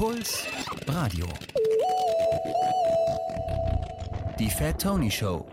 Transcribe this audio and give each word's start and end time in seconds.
Puls 0.00 0.46
Radio. 0.86 1.26
Die 4.38 4.48
Fat 4.48 4.80
Tony 4.80 5.10
Show. 5.10 5.46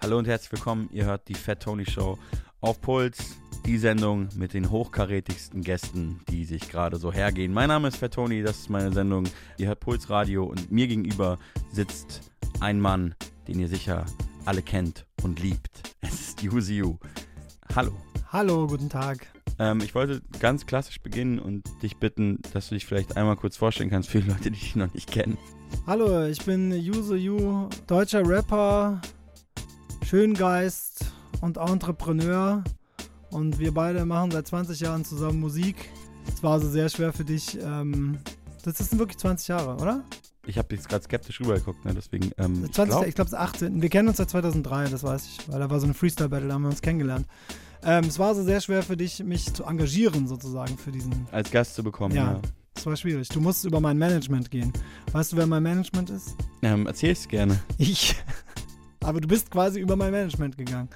Hallo 0.00 0.16
und 0.16 0.26
herzlich 0.26 0.52
willkommen. 0.52 0.88
Ihr 0.90 1.04
hört 1.04 1.28
die 1.28 1.34
Fat 1.34 1.62
Tony 1.62 1.84
Show 1.84 2.18
auf 2.62 2.80
Puls. 2.80 3.36
Die 3.66 3.76
Sendung 3.76 4.30
mit 4.36 4.54
den 4.54 4.70
hochkarätigsten 4.70 5.60
Gästen, 5.60 6.22
die 6.30 6.46
sich 6.46 6.70
gerade 6.70 6.96
so 6.96 7.12
hergehen. 7.12 7.52
Mein 7.52 7.68
Name 7.68 7.88
ist 7.88 7.98
Fat 7.98 8.14
Tony, 8.14 8.42
das 8.42 8.60
ist 8.60 8.70
meine 8.70 8.90
Sendung. 8.90 9.24
Ihr 9.58 9.66
hört 9.66 9.80
Puls 9.80 10.08
Radio 10.08 10.44
und 10.46 10.72
mir 10.72 10.86
gegenüber 10.86 11.38
sitzt 11.72 12.32
ein 12.60 12.80
Mann, 12.80 13.14
den 13.48 13.60
ihr 13.60 13.68
sicher 13.68 14.06
alle 14.46 14.62
kennt 14.62 15.04
und 15.22 15.40
liebt. 15.40 15.94
Es 16.00 16.28
ist 16.28 16.42
Yuzi 16.42 16.76
Yu. 16.76 16.96
Hallo. 17.76 17.92
Hallo, 18.32 18.66
guten 18.66 18.88
Tag. 18.88 19.33
Ähm, 19.58 19.80
ich 19.80 19.94
wollte 19.94 20.22
ganz 20.40 20.66
klassisch 20.66 21.00
beginnen 21.00 21.38
und 21.38 21.64
dich 21.82 21.96
bitten, 21.98 22.40
dass 22.52 22.68
du 22.68 22.74
dich 22.74 22.86
vielleicht 22.86 23.16
einmal 23.16 23.36
kurz 23.36 23.56
vorstellen 23.56 23.90
kannst 23.90 24.10
für 24.10 24.20
die 24.20 24.28
Leute, 24.28 24.50
die 24.50 24.58
dich 24.58 24.76
noch 24.76 24.92
nicht 24.92 25.10
kennen. 25.10 25.38
Hallo, 25.86 26.26
ich 26.26 26.44
bin 26.44 26.72
Yuzu 26.72 27.14
Yu, 27.14 27.68
deutscher 27.86 28.26
Rapper, 28.26 29.00
Schöngeist 30.04 31.06
und 31.40 31.56
Entrepreneur. 31.56 32.62
Und 33.30 33.58
wir 33.58 33.72
beide 33.74 34.04
machen 34.04 34.30
seit 34.30 34.46
20 34.46 34.80
Jahren 34.80 35.04
zusammen 35.04 35.40
Musik. 35.40 35.90
Es 36.28 36.42
war 36.42 36.52
also 36.52 36.68
sehr 36.68 36.88
schwer 36.88 37.12
für 37.12 37.24
dich. 37.24 37.58
Ähm, 37.60 38.18
das 38.62 38.78
sind 38.78 38.98
wirklich 38.98 39.18
20 39.18 39.48
Jahre, 39.48 39.74
oder? 39.74 40.04
Ich 40.46 40.58
habe 40.58 40.74
jetzt 40.74 40.88
gerade 40.88 41.04
skeptisch 41.04 41.40
rübergeguckt, 41.40 41.84
ne? 41.84 41.94
deswegen. 41.94 42.30
Ähm, 42.38 42.70
20, 42.72 43.08
ich 43.08 43.14
glaube, 43.14 43.14
glaub, 43.14 43.26
es 43.26 43.32
ist 43.32 43.38
18. 43.38 43.82
Wir 43.82 43.88
kennen 43.88 44.08
uns 44.08 44.18
seit 44.18 44.30
2003, 44.30 44.88
das 44.88 45.02
weiß 45.02 45.26
ich, 45.26 45.48
weil 45.48 45.58
da 45.58 45.70
war 45.70 45.80
so 45.80 45.86
eine 45.86 45.94
Freestyle-Battle, 45.94 46.48
da 46.48 46.54
haben 46.54 46.62
wir 46.62 46.70
uns 46.70 46.82
kennengelernt. 46.82 47.26
Ähm, 47.84 48.04
es 48.04 48.18
war 48.18 48.28
also 48.28 48.42
sehr 48.42 48.60
schwer 48.60 48.82
für 48.82 48.96
dich, 48.96 49.22
mich 49.22 49.52
zu 49.52 49.64
engagieren, 49.64 50.26
sozusagen, 50.26 50.78
für 50.78 50.90
diesen. 50.90 51.26
Als 51.30 51.50
Gast 51.50 51.74
zu 51.74 51.82
bekommen, 51.82 52.14
ja. 52.14 52.32
ja. 52.32 52.40
Das 52.74 52.86
war 52.86 52.96
schwierig. 52.96 53.28
Du 53.28 53.40
musst 53.40 53.64
über 53.64 53.80
mein 53.80 53.98
Management 53.98 54.50
gehen. 54.50 54.72
Weißt 55.12 55.32
du, 55.32 55.36
wer 55.36 55.46
mein 55.46 55.62
Management 55.62 56.10
ist? 56.10 56.34
Ähm, 56.62 56.86
erzähl's 56.86 57.28
gerne. 57.28 57.60
Ich. 57.78 58.16
Aber 59.00 59.20
du 59.20 59.28
bist 59.28 59.50
quasi 59.50 59.80
über 59.80 59.96
mein 59.96 60.10
Management 60.10 60.56
gegangen. 60.56 60.88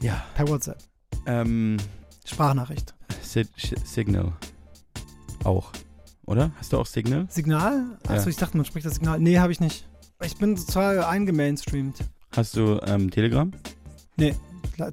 Ja. 0.00 0.24
Per 0.34 0.48
WhatsApp. 0.48 0.78
Ähm, 1.26 1.76
Sprachnachricht. 2.24 2.94
Si 3.22 3.46
Signal. 3.84 4.32
Auch. 5.44 5.70
Oder? 6.26 6.50
Hast 6.58 6.72
du 6.72 6.78
auch 6.78 6.86
Signal? 6.86 7.26
Signal? 7.28 7.98
Achso, 8.06 8.24
ja. 8.24 8.28
ich 8.28 8.36
dachte, 8.36 8.56
man 8.56 8.66
spricht 8.66 8.86
das 8.86 8.94
Signal. 8.94 9.20
Nee, 9.20 9.38
habe 9.38 9.52
ich 9.52 9.60
nicht. 9.60 9.88
Ich 10.24 10.36
bin 10.36 10.56
total 10.56 11.04
eingemainstreamt. 11.04 11.98
Hast 12.34 12.56
du 12.56 12.80
ähm, 12.86 13.10
Telegram? 13.10 13.52
Nee, 14.16 14.34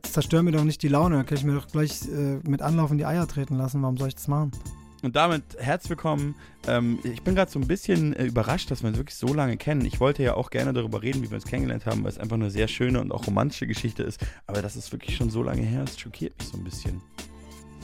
zerstör 0.03 0.43
mir 0.43 0.51
doch 0.51 0.63
nicht 0.63 0.81
die 0.83 0.87
Laune. 0.87 1.17
Da 1.17 1.23
kann 1.23 1.37
ich 1.37 1.43
mir 1.43 1.55
doch 1.55 1.67
gleich 1.67 2.01
äh, 2.07 2.39
mit 2.47 2.61
Anlauf 2.61 2.91
in 2.91 2.97
die 2.97 3.05
Eier 3.05 3.27
treten 3.27 3.55
lassen. 3.55 3.81
Warum 3.81 3.97
soll 3.97 4.09
ich 4.09 4.15
das 4.15 4.27
machen? 4.27 4.51
Und 5.01 5.15
damit 5.15 5.43
herzlich 5.57 5.91
willkommen. 5.91 6.35
Ähm, 6.67 6.99
ich 7.03 7.21
bin 7.21 7.33
gerade 7.33 7.49
so 7.49 7.57
ein 7.57 7.67
bisschen 7.67 8.13
äh, 8.13 8.25
überrascht, 8.25 8.69
dass 8.69 8.83
wir 8.83 8.89
uns 8.89 8.97
wirklich 8.97 9.15
so 9.15 9.33
lange 9.33 9.55
kennen. 9.55 9.85
Ich 9.85 10.01
wollte 10.01 10.23
ja 10.23 10.33
auch 10.33 10.49
gerne 10.49 10.73
darüber 10.73 11.01
reden, 11.01 11.23
wie 11.23 11.29
wir 11.29 11.35
uns 11.35 11.45
kennengelernt 11.45 11.85
haben, 11.85 12.03
weil 12.03 12.11
es 12.11 12.17
einfach 12.17 12.35
eine 12.35 12.51
sehr 12.51 12.67
schöne 12.67 12.99
und 12.99 13.13
auch 13.13 13.25
romantische 13.25 13.65
Geschichte 13.65 14.03
ist. 14.03 14.19
Aber 14.45 14.61
dass 14.61 14.75
es 14.75 14.91
wirklich 14.91 15.15
schon 15.15 15.29
so 15.29 15.41
lange 15.41 15.61
her 15.61 15.83
ist, 15.83 16.01
schockiert 16.01 16.37
mich 16.37 16.49
so 16.49 16.57
ein 16.57 16.63
bisschen. 16.65 17.01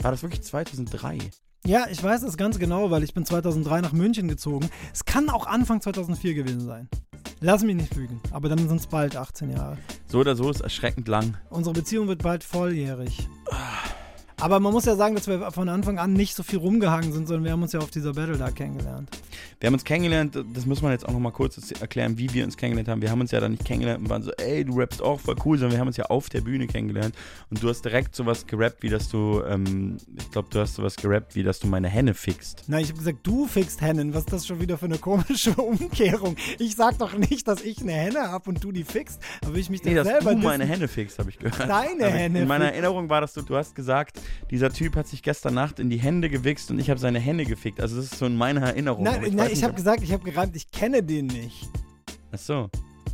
War 0.02 0.12
das 0.12 0.24
wirklich 0.24 0.42
2003? 0.42 1.20
Ja, 1.66 1.88
ich 1.90 2.04
weiß 2.04 2.22
es 2.24 2.38
ganz 2.38 2.60
genau, 2.60 2.92
weil 2.92 3.04
ich 3.04 3.14
bin 3.14 3.26
2003 3.26 3.82
nach 3.82 3.92
München 3.92 4.28
gezogen. 4.28 4.70
Es 4.94 5.06
kann 5.06 5.30
auch 5.30 5.48
Anfang 5.48 5.82
2004 5.82 6.36
gewesen 6.36 6.66
sein. 6.66 6.90
Lass 7.42 7.64
mich 7.64 7.76
nicht 7.76 7.96
lügen, 7.96 8.22
aber 8.32 8.50
dann 8.50 8.58
sind 8.58 8.80
es 8.80 8.88
bald 8.88 9.16
18 9.16 9.52
Jahre. 9.52 9.78
So 10.08 10.20
oder 10.20 10.36
so 10.36 10.50
ist 10.50 10.62
erschreckend 10.62 11.08
lang. 11.08 11.38
Unsere 11.50 11.74
Beziehung 11.74 12.08
wird 12.08 12.24
bald 12.24 12.44
volljährig. 12.44 13.28
Aber 14.40 14.60
man 14.60 14.74
muss 14.74 14.86
ja 14.86 14.96
sagen, 14.96 15.16
dass 15.16 15.28
wir 15.28 15.52
von 15.52 15.70
Anfang 15.70 15.98
an 15.98 16.14
nicht 16.14 16.36
so 16.36 16.44
viel 16.44 16.60
rumgehangen 16.60 17.14
sind, 17.14 17.28
sondern 17.28 17.46
wir 17.46 17.52
haben 17.52 17.62
uns 17.62 17.72
ja 17.72 17.80
auf 17.80 17.90
dieser 17.90 18.14
Battle 18.14 18.38
da 18.38 18.52
kennengelernt. 18.52 19.10
Wir 19.60 19.68
haben 19.68 19.74
uns 19.74 19.86
kennengelernt, 19.86 20.38
das 20.54 20.66
muss 20.66 20.82
man 20.82 20.92
jetzt 20.92 21.08
auch 21.08 21.14
nochmal 21.14 21.32
kurz 21.32 21.72
erklären, 21.80 22.18
wie 22.18 22.32
wir 22.34 22.44
uns 22.44 22.58
kennengelernt 22.58 22.90
haben. 22.90 23.02
Wir 23.02 23.10
haben 23.10 23.22
uns 23.22 23.32
ja 23.32 23.40
da 23.40 23.48
nicht 23.48 23.64
kennengelernt 23.64 24.04
und 24.04 24.10
waren 24.10 24.24
so, 24.24 24.32
ey, 24.38 24.66
du 24.66 24.78
rappst 24.78 25.02
auch 25.02 25.20
voll 25.20 25.36
cool, 25.46 25.58
sondern 25.58 25.74
wir 25.76 25.80
haben 25.80 25.88
uns 25.88 25.98
ja 25.98 26.06
auf 26.06 26.30
der 26.30 26.42
Bühne 26.42 26.68
kennengelernt 26.68 27.16
und 27.50 27.64
du 27.64 27.70
hast 27.70 27.84
direkt 27.84 28.16
sowas 28.16 28.46
gerappt, 28.46 28.84
wie 28.84 28.90
dass 28.90 29.10
du, 29.10 29.42
ähm, 29.48 29.98
ich 30.18 30.30
glaube, 30.32 30.50
du 30.52 30.60
hast 30.60 30.76
sowas 30.76 30.98
gerappt, 30.98 31.36
wie 31.36 31.44
dass 31.44 31.60
du 31.60 31.68
meine 31.68 31.88
Henne 31.88 32.14
fixst. 32.14 32.64
Nein, 32.68 32.82
ich 32.82 32.90
habe 32.90 33.00
gesagt, 33.00 33.20
du 33.24 33.48
fixst 33.48 33.82
Hennen. 33.82 34.14
Was 34.14 34.26
ist 34.26 34.34
das 34.34 34.48
schon 34.48 34.60
wieder 34.60 34.78
für 34.78 34.86
eine 34.86 34.98
komische 34.98 35.52
Umkehrung? 35.56 36.36
Ich 36.60 36.76
sag 36.76 36.98
doch 36.98 37.18
nicht, 37.18 37.48
dass 37.48 37.62
ich 37.62 37.82
eine 37.82 37.94
Henne 37.94 38.32
habe 38.32 38.50
und 38.50 38.64
du 38.64 38.72
die 38.74 38.84
fixst, 38.84 39.22
aber 39.46 39.56
ich 39.56 39.70
mich 39.70 39.84
nee, 39.84 39.96
dass 39.96 40.08
selber 40.08 40.36
du 40.36 40.42
meine 40.42 40.66
Henne 40.66 40.88
fixst, 40.90 41.20
habe 41.20 41.30
ich 41.30 41.40
gehört. 41.40 41.70
Deine 41.70 42.08
Henne. 42.08 42.42
In 42.42 42.48
meiner 42.48 42.66
Erinnerung 42.66 43.10
war 43.10 43.22
das 43.22 43.34
so, 43.34 43.42
du 43.42 43.56
hast 43.56 43.74
gesagt, 43.74 44.20
dieser 44.52 44.72
Typ 44.72 44.96
hat 44.96 45.08
sich 45.08 45.24
gestern 45.24 45.54
Nacht 45.54 45.80
in 45.80 45.90
die 45.90 45.98
Hände 45.98 46.30
gewichst 46.30 46.72
und 46.72 46.80
ich 46.80 46.90
habe 46.90 47.00
seine 47.00 47.20
Hände 47.20 47.46
gefickt. 47.46 47.82
Also 47.82 47.96
das 47.96 48.06
ist 48.06 48.18
so 48.18 48.26
in 48.26 48.36
meiner 48.36 48.62
Erinnerung. 48.62 49.04
Nein, 49.04 49.24
ich, 49.26 49.34
nein, 49.34 49.50
ich 49.52 49.64
habe 49.64 49.74
gesagt, 49.74 50.04
ich 50.04 50.12
habe 50.12 50.24
gereimt, 50.24 50.56
ich 50.56 50.72
kenne 50.72 51.04
den 51.04 51.28
nicht. 51.28 51.70
Ach 52.32 52.40
so. 52.40 52.70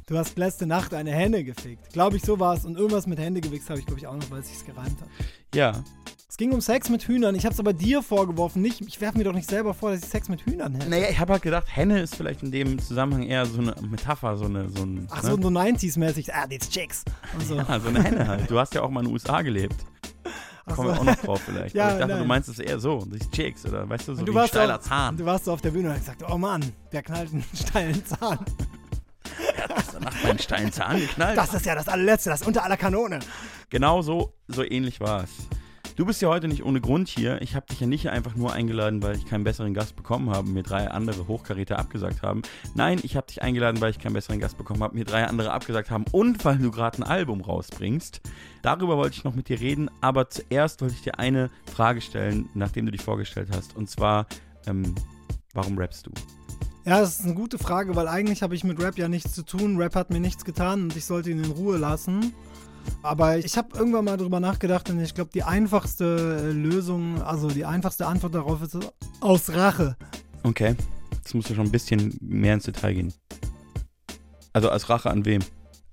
Du 0.08 0.18
hast 0.18 0.38
letzte 0.38 0.66
Nacht 0.66 0.94
eine 0.94 1.12
Henne 1.12 1.44
gefickt. 1.44 1.94
Glaube 1.94 2.18
ich, 2.18 2.24
so 2.24 2.40
war 2.40 2.56
es. 2.56 2.66
Und 2.66 2.76
irgendwas 2.76 3.08
mit 3.08 3.18
Hände 3.20 3.40
gewichst 3.40 3.70
habe 3.70 3.80
ich, 3.80 3.86
glaube 3.86 4.00
ich, 4.00 4.08
auch 4.08 4.16
noch, 4.16 4.30
weil 4.30 4.42
es 4.42 4.50
sich 4.50 4.66
gereimt 4.66 5.00
hat. 5.00 5.08
Ja. 5.56 5.84
Es 6.28 6.38
ging 6.38 6.52
um 6.54 6.62
Sex 6.62 6.90
mit 6.90 7.04
Hühnern. 7.04 7.36
Ich 7.36 7.46
habe 7.46 7.54
es 7.54 7.60
aber 7.60 7.74
dir 7.74 8.02
vorgeworfen. 8.02 8.62
Nicht, 8.62 8.82
ich 8.82 9.00
werfe 9.00 9.18
mir 9.18 9.26
doch 9.26 9.34
nicht 9.34 9.50
selber 9.50 9.74
vor, 9.74 9.92
dass 9.92 10.02
ich 10.02 10.10
Sex 10.10 10.30
mit 10.30 10.42
Hühnern 10.46 10.74
hätte. 10.76 10.90
Naja, 10.90 11.08
ich 11.10 11.20
habe 11.20 11.34
halt 11.34 11.44
gedacht, 11.44 11.68
Henne 11.74 12.02
ist 12.02 12.16
vielleicht 12.16 12.42
in 12.42 12.52
dem 12.52 12.80
Zusammenhang 12.80 13.24
eher 13.24 13.46
so 13.46 13.60
eine 13.60 13.76
Metapher, 13.90 14.38
so 14.38 14.46
eine. 14.46 14.70
So 14.70 14.84
ein, 14.84 15.08
Ach 15.12 15.24
so, 15.24 15.36
ne? 15.36 15.44
so 15.44 15.50
90s-mäßig. 15.50 16.34
Ah, 16.34 16.48
these 16.48 16.70
chicks. 16.70 17.04
Und 17.34 17.46
so. 17.46 17.56
Ja, 17.58 17.80
so 17.80 17.90
eine 17.90 18.04
Henne 18.04 18.28
halt. 18.28 18.50
Du 18.50 18.58
hast 18.58 18.74
ja 18.74 18.82
auch 18.82 18.90
mal 18.90 19.02
in 19.02 19.08
den 19.08 19.14
USA 19.14 19.42
gelebt. 19.42 19.76
Da 20.66 20.76
kommen 20.76 20.90
wir 20.90 21.00
auch 21.00 21.04
noch 21.04 21.16
drauf 21.16 21.42
vielleicht. 21.42 21.76
ja, 21.76 21.92
ich 21.92 21.98
dachte, 21.98 22.08
nein. 22.08 22.20
du 22.20 22.26
meinst 22.26 22.50
es 22.50 22.60
eher 22.60 22.80
so, 22.80 23.04
die 23.06 23.20
Chicks 23.32 23.66
oder 23.66 23.90
weißt 23.90 24.08
du, 24.08 24.16
so 24.16 24.24
du 24.24 24.34
wie 24.34 24.40
ein 24.40 24.48
steiler 24.48 24.76
auch, 24.76 24.82
Zahn. 24.82 25.18
Du 25.18 25.26
warst 25.26 25.46
so 25.46 25.54
auf 25.54 25.62
der 25.62 25.72
Bühne 25.72 25.90
und 25.90 25.94
hast 25.96 26.02
gesagt, 26.02 26.24
oh 26.30 26.38
Mann, 26.38 26.64
der 26.92 27.04
knallt 27.04 27.32
einen 27.32 27.44
steilen 27.54 28.06
Zahn. 28.06 28.40
Er 29.56 29.64
hat 29.64 29.76
gestern 29.76 30.04
Nacht 30.04 30.24
meinen 30.24 30.40
steilen 30.40 30.72
Zahn 30.72 31.00
geknallt. 31.00 31.38
Das 31.38 31.54
ist 31.54 31.66
ja 31.66 31.76
das 31.76 31.88
allerletzte, 31.88 32.30
das 32.30 32.42
unter 32.44 32.64
aller 32.64 32.78
Kanone. 32.78 33.20
Genau 33.70 34.02
so, 34.02 34.34
so 34.48 34.64
ähnlich 34.64 35.00
war 35.00 35.24
es. 35.24 35.30
Du 35.96 36.06
bist 36.06 36.22
ja 36.22 36.30
heute 36.30 36.48
nicht 36.48 36.64
ohne 36.64 36.80
Grund 36.80 37.10
hier. 37.10 37.42
Ich 37.42 37.54
habe 37.54 37.66
dich 37.68 37.80
ja 37.80 37.88
nicht 37.88 38.10
einfach 38.10 38.36
nur 38.36 38.54
eingeladen, 38.54 39.04
weil 39.04 39.16
ich 39.16 39.26
keinen 39.26 39.44
besseren 39.44 39.74
Gast 39.74 39.96
bekommen 39.96 40.30
habe, 40.30 40.50
mir 40.50 40.64
drei 40.64 40.90
andere 40.90 41.28
Hochkaräter 41.28 41.78
abgesagt 41.78 42.22
haben. 42.22 42.42
Nein, 42.76 43.00
ich 43.04 43.16
habe 43.16 43.28
dich 43.28 43.42
eingeladen, 43.42 43.82
weil 43.82 43.92
ich 43.92 44.00
keinen 44.00 44.14
besseren 44.14 44.40
Gast 44.40 44.58
bekommen 44.58 44.82
habe, 44.82 44.96
mir 44.96 45.06
drei 45.06 45.26
andere 45.26 45.52
abgesagt 45.52 45.92
haben 45.92 46.06
und 46.12 46.44
weil 46.46 46.58
du 46.58 46.72
gerade 46.72 47.00
ein 47.00 47.04
Album 47.04 47.42
rausbringst. 47.42 48.22
Darüber 48.62 48.98
wollte 48.98 49.18
ich 49.18 49.24
noch 49.24 49.36
mit 49.36 49.50
dir 49.50 49.60
reden, 49.60 49.90
aber 50.02 50.30
zuerst 50.30 50.82
wollte 50.82 50.94
ich 50.94 51.02
dir 51.02 51.18
eine 51.18 51.50
Frage 51.74 52.02
stellen, 52.02 52.50
nachdem 52.54 52.86
du 52.86 52.92
dich 52.92 53.02
vorgestellt 53.02 53.50
hast. 53.56 53.76
Und 53.76 53.90
zwar, 53.90 54.28
ähm, 54.68 54.96
warum 55.54 55.78
rappst 55.78 56.08
du? 56.08 56.12
Ja, 56.86 57.00
das 57.00 57.20
ist 57.20 57.26
eine 57.26 57.36
gute 57.36 57.60
Frage, 57.60 57.96
weil 57.96 58.08
eigentlich 58.08 58.42
habe 58.42 58.56
ich 58.56 58.64
mit 58.64 58.82
Rap 58.82 58.98
ja 58.98 59.08
nichts 59.08 59.34
zu 59.34 59.44
tun. 59.44 59.78
Rap 59.78 59.96
hat 59.96 60.10
mir 60.10 60.20
nichts 60.20 60.46
getan 60.46 60.84
und 60.84 60.96
ich 60.96 61.06
sollte 61.06 61.30
ihn 61.30 61.44
in 61.44 61.52
Ruhe 61.52 61.78
lassen. 61.78 62.34
Aber 63.04 63.38
ich 63.38 63.58
habe 63.58 63.78
irgendwann 63.78 64.06
mal 64.06 64.18
drüber 64.18 64.40
nachgedacht 64.40 64.90
und 64.90 65.00
ich 65.00 65.14
glaube, 65.14 65.30
die 65.34 65.44
einfachste 65.44 66.50
äh, 66.50 66.52
Lösung, 66.52 67.22
also 67.22 67.48
die 67.50 67.66
einfachste 67.66 68.08
Antwort 68.08 68.34
darauf 68.34 68.62
ist 68.64 68.78
aus 69.20 69.52
Rache. 69.54 69.96
Okay, 70.42 70.76
jetzt 71.12 71.36
musst 71.36 71.50
du 71.50 71.54
schon 71.54 71.68
ein 71.68 71.72
bisschen 71.72 72.18
mehr 72.20 72.56
ins 72.56 72.64
Detail 72.64 72.94
gehen. 72.94 73.14
Also 74.54 74.70
als 74.70 74.90
Rache 74.90 75.12
an 75.12 75.26
wem? 75.26 75.42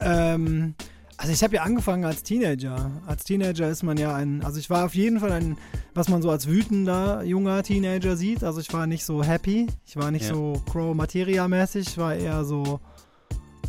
Ähm, 0.00 0.74
also 1.18 1.32
ich 1.32 1.42
habe 1.42 1.56
ja 1.56 1.62
angefangen 1.62 2.04
als 2.04 2.22
Teenager. 2.22 2.92
Als 3.06 3.24
Teenager 3.24 3.68
ist 3.68 3.82
man 3.82 3.98
ja 3.98 4.14
ein, 4.14 4.42
also 4.44 4.60
ich 4.60 4.70
war 4.70 4.86
auf 4.86 4.94
jeden 4.94 5.18
Fall 5.18 5.32
ein, 5.32 5.58
was 5.92 6.08
man 6.08 6.22
so 6.22 6.30
als 6.30 6.46
wütender 6.46 7.24
junger 7.24 7.64
Teenager 7.64 8.16
sieht. 8.16 8.44
Also 8.44 8.60
ich 8.60 8.72
war 8.72 8.86
nicht 8.86 9.04
so 9.04 9.24
happy, 9.24 9.66
ich 9.84 9.96
war 9.96 10.12
nicht 10.12 10.28
ja. 10.28 10.34
so 10.34 10.62
Crow-Materia-mäßig, 10.70 11.88
ich 11.88 11.98
war 11.98 12.14
eher 12.14 12.44
so 12.44 12.78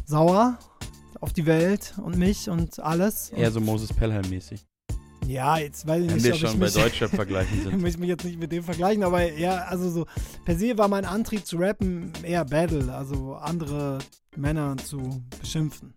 sauer 0.06 0.60
auf 1.20 1.34
die 1.34 1.48
Welt 1.48 1.96
und 1.98 2.18
mich 2.18 2.50
und 2.52 2.80
alles. 2.80 3.32
Eher 3.32 3.48
und 3.48 3.54
so 3.54 3.62
Moses 3.62 3.92
Pelham-mäßig. 3.94 4.64
Ja, 5.26 5.58
jetzt 5.58 5.88
weiß 5.88 6.04
ich 6.04 6.12
nicht, 6.12 6.24
Wenn 6.24 6.32
wir 6.32 6.48
schon 6.48 6.60
bei 6.60 6.70
Deutschrap 6.70 7.10
vergleichen 7.10 7.64
sind. 7.64 7.86
ich 7.86 7.98
mich 7.98 8.10
jetzt 8.10 8.26
nicht 8.26 8.40
mit 8.40 8.52
dem 8.52 8.64
vergleichen, 8.64 9.04
aber 9.04 9.32
ja, 9.34 9.64
also 9.64 9.90
so, 9.90 10.06
per 10.46 10.56
se 10.56 10.78
war 10.78 10.88
mein 10.88 11.06
Antrieb 11.06 11.48
zu 11.48 11.58
rappen 11.58 12.14
eher 12.22 12.46
Battle, 12.46 12.94
also 12.94 13.34
andere 13.34 13.98
Männer 14.36 14.78
zu 14.78 15.24
beschimpfen. 15.40 15.96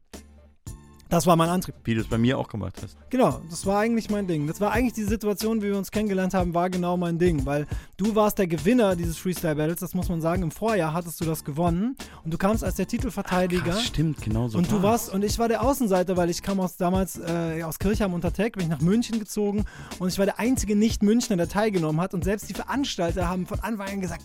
Das 1.12 1.26
war 1.26 1.36
mein 1.36 1.50
Antrieb. 1.50 1.74
Wie 1.84 1.94
du 1.94 2.00
es 2.00 2.06
bei 2.06 2.16
mir 2.16 2.38
auch 2.38 2.48
gemacht 2.48 2.74
hast. 2.82 2.96
Genau, 3.10 3.42
das 3.50 3.66
war 3.66 3.80
eigentlich 3.80 4.08
mein 4.08 4.26
Ding. 4.26 4.46
Das 4.46 4.62
war 4.62 4.72
eigentlich 4.72 4.94
die 4.94 5.04
Situation, 5.04 5.60
wie 5.60 5.66
wir 5.66 5.76
uns 5.76 5.90
kennengelernt 5.90 6.32
haben, 6.32 6.54
war 6.54 6.70
genau 6.70 6.96
mein 6.96 7.18
Ding. 7.18 7.44
Weil 7.44 7.66
du 7.98 8.14
warst 8.14 8.38
der 8.38 8.46
Gewinner 8.46 8.96
dieses 8.96 9.18
Freestyle 9.18 9.56
Battles, 9.56 9.80
das 9.80 9.92
muss 9.92 10.08
man 10.08 10.22
sagen. 10.22 10.42
Im 10.42 10.50
Vorjahr 10.50 10.94
hattest 10.94 11.20
du 11.20 11.26
das 11.26 11.44
gewonnen 11.44 11.98
und 12.24 12.32
du 12.32 12.38
kamst 12.38 12.64
als 12.64 12.76
der 12.76 12.88
Titelverteidiger. 12.88 13.62
Ach, 13.66 13.72
krass, 13.74 13.84
stimmt, 13.84 14.22
genau 14.22 14.48
so. 14.48 14.56
Und 14.56 14.72
du 14.72 14.82
warst, 14.82 15.12
und 15.12 15.22
ich 15.22 15.38
war 15.38 15.48
der 15.48 15.62
Außenseiter, 15.62 16.16
weil 16.16 16.30
ich 16.30 16.40
kam 16.40 16.58
aus 16.60 16.78
damals 16.78 17.18
äh, 17.18 17.62
aus 17.62 17.78
Kirchheim 17.78 18.14
unter 18.14 18.32
Tech, 18.32 18.52
bin 18.52 18.62
ich 18.62 18.70
nach 18.70 18.80
München 18.80 19.18
gezogen 19.18 19.66
und 19.98 20.08
ich 20.08 20.18
war 20.18 20.24
der 20.24 20.38
einzige 20.38 20.74
Nicht-Münchner, 20.76 21.36
der 21.36 21.50
teilgenommen 21.50 22.00
hat. 22.00 22.14
Und 22.14 22.24
selbst 22.24 22.48
die 22.48 22.54
Veranstalter 22.54 23.28
haben 23.28 23.44
von 23.46 23.60
Anfang 23.60 23.88
an 23.88 24.00
gesagt, 24.00 24.22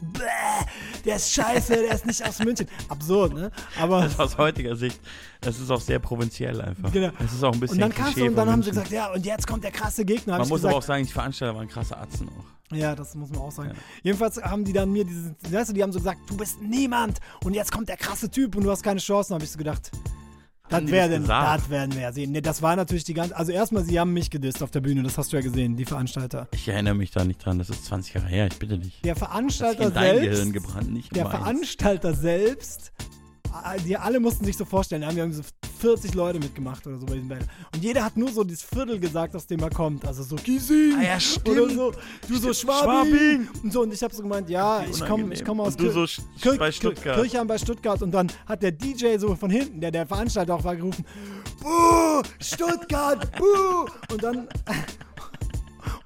der 1.04 1.18
ist 1.18 1.34
scheiße, 1.34 1.74
der 1.74 1.96
ist 1.96 2.06
nicht 2.06 2.26
aus 2.26 2.40
München. 2.40 2.68
Absurd, 2.88 3.34
ne? 3.34 3.52
Aber. 3.78 4.10
Aus 4.18 4.38
heutiger 4.38 4.78
Sicht, 4.78 5.02
das 5.42 5.60
ist 5.60 5.72
auch 5.72 5.82
sehr 5.82 6.00
provinziell 6.00 6.60
einfach. 6.62 6.92
Genau. 6.92 7.12
Das 7.20 7.34
ist 7.34 7.44
auch 7.44 7.54
ein 7.54 7.60
bisschen 7.60 7.76
Und 7.76 7.82
dann 7.82 7.94
kamst 7.94 8.18
du 8.18 8.26
und 8.26 8.36
dann 8.36 8.50
haben 8.50 8.64
sie 8.64 8.70
gesagt, 8.70 8.92
ja, 8.92 9.12
und 9.12 9.26
jetzt 9.26 9.48
kommt 9.48 9.64
der 9.64 9.72
krasse 9.72 10.06
Gegner. 10.06 10.38
Man 10.38 10.48
muss 10.48 10.58
gesagt, 10.58 10.74
aber 10.74 10.78
auch 10.78 10.84
sagen, 10.84 11.06
die 11.06 11.12
Veranstalter 11.12 11.56
waren 11.56 11.68
krasse 11.68 11.98
Atzen 11.98 12.30
auch. 12.30 12.76
Ja, 12.76 12.96
das 12.96 13.16
muss 13.16 13.30
man 13.30 13.40
auch 13.40 13.52
sagen. 13.52 13.70
Ja. 13.70 13.76
Jedenfalls 14.04 14.42
haben 14.42 14.66
die 14.66 14.74
dann 14.74 14.92
mir 14.92 15.06
diese, 15.06 15.36
weißt 15.50 15.70
du, 15.70 15.74
die 15.74 15.84
haben 15.84 15.92
so 15.92 16.00
gesagt, 16.00 16.20
du 16.28 16.36
bist 16.36 16.62
niemand 16.62 17.20
und 17.44 17.54
jetzt 17.54 17.72
kommt 17.72 17.88
der 17.88 17.98
krasse 17.98 18.30
Typ 18.30 18.56
und 18.56 18.64
du 18.64 18.72
hast 18.72 18.84
keine 18.84 19.00
Chancen. 19.00 19.34
habe 19.34 19.44
ich 19.46 19.52
so 19.52 19.58
gedacht, 19.58 19.92
das 20.70 20.88
wäre 20.88 21.20
das 21.20 21.70
werden 21.70 21.96
wir 21.96 22.02
ja 22.02 22.12
sehen. 22.12 22.32
Nee, 22.32 22.42
das 22.42 22.62
war 22.62 22.76
natürlich 22.76 23.06
die 23.06 23.14
ganze, 23.14 23.36
also 23.36 23.52
erstmal, 23.52 23.84
sie 23.84 24.00
haben 24.00 24.14
mich 24.14 24.30
gedisst 24.30 24.62
auf 24.62 24.72
der 24.72 24.82
Bühne, 24.82 25.02
das 25.04 25.18
hast 25.18 25.32
du 25.32 25.38
ja 25.38 25.42
gesehen, 25.42 25.78
die 25.78 25.86
Veranstalter. 25.86 26.48
Ich 26.54 26.68
erinnere 26.68 26.96
mich 26.96 27.12
da 27.12 27.24
nicht 27.24 27.44
dran, 27.44 27.58
das 27.58 27.70
ist 27.70 27.86
20 27.86 28.16
Jahre 28.16 28.28
her, 28.28 28.48
ich 28.48 28.60
bitte 28.60 28.78
dich. 28.78 29.02
Der 29.02 29.16
Veranstalter 29.16 29.92
selbst, 29.92 30.54
gebrannt, 30.54 31.16
der 31.16 31.24
meins. 31.24 31.36
Veranstalter 31.36 32.14
selbst, 32.14 32.92
die 33.86 33.98
alle 33.98 34.20
mussten 34.20 34.46
sich 34.46 34.58
so 34.58 34.66
vorstellen, 34.66 35.02
da 35.02 35.08
haben 35.10 35.16
wir 35.16 35.32
so 35.34 35.44
40 35.80 36.14
Leute 36.16 36.40
mitgemacht 36.40 36.86
oder 36.88 36.98
so 36.98 37.06
bei 37.06 37.14
diesem 37.14 37.30
Battle. 37.30 37.48
Und 37.74 37.84
jeder 37.84 38.04
hat 38.04 38.18
nur 38.18 38.30
so 38.32 38.44
dieses 38.44 38.64
Viertel 38.64 39.00
gesagt, 39.00 39.36
aus 39.36 39.46
dem 39.48 39.60
er 39.60 39.70
kommt. 39.70 40.06
Also 40.06 40.24
so 40.24 40.36
Giesing 40.36 40.96
Ah 41.00 41.04
ja, 41.04 41.20
stimmt. 41.20 41.50
oder 41.50 41.70
so, 41.70 41.92
du 42.28 42.36
so 42.38 42.54
Schwabing. 42.54 43.12
Schwabing. 43.12 43.50
Und 43.64 43.74
so, 43.74 43.82
und 43.84 43.94
ich 43.94 44.02
habe 44.02 44.14
so 44.16 44.24
gemeint, 44.24 44.50
ja, 44.50 44.84
ich 44.90 45.06
komme 45.06 45.34
ich 45.34 45.46
komm 45.46 45.60
aus 45.62 45.76
Und 45.76 45.82
du 45.84 45.92
so 45.92 46.04
Kir- 46.42 46.58
bei 46.58 46.72
Stuttgart. 46.72 47.16
Kirchheim 47.22 47.48
bei 47.48 47.58
Stuttgart 47.58 48.02
und 48.02 48.12
dann 48.12 48.32
hat 48.48 48.64
der 48.64 48.72
DJ 48.72 49.18
so 49.18 49.36
von 49.36 49.50
hinten, 49.52 49.80
der 49.82 49.92
der 49.92 50.08
Veranstalter 50.08 50.56
auch 50.56 50.64
war, 50.64 50.76
gerufen, 50.76 51.06
Buh, 51.62 52.22
Stuttgart, 52.40 53.32
buh. 53.38 53.88
Und 54.14 54.24
dann... 54.24 54.48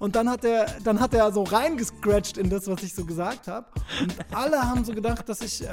Und 0.02 0.16
dann 0.16 0.28
hat 0.30 0.44
er, 0.44 0.66
dann 0.84 1.00
hat 1.00 1.14
er 1.14 1.32
so 1.32 1.44
reingescratcht 1.44 2.38
in 2.38 2.50
das, 2.50 2.68
was 2.68 2.82
ich 2.82 2.94
so 2.94 3.06
gesagt 3.06 3.48
habe. 3.48 3.68
Und 4.02 4.16
alle 4.36 4.60
haben 4.60 4.84
so 4.84 4.94
gedacht, 4.94 5.30
dass 5.30 5.42
ich, 5.42 5.62
äh, 5.64 5.68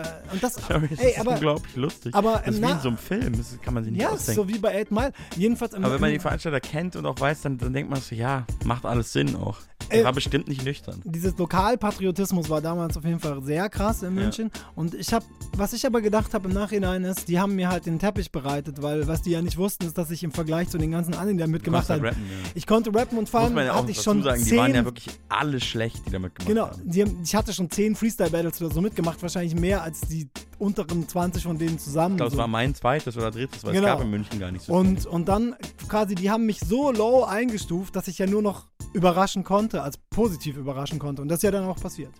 äh, 0.00 0.02
und 0.32 0.42
das, 0.42 0.54
Sorry, 0.54 0.88
das 0.88 0.98
ey, 0.98 1.12
ist 1.12 1.18
aber, 1.20 1.32
unglaublich 1.32 1.74
lustig. 1.76 2.14
aber 2.14 2.42
das 2.44 2.54
ist 2.56 2.62
wie 2.62 2.70
in 2.70 2.80
so 2.80 2.88
einem 2.88 2.98
Film, 2.98 3.36
das 3.36 3.58
kann 3.62 3.72
man 3.74 3.84
sich 3.84 3.92
nicht 3.94 4.02
ja, 4.02 4.10
ausdenken. 4.10 4.42
so 4.42 4.48
wie 4.48 4.58
bei 4.58 4.82
8 4.82 4.90
Mile. 4.90 5.12
Jedenfalls 5.36 5.74
Aber 5.74 5.92
wenn 5.94 6.00
man 6.00 6.10
die 6.12 6.18
Veranstalter 6.18 6.60
kennt 6.60 6.94
und 6.94 7.06
auch 7.06 7.18
weiß, 7.18 7.40
dann, 7.40 7.56
dann 7.56 7.72
denkt 7.72 7.90
man 7.90 8.00
so, 8.02 8.14
ja, 8.14 8.44
macht 8.64 8.84
alles 8.84 9.12
Sinn 9.12 9.34
auch. 9.34 9.56
Äh, 9.88 9.98
Er 10.00 10.04
war 10.04 10.12
bestimmt 10.12 10.46
nicht 10.48 10.64
nüchtern. 10.64 11.00
dieses 11.04 11.36
Lokalpatriotismus 11.38 12.48
war 12.50 12.60
damals 12.60 12.96
auf 12.96 13.04
jeden 13.04 13.18
Fall 13.18 13.42
sehr 13.42 13.68
krass 13.68 14.02
in 14.02 14.14
Ja. 14.16 14.22
München. 14.22 14.50
Und 14.74 14.94
ich 14.94 15.12
habe, 15.12 15.24
was 15.56 15.72
ich 15.72 15.86
aber 15.86 16.00
gedacht 16.00 16.34
habe 16.34 16.48
im 16.48 16.54
Nachhinein 16.54 17.04
ist, 17.04 17.28
die 17.28 17.40
haben 17.40 17.54
mir 17.56 17.68
halt 17.70 17.86
den 17.86 17.98
Teppich 17.98 18.30
bereitet, 18.30 18.82
weil 18.82 19.06
was 19.08 19.22
die 19.22 19.30
ja 19.30 19.42
nicht 19.42 19.56
wussten, 19.56 19.86
ist, 19.86 19.96
dass 19.98 20.10
ich 20.10 20.22
im 20.22 20.32
Vergleich 20.32 20.68
zu 20.68 20.78
den 20.78 20.90
ganzen 20.90 21.14
anderen, 21.14 21.36
die 21.38 21.42
da 21.42 21.46
mitgemacht 21.46 21.88
halt 21.88 22.02
haben, 22.02 22.10
ja. 22.10 22.50
ich 22.54 22.66
konnte 22.66 22.94
rappen 22.94 23.18
und 23.22 23.28
vor 23.28 23.40
allem 23.40 23.56
ja 23.56 23.74
hatte 23.74 23.90
ich 23.90 24.00
schon 24.02 24.22
sagen, 24.22 24.42
zehn, 24.42 24.52
die 24.52 24.56
waren 24.58 24.74
ja 24.74 24.84
wirklich 24.84 25.06
alle 25.28 25.60
schlecht, 25.60 26.04
die 26.06 26.10
damit 26.10 26.34
gemacht 26.34 26.48
genau, 26.48 26.66
haben. 26.68 26.92
haben, 26.92 27.22
ich 27.22 27.34
hatte 27.34 27.52
schon 27.52 27.70
zehn 27.70 27.94
Freestyle-Battles 27.94 28.60
oder 28.60 28.74
so 28.74 28.80
mitgemacht, 28.80 29.22
wahrscheinlich 29.22 29.54
mehr 29.54 29.82
als 29.82 30.00
die 30.00 30.28
unteren 30.58 31.08
20 31.08 31.44
von 31.44 31.56
denen 31.58 31.78
zusammen. 31.78 32.14
Ich 32.14 32.18
glaube, 32.18 32.28
es 32.28 32.34
so. 32.34 32.38
war 32.38 32.48
mein 32.48 32.74
zweites 32.74 33.16
oder 33.16 33.30
drittes, 33.30 33.64
weil 33.64 33.74
Genau. 33.74 33.86
es 33.86 33.92
gab 33.92 34.02
in 34.02 34.10
München 34.10 34.40
gar 34.40 34.50
nicht 34.50 34.64
so 34.64 34.72
Und, 34.72 35.06
und 35.06 35.28
dann 35.28 35.54
quasi, 35.88 36.14
die 36.16 36.30
haben 36.30 36.46
mich 36.46 36.60
so 36.60 36.90
low 36.90 37.24
eingestuft, 37.24 37.94
dass 37.94 38.08
ich 38.08 38.18
ja 38.18 38.26
nur 38.26 38.42
noch 38.42 38.66
überraschen 38.92 39.44
konnte, 39.44 39.82
als 39.82 39.96
positiv 40.10 40.56
überraschen 40.56 40.98
konnte. 40.98 41.22
Und 41.22 41.28
das 41.28 41.38
ist 41.38 41.42
ja 41.44 41.50
dann 41.52 41.64
auch 41.64 41.80
passiert. 41.80 42.12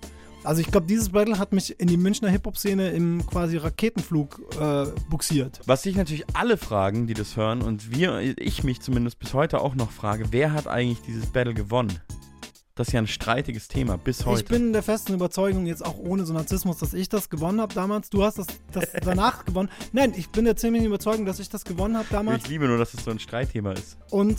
Also 0.44 0.60
ich 0.60 0.70
glaube, 0.70 0.86
dieses 0.86 1.10
Battle 1.10 1.38
hat 1.38 1.52
mich 1.52 1.78
in 1.78 1.86
die 1.86 1.96
Münchner 1.96 2.28
Hip-Hop-Szene 2.28 2.90
im 2.90 3.24
quasi 3.26 3.58
Raketenflug 3.58 4.40
äh, 4.60 4.86
buxiert. 5.08 5.60
Was 5.66 5.82
sich 5.82 5.94
natürlich 5.94 6.24
alle 6.34 6.56
fragen, 6.56 7.06
die 7.06 7.14
das 7.14 7.36
hören, 7.36 7.62
und 7.62 7.94
wir, 7.94 8.20
ich 8.38 8.64
mich 8.64 8.80
zumindest 8.80 9.20
bis 9.20 9.34
heute 9.34 9.60
auch 9.60 9.76
noch 9.76 9.92
frage, 9.92 10.26
wer 10.32 10.52
hat 10.52 10.66
eigentlich 10.66 11.00
dieses 11.02 11.26
Battle 11.26 11.54
gewonnen? 11.54 12.00
Das 12.74 12.88
ist 12.88 12.94
ja 12.94 13.00
ein 13.00 13.06
streitiges 13.06 13.68
Thema 13.68 13.98
bis 13.98 14.24
heute. 14.26 14.42
Ich 14.42 14.48
bin 14.48 14.72
der 14.72 14.82
festen 14.82 15.12
Überzeugung, 15.12 15.66
jetzt 15.66 15.84
auch 15.84 15.98
ohne 15.98 16.24
so 16.24 16.32
Narzissmus, 16.32 16.78
dass 16.78 16.94
ich 16.94 17.08
das 17.08 17.28
gewonnen 17.28 17.60
habe 17.60 17.74
damals. 17.74 18.08
Du 18.10 18.24
hast 18.24 18.38
das, 18.38 18.46
das 18.72 18.88
danach 19.04 19.44
gewonnen. 19.44 19.68
Nein, 19.92 20.14
ich 20.16 20.30
bin 20.30 20.46
der 20.46 20.56
ziemlichen 20.56 20.86
Überzeugung, 20.86 21.26
dass 21.26 21.38
ich 21.38 21.50
das 21.50 21.64
gewonnen 21.64 21.96
habe 21.96 22.08
damals. 22.10 22.42
ich 22.42 22.48
liebe 22.48 22.66
nur, 22.66 22.78
dass 22.78 22.94
es 22.94 23.04
so 23.04 23.10
ein 23.10 23.18
Streitthema 23.18 23.72
ist. 23.72 23.98
Und 24.10 24.38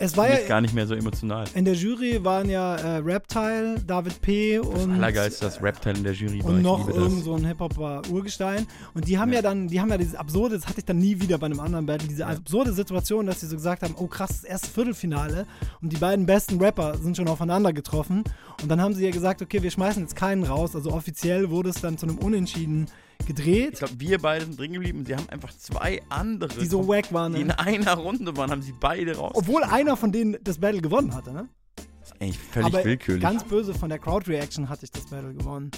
es 0.00 0.16
war 0.16 0.28
ja, 0.28 0.46
gar 0.46 0.60
nicht 0.60 0.74
mehr 0.74 0.86
so 0.86 0.94
emotional. 0.94 1.44
in 1.54 1.64
der 1.64 1.74
Jury 1.74 2.22
waren 2.24 2.48
ja 2.48 2.76
äh, 2.76 2.96
Reptile, 2.98 3.80
David 3.84 4.20
P. 4.20 4.58
Das 4.58 4.66
und 4.66 4.92
Allergeilste, 4.92 5.46
das 5.46 5.62
Rap-Teil 5.62 5.96
in 5.96 6.04
der 6.04 6.12
Jury 6.12 6.42
war. 6.44 6.50
Und 6.50 6.62
noch 6.62 6.88
irgend 6.88 7.18
das. 7.18 7.24
so 7.24 7.34
ein 7.34 7.44
Hip-Hop 7.44 7.76
Urgestein. 8.08 8.66
Und 8.94 9.08
die 9.08 9.18
haben 9.18 9.30
ja. 9.32 9.36
Ja. 9.36 9.42
dann, 9.42 9.68
die 9.68 9.80
haben 9.80 9.88
ja 9.90 9.98
dieses 9.98 10.14
absurde, 10.14 10.56
das 10.56 10.66
hatte 10.66 10.78
ich 10.78 10.84
dann 10.84 10.98
nie 10.98 11.20
wieder 11.20 11.38
bei 11.38 11.46
einem 11.46 11.60
anderen 11.60 11.86
Battle, 11.86 12.08
diese 12.08 12.26
absurde 12.26 12.72
Situation, 12.72 13.26
dass 13.26 13.40
sie 13.40 13.46
so 13.46 13.56
gesagt 13.56 13.82
haben, 13.82 13.94
oh 13.98 14.06
krass, 14.06 14.28
das 14.28 14.44
erste 14.44 14.68
Viertelfinale 14.68 15.46
und 15.80 15.92
die 15.92 15.96
beiden 15.96 16.26
besten 16.26 16.58
Rapper 16.60 16.96
sind 16.98 17.16
schon 17.16 17.28
aufeinander 17.28 17.72
getroffen. 17.72 18.24
Und 18.62 18.68
dann 18.68 18.80
haben 18.80 18.94
sie 18.94 19.04
ja 19.04 19.10
gesagt, 19.10 19.42
okay, 19.42 19.62
wir 19.62 19.70
schmeißen 19.70 20.02
jetzt 20.02 20.16
keinen 20.16 20.44
raus. 20.44 20.74
Also 20.74 20.92
offiziell 20.92 21.50
wurde 21.50 21.70
es 21.70 21.80
dann 21.80 21.98
zu 21.98 22.06
einem 22.06 22.18
Unentschieden 22.18 22.86
gedreht, 23.26 23.74
Ich 23.74 23.78
glaube, 23.80 23.94
wir 23.98 24.18
beide 24.18 24.44
sind 24.46 24.58
drin 24.58 24.72
geblieben. 24.72 25.04
Sie 25.06 25.14
haben 25.14 25.28
einfach 25.28 25.52
zwei 25.56 26.00
andere, 26.08 26.48
die 26.58 26.66
so 26.66 26.86
wack 26.88 27.12
waren. 27.12 27.34
die 27.34 27.40
in 27.42 27.48
Ne? 27.48 27.58
einer 27.58 27.94
Runde 27.94 28.36
waren, 28.36 28.50
haben 28.50 28.62
sie 28.62 28.72
beide 28.78 29.16
raus. 29.16 29.32
Obwohl 29.34 29.62
einer 29.64 29.96
von 29.96 30.12
denen 30.12 30.36
das 30.42 30.58
Battle 30.58 30.80
gewonnen 30.80 31.14
hatte, 31.14 31.32
ne? 31.32 31.48
Das 31.76 31.84
ist 32.12 32.22
eigentlich 32.22 32.38
völlig 32.38 32.74
Aber 32.74 32.84
willkürlich. 32.84 33.22
ganz 33.22 33.44
böse 33.44 33.74
von 33.74 33.88
der 33.90 33.98
Crowd-Reaction 33.98 34.68
hatte 34.68 34.84
ich 34.84 34.90
das 34.92 35.06
Battle 35.06 35.34
gewonnen. 35.34 35.70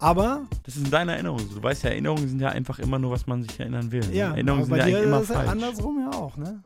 Aber, 0.00 0.46
das 0.64 0.76
ist 0.76 0.84
in 0.84 0.90
deiner 0.90 1.14
Erinnerung. 1.14 1.38
so. 1.40 1.54
Du 1.56 1.62
weißt 1.62 1.82
ja, 1.82 1.90
Erinnerungen 1.90 2.28
sind 2.28 2.40
ja 2.40 2.50
einfach 2.50 2.78
immer 2.78 2.98
nur, 2.98 3.10
was 3.10 3.26
man 3.26 3.42
sich 3.42 3.58
erinnern 3.58 3.90
will. 3.90 4.04
ja, 4.14 4.30
Erinnerungen 4.30 4.64
aber 4.64 4.66
sind 4.66 4.70
bei 4.70 4.78
ja 4.78 4.84
dir 4.86 4.96
eigentlich 4.98 5.06
immer 5.08 5.20
ist 5.22 5.28
falsch. 5.28 5.48
andersrum 5.50 5.98
ja 6.00 6.10
auch, 6.18 6.36
ne? 6.36 6.60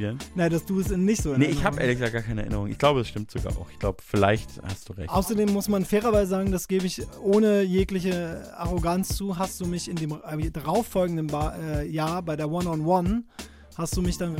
Denn? 0.00 0.18
Nein, 0.34 0.50
dass 0.50 0.64
du 0.64 0.80
es 0.80 0.90
nicht 0.90 1.22
so 1.22 1.36
Nee, 1.36 1.46
ich 1.46 1.64
habe 1.64 1.80
ehrlich 1.80 1.96
gesagt 1.96 2.12
gar 2.12 2.22
keine 2.22 2.42
Erinnerung. 2.42 2.68
Ich 2.68 2.78
glaube, 2.78 3.00
es 3.00 3.08
stimmt 3.08 3.30
sogar 3.30 3.56
auch. 3.56 3.70
Ich 3.70 3.78
glaube, 3.78 4.02
vielleicht 4.04 4.50
hast 4.62 4.88
du 4.88 4.92
recht. 4.94 5.10
Außerdem 5.10 5.52
muss 5.52 5.68
man 5.68 5.84
fairerweise 5.84 6.28
sagen, 6.28 6.52
das 6.52 6.68
gebe 6.68 6.86
ich 6.86 7.02
ohne 7.20 7.62
jegliche 7.62 8.52
Arroganz 8.56 9.16
zu, 9.16 9.38
hast 9.38 9.60
du 9.60 9.66
mich 9.66 9.88
in 9.88 9.96
dem 9.96 10.12
äh, 10.12 10.50
darauffolgenden 10.50 11.28
ba 11.28 11.56
äh, 11.56 11.88
Jahr 11.88 12.22
bei 12.22 12.36
der 12.36 12.50
One-on-One, 12.50 13.24
hast 13.76 13.96
du 13.96 14.02
mich 14.02 14.18
dann 14.18 14.36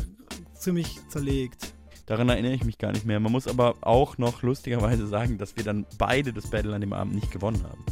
ziemlich 0.55 0.99
zerlegt. 1.09 1.75
Daran 2.07 2.29
erinnere 2.29 2.53
ich 2.53 2.65
mich 2.65 2.79
gar 2.79 2.93
nicht 2.93 3.07
mehr. 3.07 3.19
Man 3.19 3.33
muss 3.33 3.49
aber 3.49 3.77
auch 3.81 4.19
noch 4.19 4.43
lustigerweise 4.43 5.07
sagen, 5.07 5.39
dass 5.39 5.57
wir 5.57 5.65
dann 5.65 5.87
beide 5.97 6.33
das 6.33 6.49
Battle 6.51 6.75
an 6.75 6.81
dem 6.81 6.93
Abend 6.93 7.15
nicht 7.15 7.31
gewonnen 7.31 7.63
haben. 7.63 7.83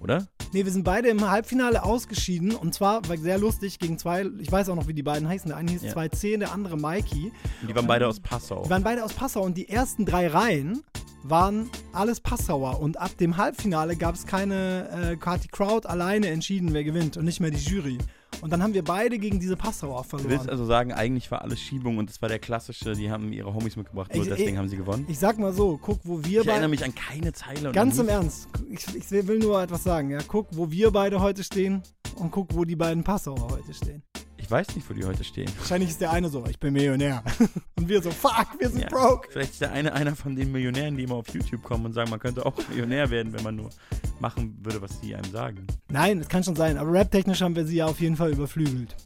Oder? 0.00 0.26
Nee, 0.52 0.64
wir 0.64 0.72
sind 0.72 0.82
beide 0.82 1.08
im 1.08 1.30
Halbfinale 1.30 1.82
ausgeschieden 1.84 2.52
und 2.54 2.74
zwar 2.74 3.06
war 3.08 3.16
sehr 3.18 3.38
lustig 3.38 3.78
gegen 3.78 3.98
zwei, 3.98 4.26
ich 4.40 4.50
weiß 4.50 4.68
auch 4.70 4.74
noch, 4.74 4.88
wie 4.88 4.94
die 4.94 5.02
beiden 5.02 5.28
heißen. 5.28 5.48
Der 5.48 5.56
eine 5.56 5.70
hieß 5.70 5.82
Ja. 5.82 5.92
2C, 5.92 6.38
der 6.38 6.52
andere 6.52 6.76
Mikey. 6.76 7.32
Und 7.60 7.68
die 7.70 7.74
waren 7.76 7.86
beide 7.86 8.08
aus 8.08 8.18
Passau. 8.18 8.62
Die 8.64 8.70
waren 8.70 8.82
beide 8.82 9.04
aus 9.04 9.12
Passau 9.12 9.42
und 9.42 9.56
die 9.56 9.68
ersten 9.68 10.06
drei 10.06 10.26
Reihen 10.26 10.82
waren 11.22 11.70
alles 11.92 12.20
Passauer 12.20 12.80
und 12.80 12.96
ab 12.98 13.16
dem 13.18 13.36
Halbfinale 13.36 13.94
gab 13.96 14.14
es 14.14 14.26
keine, 14.26 15.18
äh, 15.20 15.24
hat 15.24 15.44
die 15.44 15.48
Crowd 15.48 15.86
alleine 15.86 16.28
entschieden, 16.28 16.72
wer 16.72 16.82
gewinnt 16.82 17.16
und 17.18 17.26
nicht 17.26 17.40
mehr 17.40 17.50
die 17.50 17.58
Jury. 17.58 17.98
Und 18.40 18.50
dann 18.52 18.62
haben 18.62 18.72
wir 18.74 18.82
beide 18.84 19.18
gegen 19.18 19.38
diese 19.38 19.56
Passauer 19.56 20.02
Du 20.02 20.08
verloren. 20.08 20.30
willst 20.30 20.48
also 20.48 20.64
sagen, 20.64 20.92
eigentlich 20.92 21.30
war 21.30 21.42
alles 21.42 21.60
Schiebung 21.60 21.98
und 21.98 22.08
das 22.08 22.22
war 22.22 22.28
der 22.28 22.38
klassische, 22.38 22.94
die 22.94 23.10
haben 23.10 23.32
ihre 23.32 23.52
Homies 23.52 23.76
mitgebracht, 23.76 24.14
nur 24.14 24.22
Ich- 24.24 24.28
deswegen 24.30 24.50
ich- 24.52 24.56
haben 24.56 24.68
sie 24.68 24.76
gewonnen. 24.76 25.04
Ich 25.08 25.18
sag 25.18 25.38
mal 25.38 25.52
so, 25.52 25.78
guck, 25.80 26.00
wo 26.04 26.18
wir 26.24 26.40
Ich 26.40 26.46
erinnere 26.46 26.54
beide. 26.56 26.68
mich 26.68 26.84
an 26.84 26.94
keine 26.94 27.32
Zeile. 27.32 27.72
Ganz 27.72 27.98
an 27.98 28.06
im. 28.06 28.10
Ernst, 28.10 28.48
ich, 28.70 28.86
ich 28.94 29.10
will 29.26 29.38
nur 29.38 29.60
etwas 29.62 29.82
sagen, 29.84 30.10
ja. 30.10 30.18
Guck, 30.26 30.48
wo 30.52 30.70
wir 30.70 30.90
beide 30.90 31.20
heute 31.20 31.44
stehen 31.44 31.82
und 32.16 32.30
guck, 32.30 32.54
wo 32.54 32.64
die 32.64 32.76
beiden 32.76 33.04
Passauer 33.04 33.48
heute 33.50 33.74
stehen. 33.74 34.02
Ich 34.50 34.52
weiß 34.52 34.74
nicht, 34.74 34.90
wo 34.90 34.94
die 34.94 35.04
heute 35.04 35.22
stehen. 35.22 35.48
Wahrscheinlich 35.58 35.90
ist 35.90 36.00
der 36.00 36.10
eine 36.10 36.28
so, 36.28 36.44
ich 36.44 36.58
bin 36.58 36.72
Millionär. 36.72 37.22
und 37.76 37.88
wir 37.88 38.02
so, 38.02 38.10
fuck, 38.10 38.48
wir 38.58 38.68
sind 38.68 38.80
Ja. 38.80 38.88
broke. 38.88 39.28
Vielleicht 39.30 39.52
ist 39.52 39.60
der 39.60 39.70
eine 39.70 39.92
einer 39.92 40.16
von 40.16 40.34
den 40.34 40.50
Millionären, 40.50 40.96
die 40.96 41.04
immer 41.04 41.14
auf 41.14 41.28
YouTube 41.32 41.62
kommen 41.62 41.86
und 41.86 41.92
sagen, 41.92 42.10
man 42.10 42.18
könnte 42.18 42.44
auch 42.44 42.56
Millionär 42.68 43.10
werden, 43.10 43.32
wenn 43.32 43.44
man 43.44 43.54
nur 43.54 43.70
machen 44.18 44.58
würde, 44.60 44.82
was 44.82 45.00
die 45.02 45.14
einem 45.14 45.30
sagen. 45.30 45.68
Nein, 45.88 46.18
das 46.18 46.28
kann 46.28 46.42
schon 46.42 46.56
sein, 46.56 46.78
aber 46.78 46.90
rap-technisch 46.90 47.42
haben 47.42 47.54
wir 47.54 47.64
sie 47.64 47.76
ja 47.76 47.86
auf 47.86 48.00
jeden 48.00 48.16
Fall 48.16 48.32
überflügelt. 48.32 48.96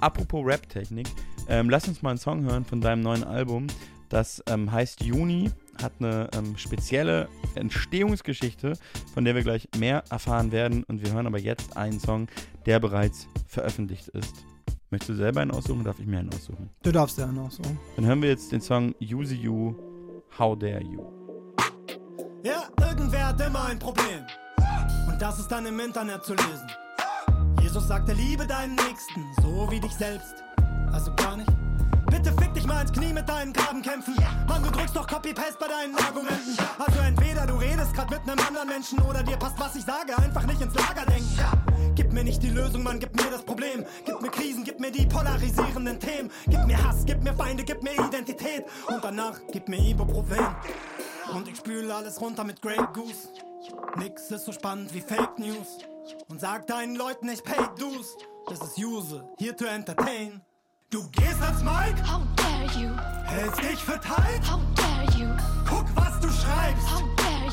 Apropos 0.00 0.42
Rap-Technik, 0.46 1.06
ähm, 1.50 1.68
lass 1.68 1.86
uns 1.86 2.00
mal 2.00 2.08
einen 2.08 2.18
Song 2.18 2.42
hören 2.44 2.64
von 2.64 2.80
deinem 2.80 3.02
neuen 3.02 3.24
Album. 3.24 3.66
Das 4.08 4.42
ähm, 4.48 4.72
heißt 4.72 5.02
Juni, 5.02 5.50
hat 5.82 5.92
eine 5.98 6.30
ähm, 6.34 6.56
spezielle 6.56 7.28
Entstehungsgeschichte, 7.56 8.78
von 9.12 9.26
der 9.26 9.34
wir 9.34 9.42
gleich 9.42 9.68
mehr 9.76 10.02
erfahren 10.08 10.50
werden. 10.50 10.82
Und 10.84 11.04
wir 11.04 11.12
hören 11.12 11.26
aber 11.26 11.38
jetzt 11.38 11.76
einen 11.76 12.00
Song, 12.00 12.26
der 12.64 12.80
bereits 12.80 13.28
veröffentlicht 13.46 14.08
ist. 14.08 14.46
Möchtest 14.94 15.10
du 15.10 15.14
selber 15.16 15.40
einen 15.40 15.50
aussuchen? 15.50 15.82
Darf 15.82 15.98
ich 15.98 16.06
mir 16.06 16.20
einen 16.20 16.32
aussuchen? 16.32 16.70
Du 16.84 16.92
darfst 16.92 17.18
ja 17.18 17.26
noch 17.26 17.50
so. 17.50 17.64
Dann 17.96 18.06
hören 18.06 18.22
wir 18.22 18.28
jetzt 18.28 18.52
den 18.52 18.60
Song 18.60 18.94
Use 19.02 19.34
You, 19.34 19.74
How 20.38 20.56
Dare 20.56 20.84
You. 20.84 21.02
Ja, 22.44 22.68
irgendwer 22.80 23.26
hat 23.26 23.40
immer 23.40 23.64
ein 23.64 23.76
Problem. 23.80 24.20
Und 25.08 25.20
das 25.20 25.40
ist 25.40 25.48
dann 25.48 25.66
im 25.66 25.80
Internet 25.80 26.22
zu 26.22 26.34
lesen. 26.34 26.70
Jesus 27.60 27.88
sagte, 27.88 28.12
liebe 28.12 28.46
deinen 28.46 28.76
Nächsten, 28.76 29.24
so 29.42 29.68
wie 29.68 29.80
dich 29.80 29.94
selbst. 29.94 30.44
Also 30.92 31.12
gar 31.16 31.38
nicht. 31.38 31.63
Bitte 32.06 32.32
fick 32.32 32.54
dich 32.54 32.66
mal 32.66 32.82
ins 32.82 32.92
Knie 32.92 33.12
mit 33.12 33.28
deinen 33.28 33.52
Grabenkämpfen. 33.52 34.14
Mann, 34.48 34.62
du 34.62 34.70
drückst 34.70 34.96
doch 34.96 35.06
Copy-Paste 35.06 35.56
bei 35.58 35.68
deinen 35.68 35.96
Argumenten. 35.96 36.56
Also 36.78 37.00
entweder 37.00 37.46
du 37.46 37.54
redest 37.54 37.94
grad 37.94 38.10
mit 38.10 38.20
einem 38.20 38.38
anderen 38.46 38.68
Menschen 38.68 39.00
oder 39.02 39.22
dir 39.22 39.36
passt, 39.36 39.58
was 39.58 39.74
ich 39.76 39.84
sage, 39.84 40.16
einfach 40.16 40.46
nicht 40.46 40.60
ins 40.60 40.74
Lager 40.74 41.06
denken. 41.06 41.38
Gib 41.94 42.12
mir 42.12 42.24
nicht 42.24 42.42
die 42.42 42.50
Lösung, 42.50 42.82
Mann, 42.82 42.98
gib 42.98 43.14
mir 43.14 43.30
das 43.30 43.42
Problem. 43.42 43.84
Gib 44.04 44.20
mir 44.20 44.30
Krisen, 44.30 44.64
gib 44.64 44.80
mir 44.80 44.90
die 44.90 45.06
polarisierenden 45.06 45.98
Themen. 46.00 46.30
Gib 46.46 46.64
mir 46.66 46.82
Hass, 46.82 47.04
gib 47.04 47.22
mir 47.22 47.34
Feinde, 47.34 47.64
gib 47.64 47.82
mir 47.82 47.92
Identität. 47.92 48.64
Und 48.86 49.02
danach 49.02 49.40
gib 49.52 49.68
mir 49.68 49.78
Ibuprofen. 49.78 50.44
Und 51.32 51.48
ich 51.48 51.56
spüle 51.56 51.94
alles 51.94 52.20
runter 52.20 52.44
mit 52.44 52.60
Grey 52.60 52.78
Goose. 52.92 53.28
Nix 53.96 54.30
ist 54.30 54.44
so 54.44 54.52
spannend 54.52 54.92
wie 54.92 55.00
Fake 55.00 55.38
News. 55.38 55.78
Und 56.28 56.40
sag 56.40 56.66
deinen 56.66 56.96
Leuten, 56.96 57.28
ich 57.28 57.42
pay 57.42 57.68
dues. 57.78 58.16
Das 58.48 58.60
ist 58.60 58.78
Use, 58.78 59.24
here 59.38 59.56
to 59.56 59.64
entertain. 59.64 60.42
Du 60.94 61.02
gehst 61.10 61.42
ans 61.42 61.60
Mike, 61.64 62.00
How 62.08 62.20
dare 62.36 62.80
you? 62.80 62.88
hältst 63.24 63.60
dich 63.60 63.80
für 63.82 63.98
tight. 64.00 64.40
How 64.48 64.60
dare 64.76 65.18
you? 65.18 65.26
Guck, 65.68 65.86
was 65.96 66.20
du 66.20 66.28
schreibst. 66.28 66.88
How 66.88 67.02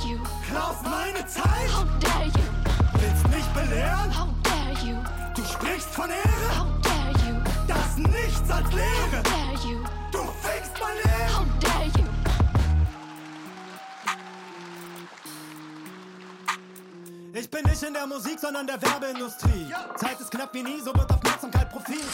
you? 0.05 0.19
Klaust 0.47 0.83
meine 0.83 1.25
Zeit, 1.25 1.67
How 1.73 1.87
dare 1.99 2.25
you? 2.25 3.01
willst 3.01 3.27
mich 3.29 3.45
belehren? 3.55 4.15
How 4.15 4.27
dare 4.43 4.87
you? 4.87 4.95
Du 5.35 5.43
sprichst 5.43 5.89
von 5.89 6.11
Ehre, 6.11 6.55
How 6.55 6.67
dare 6.83 7.13
you? 7.27 7.41
das 7.67 7.97
nichts 7.97 8.51
als 8.51 8.71
Lehre. 8.73 9.23
Dare 9.23 9.67
you? 9.67 9.79
Du 10.11 10.19
fickst 10.43 10.73
mein 10.79 10.97
Leben. 10.97 11.35
How 11.35 11.45
dare 11.61 11.85
you? 11.97 12.05
Ich 17.33 17.49
bin 17.49 17.65
nicht 17.65 17.81
in 17.81 17.93
der 17.95 18.05
Musik, 18.05 18.39
sondern 18.39 18.67
der 18.67 18.79
Werbeindustrie. 18.79 19.73
Zeit 19.95 20.21
ist 20.21 20.29
knapp 20.29 20.53
wie 20.53 20.61
nie, 20.61 20.79
so 20.79 20.93
wird 20.93 21.11
Aufmerksamkeit 21.11 21.71
Profit. 21.71 22.05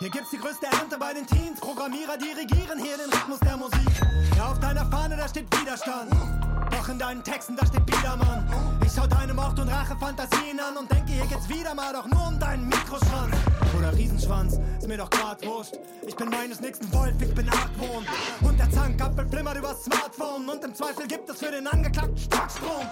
Hier 0.00 0.10
gibt's 0.10 0.30
die 0.30 0.38
größte 0.38 0.66
Ernte 0.66 0.96
bei 0.96 1.12
den 1.12 1.26
Teens. 1.26 1.58
Programmierer 1.58 2.16
dirigieren 2.16 2.78
hier 2.78 2.96
den 2.96 3.10
Rhythmus 3.10 3.40
der 3.40 3.56
Musik. 3.56 3.80
Ja, 4.36 4.52
auf 4.52 4.60
deiner 4.60 4.86
Fahne, 4.86 5.16
da 5.16 5.26
steht 5.26 5.46
Widerstand. 5.58 6.12
Doch 6.70 6.88
in 6.88 7.00
deinen 7.00 7.24
Texten, 7.24 7.56
da 7.56 7.66
steht 7.66 7.84
Biedermann. 7.84 8.46
Ich 8.86 8.92
schau 8.94 9.08
deine 9.08 9.34
Mord- 9.34 9.58
und 9.58 9.68
Rache-Fantasien 9.68 10.60
an 10.60 10.76
und 10.76 10.92
denke, 10.92 11.12
hier 11.12 11.26
geht's 11.26 11.48
wieder 11.48 11.74
mal 11.74 11.92
doch 11.92 12.06
nur 12.06 12.28
um 12.28 12.38
deinen 12.38 12.68
Mikroschwanz. 12.68 13.34
Oder 13.76 13.92
Riesenschwanz, 13.92 14.60
ist 14.78 14.86
mir 14.86 14.98
doch 14.98 15.10
grad 15.10 15.44
wurscht. 15.44 15.74
Ich 16.06 16.14
bin 16.14 16.28
meines 16.28 16.60
nächsten 16.60 16.92
Wolf, 16.92 17.14
ich 17.20 17.34
bin 17.34 17.48
Argwohn. 17.48 18.06
Und 18.42 18.56
der 18.56 18.70
Zankapfel 18.70 19.28
flimmert 19.28 19.58
übers 19.58 19.82
Smartphone. 19.82 20.48
Und 20.48 20.62
im 20.62 20.74
Zweifel 20.76 21.08
gibt 21.08 21.28
es 21.28 21.40
für 21.40 21.50
den 21.50 21.66
Angeklagten 21.66 22.16
Starkstrom. 22.18 22.86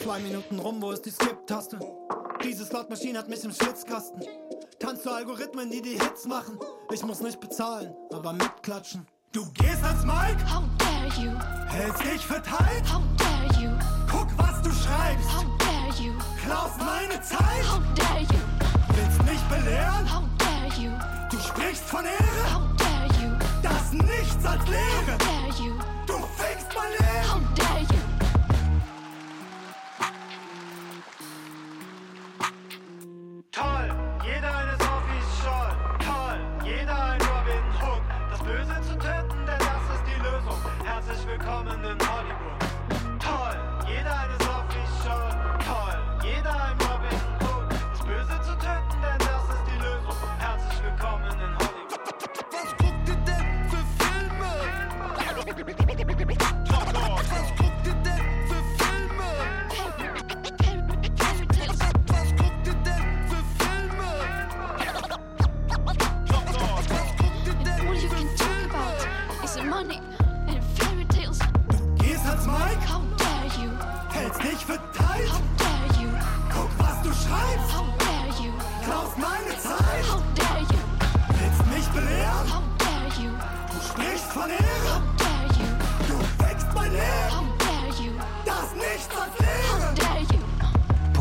Zwei 0.00 0.20
Minuten 0.20 0.60
rum, 0.60 0.80
wo 0.80 0.92
ist 0.92 1.04
die 1.04 1.10
Skip-Taste? 1.10 1.80
Diese 2.44 2.64
Slotmaschine 2.64 3.18
hat 3.18 3.28
mich 3.28 3.42
im 3.42 3.52
Schwitzkasten. 3.52 4.22
Tanz 4.86 5.02
zu 5.02 5.10
Algorithmen, 5.12 5.68
die 5.68 5.82
die 5.82 5.98
Hits 5.98 6.26
machen. 6.26 6.60
Ich 6.92 7.02
muss 7.04 7.18
nicht 7.20 7.40
bezahlen, 7.40 7.92
aber 8.12 8.32
mitklatschen. 8.32 9.04
Du 9.32 9.44
gehst 9.54 9.82
als 9.82 10.04
Mike, 10.04 10.38
How 10.48 10.62
dare 10.78 11.08
you? 11.20 11.32
hältst 11.66 12.04
dich 12.04 12.24
für 12.24 12.40
tight. 12.40 12.84
How 12.88 13.02
dare 13.18 13.60
you? 13.60 13.70
Guck, 14.08 14.28
was 14.38 14.62
du 14.62 14.70
schreibst. 14.70 15.28
How 15.34 15.44
dare 15.58 15.92
you? 16.00 16.12
Klaust 16.44 16.78
meine 16.78 17.20
Zeit, 17.20 17.64
How 17.68 17.80
dare 17.96 18.20
you? 18.20 18.40
willst 18.94 19.24
mich 19.24 19.40
belehren. 19.50 20.06
How 20.08 20.22
dare 20.38 20.80
you? 20.80 20.92
Du 21.32 21.38
sprichst 21.40 21.82
von 21.82 22.04
Ehre, 22.04 22.54
How 22.54 22.62
dare 22.76 23.08
you? 23.20 23.32
das 23.64 23.92
nichts 23.92 24.46
als 24.46 24.64
Lehre. 24.68 25.18
Dare 25.18 25.66
you? 25.66 25.74
Du 26.06 26.14
fickst 26.36 26.68
mein 26.76 26.92
Leben. 26.92 27.55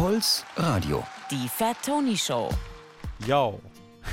Puls 0.06 0.46
Radio. 0.58 1.04
Die 1.32 1.48
Fat 1.48 1.78
Tony 1.84 2.16
Show. 2.16 2.50
Yo. 3.26 3.60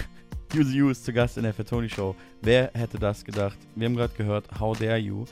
Use 0.56 0.72
You 0.72 0.88
ist 0.88 1.04
zu 1.04 1.12
Gast 1.12 1.36
in 1.36 1.42
der 1.42 1.52
Fatoni 1.52 1.86
Show. 1.86 2.16
Wer 2.40 2.70
hätte 2.72 2.98
das 2.98 3.22
gedacht? 3.22 3.58
Wir 3.74 3.84
haben 3.84 3.96
gerade 3.96 4.14
gehört 4.14 4.46
How 4.58 4.74
Dare 4.78 4.96
You. 4.96 5.26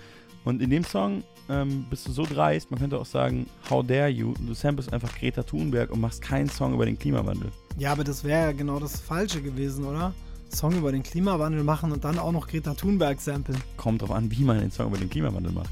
Und 0.45 0.61
in 0.61 0.69
dem 0.69 0.85
Song 0.85 1.25
ähm, 1.49 1.87
bist 1.88 2.07
du 2.07 2.12
so 2.12 2.26
dreist, 2.26 2.71
man 2.71 2.79
könnte 2.79 2.99
auch 2.99 3.07
sagen 3.07 3.47
How 3.71 3.87
Dare 3.87 4.11
You. 4.11 4.35
Du 4.38 4.52
samplest 4.52 4.93
einfach 4.93 5.11
Greta 5.19 5.43
Thunberg 5.43 5.90
und 5.93 6.00
machst 6.02 6.21
keinen 6.21 6.50
Song 6.50 6.75
über 6.75 6.85
den 6.85 6.99
Klimawandel. 6.99 7.50
Ja, 7.79 7.93
aber 7.93 8.05
das 8.05 8.23
wäre 8.23 8.49
ja 8.49 8.52
genau 8.52 8.79
das 8.79 9.00
Falsche 9.00 9.40
gewesen, 9.40 9.87
oder? 9.87 10.12
Song 10.50 10.76
über 10.76 10.93
den 10.93 11.02
Klimawandel 11.02 11.64
machen 11.64 11.90
und 11.90 12.05
dann 12.05 12.19
auch 12.19 12.33
noch 12.33 12.47
Greta 12.47 12.75
Thunberg 12.75 13.19
samplen. 13.19 13.57
Kommt 13.79 14.02
drauf 14.02 14.11
an, 14.11 14.31
wie 14.31 14.45
man 14.45 14.61
den 14.61 14.71
Song 14.71 14.88
über 14.88 14.99
den 14.99 15.09
Klimawandel 15.09 15.52
macht. 15.52 15.71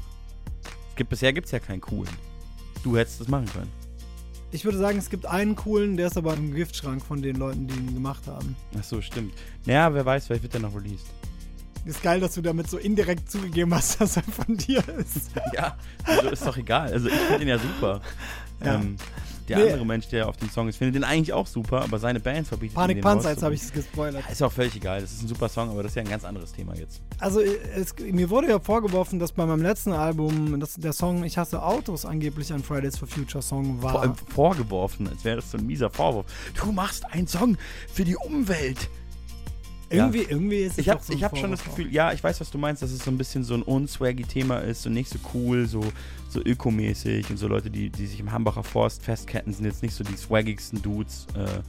Es 0.89 0.95
gibt, 0.95 1.11
bisher 1.11 1.31
gibt 1.31 1.45
es 1.45 1.51
ja 1.51 1.59
keinen 1.59 1.79
coolen. 1.79 2.09
Du 2.83 2.97
hättest 2.97 3.21
das 3.21 3.27
machen 3.27 3.45
können. 3.53 3.78
Ich 4.51 4.65
würde 4.65 4.77
sagen, 4.79 4.97
es 4.97 5.09
gibt 5.09 5.27
einen 5.27 5.55
coolen, 5.55 5.95
der 5.95 6.07
ist 6.07 6.17
aber 6.17 6.33
im 6.33 6.53
Giftschrank 6.53 7.03
von 7.03 7.21
den 7.21 7.35
Leuten, 7.35 7.67
die 7.67 7.75
ihn 7.75 7.93
gemacht 7.93 8.25
haben. 8.25 8.55
Ach 8.77 8.83
so, 8.83 8.99
stimmt. 8.99 9.33
Naja, 9.65 9.93
wer 9.93 10.05
weiß, 10.05 10.25
vielleicht 10.25 10.43
wird 10.43 10.53
der 10.53 10.61
noch 10.61 10.75
released. 10.75 11.05
Ist 11.85 12.01
geil, 12.01 12.19
dass 12.19 12.33
du 12.33 12.41
damit 12.41 12.69
so 12.69 12.77
indirekt 12.77 13.29
zugegeben 13.31 13.73
hast, 13.73 14.01
dass 14.01 14.17
er 14.17 14.23
von 14.23 14.57
dir 14.57 14.83
ist. 14.97 15.31
Ja, 15.53 15.77
also 16.03 16.29
ist 16.29 16.45
doch 16.45 16.57
egal. 16.57 16.91
Also 16.91 17.07
ich 17.07 17.13
finde 17.13 17.39
den 17.39 17.47
ja 17.47 17.59
super. 17.59 18.01
Ja. 18.63 18.75
Ähm, 18.75 18.97
der 19.49 19.57
Nee. 19.57 19.71
andere 19.71 19.85
Mensch, 19.85 20.07
der 20.07 20.27
auf 20.29 20.37
dem 20.37 20.49
Song 20.49 20.67
ist, 20.69 20.77
findet 20.77 20.95
den 20.95 21.03
eigentlich 21.03 21.33
auch 21.33 21.47
super, 21.47 21.81
aber 21.81 21.99
seine 21.99 22.19
Band 22.19 22.47
verbietet 22.47 22.75
Panik 22.75 22.97
den 22.97 23.03
Panzer, 23.03 23.31
jetzt 23.31 23.43
habe 23.43 23.53
ich 23.53 23.61
es 23.61 23.71
gespoilert. 23.73 24.23
Ist 24.31 24.41
auch 24.41 24.51
völlig 24.51 24.75
egal. 24.75 25.01
Das 25.01 25.11
ist 25.11 25.23
ein 25.23 25.27
super 25.27 25.49
Song, 25.49 25.69
aber 25.69 25.83
das 25.83 25.91
ist 25.91 25.95
ja 25.95 26.03
ein 26.03 26.09
ganz 26.09 26.23
anderes 26.23 26.53
Thema 26.53 26.75
jetzt. 26.75 27.01
Also 27.19 27.41
es, 27.41 27.95
mir 27.99 28.29
wurde 28.29 28.49
ja 28.49 28.59
vorgeworfen, 28.59 29.19
dass 29.19 29.31
bei 29.31 29.45
meinem 29.45 29.61
letzten 29.61 29.91
Album 29.91 30.59
dass 30.59 30.75
der 30.75 30.93
Song 30.93 31.23
Ich 31.23 31.37
hasse 31.37 31.61
Autos 31.61 32.05
angeblich 32.05 32.53
ein 32.53 32.63
Fridays 32.63 32.97
for 32.97 33.07
Future 33.07 33.41
Song 33.41 33.81
war. 33.81 33.91
Vor 33.91 34.01
allem 34.01 34.15
vorgeworfen, 34.15 35.07
als 35.07 35.23
wäre 35.23 35.37
das 35.37 35.51
so 35.51 35.57
ein 35.57 35.65
mieser 35.65 35.89
Vorwurf. 35.89 36.25
Du 36.55 36.71
machst 36.71 37.05
einen 37.11 37.27
Song 37.27 37.57
für 37.91 38.03
die 38.03 38.15
Umwelt. 38.15 38.89
Irgendwie, 39.89 40.21
irgendwie 40.21 40.57
ist 40.57 40.73
es 40.73 40.77
Ich 40.79 40.89
habe 40.89 41.01
so 41.03 41.13
hab 41.21 41.37
schon 41.37 41.51
das 41.51 41.63
Gefühl, 41.63 41.91
ja, 41.91 42.13
ich 42.13 42.23
weiß, 42.23 42.39
was 42.39 42.51
du 42.51 42.57
meinst, 42.57 42.81
dass 42.81 42.91
es 42.91 43.03
so 43.03 43.11
ein 43.11 43.17
bisschen 43.17 43.43
so 43.43 43.55
ein 43.55 43.63
unswaggy 43.63 44.23
Thema 44.23 44.59
ist, 44.59 44.83
so 44.83 44.89
nicht 44.89 45.09
so 45.09 45.19
cool, 45.33 45.65
so, 45.65 45.83
so 46.29 46.41
ökomäßig 46.41 47.29
und 47.29 47.37
so 47.37 47.47
Leute, 47.47 47.69
die, 47.69 47.89
die 47.89 48.05
sich 48.05 48.19
im 48.19 48.31
Hambacher 48.31 48.63
Forst 48.63 49.03
festketten, 49.03 49.53
sind 49.53 49.65
jetzt 49.65 49.81
nicht 49.81 49.93
so 49.93 50.03
die 50.03 50.15
swaggigsten 50.15 50.81
Dudes 50.81 51.27
äh, 51.35 51.61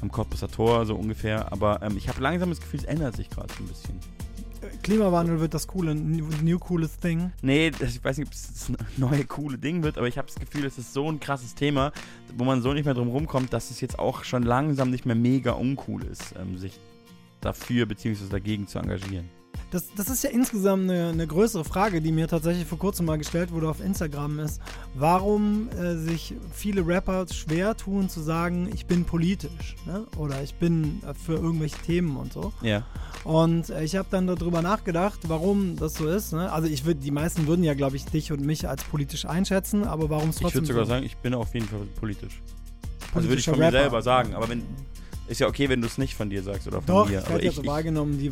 am 0.00 0.10
Cottbusser 0.10 0.48
Tor, 0.48 0.86
so 0.86 0.94
ungefähr. 0.94 1.52
Aber 1.52 1.82
ähm, 1.82 1.96
ich 1.96 2.08
habe 2.08 2.20
langsam 2.22 2.50
das 2.50 2.60
Gefühl, 2.60 2.80
es 2.80 2.86
ändert 2.86 3.16
sich 3.16 3.28
gerade 3.28 3.52
so 3.52 3.62
ein 3.62 3.68
bisschen. 3.68 4.00
Klimawandel 4.82 5.40
wird 5.40 5.54
das 5.54 5.66
coole, 5.66 5.94
new, 5.94 6.26
new 6.42 6.58
coolest 6.58 7.00
Thing. 7.00 7.32
Nee, 7.42 7.70
das, 7.70 7.96
ich 7.96 8.04
weiß 8.04 8.18
nicht, 8.18 8.28
ob 8.28 8.34
es 8.34 8.48
das 8.52 8.72
neue 8.96 9.24
coole 9.24 9.58
Ding 9.58 9.82
wird, 9.82 9.98
aber 9.98 10.08
ich 10.08 10.18
habe 10.18 10.26
das 10.26 10.36
Gefühl, 10.36 10.64
es 10.64 10.78
ist 10.78 10.92
so 10.92 11.10
ein 11.10 11.20
krasses 11.20 11.54
Thema, 11.54 11.92
wo 12.36 12.44
man 12.44 12.62
so 12.62 12.72
nicht 12.72 12.84
mehr 12.84 12.94
drum 12.94 13.08
rumkommt, 13.08 13.52
dass 13.52 13.70
es 13.70 13.80
jetzt 13.80 13.98
auch 13.98 14.24
schon 14.24 14.42
langsam 14.42 14.90
nicht 14.90 15.06
mehr 15.06 15.16
mega 15.16 15.52
uncool 15.52 16.04
ist, 16.04 16.34
ähm, 16.38 16.58
sich 16.58 16.78
dafür 17.40 17.86
bzw. 17.86 18.28
dagegen 18.30 18.66
zu 18.66 18.78
engagieren. 18.78 19.28
Das, 19.70 19.92
das 19.96 20.08
ist 20.08 20.24
ja 20.24 20.30
insgesamt 20.30 20.84
eine, 20.84 21.08
eine 21.08 21.26
größere 21.26 21.64
Frage, 21.64 22.00
die 22.00 22.10
mir 22.10 22.26
tatsächlich 22.26 22.64
vor 22.64 22.78
kurzem 22.78 23.04
mal 23.04 23.18
gestellt 23.18 23.52
wurde 23.52 23.68
auf 23.68 23.80
Instagram, 23.80 24.38
ist, 24.38 24.62
warum 24.94 25.68
äh, 25.70 25.96
sich 25.96 26.34
viele 26.54 26.86
Rapper 26.86 27.26
schwer 27.28 27.76
tun 27.76 28.08
zu 28.08 28.20
sagen, 28.20 28.70
ich 28.72 28.86
bin 28.86 29.04
politisch 29.04 29.76
ne? 29.84 30.06
oder 30.16 30.42
ich 30.42 30.54
bin 30.54 31.02
äh, 31.04 31.12
für 31.12 31.34
irgendwelche 31.34 31.76
Themen 31.82 32.16
und 32.16 32.32
so. 32.32 32.52
Ja. 32.62 32.86
Und 33.24 33.68
äh, 33.68 33.84
ich 33.84 33.96
habe 33.96 34.08
dann 34.10 34.26
darüber 34.26 34.62
nachgedacht, 34.62 35.20
warum 35.28 35.76
das 35.76 35.94
so 35.94 36.08
ist. 36.08 36.32
Ne? 36.32 36.50
Also 36.50 36.66
ich 36.66 36.86
würde, 36.86 37.00
die 37.00 37.10
meisten 37.10 37.46
würden 37.46 37.62
ja, 37.64 37.74
glaube 37.74 37.96
ich, 37.96 38.06
dich 38.06 38.32
und 38.32 38.40
mich 38.40 38.66
als 38.66 38.84
politisch 38.84 39.26
einschätzen, 39.26 39.84
aber 39.84 40.08
warum 40.08 40.30
es 40.30 40.36
Ich 40.36 40.42
trotzdem 40.42 40.60
würde 40.62 40.66
sogar 40.68 40.84
so 40.86 40.90
sagen, 40.90 41.04
ich 41.04 41.16
bin 41.18 41.34
auf 41.34 41.52
jeden 41.52 41.68
Fall 41.68 41.80
politisch. 42.00 42.40
Also 43.14 43.28
würde 43.28 43.40
ich 43.40 43.44
von 43.44 43.58
mir 43.58 43.66
Rapper- 43.66 43.80
selber 43.80 44.02
sagen, 44.02 44.34
aber 44.34 44.48
wenn 44.48 44.62
ist 45.28 45.40
ja 45.40 45.46
okay, 45.46 45.68
wenn 45.68 45.80
du 45.80 45.86
es 45.86 45.98
nicht 45.98 46.14
von 46.14 46.30
dir 46.30 46.42
sagst 46.42 46.66
oder 46.66 46.78
von 46.82 46.86
Doch, 46.86 47.08
mir. 47.08 47.20
ich 47.20 47.28
ja 47.28 47.36
ich, 47.38 47.54
so 47.54 47.62
ich, 47.62 47.66
wahrgenommen, 47.68 48.18
die, 48.18 48.30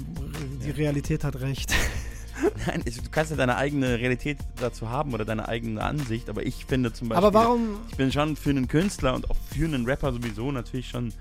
die 0.64 0.68
Ja. 0.68 0.74
Realität 0.74 1.24
hat 1.24 1.40
recht. 1.40 1.72
nein, 2.66 2.82
es- 2.84 2.96
du 2.96 3.10
kannst 3.10 3.30
ja 3.30 3.36
deine 3.36 3.56
eigene 3.56 3.98
Realität 3.98 4.38
dazu 4.56 4.88
haben 4.90 5.14
oder 5.14 5.24
deine 5.24 5.48
eigene 5.48 5.82
Ansicht, 5.82 6.28
aber 6.28 6.44
ich 6.44 6.64
finde 6.66 6.92
zum 6.92 7.08
Beispiel, 7.08 7.26
Aber 7.26 7.34
warum, 7.38 7.76
ich 7.90 7.96
bin 7.96 8.10
schon 8.12 8.36
für 8.36 8.50
einen 8.50 8.68
Künstler 8.68 9.14
und 9.14 9.30
auch 9.30 9.36
für 9.54 9.64
einen 9.64 9.84
Rapper 9.86 10.12
sowieso 10.12 10.50
natürlich 10.52 10.88
schon 10.88 11.12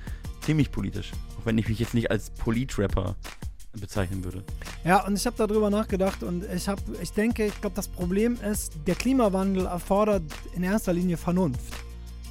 ziemlich 0.42 0.72
politisch. 0.72 1.12
Auch 1.40 1.46
wenn 1.46 1.58
ich 1.58 1.68
mich 1.70 1.80
jetzt 1.80 1.94
nicht 1.94 2.12
als 2.12 2.30
Polit-Rapper 2.32 3.16
bezeichnen 3.80 4.24
würde. 4.24 4.44
Ja, 4.86 5.06
und 5.06 5.16
ich 5.18 5.26
habe 5.26 5.36
darüber 5.38 5.70
nachgedacht 5.70 6.24
und 6.24 6.46
ich 6.54 6.68
habe, 6.70 6.82
ich 7.02 7.12
denke, 7.12 7.46
ich 7.46 7.60
glaube, 7.60 7.76
das 7.76 7.88
Problem 7.90 8.38
ist, 8.50 8.74
der 8.88 8.96
Klimawandel 8.96 9.66
erfordert 9.66 10.24
in 10.56 10.64
erster 10.64 10.94
Linie 10.94 11.18
Vernunft. 11.18 11.74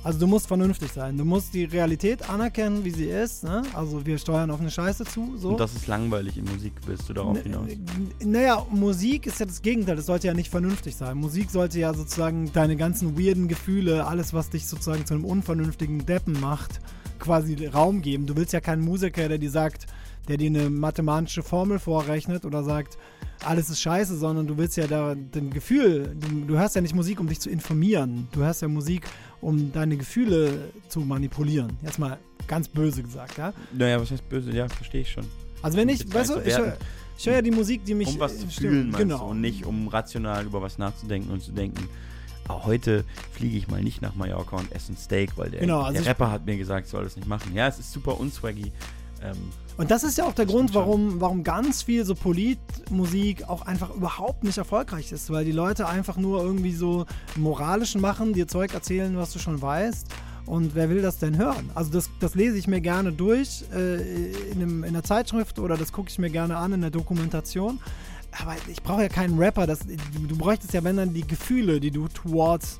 Also 0.04 0.18
du 0.18 0.26
musst 0.26 0.46
vernünftig 0.46 0.92
sein. 0.92 1.16
Du 1.16 1.24
musst 1.24 1.54
die 1.54 1.64
Realität 1.64 2.28
anerkennen, 2.28 2.84
wie 2.84 2.90
sie 2.90 3.06
ist. 3.06 3.42
Ne? 3.42 3.62
Also 3.72 4.04
wir 4.04 4.18
steuern 4.18 4.50
auf 4.50 4.60
eine 4.60 4.70
Scheiße 4.70 5.04
zu. 5.06 5.36
So. 5.38 5.48
Und 5.52 5.60
das 5.60 5.74
ist 5.74 5.86
langweilig 5.86 6.36
in 6.36 6.44
Musik, 6.44 6.74
willst 6.86 7.08
du 7.08 7.14
darauf 7.14 7.38
hinaus? 7.40 7.68
N- 7.70 7.86
n- 8.20 8.30
Naja, 8.30 8.64
Musik 8.70 9.26
ist 9.26 9.40
ja 9.40 9.46
das 9.46 9.62
Gegenteil. 9.62 9.96
Das 9.96 10.06
sollte 10.06 10.26
ja 10.26 10.34
nicht 10.34 10.50
vernünftig 10.50 10.94
sein. 10.94 11.16
Musik 11.16 11.50
sollte 11.50 11.78
ja 11.80 11.94
sozusagen 11.94 12.52
deine 12.52 12.76
ganzen 12.76 13.18
weirden 13.18 13.48
Gefühle, 13.48 14.06
alles, 14.06 14.34
was 14.34 14.50
dich 14.50 14.66
sozusagen 14.66 15.06
zu 15.06 15.14
einem 15.14 15.24
unvernünftigen 15.24 16.04
Deppen 16.04 16.38
macht, 16.38 16.80
quasi 17.18 17.64
Raum 17.66 18.02
geben. 18.02 18.26
Du 18.26 18.36
willst 18.36 18.52
ja 18.52 18.60
keinen 18.60 18.82
Musiker, 18.82 19.26
der 19.28 19.38
dir 19.38 19.50
sagt, 19.50 19.86
der 20.28 20.36
dir 20.36 20.46
eine 20.48 20.68
mathematische 20.70 21.42
Formel 21.42 21.78
vorrechnet 21.78 22.44
oder 22.44 22.62
sagt, 22.62 22.98
alles 23.44 23.68
ist 23.68 23.80
scheiße, 23.80 24.16
sondern 24.16 24.46
du 24.46 24.56
willst 24.56 24.76
ja 24.76 24.86
da 24.86 25.12
ein 25.12 25.50
Gefühl, 25.50 26.14
du, 26.18 26.46
du 26.46 26.58
hörst 26.58 26.76
ja 26.76 26.80
nicht 26.80 26.94
Musik, 26.94 27.20
um 27.20 27.26
dich 27.26 27.40
zu 27.40 27.50
informieren. 27.50 28.28
Du 28.32 28.40
hörst 28.40 28.62
ja 28.62 28.68
Musik, 28.68 29.02
um 29.44 29.72
deine 29.72 29.96
Gefühle 29.96 30.72
zu 30.88 31.00
manipulieren. 31.00 31.76
Jetzt 31.82 31.98
mal 31.98 32.18
ganz 32.46 32.68
böse 32.68 33.02
gesagt, 33.02 33.38
ja. 33.38 33.52
Naja, 33.72 34.00
was 34.00 34.10
heißt 34.10 34.28
böse? 34.28 34.50
Ja, 34.52 34.68
verstehe 34.68 35.02
ich 35.02 35.10
schon. 35.10 35.24
Also 35.62 35.76
wenn 35.76 35.88
Um 35.88 35.94
ich, 35.94 36.12
weißt 36.12 36.36
du, 36.36 36.40
ich 36.40 36.56
höre 36.56 36.76
hör 37.24 37.32
ja 37.34 37.42
die 37.42 37.50
Musik, 37.50 37.84
die 37.84 37.94
mich... 37.94 38.08
Um 38.08 38.20
was 38.20 38.38
zu 38.38 38.46
äh, 38.46 38.50
fühlen, 38.50 38.86
meinst 38.90 38.98
genau. 38.98 39.18
du, 39.18 39.24
und 39.26 39.40
nicht 39.40 39.64
um 39.66 39.88
rational 39.88 40.44
über 40.46 40.62
was 40.62 40.78
nachzudenken 40.78 41.30
und 41.30 41.42
zu 41.42 41.52
denken, 41.52 41.88
ah, 42.48 42.64
heute 42.64 43.04
fliege 43.32 43.56
ich 43.56 43.68
mal 43.68 43.82
nicht 43.82 44.02
nach 44.02 44.14
Mallorca 44.14 44.56
und 44.56 44.72
esse 44.72 44.92
ein 44.92 44.96
Steak, 44.96 45.36
weil 45.36 45.50
der, 45.50 45.60
Genau, 45.60 45.82
also 45.82 46.02
der 46.02 46.06
Rapper 46.10 46.30
hat 46.30 46.46
mir 46.46 46.56
gesagt, 46.56 46.86
ich 46.86 46.90
soll 46.90 47.04
das 47.04 47.16
nicht 47.16 47.28
machen. 47.28 47.54
Ja, 47.54 47.68
es 47.68 47.78
ist 47.78 47.92
super 47.92 48.18
unswaggy. 48.18 48.72
Ähm, 49.22 49.36
Und 49.76 49.90
das 49.90 50.04
ist 50.04 50.18
ja 50.18 50.24
auch 50.24 50.34
der 50.34 50.46
Grund, 50.46 50.72
warum, 50.74 51.20
warum 51.20 51.42
ganz 51.42 51.82
viel 51.82 52.04
so 52.04 52.14
Politmusik 52.14 53.48
auch 53.48 53.62
einfach 53.62 53.92
überhaupt 53.94 54.44
nicht 54.44 54.56
erfolgreich 54.56 55.10
ist, 55.10 55.30
weil 55.30 55.44
die 55.44 55.52
Leute 55.52 55.88
einfach 55.88 56.16
nur 56.16 56.42
irgendwie 56.42 56.74
so 56.74 57.06
moralischen 57.34 58.00
machen, 58.00 58.34
dir 58.34 58.46
Zeug 58.46 58.72
erzählen, 58.72 59.16
was 59.16 59.32
du 59.32 59.40
schon 59.40 59.60
weißt. 59.60 60.06
Und 60.46 60.74
wer 60.74 60.90
will 60.90 61.02
das 61.02 61.18
denn 61.18 61.36
hören? 61.38 61.70
Also 61.74 61.90
das, 61.90 62.10
das 62.20 62.34
lese 62.34 62.56
ich 62.56 62.68
mir 62.68 62.80
gerne 62.80 63.12
durch 63.12 63.64
äh, 63.74 64.50
in, 64.50 64.62
einem, 64.62 64.84
in 64.84 64.90
einer 64.90 65.02
Zeitschrift 65.02 65.58
oder 65.58 65.76
das 65.76 65.90
gucke 65.90 66.10
ich 66.10 66.18
mir 66.18 66.30
gerne 66.30 66.56
an 66.56 66.72
in 66.72 66.80
der 66.82 66.90
Dokumentation. 66.90 67.80
Aber 68.42 68.54
ich 68.68 68.82
brauche 68.82 69.02
ja 69.02 69.08
keinen 69.08 69.38
Rapper. 69.38 69.66
Das, 69.66 69.80
du, 69.80 70.26
du 70.28 70.36
bräuchtest 70.36 70.74
ja, 70.74 70.84
wenn 70.84 70.96
dann, 70.96 71.14
die 71.14 71.26
Gefühle, 71.26 71.80
die 71.80 71.90
du 71.90 72.08
towards 72.08 72.78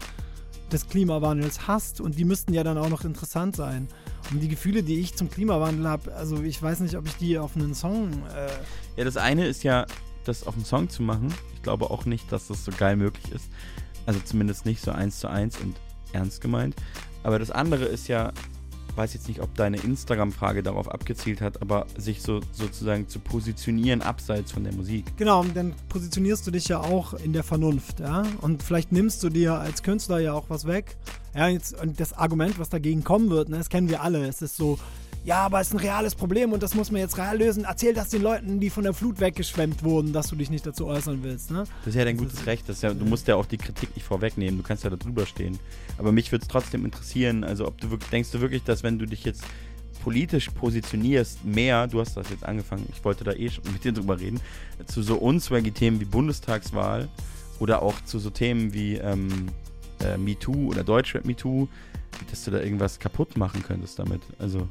des 0.73 0.89
Klimawandels 0.89 1.69
hast 1.69 2.01
und 2.01 2.19
die 2.19 2.25
müssten 2.25 2.53
ja 2.53 2.65
dann 2.65 2.79
auch 2.79 2.89
noch 2.89 3.05
interessant 3.05 3.57
sein. 3.57 3.89
Und 4.31 4.41
die 4.41 4.49
Gefühle, 4.49 4.83
die 4.83 5.01
ich 5.01 5.15
zum 5.15 5.31
Klimawandel 5.31 5.87
habe, 5.87 6.15
also 6.15 6.43
ich 6.43 6.61
weiß 6.63 6.81
nicht, 6.81 6.97
ob 6.97 7.07
ich 7.07 7.17
die 7.17 7.39
auf 7.39 7.57
einen 7.57 7.75
Song. 7.75 8.11
Äh, 8.35 8.49
ja, 8.97 9.05
das 9.05 9.17
eine 9.17 9.47
ist 9.47 9.63
ja, 9.63 9.87
das 10.25 10.47
auf 10.47 10.55
einen 10.55 10.65
Song 10.65 10.89
zu 10.89 11.03
machen. 11.03 11.33
Ich 11.55 11.63
glaube 11.63 11.91
auch 11.91 12.07
nicht, 12.07 12.31
dass 12.33 12.49
das 12.49 12.65
so 12.65 12.73
geil 12.77 12.97
möglich 12.97 13.31
ist. 13.33 13.49
Also 14.07 14.21
zumindest 14.21 14.67
nicht 14.67 14.81
so 14.81 14.91
eins 14.91 15.19
zu 15.21 15.29
eins 15.29 15.59
und 15.61 15.77
ernst 16.13 16.41
gemeint. 16.41 16.75
Aber 17.23 17.39
das 17.39 17.51
andere 17.51 17.85
ist 17.85 18.09
ja, 18.09 18.33
weiß 18.97 19.15
jetzt 19.15 19.29
nicht, 19.29 19.41
ob 19.41 19.55
deine 19.55 19.79
Instagram-Frage 19.79 20.63
darauf 20.63 20.91
abgezielt 20.91 21.41
hat, 21.41 21.63
aber 21.63 21.87
sich 21.97 22.23
so 22.23 22.41
sozusagen 22.53 23.09
zu 23.09 23.19
positionieren 23.19 24.03
abseits 24.03 24.53
von 24.53 24.65
der 24.65 24.73
Musik. 24.73 25.17
genau, 25.17 25.41
und 25.41 25.57
dann 25.57 25.75
positionierst 25.89 26.47
du 26.47 26.51
dich 26.51 26.69
ja 26.69 26.81
auch 26.81 27.15
in 27.15 27.33
der 27.33 27.43
Vernunft, 27.43 28.01
ja. 28.01 28.25
Und 28.41 28.63
vielleicht 28.63 28.93
nimmst 28.93 29.23
du 29.23 29.29
dir 29.29 29.55
als 29.55 29.83
Künstler 29.83 30.19
ja 30.21 30.33
auch 30.33 30.49
was 30.49 30.67
weg. 30.67 30.97
Ja, 31.35 31.49
jetzt, 31.49 31.81
und 31.81 31.99
das 31.99 32.13
Argument, 32.13 32.59
was 32.59 32.69
dagegen 32.69 33.03
kommen 33.03 33.31
wird, 33.31 33.49
ne, 33.49 33.59
das 33.59 33.69
kennen 33.69 33.89
wir 33.89 34.03
alle. 34.03 34.27
Es 34.27 34.41
ist 34.41 34.57
so, 34.57 34.79
ja, 35.25 35.39
aber 35.39 35.61
es 35.61 35.69
ist 35.69 35.75
ein 35.75 35.81
reales 35.81 36.15
Problem 36.15 36.53
und 36.53 36.63
das 36.63 36.75
muss 36.75 36.91
man 36.91 37.01
jetzt 37.01 37.17
real 37.17 37.39
lösen. 37.39 37.65
Erzähl 37.65 37.95
das 37.95 38.11
den 38.11 38.23
Leuten, 38.23 38.61
die 38.61 38.69
von 38.69 38.85
der 38.85 38.93
Flut 38.93 39.21
weggeschwemmt 39.21 39.83
wurden, 39.83 40.13
dass 40.13 40.29
du 40.29 40.37
dich 40.37 40.51
nicht 40.51 40.67
dazu 40.67 40.87
äußern 40.87 41.23
willst, 41.23 41.51
ne? 41.51 41.65
Das 41.85 41.89
ist 41.89 41.95
ja 41.95 42.05
dein 42.05 42.19
gutes 42.19 42.45
Recht. 42.45 42.69
Das 42.69 42.83
ja, 42.83 42.93
du 42.93 43.07
musst 43.07 43.27
ja 43.27 43.37
auch 43.37 43.47
die 43.47 43.57
Kritik 43.57 43.95
nicht 43.97 44.05
vorwegnehmen. 44.05 44.59
Du 44.59 44.63
kannst 44.63 44.85
ja 44.85 44.91
da 44.91 44.97
drüber 44.97 45.25
stehen. 45.25 45.59
Aber 45.97 46.13
mich 46.13 46.31
würde 46.31 46.43
es 46.43 46.49
trotzdem 46.49 46.85
interessieren, 46.85 47.43
also 47.43 47.67
ob 47.67 47.81
du 47.81 47.91
wirklich, 47.91 48.11
denkst 48.11 48.31
du 48.33 48.41
wirklich, 48.41 48.65
dass 48.65 48.83
wenn 48.83 48.99
du 48.99 49.07
dich 49.07 49.25
jetzt 49.25 49.45
politisch 50.03 50.51
positionierst, 50.51 51.43
mehr, 51.47 51.87
du 51.87 52.01
hast 52.01 52.19
das 52.19 52.29
jetzt 52.29 52.45
angefangen, 52.45 52.87
ich 52.93 53.03
wollte 53.03 53.25
da 53.25 53.33
eh 53.33 53.49
schon 53.49 53.65
mit 53.73 53.83
dir 53.83 53.93
drüber 53.93 54.21
reden, 54.21 54.39
zu 54.87 55.03
so 55.03 55.17
unswaggy 55.17 55.71
Themen 55.71 56.01
wie 56.01 56.05
Bundestagswahl 56.05 57.09
oder 57.61 57.81
auch 57.81 57.95
zu 58.05 58.19
so 58.19 58.29
Themen 58.29 58.75
wie 58.75 58.97
ähm, 58.97 59.47
äh, 60.01 60.19
MeToo 60.19 60.69
oder 60.69 60.85
Deutschrap 60.85 61.25
MeToo, 61.25 61.69
dass 62.31 62.45
du 62.45 62.51
da 62.51 62.61
irgendwas 62.61 62.99
kaputt 62.99 63.39
machen 63.39 63.63
könntest 63.63 63.99
damit. 63.99 64.21
Also 64.39 64.69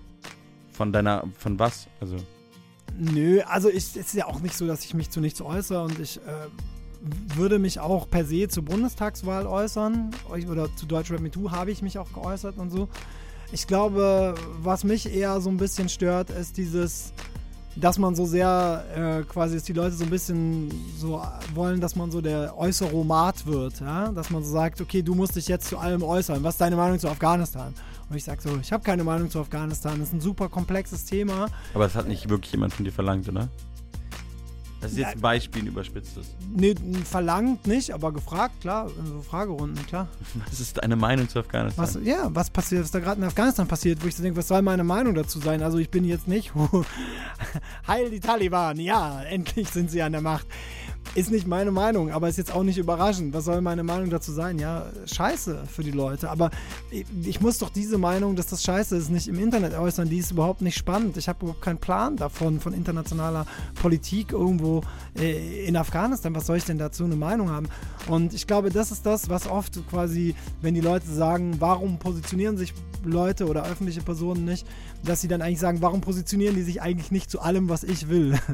von 0.74 0.92
deiner, 0.92 1.24
von 1.38 1.58
was? 1.60 1.88
Also 2.02 2.18
Nö, 2.98 3.42
also 3.42 3.70
ich, 3.70 3.78
es 3.78 3.96
ist 3.96 4.14
ja 4.14 4.28
auch 4.28 4.40
nicht 4.40 4.56
so, 4.56 4.68
dass 4.68 4.84
ich 4.86 4.94
mich 4.94 5.10
zu 5.10 5.20
nichts 5.20 5.42
äußere 5.42 5.84
und 5.84 6.00
ich 6.00 6.18
äh, 6.18 7.36
würde 7.36 7.60
mich 7.60 7.80
auch 7.80 8.10
per 8.10 8.24
se 8.26 8.48
zur 8.48 8.64
Bundestagswahl 8.64 9.48
äußern 9.48 10.12
oder 10.30 10.74
zu 10.76 10.86
Deutschrap 10.86 11.20
MeToo 11.20 11.52
habe 11.52 11.72
ich 11.72 11.82
mich 11.82 11.98
auch 11.98 12.12
geäußert 12.14 12.58
und 12.58 12.70
so. 12.70 12.88
Ich 13.52 13.68
glaube, 13.68 14.36
was 14.62 14.84
mich 14.84 15.14
eher 15.14 15.40
so 15.42 15.50
ein 15.50 15.58
bisschen 15.58 15.90
stört, 15.90 16.30
ist 16.30 16.58
dieses, 16.58 17.14
dass 17.76 17.98
man 17.98 18.16
so 18.16 18.26
sehr 18.26 18.86
äh, 18.96 19.24
quasi, 19.24 19.56
dass 19.56 19.64
die 19.64 19.74
Leute 19.74 19.96
so 19.96 20.06
ein 20.06 20.10
bisschen 20.10 20.72
so 20.98 21.22
wollen, 21.54 21.82
dass 21.82 21.96
man 21.96 22.10
so 22.10 22.22
der 22.22 22.58
Äußeromat 22.58 23.46
wird, 23.46 23.80
ja? 23.80 24.12
dass 24.12 24.30
man 24.30 24.44
so 24.44 24.52
sagt, 24.52 24.82
okay, 24.82 25.02
du 25.02 25.14
musst 25.14 25.36
dich 25.36 25.48
jetzt 25.48 25.68
zu 25.68 25.78
allem 25.78 26.04
äußern. 26.04 26.44
Was 26.44 26.56
ist 26.56 26.62
deine 26.62 26.76
Meinung 26.76 27.00
zu 27.00 27.10
Afghanistan? 27.10 27.74
Und 28.14 28.18
ich 28.18 28.26
sage 28.26 28.44
so, 28.44 28.60
ich 28.62 28.72
habe 28.72 28.84
keine 28.84 29.04
Meinung 29.04 29.32
zu 29.32 29.40
Afghanistan. 29.40 29.98
Das 29.98 30.10
ist 30.10 30.14
ein 30.14 30.22
super 30.22 30.48
komplexes 30.48 31.04
Thema. 31.06 31.48
Aber 31.74 31.86
das 31.86 31.96
hat 31.96 32.08
nicht 32.08 32.30
wirklich 32.30 32.52
jemand 32.52 32.72
von 32.72 32.86
dir 32.86 32.92
verlangt, 32.92 33.28
oder? 33.28 33.50
Das 34.82 34.92
ist 34.92 35.00
jetzt 35.00 35.16
ein 35.16 35.22
Beispiel, 35.22 35.64
ein 35.64 35.68
überspitztes. 35.70 36.28
Nee, 36.56 36.76
verlangt 37.06 37.66
nicht, 37.66 37.90
aber 37.90 38.12
gefragt, 38.12 38.62
klar, 38.62 38.92
in 39.00 39.08
so 39.08 39.22
Fragerunden, 39.24 39.84
klar. 39.88 40.08
Was 40.48 40.60
ist 40.60 40.78
deine 40.78 40.96
Meinung 40.96 41.28
zu 41.28 41.40
Afghanistan? 41.40 41.84
Was, 41.84 41.98
ja, 42.04 42.30
was 42.36 42.52
passiert, 42.52 42.84
was 42.84 42.92
da 42.92 43.00
gerade 43.00 43.20
in 43.20 43.26
Afghanistan 43.26 43.68
passiert, 43.68 44.04
wo 44.04 44.08
ich 44.08 44.16
so 44.16 44.22
denke, 44.22 44.38
was 44.38 44.48
soll 44.48 44.62
meine 44.62 44.84
Meinung 44.84 45.16
dazu 45.16 45.40
sein? 45.40 45.64
Also 45.64 45.80
ich 45.80 45.90
bin 45.90 46.06
jetzt 46.06 46.28
nicht, 46.28 46.54
heil 47.88 48.12
die 48.12 48.20
Taliban, 48.20 48.80
ja, 48.80 49.24
endlich 49.24 49.70
sind 49.70 49.90
sie 49.90 50.04
an 50.04 50.12
der 50.12 50.22
Macht. 50.22 50.46
Ist 51.16 51.30
nicht 51.30 51.46
meine 51.46 51.70
Meinung, 51.70 52.10
aber 52.10 52.28
ist 52.28 52.40
jetzt 52.40 52.52
auch 52.52 52.64
nicht 52.64 52.80
überraschend. 52.80 53.36
Was 53.36 53.46
soll 53.46 53.62
meine 53.62 53.84
Meinung 53.84 54.10
dazu 54.10 54.32
sein? 54.32 54.58
Ja, 54.58 54.88
scheiße 55.06 55.66
für 55.72 55.84
die 55.84 55.92
Leute. 55.92 56.32
Aber 56.32 56.50
ich, 56.90 57.40
muss 57.40 57.60
doch 57.60 57.70
diese 57.70 58.00
Meinung, 58.00 58.36
dass 58.36 58.48
das 58.48 58.64
scheiße 58.64 58.98
ist, 58.98 59.12
nicht 59.12 59.28
im 59.28 59.38
Internet 59.38 59.78
äußern. 59.78 60.10
Die 60.10 60.18
ist 60.18 60.32
überhaupt 60.32 60.64
nicht 60.64 60.76
spannend. 60.76 61.16
Ich 61.18 61.30
habe 61.30 61.38
überhaupt 61.44 61.62
keinen 61.62 61.78
Plan 61.78 62.18
davon, 62.18 62.60
von 62.60 62.74
internationaler 62.74 63.46
Politik 63.80 64.32
irgendwo 64.32 64.82
äh, 65.16 65.68
in 65.68 65.76
Afghanistan. 65.76 66.34
Was 66.34 66.48
soll 66.48 66.58
ich 66.58 66.66
denn 66.66 66.80
dazu 66.80 67.04
eine 67.04 67.16
Meinung 67.16 67.52
haben? 67.52 67.68
Und 68.08 68.34
ich 68.34 68.48
glaube, 68.48 68.72
das 68.72 68.92
ist 68.92 69.06
das, 69.06 69.30
was 69.30 69.46
oft 69.46 69.88
quasi, 69.92 70.34
wenn 70.62 70.74
die 70.74 70.82
Leute 70.82 71.08
sagen, 71.08 71.58
warum 71.60 72.00
positionieren 72.00 72.58
sich 72.58 72.74
Leute 73.04 73.46
oder 73.46 73.66
öffentliche 73.66 74.02
Personen 74.02 74.46
nicht, 74.46 74.66
dass 75.04 75.22
sie 75.22 75.28
dann 75.28 75.44
eigentlich 75.44 75.60
sagen, 75.60 75.80
warum 75.82 76.02
positionieren 76.02 76.56
die 76.56 76.64
sich 76.64 76.82
eigentlich 76.82 77.12
nicht 77.12 77.30
zu 77.30 77.40
allem, 77.40 77.70
was 77.70 77.84
ich 77.84 78.10
will? 78.10 78.40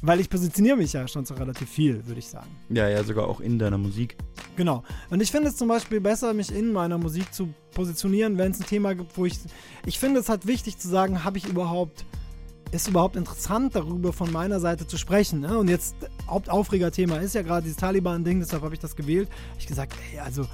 Weil 0.00 0.20
ich 0.20 0.30
positioniere 0.30 0.76
mich 0.76 0.92
ja 0.92 1.08
schon 1.08 1.26
zu 1.26 1.34
relativ 1.34 1.68
viel, 1.68 2.06
würde 2.06 2.20
ich 2.20 2.28
sagen. 2.28 2.48
Ja, 2.68 2.88
ja, 2.88 3.02
sogar 3.02 3.26
auch 3.26 3.40
in 3.40 3.58
deiner 3.58 3.78
Musik. 3.78 4.16
Genau. 4.56 4.84
Und 5.10 5.20
ich 5.20 5.30
finde 5.30 5.48
es 5.48 5.56
zum 5.56 5.68
Beispiel 5.68 6.00
besser, 6.00 6.34
mich 6.34 6.54
in 6.54 6.72
meiner 6.72 6.98
Musik 6.98 7.32
zu 7.34 7.48
positionieren, 7.74 8.38
wenn 8.38 8.52
es 8.52 8.60
ein 8.60 8.66
Thema 8.66 8.94
gibt, 8.94 9.16
wo 9.18 9.26
ich. 9.26 9.38
Ich 9.86 9.98
finde 9.98 10.20
es 10.20 10.28
halt 10.28 10.46
wichtig 10.46 10.78
zu 10.78 10.88
sagen, 10.88 11.24
habe 11.24 11.38
ich 11.38 11.46
überhaupt. 11.46 12.04
Ist 12.70 12.86
überhaupt 12.86 13.16
interessant, 13.16 13.74
darüber 13.74 14.12
von 14.12 14.30
meiner 14.30 14.60
Seite 14.60 14.86
zu 14.86 14.98
sprechen. 14.98 15.40
Ne? 15.40 15.56
Und 15.56 15.68
jetzt, 15.68 15.96
Hauptaufregerthema 16.28 17.16
ist 17.16 17.34
ja 17.34 17.40
gerade 17.40 17.62
dieses 17.62 17.78
Taliban-Ding, 17.78 18.40
deshalb 18.40 18.62
habe 18.62 18.74
ich 18.74 18.80
das 18.80 18.94
gewählt. 18.94 19.30
Ich 19.58 19.66
gesagt, 19.66 19.94
ey, 20.12 20.18
also, 20.18 20.46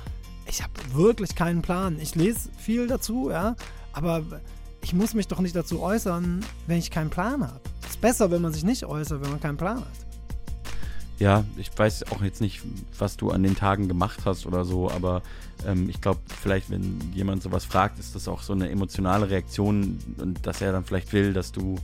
ich 0.46 0.62
habe 0.62 0.72
wirklich 0.92 1.34
keinen 1.34 1.60
Plan. 1.60 1.98
Ich 2.00 2.14
lese 2.14 2.50
viel 2.56 2.86
dazu, 2.86 3.30
ja, 3.30 3.56
aber 3.92 4.22
ich 4.84 4.92
muss 4.92 5.14
mich 5.14 5.28
doch 5.28 5.40
nicht 5.40 5.56
dazu 5.56 5.80
äußern, 5.80 6.44
wenn 6.66 6.78
ich 6.78 6.90
keinen 6.90 7.08
Plan 7.08 7.42
habe. 7.42 7.58
Es 7.82 7.90
ist 7.90 8.00
besser, 8.02 8.30
wenn 8.30 8.42
man 8.42 8.52
sich 8.52 8.64
nicht 8.64 8.84
äußert, 8.84 9.22
wenn 9.22 9.30
man 9.30 9.40
keinen 9.40 9.56
Plan 9.56 9.78
hat. 9.78 9.86
Ja, 11.18 11.44
ich 11.56 11.70
weiß 11.74 12.12
auch 12.12 12.22
jetzt 12.22 12.42
nicht, 12.42 12.60
was 12.98 13.16
du 13.16 13.30
an 13.30 13.42
den 13.42 13.56
Tagen 13.56 13.88
gemacht 13.88 14.20
hast 14.26 14.46
oder 14.46 14.64
so, 14.66 14.90
aber 14.90 15.22
ähm, 15.66 15.88
ich 15.88 16.02
glaube, 16.02 16.20
vielleicht, 16.42 16.70
wenn 16.70 17.00
jemand 17.14 17.42
sowas 17.42 17.64
fragt, 17.64 17.98
ist 17.98 18.14
das 18.14 18.28
auch 18.28 18.42
so 18.42 18.52
eine 18.52 18.68
emotionale 18.68 19.30
Reaktion 19.30 19.98
und 20.18 20.46
dass 20.46 20.60
er 20.60 20.72
dann 20.72 20.84
vielleicht 20.84 21.12
will, 21.14 21.32
dass 21.32 21.50
du, 21.50 21.76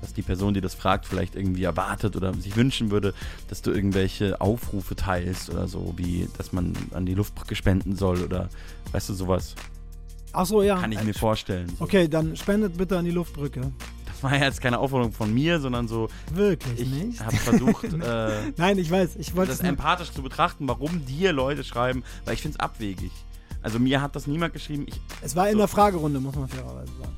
dass 0.00 0.14
die 0.14 0.22
Person, 0.22 0.52
die 0.52 0.60
das 0.60 0.74
fragt, 0.74 1.06
vielleicht 1.06 1.36
irgendwie 1.36 1.62
erwartet 1.62 2.16
oder 2.16 2.34
sich 2.34 2.56
wünschen 2.56 2.90
würde, 2.90 3.14
dass 3.48 3.62
du 3.62 3.70
irgendwelche 3.70 4.40
Aufrufe 4.40 4.96
teilst 4.96 5.48
oder 5.50 5.68
so, 5.68 5.94
wie, 5.96 6.28
dass 6.38 6.52
man 6.52 6.72
an 6.92 7.06
die 7.06 7.14
Luftbrücke 7.14 7.54
spenden 7.54 7.94
soll 7.94 8.22
oder, 8.22 8.48
weißt 8.90 9.10
du, 9.10 9.14
sowas 9.14 9.54
Ach 10.32 10.46
so, 10.46 10.62
ja. 10.62 10.76
kann 10.78 10.92
ich 10.92 11.02
mir 11.02 11.14
vorstellen. 11.14 11.72
Okay, 11.80 12.08
dann 12.08 12.36
spendet 12.36 12.76
bitte 12.76 12.98
an 12.98 13.04
die 13.04 13.10
Luftbrücke. 13.10 13.72
Das 14.06 14.22
war 14.22 14.36
ja 14.36 14.44
jetzt 14.46 14.60
keine 14.60 14.78
Aufforderung 14.78 15.12
von 15.12 15.32
mir, 15.32 15.60
sondern 15.60 15.86
so, 15.88 16.08
Wirklich 16.32 16.80
ich 16.80 16.88
nicht? 16.88 17.24
habe 17.24 17.36
versucht, 17.36 17.84
äh, 18.02 18.52
Nein, 18.56 18.78
ich 18.78 18.90
weiß, 18.90 19.16
ich 19.16 19.34
wollte 19.36 19.52
das 19.52 19.60
empathisch 19.60 20.10
zu 20.10 20.22
betrachten, 20.22 20.66
warum 20.68 21.04
dir 21.06 21.32
Leute 21.32 21.62
schreiben, 21.64 22.02
weil 22.24 22.34
ich 22.34 22.42
finde 22.42 22.56
es 22.56 22.60
abwegig. 22.60 23.12
Also 23.62 23.78
mir 23.78 24.00
hat 24.02 24.14
das 24.16 24.26
niemand 24.26 24.52
geschrieben. 24.52 24.86
Ich, 24.88 25.00
Es 25.22 25.34
war 25.36 25.46
in 25.46 25.52
so. 25.54 25.58
der 25.58 25.68
Fragerunde, 25.68 26.20
muss 26.20 26.34
man 26.34 26.48
fairerweise 26.48 26.92
sagen. 27.00 27.12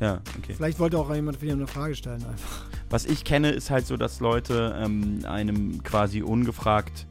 ja, 0.00 0.20
okay. 0.38 0.54
Vielleicht 0.56 0.78
wollte 0.78 0.98
auch 0.98 1.12
jemand 1.14 1.40
wieder 1.42 1.52
eine 1.52 1.66
Frage 1.66 1.94
stellen 1.94 2.24
einfach. 2.24 2.66
Was 2.90 3.04
ich 3.06 3.24
kenne, 3.24 3.50
ist 3.50 3.70
halt 3.70 3.86
so, 3.86 3.96
dass 3.96 4.20
Leute 4.20 4.74
ähm, 4.78 5.20
einem 5.24 5.82
quasi 5.82 6.22
ungefragt 6.22 7.06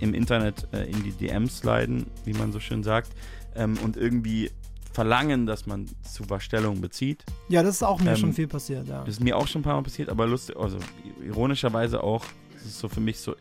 im 0.00 0.14
Internet 0.14 0.66
äh, 0.72 0.84
in 0.90 1.02
die 1.02 1.12
DMs 1.12 1.58
sliden, 1.58 2.06
wie 2.24 2.32
man 2.32 2.52
so 2.52 2.58
schön 2.60 2.82
sagt, 2.82 3.10
ähm, 3.54 3.76
und 3.84 3.96
irgendwie 3.98 4.50
verlangen, 4.92 5.46
dass 5.46 5.66
man 5.66 5.86
zu 6.02 6.28
was 6.28 6.42
Stellung 6.42 6.80
bezieht. 6.80 7.24
Ja, 7.48 7.62
das 7.62 7.76
ist 7.76 7.82
auch 7.82 8.00
mir 8.00 8.10
Ähm, 8.10 8.16
schon 8.16 8.32
viel 8.32 8.46
passiert, 8.48 8.88
ja. 8.88 9.00
Das 9.00 9.14
ist 9.14 9.20
mir 9.20 9.36
auch 9.36 9.46
schon 9.46 9.60
ein 9.60 9.64
paar 9.64 9.74
Mal 9.74 9.82
passiert, 9.82 10.08
aber 10.08 10.26
lustig, 10.26 10.56
also 10.56 10.78
ironischerweise 11.24 12.02
auch, 12.02 12.24
das 12.54 12.66
ist 12.66 12.78
so 12.78 12.88
für 12.88 13.00
mich 13.00 13.18
so 13.18 13.34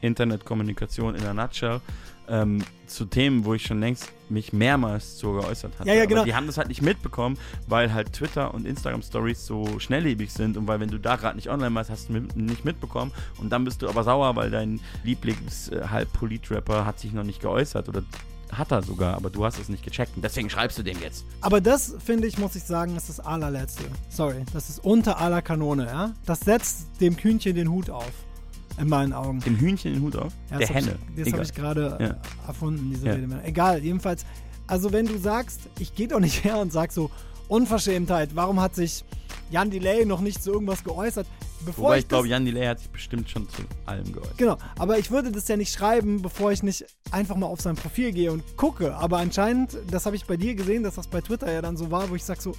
Internetkommunikation 0.00 1.14
in 1.14 1.24
a 1.24 1.32
nutshell, 1.32 1.80
ähm, 2.28 2.64
zu 2.88 3.04
Themen, 3.04 3.44
wo 3.44 3.54
ich 3.54 3.62
schon 3.62 3.78
längst 3.78 4.10
mich 4.28 4.52
mehrmals 4.52 5.16
so 5.18 5.34
geäußert 5.34 5.78
hatte. 5.78 5.88
Ja, 5.88 5.94
ja, 5.94 6.06
genau. 6.06 6.22
Aber 6.22 6.26
die 6.26 6.34
haben 6.34 6.48
das 6.48 6.58
halt 6.58 6.66
nicht 6.66 6.82
mitbekommen, 6.82 7.38
weil 7.68 7.92
halt 7.94 8.12
Twitter 8.12 8.52
und 8.52 8.66
Instagram 8.66 9.02
Stories 9.02 9.46
so 9.46 9.78
schnelllebig 9.78 10.32
sind 10.32 10.56
und 10.56 10.66
weil 10.66 10.80
wenn 10.80 10.90
du 10.90 10.98
da 10.98 11.14
gerade 11.14 11.36
nicht 11.36 11.48
online 11.48 11.72
warst, 11.76 11.88
hast 11.90 12.08
du 12.08 12.14
mit, 12.14 12.34
nicht 12.36 12.64
mitbekommen 12.64 13.12
und 13.38 13.50
dann 13.50 13.64
bist 13.64 13.82
du 13.82 13.88
aber 13.88 14.02
sauer, 14.02 14.34
weil 14.34 14.50
dein 14.50 14.80
Lieblings-Halb-Polit-Rapper 15.04 16.84
hat 16.84 16.98
sich 16.98 17.12
noch 17.12 17.22
nicht 17.24 17.40
geäußert 17.40 17.88
oder 17.88 18.02
hat 18.52 18.70
er 18.70 18.82
sogar, 18.82 19.14
aber 19.14 19.30
du 19.30 19.44
hast 19.44 19.58
es 19.58 19.68
nicht 19.68 19.82
gecheckt 19.84 20.16
und 20.16 20.22
deswegen 20.22 20.48
schreibst 20.50 20.78
du 20.78 20.82
dem 20.82 20.98
jetzt. 21.00 21.24
Aber 21.40 21.60
das, 21.60 21.94
finde 22.04 22.26
ich, 22.28 22.38
muss 22.38 22.54
ich 22.56 22.62
sagen, 22.64 22.96
ist 22.96 23.08
das 23.08 23.20
allerletzte. 23.20 23.84
Sorry, 24.08 24.44
das 24.52 24.68
ist 24.70 24.84
unter 24.84 25.18
aller 25.18 25.42
Kanone, 25.42 25.86
ja? 25.86 26.12
Das 26.26 26.40
setzt 26.40 26.86
dem 27.00 27.16
Kühnchen 27.16 27.54
den 27.54 27.70
Hut 27.70 27.90
auf. 27.90 28.10
In 28.78 28.88
meinen 28.88 29.12
Augen. 29.14 29.40
Dem 29.40 29.56
Hühnchen 29.56 29.94
den 29.94 30.02
Hut 30.02 30.16
auf? 30.16 30.32
Ja, 30.50 30.58
Der 30.58 30.68
Henne. 30.68 30.98
Ich, 31.16 31.24
das 31.24 31.32
habe 31.32 31.42
ich 31.44 31.54
gerade 31.54 31.96
Ja. 31.98 32.16
erfunden, 32.46 32.90
diese 32.90 33.06
Ja. 33.06 33.12
Rede. 33.14 33.42
Egal, 33.44 33.82
jedenfalls. 33.82 34.26
Also 34.66 34.92
wenn 34.92 35.06
du 35.06 35.16
sagst, 35.18 35.60
ich 35.78 35.94
gehe 35.94 36.08
doch 36.08 36.20
nicht 36.20 36.44
her 36.44 36.58
und 36.58 36.72
sag 36.72 36.92
so, 36.92 37.10
Unverschämtheit, 37.48 38.30
warum 38.34 38.60
hat 38.60 38.74
sich 38.74 39.04
Jan 39.50 39.70
Delay 39.70 40.04
noch 40.04 40.20
nicht 40.20 40.42
zu 40.42 40.52
irgendwas 40.52 40.84
geäußert? 40.84 41.26
Bevor 41.66 41.86
Wobei 41.86 41.96
ich, 41.96 42.04
ich 42.04 42.08
glaube, 42.08 42.28
Jan 42.28 42.44
Delay 42.44 42.64
hat 42.64 42.78
sich 42.78 42.88
bestimmt 42.88 43.28
schon 43.28 43.48
zu 43.48 43.62
allem 43.86 44.12
geäußert. 44.12 44.38
Genau, 44.38 44.56
aber 44.78 44.98
ich 44.98 45.10
würde 45.10 45.32
das 45.32 45.48
ja 45.48 45.56
nicht 45.56 45.74
schreiben, 45.74 46.22
bevor 46.22 46.52
ich 46.52 46.62
nicht 46.62 46.86
einfach 47.10 47.34
mal 47.36 47.46
auf 47.46 47.60
sein 47.60 47.74
Profil 47.74 48.12
gehe 48.12 48.30
und 48.30 48.56
gucke. 48.56 48.94
Aber 48.94 49.18
anscheinend, 49.18 49.76
das 49.90 50.06
habe 50.06 50.14
ich 50.14 50.26
bei 50.26 50.36
dir 50.36 50.54
gesehen, 50.54 50.84
dass 50.84 50.94
das 50.94 51.08
bei 51.08 51.20
Twitter 51.20 51.52
ja 51.52 51.60
dann 51.60 51.76
so 51.76 51.90
war, 51.90 52.08
wo 52.08 52.14
ich 52.14 52.24
sag 52.24 52.40
so, 52.40 52.54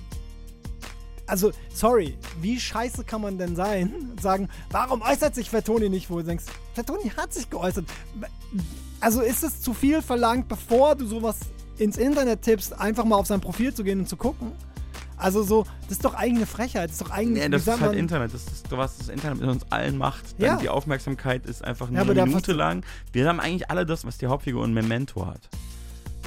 also, 1.25 1.51
sorry, 1.73 2.17
wie 2.41 2.59
scheiße 2.59 3.03
kann 3.05 3.21
man 3.21 3.37
denn 3.37 3.55
sein? 3.55 4.13
Sagen, 4.21 4.49
warum 4.71 5.01
äußert 5.01 5.35
sich 5.35 5.49
Vertoni 5.49 5.89
nicht, 5.89 6.09
wo 6.09 6.17
du 6.17 6.23
denkst, 6.23 6.45
Vertoni 6.73 7.09
hat 7.15 7.33
sich 7.33 7.49
geäußert. 7.49 7.85
Also 8.99 9.21
ist 9.21 9.43
es 9.43 9.61
zu 9.61 9.73
viel 9.73 10.01
verlangt, 10.01 10.47
bevor 10.47 10.95
du 10.95 11.05
sowas 11.05 11.37
ins 11.77 11.97
Internet 11.97 12.41
tippst, 12.41 12.77
einfach 12.79 13.05
mal 13.05 13.15
auf 13.15 13.27
sein 13.27 13.41
Profil 13.41 13.73
zu 13.73 13.83
gehen 13.83 13.99
und 13.99 14.09
zu 14.09 14.17
gucken? 14.17 14.51
Also 15.17 15.41
so, 15.43 15.65
das 15.83 15.93
ist 15.93 16.05
doch 16.05 16.13
eigene 16.13 16.45
Frechheit, 16.45 16.89
das 16.89 17.01
ist 17.01 17.01
doch 17.01 17.09
eigentlich, 17.09 17.43
Nee, 17.43 17.49
das 17.49 17.65
ist 17.67 17.81
halt 17.81 17.95
Internet. 17.95 18.33
Das 18.33 18.43
ist 18.45 18.67
was 18.69 18.97
das 18.97 19.09
Internet 19.09 19.39
mit 19.39 19.49
uns 19.49 19.65
allen 19.71 19.97
macht. 19.97 20.39
Dann 20.39 20.47
Ja. 20.47 20.57
Die 20.57 20.69
Aufmerksamkeit 20.69 21.45
ist 21.47 21.63
einfach 21.63 21.89
Ja, 21.91 22.01
eine 22.01 22.13
da 22.13 22.25
Minute 22.25 22.53
lang. 22.53 22.85
Wir 23.11 23.27
haben 23.27 23.39
eigentlich 23.39 23.69
alle 23.71 23.85
das, 23.85 24.05
was 24.05 24.17
die 24.19 24.27
Hauptfigur 24.27 24.63
in 24.63 24.73
Memento 24.73 25.25
hat. 25.25 25.49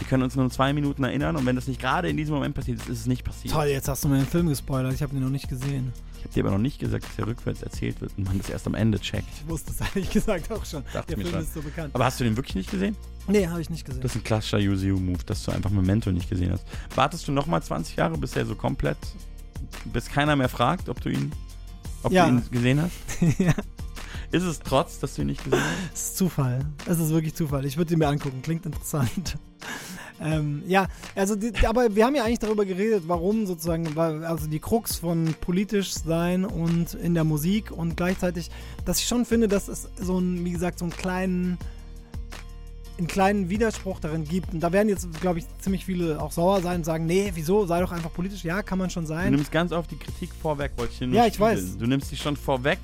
Wir 0.01 0.07
können 0.09 0.23
uns 0.25 0.35
nur 0.35 0.51
zwei 0.51 0.73
Minuten 0.73 1.05
erinnern 1.05 1.37
und 1.37 1.47
wenn 1.47 1.55
das 1.57 1.69
nicht 1.69 1.81
gerade 1.81 2.09
in 2.09 2.17
diesem 2.17 2.35
Moment 2.35 2.55
passiert 2.55 2.79
ist, 2.81 2.89
ist 2.89 3.01
es 3.01 3.07
nicht 3.07 3.23
passiert. 3.23 3.55
Toll, 3.55 3.67
jetzt 3.67 3.87
hast 3.87 4.03
du 4.03 4.09
mir 4.09 4.17
den 4.17 4.27
Film 4.27 4.49
gespoilert, 4.49 4.95
ich 4.95 5.03
habe 5.03 5.15
ihn 5.15 5.23
noch 5.23 5.29
nicht 5.31 5.49
gesehen. 5.49 5.93
Ich 6.19 6.25
habe 6.25 6.35
dir 6.35 6.43
aber 6.45 6.51
noch 6.53 6.59
nicht 6.59 6.79
gesagt, 6.79 7.05
dass 7.05 7.19
er 7.19 7.27
rückwärts 7.27 7.63
erzählt 7.63 8.01
wird 8.01 8.13
und 8.19 8.25
man 8.25 8.37
das 8.39 8.51
erst 8.51 8.67
am 8.67 8.75
Ende 8.75 8.99
checkt. 8.99 9.29
Ich 9.43 9.49
wusste 9.49 9.71
es 9.73 9.81
ehrlich 9.95 10.11
gesagt 10.11 10.51
auch 10.53 10.65
schon. 10.65 10.83
Dachte 10.93 11.15
Der 11.15 11.19
Film 11.19 11.31
schon. 11.31 11.43
ist 11.43 11.55
so 11.55 11.63
bekannt. 11.63 11.95
Aber 11.95 12.05
hast 12.05 12.19
du 12.19 12.25
den 12.25 12.37
wirklich 12.37 12.55
nicht 12.57 12.71
gesehen? 12.71 12.97
nee, 13.29 13.47
habe 13.47 13.61
ich 13.61 13.71
nicht 13.71 13.85
gesehen. 13.87 14.01
Das 14.03 14.13
ist 14.13 14.17
ein 14.21 14.25
klassischer 14.25 14.59
UCU-Move, 14.59 15.23
dass 15.25 15.45
du 15.45 15.53
einfach 15.53 15.71
Memento 15.71 16.11
nicht 16.11 16.29
gesehen 16.29 16.51
hast. 16.53 16.65
Wartest 16.97 17.29
du 17.29 17.33
nochmal 17.33 17.63
20 17.63 17.97
Jahre, 17.97 18.19
bis 18.19 18.35
er 18.37 18.45
so 18.47 18.55
komplett, 18.55 18.97
bis 19.93 20.09
keiner 20.09 20.35
mehr 20.35 20.49
fragt, 20.49 20.89
ob 20.89 21.01
du 21.01 21.11
ihn, 21.11 21.31
ob 22.03 22.11
Ja. 22.13 22.27
du 22.27 22.33
ihn 22.37 22.43
gesehen 22.51 22.81
hast? 22.83 23.39
ja, 23.39 23.53
Ist 24.33 24.43
es 24.45 24.61
trotz, 24.61 24.99
dass 24.99 25.15
du 25.15 25.23
ihn 25.23 25.29
nicht 25.29 25.43
gesehen 25.45 25.61
hast? 25.61 25.95
es 25.95 26.01
ist 26.11 26.17
Zufall. 26.17 26.65
Es 26.87 26.99
ist 26.99 27.11
wirklich 27.11 27.35
Zufall. 27.35 27.65
Ich 27.65 27.77
würde 27.77 27.93
ihn 27.93 27.99
mir 27.99 28.09
angucken. 28.09 28.43
Klingt 28.43 28.65
interessant. 28.67 29.37
ähm, 30.21 30.63
ja, 30.67 30.87
also, 31.15 31.37
die, 31.37 31.53
aber 31.67 31.95
wir 31.95 32.05
haben 32.07 32.15
ja 32.15 32.25
eigentlich 32.25 32.39
darüber 32.39 32.65
geredet, 32.65 33.05
warum 33.07 33.47
sozusagen, 33.47 33.97
also 33.99 34.47
die 34.47 34.61
Krux 34.61 34.97
von 34.97 35.35
politisch 35.41 35.93
sein 35.95 36.45
und 36.45 36.95
in 36.95 37.15
der 37.15 37.25
Musik 37.25 37.71
und 37.71 37.97
gleichzeitig, 37.97 38.51
dass 38.85 38.99
ich 38.99 39.07
schon 39.07 39.25
finde, 39.25 39.49
dass 39.49 39.69
es 39.69 39.89
so 40.01 40.19
ein, 40.19 40.45
wie 40.45 40.53
gesagt, 40.53 40.79
so 40.79 40.85
einen 40.85 40.93
kleinen 40.93 41.59
einen 42.99 43.07
kleinen 43.07 43.49
Widerspruch 43.49 43.99
darin 43.99 44.25
gibt. 44.25 44.53
Und 44.53 44.61
da 44.61 44.73
werden 44.73 44.91
jetzt, 44.91 45.09
glaube 45.23 45.39
ich, 45.39 45.47
ziemlich 45.61 45.87
viele 45.87 46.21
auch 46.21 46.33
sauer 46.33 46.61
sein 46.61 46.81
und 46.81 46.85
sagen, 46.85 47.07
nee, 47.07 47.31
wieso, 47.35 47.65
sei 47.65 47.81
doch 47.81 47.93
einfach 47.93 48.13
politisch. 48.13 48.45
Ja, 48.45 48.63
kann 48.63 48.79
man 48.79 48.91
schon 48.91 49.05
Du 49.05 49.09
sein. 49.09 49.31
nimmst 49.31 49.51
ganz 49.51 49.73
oft 49.73 49.91
die 49.91 49.97
Kritik 49.97 50.29
vorweg, 50.35 50.73
wollte 50.77 50.93
ich 50.93 50.99
dir 50.99 51.07
nur 51.07 51.17
Ja, 51.17 51.25
ich 51.27 51.33
spiegeln. 51.35 51.57
weiß. 51.57 51.79
Du 51.79 51.87
nimmst 51.87 52.13
die 52.13 52.17
schon 52.19 52.37
vorweg, 52.37 52.79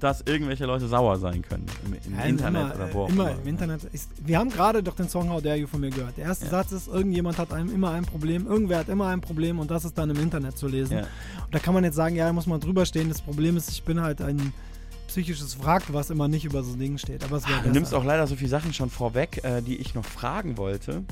dass 0.00 0.22
irgendwelche 0.22 0.66
Leute 0.66 0.88
sauer 0.88 1.18
sein 1.18 1.42
können. 1.42 1.66
Im, 1.84 1.94
im 2.12 2.18
Ja, 2.18 2.24
Internet 2.24 2.62
immer, 2.62 2.74
oder 2.74 2.94
wo 2.94 3.02
auch 3.02 3.08
immer 3.08 3.30
immer. 3.30 3.40
im 3.42 3.48
Internet. 3.48 3.84
Ist, 3.92 4.10
wir 4.24 4.38
haben 4.38 4.50
gerade 4.50 4.82
doch 4.82 4.94
den 4.96 5.08
Song 5.08 5.28
How 5.30 5.42
Dare 5.42 5.56
You 5.56 5.66
von 5.66 5.80
mir 5.80 5.90
gehört. 5.90 6.16
Der 6.16 6.24
erste 6.26 6.44
Ja. 6.46 6.50
Satz 6.52 6.72
ist, 6.72 6.88
irgendjemand 6.88 7.38
hat 7.38 7.52
einem 7.52 7.74
immer 7.74 7.90
ein 7.92 8.04
Problem, 8.04 8.46
irgendwer 8.46 8.78
hat 8.78 8.88
immer 8.88 9.08
ein 9.08 9.20
Problem 9.20 9.58
und 9.58 9.70
das 9.70 9.84
ist 9.84 9.96
dann 9.98 10.10
im 10.10 10.18
Internet 10.20 10.56
zu 10.58 10.68
lesen. 10.68 10.98
Ja. 10.98 11.00
Und 11.44 11.54
da 11.54 11.58
kann 11.58 11.74
man 11.74 11.84
jetzt 11.84 11.96
sagen, 11.96 12.16
ja, 12.16 12.26
da 12.26 12.32
muss 12.32 12.46
man 12.46 12.60
drüber 12.60 12.86
stehen. 12.86 13.08
Das 13.08 13.20
Problem 13.22 13.56
ist, 13.56 13.70
ich 13.70 13.82
bin 13.82 14.00
halt 14.00 14.20
ein 14.22 14.52
psychisches 15.08 15.62
Wrack, 15.62 15.84
was 15.92 16.10
immer 16.10 16.28
nicht 16.28 16.44
über 16.44 16.62
so 16.62 16.74
Dinge 16.74 16.98
steht. 16.98 17.24
Aber 17.24 17.40
Du 17.62 17.70
nimmst 17.70 17.94
auch 17.94 18.04
leider 18.04 18.26
so 18.26 18.34
viele 18.36 18.50
Sachen 18.50 18.72
schon 18.74 18.90
vorweg, 18.90 19.42
äh, 19.44 19.62
die 19.62 19.76
ich 19.76 19.94
noch 19.94 20.04
fragen 20.04 20.56
wollte. 20.56 21.04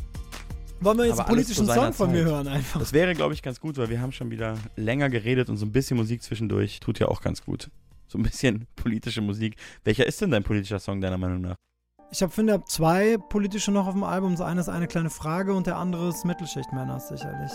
Wollen 0.81 0.99
wir 0.99 1.05
jetzt 1.07 1.15
aber 1.21 1.29
einen 1.29 1.37
politischen 1.37 1.67
Song 1.67 1.93
von 1.93 2.11
mir 2.11 2.25
Zeit. 2.25 2.33
hören 2.33 2.49
einfach? 2.49 2.81
Das 2.81 2.93
wäre, 2.93 3.15
glaube 3.15 3.33
ich, 3.33 3.43
ganz 3.43 3.61
gut, 3.61 3.79
weil 3.79 3.89
wir 3.89 4.01
haben 4.01 4.13
schon 4.13 4.31
wieder 4.31 4.55
länger 4.77 5.09
geredet 5.09 5.49
und 5.49 5.57
so 5.57 5.65
ein 5.65 5.73
bisschen 5.73 5.97
Musik 5.97 6.23
zwischendurch 6.23 6.81
tut 6.81 6.99
ja 6.99 7.09
auch 7.09 7.23
ganz 7.23 7.43
gut. 7.45 7.71
So 8.07 8.19
ein 8.19 8.23
bisschen 8.23 8.67
politische 8.77 9.21
Musik. 9.21 9.57
Welcher 9.85 10.07
ist 10.07 10.21
denn 10.21 10.31
dein 10.31 10.45
politischer 10.45 10.79
Song 10.79 11.01
deiner 11.01 11.19
Meinung 11.19 11.41
nach? 11.41 11.57
Ich 12.11 12.23
habe 12.23 12.33
finde 12.33 12.53
hab 12.53 12.69
zwei 12.69 13.17
politische 13.17 13.73
noch 13.73 13.87
auf 13.87 13.95
dem 13.95 14.05
Album. 14.05 14.33
Das 14.33 14.41
eine 14.41 14.61
ist 14.61 14.69
eine 14.69 14.87
kleine 14.87 15.11
Frage 15.11 15.55
und 15.55 15.67
der 15.67 15.77
andere 15.77 16.09
ist 16.09 16.25
Mittelschichtmänner 16.25 17.01
sicherlich. 17.01 17.53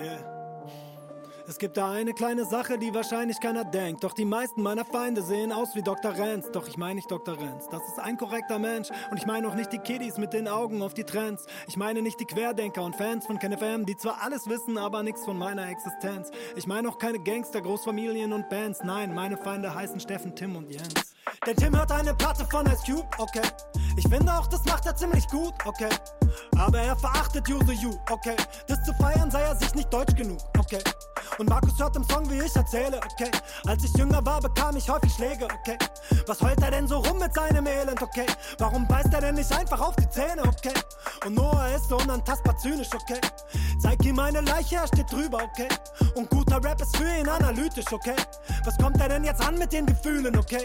Yeah. 0.00 0.33
Es 1.46 1.58
gibt 1.58 1.76
da 1.76 1.90
eine 1.90 2.14
kleine 2.14 2.46
Sache, 2.46 2.78
die 2.78 2.94
wahrscheinlich 2.94 3.38
keiner 3.38 3.66
denkt. 3.66 4.02
Doch 4.02 4.14
die 4.14 4.24
meisten 4.24 4.62
meiner 4.62 4.84
Feinde 4.86 5.22
sehen 5.22 5.52
aus 5.52 5.74
wie 5.74 5.82
Dr. 5.82 6.12
Renz. 6.12 6.50
Doch 6.50 6.66
ich 6.66 6.78
meine 6.78 6.94
nicht 6.94 7.10
Dr. 7.10 7.38
Renz. 7.38 7.68
Das 7.70 7.86
ist 7.86 7.98
ein 7.98 8.16
korrekter 8.16 8.58
Mensch. 8.58 8.88
Und 9.10 9.18
ich 9.18 9.26
meine 9.26 9.46
auch 9.46 9.54
nicht 9.54 9.70
die 9.70 9.78
Kiddies 9.78 10.16
mit 10.16 10.32
den 10.32 10.48
Augen 10.48 10.80
auf 10.80 10.94
die 10.94 11.04
Trends. 11.04 11.44
Ich 11.68 11.76
meine 11.76 12.00
nicht 12.00 12.18
die 12.18 12.24
Querdenker 12.24 12.82
und 12.82 12.96
Fans 12.96 13.26
von 13.26 13.38
KenFM, 13.38 13.84
die 13.84 13.96
zwar 13.96 14.22
alles 14.22 14.48
wissen, 14.48 14.78
aber 14.78 15.02
nichts 15.02 15.22
von 15.26 15.36
meiner 15.36 15.68
Existenz. 15.68 16.30
Ich 16.56 16.66
meine 16.66 16.88
auch 16.88 16.96
keine 16.96 17.18
Gangster, 17.18 17.60
Großfamilien 17.60 18.32
und 18.32 18.48
Bands. 18.48 18.82
Nein, 18.82 19.14
meine 19.14 19.36
Feinde 19.36 19.74
heißen 19.74 20.00
Steffen, 20.00 20.34
Tim 20.34 20.56
und 20.56 20.70
Jens. 20.70 21.14
Denn 21.46 21.56
Tim 21.56 21.76
hört 21.76 21.92
eine 21.92 22.14
Platte 22.14 22.46
von 22.46 22.64
Ice 22.66 22.84
Cube, 22.86 23.08
okay. 23.18 23.42
Ich 23.96 24.08
finde 24.08 24.32
auch, 24.32 24.46
das 24.46 24.64
macht 24.64 24.86
er 24.86 24.96
ziemlich 24.96 25.28
gut, 25.28 25.52
okay. 25.66 25.90
Aber 26.58 26.78
er 26.78 26.96
verachtet 26.96 27.48
Use 27.48 27.72
You, 27.72 27.98
okay. 28.10 28.36
Das 28.66 28.82
zu 28.84 28.92
feiern 28.94 29.30
sei 29.30 29.42
er 29.42 29.56
sich 29.56 29.74
nicht 29.74 29.92
deutsch 29.92 30.14
genug, 30.14 30.38
okay. 30.58 30.80
Und 31.38 31.48
Markus 31.48 31.78
hört 31.78 31.96
im 31.96 32.04
Song, 32.04 32.30
wie 32.30 32.40
ich 32.40 32.54
erzähle, 32.54 32.98
okay. 32.98 33.30
Als 33.66 33.82
ich 33.84 33.92
jünger 33.96 34.24
war, 34.24 34.40
bekam 34.40 34.76
ich 34.76 34.88
häufig 34.88 35.12
Schläge, 35.12 35.46
okay. 35.46 35.76
Was 36.26 36.40
heult 36.40 36.62
er 36.62 36.70
denn 36.70 36.86
so 36.86 36.98
rum 36.98 37.18
mit 37.18 37.34
seinem 37.34 37.66
Elend, 37.66 38.00
okay? 38.02 38.26
Warum 38.58 38.86
beißt 38.86 39.12
er 39.12 39.20
denn 39.20 39.34
nicht 39.34 39.52
einfach 39.52 39.80
auf 39.80 39.96
die 39.96 40.08
Zähne, 40.10 40.42
okay? 40.42 40.74
Und 41.26 41.34
Noah 41.34 41.68
ist 41.74 41.88
so 41.88 41.96
unantastbar 41.96 42.56
zynisch, 42.58 42.90
okay? 42.94 43.20
Zeig 43.80 44.04
ihm 44.04 44.18
eine 44.18 44.40
Leiche, 44.42 44.76
er 44.76 44.86
steht 44.86 45.10
drüber, 45.10 45.38
okay? 45.42 45.68
Und 46.14 46.30
guter 46.30 46.62
Rap 46.62 46.80
ist 46.80 46.96
für 46.96 47.08
ihn 47.18 47.28
analytisch, 47.28 47.92
okay? 47.92 48.16
Was 48.64 48.76
kommt 48.78 49.00
er 49.00 49.08
denn 49.08 49.24
jetzt 49.24 49.40
an 49.46 49.58
mit 49.58 49.72
den 49.72 49.86
Gefühlen, 49.86 50.36
okay? 50.36 50.62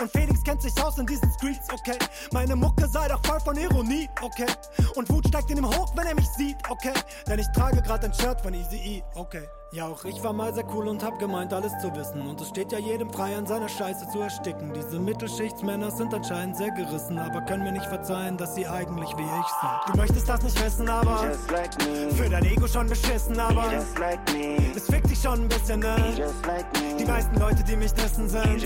Und 0.00 0.10
Felix 0.10 0.42
kennt 0.44 0.62
sich 0.62 0.72
aus 0.82 0.98
in 0.98 1.06
diesen 1.06 1.30
Streets, 1.32 1.68
okay? 1.72 1.98
Meine 2.32 2.54
Mucke 2.54 2.88
sei 2.88 3.08
doch 3.08 3.20
voll 3.26 3.40
von 3.40 3.56
Ironie, 3.56 4.08
okay? 4.22 4.46
Und 4.94 5.08
Wut 5.12 5.28
steigt 5.28 5.50
in 5.50 5.58
ihm 5.58 5.66
hoch, 5.66 5.92
wenn 5.94 6.06
er 6.06 6.14
mich 6.14 6.28
sieht, 6.28 6.56
okay? 6.70 6.94
Denn 7.26 7.38
ich 7.38 7.46
trage 7.48 7.82
gerade 7.82 8.06
ein 8.06 8.14
Shirt 8.14 8.40
von 8.40 8.54
Easy 8.54 8.76
E, 8.76 9.02
okay? 9.14 9.46
Ja, 9.74 9.86
auch 9.86 10.04
ich 10.04 10.22
war 10.22 10.34
mal 10.34 10.52
sehr 10.52 10.66
cool 10.74 10.86
und 10.86 11.02
hab 11.02 11.18
gemeint, 11.18 11.50
alles 11.54 11.72
zu 11.80 11.90
wissen. 11.96 12.20
Und 12.28 12.38
es 12.42 12.48
steht 12.50 12.72
ja 12.72 12.78
jedem 12.78 13.10
frei, 13.10 13.34
an 13.34 13.46
seiner 13.46 13.70
Scheiße 13.70 14.06
zu 14.12 14.20
ersticken. 14.20 14.70
Diese 14.74 14.98
Mittelschichtsmänner 14.98 15.90
sind 15.90 16.12
anscheinend 16.12 16.58
sehr 16.58 16.70
gerissen, 16.72 17.18
aber 17.18 17.40
können 17.40 17.64
mir 17.64 17.72
nicht 17.72 17.86
verzeihen, 17.86 18.36
dass 18.36 18.54
sie 18.54 18.66
eigentlich 18.66 19.08
wie 19.16 19.22
ich 19.22 19.28
sind. 19.62 19.94
Du 19.94 19.96
möchtest 19.96 20.28
das 20.28 20.42
nicht 20.42 20.62
wissen, 20.62 20.90
aber 20.90 21.24
like 21.50 21.70
für 22.14 22.28
dein 22.28 22.44
Ego 22.44 22.66
schon 22.66 22.86
beschissen, 22.86 23.40
aber 23.40 23.72
just 23.72 23.98
like 23.98 24.20
me, 24.34 24.58
es 24.76 24.84
fickt 24.88 25.08
dich 25.08 25.18
schon 25.18 25.40
ein 25.40 25.48
bisschen, 25.48 25.80
ne? 25.80 25.96
like 26.46 26.66
Die 26.98 27.04
me, 27.04 27.10
meisten 27.10 27.40
Leute, 27.40 27.64
die 27.64 27.76
mich 27.76 27.94
dissen 27.94 28.28
sind. 28.28 28.62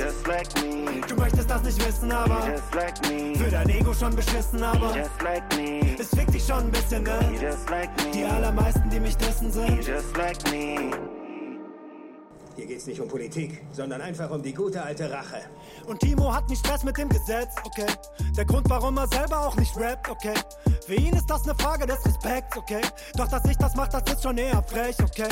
Du 1.08 1.14
möchtest 1.14 1.48
das 1.48 1.62
nicht 1.62 1.86
wissen, 1.86 2.10
aber 2.10 2.48
just 2.48 2.74
like 2.74 3.06
für 3.36 3.48
dein 3.48 3.68
Ego 3.68 3.94
schon 3.94 4.16
beschissen, 4.16 4.60
aber 4.60 4.96
just 4.96 5.22
like 5.22 5.44
me, 5.56 5.96
es 6.00 6.08
fickt 6.08 6.34
dich 6.34 6.44
schon 6.44 6.64
ein 6.64 6.70
bisschen, 6.72 7.04
ne? 7.04 7.20
just 7.40 7.70
like 7.70 7.90
Die 8.12 8.24
me, 8.24 8.32
allermeisten, 8.32 8.90
die 8.90 8.98
mich 8.98 9.16
dissen 9.16 9.52
sind. 9.52 9.88
Hier 12.56 12.64
geht's 12.64 12.86
nicht 12.86 12.98
um 13.02 13.06
Politik, 13.06 13.62
sondern 13.70 14.00
einfach 14.00 14.30
um 14.30 14.42
die 14.42 14.54
gute 14.54 14.82
alte 14.82 15.10
Rache. 15.10 15.42
Und 15.86 16.00
Timo 16.00 16.32
hat 16.32 16.48
nicht 16.48 16.64
Stress 16.64 16.84
mit 16.84 16.96
dem 16.96 17.10
Gesetz, 17.10 17.54
okay? 17.64 17.86
Der 18.34 18.46
Grund, 18.46 18.68
warum 18.70 18.96
er 18.96 19.06
selber 19.08 19.46
auch 19.46 19.54
nicht 19.56 19.76
rappt, 19.76 20.08
okay? 20.08 20.32
Für 20.86 20.94
ihn 20.94 21.14
ist 21.14 21.28
das 21.28 21.42
eine 21.42 21.54
Frage 21.54 21.86
des 21.86 22.02
Respekts, 22.06 22.56
okay? 22.56 22.80
Doch 23.14 23.28
dass 23.28 23.44
ich 23.44 23.58
das 23.58 23.74
mach, 23.76 23.88
das 23.88 24.02
ist 24.10 24.22
schon 24.22 24.38
eher 24.38 24.62
frech, 24.62 24.96
okay? 25.02 25.28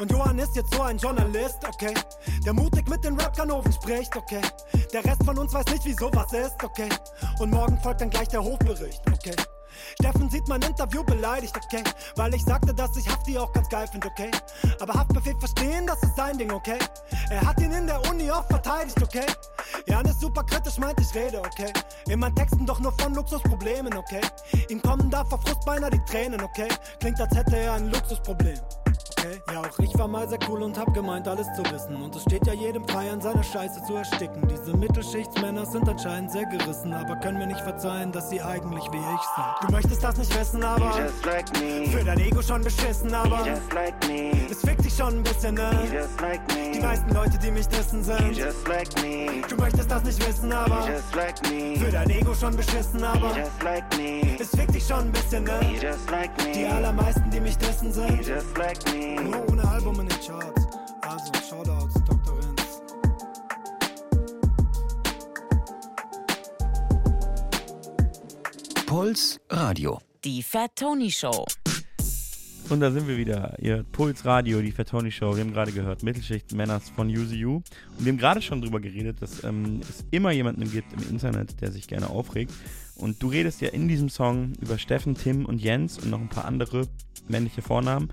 Und 0.00 0.10
Johann 0.10 0.36
ist 0.40 0.56
jetzt 0.56 0.74
so 0.74 0.82
ein 0.82 0.98
Journalist, 0.98 1.58
okay? 1.64 1.94
Der 2.44 2.52
mutig 2.52 2.88
mit 2.88 3.04
den 3.04 3.20
Rap-Kanoven 3.20 3.72
spricht, 3.72 4.16
okay? 4.16 4.40
Der 4.92 5.04
Rest 5.04 5.22
von 5.24 5.38
uns 5.38 5.54
weiß 5.54 5.66
nicht, 5.66 5.84
wie 5.84 5.94
sowas 5.94 6.32
ist, 6.32 6.56
okay? 6.64 6.88
Und 7.38 7.52
morgen 7.52 7.78
folgt 7.82 8.00
dann 8.00 8.10
gleich 8.10 8.28
der 8.28 8.42
Hofbericht, 8.42 9.00
okay? 9.12 9.36
Steffen 10.00 10.30
sieht 10.30 10.48
mein 10.48 10.62
Interview 10.62 11.02
beleidigt, 11.04 11.56
okay? 11.56 11.82
Weil 12.16 12.34
ich 12.34 12.44
sagte, 12.44 12.74
dass 12.74 12.96
ich 12.96 13.08
Hafti 13.08 13.38
auch 13.38 13.52
ganz 13.52 13.68
geil 13.68 13.86
finde, 13.86 14.08
okay? 14.08 14.30
Aber 14.80 14.94
Haftbefehl 14.94 15.36
verstehen, 15.38 15.86
das 15.86 16.02
ist 16.02 16.16
sein 16.16 16.38
Ding, 16.38 16.52
okay? 16.52 16.78
Er 17.30 17.40
hat 17.40 17.60
ihn 17.60 17.72
in 17.72 17.86
der 17.86 18.00
Uni 18.10 18.30
auch 18.30 18.46
verteidigt, 18.46 19.02
okay? 19.02 19.26
Janis 19.86 20.20
super 20.20 20.44
kritisch 20.44 20.78
meint, 20.78 20.98
ich 21.00 21.14
rede, 21.14 21.38
okay? 21.38 21.72
In 22.08 22.20
meinen 22.20 22.34
Texten 22.34 22.66
doch 22.66 22.80
nur 22.80 22.92
von 22.92 23.14
Luxusproblemen, 23.14 23.96
okay? 23.96 24.20
Ihm 24.68 24.80
kommen 24.82 25.10
da 25.10 25.24
vor 25.24 25.40
Frust 25.40 25.64
beinahe 25.64 25.90
die 25.90 26.04
Tränen, 26.04 26.42
okay? 26.42 26.68
Klingt, 27.00 27.20
als 27.20 27.34
hätte 27.34 27.56
er 27.56 27.74
ein 27.74 27.90
Luxusproblem. 27.90 28.58
Okay. 29.24 29.42
Ja, 29.52 29.60
auch 29.60 29.78
ich 29.78 29.98
war 29.98 30.08
mal 30.08 30.28
sehr 30.28 30.38
cool 30.48 30.62
und 30.62 30.78
hab 30.78 30.92
gemeint, 30.92 31.26
alles 31.28 31.46
zu 31.54 31.62
wissen. 31.72 31.96
Und 31.96 32.14
es 32.14 32.22
steht 32.22 32.46
ja 32.46 32.52
jedem 32.52 32.86
frei, 32.86 33.10
an 33.10 33.20
seiner 33.20 33.42
Scheiße 33.42 33.82
zu 33.84 33.94
ersticken. 33.94 34.46
Diese 34.48 34.76
Mittelschichtsmänner 34.76 35.64
sind 35.64 35.88
anscheinend 35.88 36.30
sehr 36.32 36.44
gerissen, 36.46 36.92
aber 36.92 37.16
können 37.16 37.38
mir 37.38 37.46
nicht 37.46 37.60
verzeihen, 37.60 38.12
dass 38.12 38.28
sie 38.30 38.40
eigentlich 38.42 38.84
wie 38.92 38.98
ich 38.98 39.02
sind. 39.02 39.68
Du 39.68 39.72
möchtest 39.72 40.04
das 40.04 40.16
nicht 40.18 40.38
wissen, 40.38 40.62
aber 40.62 40.92
Just 40.98 41.24
like 41.24 41.60
me. 41.60 41.86
für 41.86 42.04
dein 42.04 42.20
Ego 42.20 42.42
schon 42.42 42.62
beschissen, 42.62 43.14
aber 43.14 43.44
like 43.74 43.94
es 44.50 44.60
fickt 44.60 44.84
dich 44.84 44.94
schon 44.94 45.18
ein 45.18 45.22
bisschen, 45.22 45.54
ne? 45.54 45.70
Like 46.20 46.46
Die 46.48 46.78
me. 46.78 46.86
meisten 46.86 47.14
Leute, 47.14 47.38
die 47.38 47.50
mich 47.50 47.68
dissen 47.68 48.02
sind. 48.04 48.38
Du 49.48 49.56
möchtest 49.56 49.90
das 49.90 50.04
nicht 50.04 50.26
wissen, 50.26 50.52
aber 50.52 50.82
für 50.82 51.90
dein 51.90 52.10
Ego 52.10 52.34
schon 52.34 52.56
beschissen, 52.56 53.02
aber 53.02 53.32
es 54.38 54.50
fickt 54.50 54.74
dich 54.74 54.86
schon 54.86 54.98
ein 55.00 55.12
bisschen, 55.12 55.44
ne? 55.44 55.60
Die 56.54 56.62
me. 56.62 56.74
allermeisten, 56.74 57.30
die 57.30 57.40
mich 57.40 57.56
dissen 57.56 57.92
sind. 57.92 58.20
Nur 59.22 59.48
ohne 59.48 59.68
Album 59.68 60.00
in 60.00 60.08
den 60.08 60.18
Charts. 60.20 60.66
Also, 61.02 61.32
Shoutouts, 61.48 61.94
Dr. 62.04 62.38
Vince. 62.38 62.82
Puls 68.86 69.40
Radio. 69.50 70.00
Die 70.24 70.42
Fat 70.42 70.76
Tony 70.76 71.10
Show. 71.10 71.46
Und 72.70 72.80
da 72.80 72.90
sind 72.90 73.06
wir 73.06 73.18
wieder. 73.18 73.54
Ihr 73.60 73.84
Puls 73.92 74.24
Radio, 74.24 74.62
die 74.62 74.72
Fatoni 74.72 75.12
Show. 75.12 75.36
Wir 75.36 75.44
haben 75.44 75.52
gerade 75.52 75.70
gehört, 75.70 76.02
Mittelschicht 76.02 76.54
Männers 76.54 76.88
von 76.88 77.08
UCU. 77.08 77.56
Und 77.56 77.64
wir 77.98 78.10
haben 78.10 78.18
gerade 78.18 78.40
schon 78.40 78.62
drüber 78.62 78.80
geredet, 78.80 79.20
dass 79.20 79.44
ähm, 79.44 79.80
es 79.82 80.04
immer 80.10 80.30
jemanden 80.32 80.70
gibt 80.70 80.92
im 80.94 81.08
Internet, 81.10 81.60
der 81.60 81.70
sich 81.70 81.86
gerne 81.86 82.08
aufregt. 82.08 82.52
Und 82.96 83.22
du 83.22 83.28
redest 83.28 83.60
ja 83.60 83.68
in 83.68 83.86
diesem 83.86 84.08
Song 84.08 84.54
über 84.60 84.78
Steffen, 84.78 85.14
Tim 85.14 85.44
und 85.44 85.60
Jens 85.60 85.98
und 85.98 86.10
noch 86.10 86.20
ein 86.20 86.28
paar 86.28 86.46
andere 86.46 86.88
männliche 87.28 87.60
Vornamen, 87.60 88.08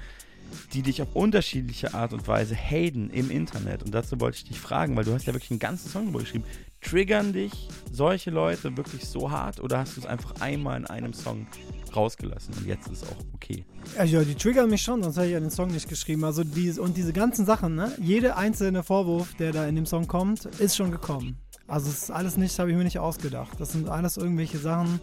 die 0.73 0.81
dich 0.81 1.01
auf 1.01 1.15
unterschiedliche 1.15 1.93
Art 1.93 2.13
und 2.13 2.27
Weise 2.27 2.55
haten 2.55 3.09
im 3.09 3.29
Internet. 3.29 3.83
Und 3.83 3.93
dazu 3.93 4.19
wollte 4.19 4.37
ich 4.37 4.45
dich 4.45 4.59
fragen, 4.59 4.95
weil 4.95 5.03
du 5.03 5.13
hast 5.13 5.25
ja 5.25 5.33
wirklich 5.33 5.51
einen 5.51 5.59
ganzen 5.59 5.89
Song 5.89 6.03
darüber 6.05 6.19
geschrieben. 6.19 6.45
Triggern 6.81 7.33
dich 7.33 7.69
solche 7.91 8.31
Leute 8.31 8.75
wirklich 8.75 9.05
so 9.05 9.29
hart 9.29 9.59
oder 9.59 9.79
hast 9.79 9.97
du 9.97 10.01
es 10.01 10.07
einfach 10.07 10.41
einmal 10.41 10.79
in 10.79 10.87
einem 10.87 11.13
Song 11.13 11.45
rausgelassen 11.95 12.53
und 12.55 12.65
jetzt 12.65 12.87
ist 12.87 13.03
es 13.03 13.09
auch 13.09 13.17
okay? 13.35 13.65
Ja, 14.03 14.23
die 14.23 14.35
triggern 14.35 14.69
mich 14.69 14.81
schon, 14.81 15.03
sonst 15.03 15.17
hätte 15.17 15.27
ich 15.27 15.33
ja 15.33 15.39
den 15.39 15.51
Song 15.51 15.69
nicht 15.69 15.87
geschrieben. 15.87 16.23
Also 16.23 16.43
die, 16.43 16.71
und 16.79 16.97
diese 16.97 17.13
ganzen 17.13 17.45
Sachen, 17.45 17.75
ne? 17.75 17.91
Jede 18.01 18.35
einzelne 18.35 18.81
Vorwurf, 18.81 19.35
der 19.35 19.51
da 19.51 19.67
in 19.67 19.75
dem 19.75 19.85
Song 19.85 20.07
kommt, 20.07 20.45
ist 20.45 20.75
schon 20.75 20.91
gekommen. 20.91 21.37
Also 21.67 21.89
es 21.89 22.03
ist 22.03 22.11
alles 22.11 22.37
nicht, 22.37 22.57
habe 22.59 22.71
ich 22.71 22.77
mir 22.77 22.83
nicht 22.83 22.99
ausgedacht. 22.99 23.59
Das 23.59 23.71
sind 23.71 23.87
alles 23.87 24.17
irgendwelche 24.17 24.57
Sachen, 24.57 24.99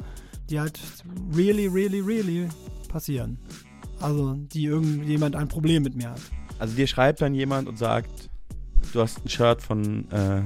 die 0.50 0.60
halt 0.60 0.78
really, 1.34 1.66
really, 1.66 2.00
really 2.00 2.48
passieren. 2.88 3.38
Also 4.00 4.34
die 4.34 4.64
irgendjemand 4.64 5.36
ein 5.36 5.48
Problem 5.48 5.82
mit 5.82 5.96
mir 5.96 6.10
hat. 6.10 6.20
Also 6.58 6.74
dir 6.74 6.86
schreibt 6.86 7.20
dann 7.20 7.34
jemand 7.34 7.68
und 7.68 7.78
sagt, 7.78 8.10
du 8.92 9.00
hast 9.00 9.24
ein 9.24 9.28
Shirt 9.28 9.62
von, 9.62 10.10
äh, 10.10 10.42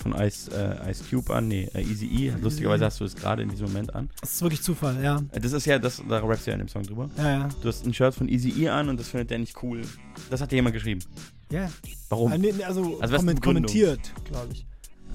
von 0.00 0.14
Ice, 0.14 0.50
äh, 0.52 0.90
Ice 0.90 1.02
Cube 1.10 1.32
an, 1.34 1.48
nee, 1.48 1.68
äh, 1.74 1.82
Easy 1.82 2.06
E. 2.06 2.32
Lustigerweise 2.40 2.84
hast 2.84 3.00
du 3.00 3.04
es 3.04 3.16
gerade 3.16 3.42
in 3.42 3.48
diesem 3.48 3.66
Moment 3.66 3.94
an. 3.94 4.08
Das 4.20 4.32
ist 4.34 4.42
wirklich 4.42 4.62
Zufall, 4.62 5.02
ja. 5.02 5.20
Äh, 5.32 5.40
Das 5.40 5.52
ist 5.52 5.66
ja, 5.66 5.78
das, 5.78 6.02
da 6.08 6.18
rappst 6.20 6.46
du 6.46 6.50
ja 6.50 6.54
in 6.54 6.60
dem 6.60 6.68
Song 6.68 6.82
drüber. 6.84 7.08
Ja, 7.16 7.30
ja. 7.30 7.48
Du 7.60 7.68
hast 7.68 7.84
ein 7.86 7.94
Shirt 7.94 8.14
von 8.14 8.28
Easy 8.28 8.50
E 8.62 8.68
an 8.68 8.88
und 8.88 8.98
das 9.00 9.08
findet 9.08 9.30
der 9.30 9.38
nicht 9.38 9.60
cool. 9.62 9.82
Das 10.30 10.40
hat 10.40 10.50
dir 10.52 10.56
jemand 10.56 10.74
geschrieben. 10.74 11.00
Ja. 11.50 11.68
Warum? 12.08 12.30
Nee, 12.32 12.52
nee, 12.56 12.64
Also, 12.64 12.98
Also 13.00 13.16
kommentiert, 13.40 14.12
glaube 14.24 14.48
ich. 14.52 14.66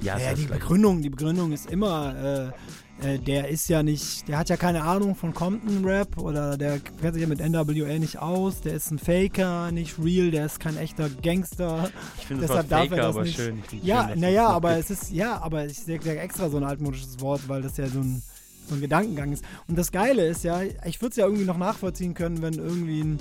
Ja, 0.01 0.17
Ja, 0.17 0.31
ist 0.31 0.41
die. 0.41 0.47
Begründung, 0.47 1.01
die 1.01 1.09
Begründung 1.09 1.51
ist 1.53 1.69
immer, 1.69 2.53
äh, 3.01 3.17
der 3.17 3.49
ist 3.49 3.67
ja 3.69 3.83
nicht, 3.83 4.27
der 4.27 4.37
hat 4.37 4.49
ja 4.49 4.57
keine 4.57 4.83
Ahnung 4.83 5.15
von 5.15 5.33
Compton-Rap 5.33 6.17
oder 6.17 6.57
der 6.57 6.79
kennt 6.79 7.13
sich 7.13 7.21
ja 7.21 7.27
mit 7.27 7.39
NWA 7.39 7.99
nicht 7.99 8.19
aus, 8.19 8.61
der 8.61 8.75
ist 8.75 8.91
ein 8.91 8.99
Faker, 8.99 9.71
nicht 9.71 9.97
real, 9.99 10.31
der 10.31 10.45
ist 10.45 10.59
kein 10.59 10.77
echter 10.77 11.09
Gangster. 11.09 11.89
Ich 12.19 12.27
finde 12.27 12.43
das 12.43 12.51
Wort 12.51 12.65
Deshalb 12.65 12.69
darf 12.69 12.83
er 12.83 12.89
Faker 12.89 13.01
das 13.01 13.15
aber 13.15 13.23
nicht. 13.25 13.35
schön. 13.35 13.63
Ja, 13.81 14.11
naja, 14.15 14.47
aber 14.47 14.75
gibt. 14.75 14.89
es 14.89 15.01
ist, 15.01 15.11
ja, 15.11 15.41
aber 15.41 15.65
ich 15.65 15.79
sage 15.79 16.17
extra 16.19 16.49
so 16.49 16.57
ein 16.57 16.63
altmodisches 16.63 17.19
Wort, 17.19 17.41
weil 17.47 17.61
das 17.61 17.77
ja 17.77 17.87
so 17.87 17.99
ein, 17.99 18.21
so 18.69 18.75
ein 18.75 18.81
Gedankengang 18.81 19.33
ist. 19.33 19.43
Und 19.67 19.77
das 19.77 19.91
Geile 19.91 20.25
ist 20.27 20.43
ja, 20.43 20.61
ich 20.61 21.01
würde 21.01 21.11
es 21.11 21.15
ja 21.17 21.25
irgendwie 21.25 21.45
noch 21.45 21.57
nachvollziehen 21.57 22.13
können, 22.13 22.41
wenn 22.41 22.53
irgendwie 22.53 23.01
ein 23.01 23.19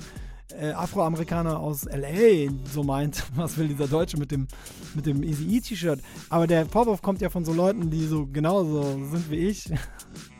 äh, 0.59 0.71
Afroamerikaner 0.71 1.59
aus 1.59 1.85
L.A. 1.85 2.51
so 2.71 2.83
meint, 2.83 3.23
was 3.35 3.57
will 3.57 3.67
dieser 3.67 3.87
Deutsche 3.87 4.17
mit 4.17 4.31
dem, 4.31 4.47
mit 4.95 5.05
dem 5.05 5.23
Easy-E-T-Shirt. 5.23 5.99
Aber 6.29 6.47
der 6.47 6.65
Vorwurf 6.65 7.01
kommt 7.01 7.21
ja 7.21 7.29
von 7.29 7.45
so 7.45 7.53
Leuten, 7.53 7.89
die 7.89 8.05
so 8.05 8.25
genauso 8.25 8.83
sind 9.11 9.29
wie 9.29 9.47
ich. 9.47 9.71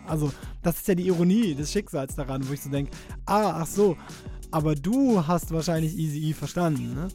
Also, 0.06 0.34
das 0.62 0.80
ist 0.80 0.88
ja 0.89 0.95
die 0.95 1.08
Ironie 1.08 1.56
des 1.56 1.71
Schicksals 1.71 2.13
daran, 2.13 2.45
wo 2.49 2.52
ich 2.52 2.62
so 2.62 2.69
denke, 2.69 2.91
ah, 3.26 3.62
ach 3.62 3.65
so, 3.65 3.95
aber 4.52 4.76
du 4.76 5.26
hast 5.26 5.49
wahrscheinlich 5.54 5.97
Easy-E 5.97 6.34
verstanden, 6.34 6.93
ne? 6.93 7.08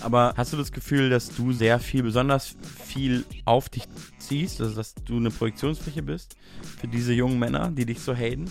Aber 0.00 0.34
hast 0.36 0.52
du 0.52 0.56
das 0.56 0.72
Gefühl, 0.72 1.10
dass 1.10 1.28
du 1.28 1.52
sehr 1.52 1.78
viel, 1.78 2.02
besonders 2.02 2.56
viel 2.82 3.24
auf 3.44 3.68
dich 3.68 3.84
ziehst, 4.18 4.60
also 4.60 4.74
dass 4.74 4.94
du 4.94 5.16
eine 5.16 5.30
Projektionsfläche 5.30 6.02
bist 6.02 6.36
für 6.80 6.88
diese 6.88 7.12
jungen 7.12 7.38
Männer, 7.38 7.70
die 7.70 7.86
dich 7.86 8.00
so 8.00 8.14
haten? 8.14 8.50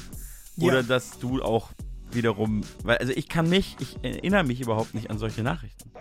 Ja. 0.55 0.67
Oder 0.67 0.83
dass 0.83 1.19
du 1.19 1.41
auch 1.41 1.71
wiederum, 2.15 2.61
weil, 2.83 2.97
also 2.97 3.13
ich 3.13 3.29
kann 3.29 3.49
mich, 3.49 3.75
ich 3.79 3.97
erinnere 4.03 4.43
mich 4.43 4.61
überhaupt 4.61 4.93
nicht 4.93 5.09
an 5.09 5.17
solche 5.17 5.43
Nachrichten 5.43 5.91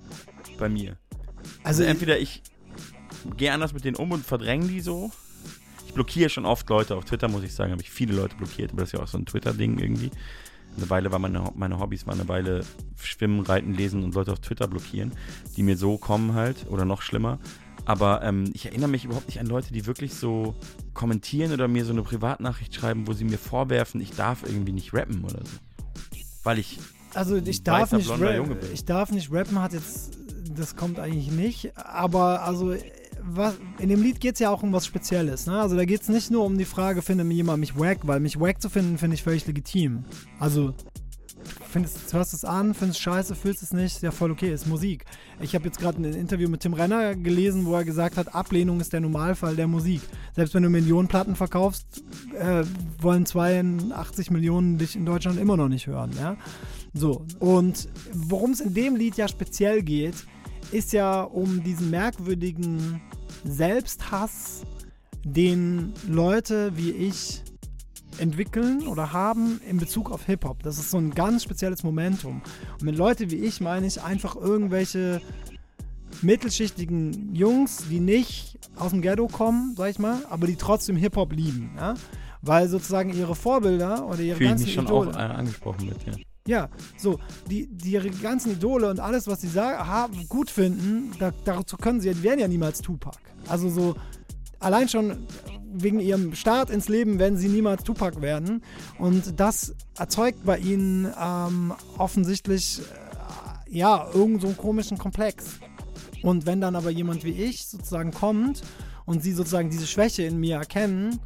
bei 0.58 0.68
mir. 0.68 0.96
Also 1.64 1.82
entweder 1.82 2.18
ich 2.18 2.42
gehe 3.36 3.52
anders 3.52 3.72
mit 3.72 3.84
denen 3.84 3.96
um 3.96 4.12
und 4.12 4.24
verdränge 4.24 4.66
die 4.66 4.80
so. 4.80 5.10
Ich 5.86 5.94
blockiere 5.94 6.30
schon 6.30 6.46
oft 6.46 6.68
Leute 6.70 6.96
auf 6.96 7.04
Twitter, 7.04 7.28
muss 7.28 7.42
ich 7.42 7.54
sagen, 7.54 7.72
habe 7.72 7.82
ich 7.82 7.90
viele 7.90 8.14
Leute 8.14 8.36
blockiert, 8.36 8.72
aber 8.72 8.80
das 8.80 8.88
ist 8.88 8.98
ja 8.98 9.04
auch 9.04 9.08
so 9.08 9.18
ein 9.18 9.26
Twitter-Ding 9.26 9.78
irgendwie. 9.78 10.10
Eine 10.76 10.88
Weile 10.88 11.12
war 11.12 11.18
meine, 11.18 11.44
meine 11.54 11.78
Hobbys, 11.78 12.06
war 12.06 12.14
eine 12.14 12.28
Weile 12.28 12.64
Schwimmen, 12.96 13.40
Reiten, 13.40 13.74
Lesen 13.74 14.02
und 14.04 14.14
Leute 14.14 14.32
auf 14.32 14.40
Twitter 14.40 14.68
blockieren, 14.68 15.12
die 15.56 15.62
mir 15.62 15.76
so 15.76 15.98
kommen 15.98 16.32
halt 16.34 16.66
oder 16.70 16.84
noch 16.84 17.02
schlimmer. 17.02 17.38
Aber 17.84 18.22
ähm, 18.22 18.50
ich 18.54 18.66
erinnere 18.66 18.88
mich 18.88 19.04
überhaupt 19.04 19.26
nicht 19.26 19.40
an 19.40 19.46
Leute, 19.46 19.72
die 19.72 19.86
wirklich 19.86 20.14
so 20.14 20.54
kommentieren 20.94 21.52
oder 21.52 21.68
mir 21.68 21.84
so 21.84 21.92
eine 21.92 22.02
Privatnachricht 22.02 22.74
schreiben, 22.74 23.06
wo 23.06 23.12
sie 23.12 23.24
mir 23.24 23.38
vorwerfen, 23.38 24.00
ich 24.00 24.12
darf 24.12 24.44
irgendwie 24.44 24.72
nicht 24.72 24.94
rappen 24.94 25.24
oder 25.24 25.44
so. 25.44 25.58
Weil 26.42 26.58
ich 26.58 26.78
Also 27.14 27.36
ich 27.36 27.62
darf 27.62 27.82
weißer, 27.92 27.96
nicht 27.96 28.06
blonder 28.06 28.26
rappen. 28.26 28.36
Junge 28.36 28.54
bin. 28.56 28.72
Ich 28.72 28.84
darf 28.84 29.12
nicht 29.12 29.32
rappen, 29.32 29.60
hat 29.60 29.72
jetzt, 29.72 30.18
das 30.56 30.76
kommt 30.76 30.98
eigentlich 30.98 31.30
nicht. 31.30 31.76
Aber 31.76 32.42
also 32.42 32.74
was, 33.24 33.54
in 33.78 33.88
dem 33.88 34.02
Lied 34.02 34.20
geht 34.20 34.34
es 34.34 34.40
ja 34.40 34.50
auch 34.50 34.62
um 34.62 34.72
was 34.72 34.86
Spezielles. 34.86 35.46
Ne? 35.46 35.60
Also 35.60 35.76
da 35.76 35.84
geht 35.84 36.02
es 36.02 36.08
nicht 36.08 36.30
nur 36.30 36.44
um 36.44 36.58
die 36.58 36.64
Frage, 36.64 37.02
findet 37.02 37.26
mir 37.26 37.34
jemand 37.34 37.60
mich 37.60 37.78
wack, 37.78 37.98
weil 38.02 38.20
mich 38.20 38.40
wack 38.40 38.60
zu 38.60 38.68
finden, 38.68 38.98
finde 38.98 39.14
ich 39.14 39.22
völlig 39.22 39.46
legitim. 39.46 40.04
Also 40.40 40.74
findest, 41.72 42.12
hörst 42.12 42.34
es 42.34 42.44
an, 42.44 42.74
findest 42.74 42.98
es 42.98 43.02
scheiße, 43.02 43.34
fühlst 43.34 43.62
es 43.62 43.72
nicht, 43.72 44.02
ja 44.02 44.10
voll 44.10 44.30
okay, 44.30 44.52
ist 44.52 44.66
Musik. 44.66 45.04
Ich 45.40 45.54
habe 45.54 45.64
jetzt 45.64 45.78
gerade 45.78 46.00
ein 46.00 46.04
Interview 46.04 46.48
mit 46.48 46.60
Tim 46.60 46.74
Renner 46.74 47.16
gelesen, 47.16 47.64
wo 47.64 47.74
er 47.74 47.84
gesagt 47.84 48.16
hat, 48.16 48.34
Ablehnung 48.34 48.80
ist 48.80 48.92
der 48.92 49.00
Normalfall 49.00 49.56
der 49.56 49.66
Musik. 49.66 50.02
Selbst 50.36 50.54
wenn 50.54 50.62
du 50.62 50.68
Millionen 50.68 51.08
Platten 51.08 51.34
verkaufst, 51.34 52.04
äh, 52.38 52.64
wollen 53.00 53.26
82 53.26 54.30
Millionen 54.30 54.78
dich 54.78 54.94
in 54.94 55.06
Deutschland 55.06 55.40
immer 55.40 55.56
noch 55.56 55.68
nicht 55.68 55.86
hören. 55.86 56.12
Ja? 56.20 56.36
So, 56.92 57.24
und 57.40 57.88
worum 58.12 58.52
es 58.52 58.60
in 58.60 58.74
dem 58.74 58.96
Lied 58.96 59.16
ja 59.16 59.26
speziell 59.26 59.82
geht, 59.82 60.14
ist 60.70 60.92
ja 60.92 61.22
um 61.22 61.62
diesen 61.62 61.90
merkwürdigen 61.90 63.00
Selbsthass, 63.44 64.62
den 65.24 65.92
Leute 66.08 66.76
wie 66.76 66.90
ich 66.90 67.42
entwickeln 68.18 68.86
oder 68.86 69.12
haben 69.12 69.60
in 69.68 69.78
Bezug 69.78 70.10
auf 70.10 70.26
Hip-Hop. 70.26 70.62
Das 70.62 70.78
ist 70.78 70.90
so 70.90 70.98
ein 70.98 71.12
ganz 71.12 71.42
spezielles 71.42 71.82
Momentum. 71.82 72.42
Und 72.72 72.82
mit 72.82 72.96
Leute 72.96 73.30
wie 73.30 73.36
ich 73.36 73.60
meine 73.60 73.86
ich 73.86 74.02
einfach 74.02 74.36
irgendwelche 74.36 75.20
mittelschichtigen 76.20 77.34
Jungs, 77.34 77.84
die 77.88 78.00
nicht 78.00 78.58
aus 78.76 78.90
dem 78.90 79.02
Ghetto 79.02 79.28
kommen, 79.28 79.74
sag 79.76 79.90
ich 79.90 79.98
mal, 79.98 80.24
aber 80.28 80.46
die 80.46 80.56
trotzdem 80.56 80.96
Hip-Hop 80.96 81.32
lieben. 81.32 81.72
Ja? 81.76 81.94
Weil 82.42 82.68
sozusagen 82.68 83.10
ihre 83.10 83.34
Vorbilder 83.34 84.06
oder 84.06 84.20
ihre 84.20 84.36
fühle 84.36 84.50
ganzen 84.50 84.64
mich 84.64 84.74
schon 84.74 84.84
Idole, 84.84 85.10
auch 85.10 85.16
äh, 85.16 85.18
angesprochen 85.18 85.86
mit, 85.86 85.96
ja. 86.06 86.12
ja, 86.46 86.68
so, 86.96 87.18
die, 87.48 87.68
die 87.68 87.92
ihre 87.92 88.10
ganzen 88.10 88.52
Idole 88.52 88.90
und 88.90 89.00
alles, 89.00 89.26
was 89.26 89.40
sie 89.40 89.48
sagen, 89.48 89.86
haben, 89.86 90.28
gut 90.28 90.50
finden, 90.50 91.12
da, 91.18 91.32
dazu 91.44 91.76
können 91.76 92.00
sie, 92.00 92.12
die 92.12 92.22
werden 92.22 92.40
ja 92.40 92.48
niemals 92.48 92.80
Tupac. 92.80 93.18
Also 93.48 93.68
so, 93.68 93.96
allein 94.60 94.88
schon 94.88 95.26
wegen 95.74 96.00
ihrem 96.00 96.34
Start 96.34 96.70
ins 96.70 96.88
Leben 96.88 97.18
werden 97.18 97.38
sie 97.38 97.48
niemals 97.48 97.84
Tupac 97.84 98.20
werden. 98.20 98.62
Und 98.98 99.38
das 99.40 99.74
erzeugt 99.96 100.44
bei 100.44 100.58
ihnen 100.58 101.12
ähm, 101.20 101.72
offensichtlich, 101.98 102.80
äh, 102.80 103.78
ja, 103.78 104.08
irgend 104.12 104.42
so 104.42 104.48
komischen 104.48 104.98
Komplex. 104.98 105.60
Und 106.22 106.46
wenn 106.46 106.60
dann 106.60 106.76
aber 106.76 106.90
jemand 106.90 107.24
wie 107.24 107.30
ich 107.30 107.66
sozusagen 107.66 108.12
kommt 108.12 108.62
und 109.06 109.22
sie 109.22 109.32
sozusagen 109.32 109.70
diese 109.70 109.86
Schwäche 109.86 110.22
in 110.22 110.38
mir 110.38 110.56
erkennen, 110.56 111.18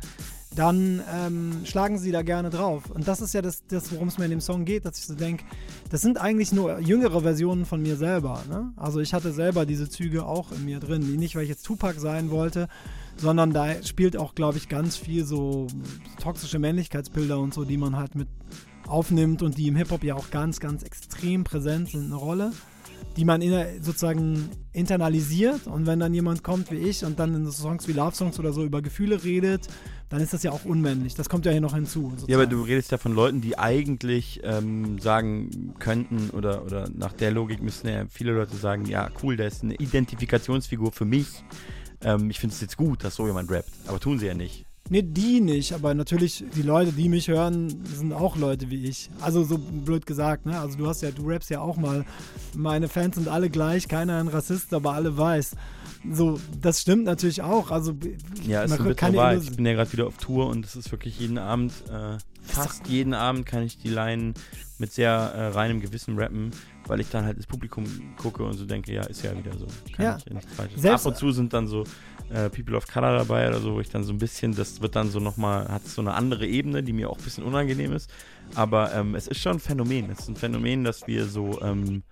dann 0.56 1.02
ähm, 1.12 1.60
schlagen 1.64 1.98
sie 1.98 2.10
da 2.12 2.22
gerne 2.22 2.50
drauf. 2.50 2.90
Und 2.90 3.06
das 3.06 3.20
ist 3.20 3.34
ja 3.34 3.42
das, 3.42 3.66
das 3.68 3.92
worum 3.92 4.08
es 4.08 4.16
mir 4.16 4.24
in 4.24 4.30
dem 4.30 4.40
Song 4.40 4.64
geht, 4.64 4.86
dass 4.86 4.98
ich 4.98 5.06
so 5.06 5.14
denke, 5.14 5.44
das 5.90 6.00
sind 6.00 6.18
eigentlich 6.18 6.52
nur 6.52 6.78
jüngere 6.80 7.20
Versionen 7.20 7.66
von 7.66 7.82
mir 7.82 7.96
selber. 7.96 8.42
Ne? 8.48 8.72
Also 8.76 9.00
ich 9.00 9.12
hatte 9.12 9.32
selber 9.32 9.66
diese 9.66 9.88
Züge 9.88 10.24
auch 10.24 10.52
in 10.52 10.64
mir 10.64 10.80
drin. 10.80 11.16
Nicht, 11.16 11.36
weil 11.36 11.42
ich 11.42 11.50
jetzt 11.50 11.66
Tupac 11.66 12.00
sein 12.00 12.30
wollte, 12.30 12.68
sondern 13.16 13.52
da 13.52 13.82
spielt 13.82 14.16
auch, 14.16 14.34
glaube 14.34 14.58
ich, 14.58 14.68
ganz 14.68 14.96
viel 14.96 15.24
so 15.24 15.66
toxische 16.20 16.58
Männlichkeitsbilder 16.58 17.38
und 17.38 17.54
so, 17.54 17.64
die 17.64 17.76
man 17.76 17.96
halt 17.96 18.14
mit 18.14 18.28
aufnimmt 18.86 19.42
und 19.42 19.58
die 19.58 19.68
im 19.68 19.76
Hip-Hop 19.76 20.04
ja 20.04 20.14
auch 20.14 20.30
ganz, 20.30 20.60
ganz 20.60 20.82
extrem 20.82 21.44
präsent 21.44 21.90
sind, 21.90 22.04
eine 22.06 22.14
Rolle, 22.14 22.52
die 23.16 23.24
man 23.24 23.42
inner, 23.42 23.66
sozusagen 23.80 24.48
internalisiert 24.72 25.66
und 25.66 25.86
wenn 25.86 25.98
dann 25.98 26.14
jemand 26.14 26.42
kommt 26.42 26.70
wie 26.70 26.76
ich 26.76 27.04
und 27.04 27.18
dann 27.18 27.34
in 27.34 27.44
so 27.46 27.50
Songs 27.50 27.88
wie 27.88 27.92
Love 27.92 28.14
Songs 28.14 28.38
oder 28.38 28.52
so 28.52 28.64
über 28.64 28.82
Gefühle 28.82 29.24
redet, 29.24 29.68
dann 30.08 30.20
ist 30.20 30.32
das 30.32 30.42
ja 30.42 30.52
auch 30.52 30.64
unmännlich. 30.64 31.14
Das 31.14 31.28
kommt 31.28 31.46
ja 31.46 31.52
hier 31.52 31.60
noch 31.60 31.74
hinzu. 31.74 32.10
Sozusagen. 32.10 32.30
Ja, 32.30 32.38
aber 32.38 32.46
du 32.46 32.62
redest 32.62 32.92
ja 32.92 32.98
von 32.98 33.12
Leuten, 33.12 33.40
die 33.40 33.58
eigentlich 33.58 34.40
ähm, 34.44 34.98
sagen 34.98 35.74
könnten 35.78 36.30
oder, 36.30 36.64
oder 36.64 36.88
nach 36.94 37.12
der 37.12 37.32
Logik 37.32 37.60
müssen 37.60 37.88
ja 37.88 38.04
viele 38.08 38.32
Leute 38.32 38.56
sagen, 38.56 38.84
ja 38.86 39.08
cool, 39.22 39.36
der 39.36 39.48
ist 39.48 39.64
eine 39.64 39.74
Identifikationsfigur 39.74 40.92
für 40.92 41.06
mich. 41.06 41.42
Ähm, 42.06 42.30
ich 42.30 42.38
finde 42.38 42.54
es 42.54 42.60
jetzt 42.60 42.76
gut, 42.76 43.02
dass 43.04 43.16
so 43.16 43.26
jemand 43.26 43.50
rappt, 43.50 43.70
aber 43.86 43.98
tun 44.00 44.18
sie 44.18 44.26
ja 44.26 44.34
nicht. 44.34 44.64
Nee, 44.88 45.02
die 45.02 45.40
nicht, 45.40 45.72
aber 45.72 45.94
natürlich, 45.94 46.44
die 46.54 46.62
Leute, 46.62 46.92
die 46.92 47.08
mich 47.08 47.26
hören, 47.26 47.84
sind 47.84 48.12
auch 48.12 48.36
Leute 48.36 48.70
wie 48.70 48.84
ich. 48.84 49.10
Also 49.20 49.42
so 49.42 49.58
blöd 49.58 50.06
gesagt, 50.06 50.46
ne? 50.46 50.60
Also 50.60 50.78
du 50.78 50.86
hast 50.86 51.02
ja, 51.02 51.10
du 51.10 51.26
rappst 51.26 51.50
ja 51.50 51.60
auch 51.60 51.76
mal, 51.76 52.04
meine 52.54 52.86
Fans 52.88 53.16
sind 53.16 53.26
alle 53.26 53.50
gleich, 53.50 53.88
keiner 53.88 54.18
ein 54.20 54.28
Rassist, 54.28 54.72
aber 54.72 54.92
alle 54.92 55.18
weiß. 55.18 55.56
So, 56.12 56.38
das 56.60 56.82
stimmt 56.82 57.02
natürlich 57.04 57.42
auch. 57.42 57.72
Also 57.72 57.94
Ja, 58.46 58.62
ist 58.62 58.70
man 58.70 58.78
eine 58.86 58.94
kann 58.94 59.10
bittere 59.10 59.12
ja 59.12 59.16
Wahrheit. 59.16 59.38
nur- 59.38 59.50
Ich 59.50 59.56
bin 59.56 59.66
ja 59.66 59.72
gerade 59.72 59.92
wieder 59.92 60.06
auf 60.06 60.18
Tour 60.18 60.46
und 60.46 60.64
es 60.64 60.76
ist 60.76 60.92
wirklich 60.92 61.18
jeden 61.18 61.38
Abend, 61.38 61.72
äh, 61.90 62.18
fast 62.44 62.86
jeden 62.86 63.12
Abend 63.12 63.44
kann 63.44 63.64
ich 63.64 63.78
die 63.78 63.88
Line 63.90 64.34
mit 64.78 64.92
sehr 64.92 65.10
äh, 65.10 65.48
reinem 65.48 65.80
Gewissen 65.80 66.16
rappen, 66.16 66.52
weil 66.86 67.00
ich 67.00 67.08
dann 67.10 67.24
halt 67.24 67.36
ins 67.36 67.46
Publikum 67.46 67.84
gucke 68.16 68.42
und 68.44 68.54
so 68.54 68.64
denke, 68.64 68.92
ja, 68.92 69.02
ist 69.04 69.22
ja 69.22 69.36
wieder 69.36 69.56
so. 69.56 69.66
Kann 69.94 70.04
Ja. 70.04 70.18
ich 70.76 70.82
ja 70.82 70.94
Ab 70.94 71.06
und 71.06 71.16
zu 71.16 71.30
sind 71.32 71.52
dann 71.52 71.66
so 71.66 71.84
äh, 72.30 72.48
People 72.50 72.76
of 72.76 72.86
Color 72.86 73.18
dabei 73.18 73.48
oder 73.48 73.60
so, 73.60 73.74
wo 73.74 73.80
ich 73.80 73.88
dann 73.88 74.04
so 74.04 74.12
ein 74.12 74.18
bisschen, 74.18 74.54
das 74.54 74.80
wird 74.80 74.96
dann 74.96 75.10
so 75.10 75.20
nochmal, 75.20 75.68
hat 75.68 75.86
so 75.86 76.00
eine 76.00 76.14
andere 76.14 76.46
Ebene, 76.46 76.82
die 76.82 76.92
mir 76.92 77.10
auch 77.10 77.18
ein 77.18 77.24
bisschen 77.24 77.44
unangenehm 77.44 77.92
ist. 77.92 78.10
Aber 78.54 78.92
ähm, 78.94 79.14
es 79.14 79.26
ist 79.26 79.40
schon 79.40 79.56
ein 79.56 79.60
Phänomen. 79.60 80.10
Es 80.10 80.20
ist 80.20 80.28
ein 80.28 80.36
Phänomen, 80.36 80.84
dass 80.84 81.06
wir 81.06 81.26
so 81.26 81.60
ähm, 81.62 82.02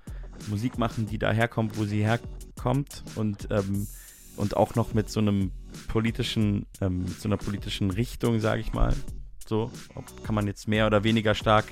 Musik 0.49 0.79
machen, 0.79 1.07
die 1.07 1.19
daherkommt, 1.19 1.79
wo 1.79 1.85
sie 1.85 2.05
herkommt 2.05 3.03
und 3.15 3.49
ähm, 3.51 3.87
und 4.37 4.57
auch 4.57 4.75
noch 4.75 4.95
mit 4.95 5.09
so 5.11 5.21
einem 5.21 5.53
politischen, 5.87 6.67
ähm, 6.81 7.07
so 7.07 7.29
einer 7.29 7.37
politischen 7.37 7.91
Richtung, 7.93 8.41
sage 8.41 8.61
ich 8.61 8.73
mal. 8.73 8.93
So, 9.47 9.71
ob, 9.95 10.25
kann 10.25 10.35
man 10.35 10.47
jetzt 10.47 10.67
mehr 10.67 10.87
oder 10.89 11.05
weniger 11.05 11.35
stark 11.35 11.67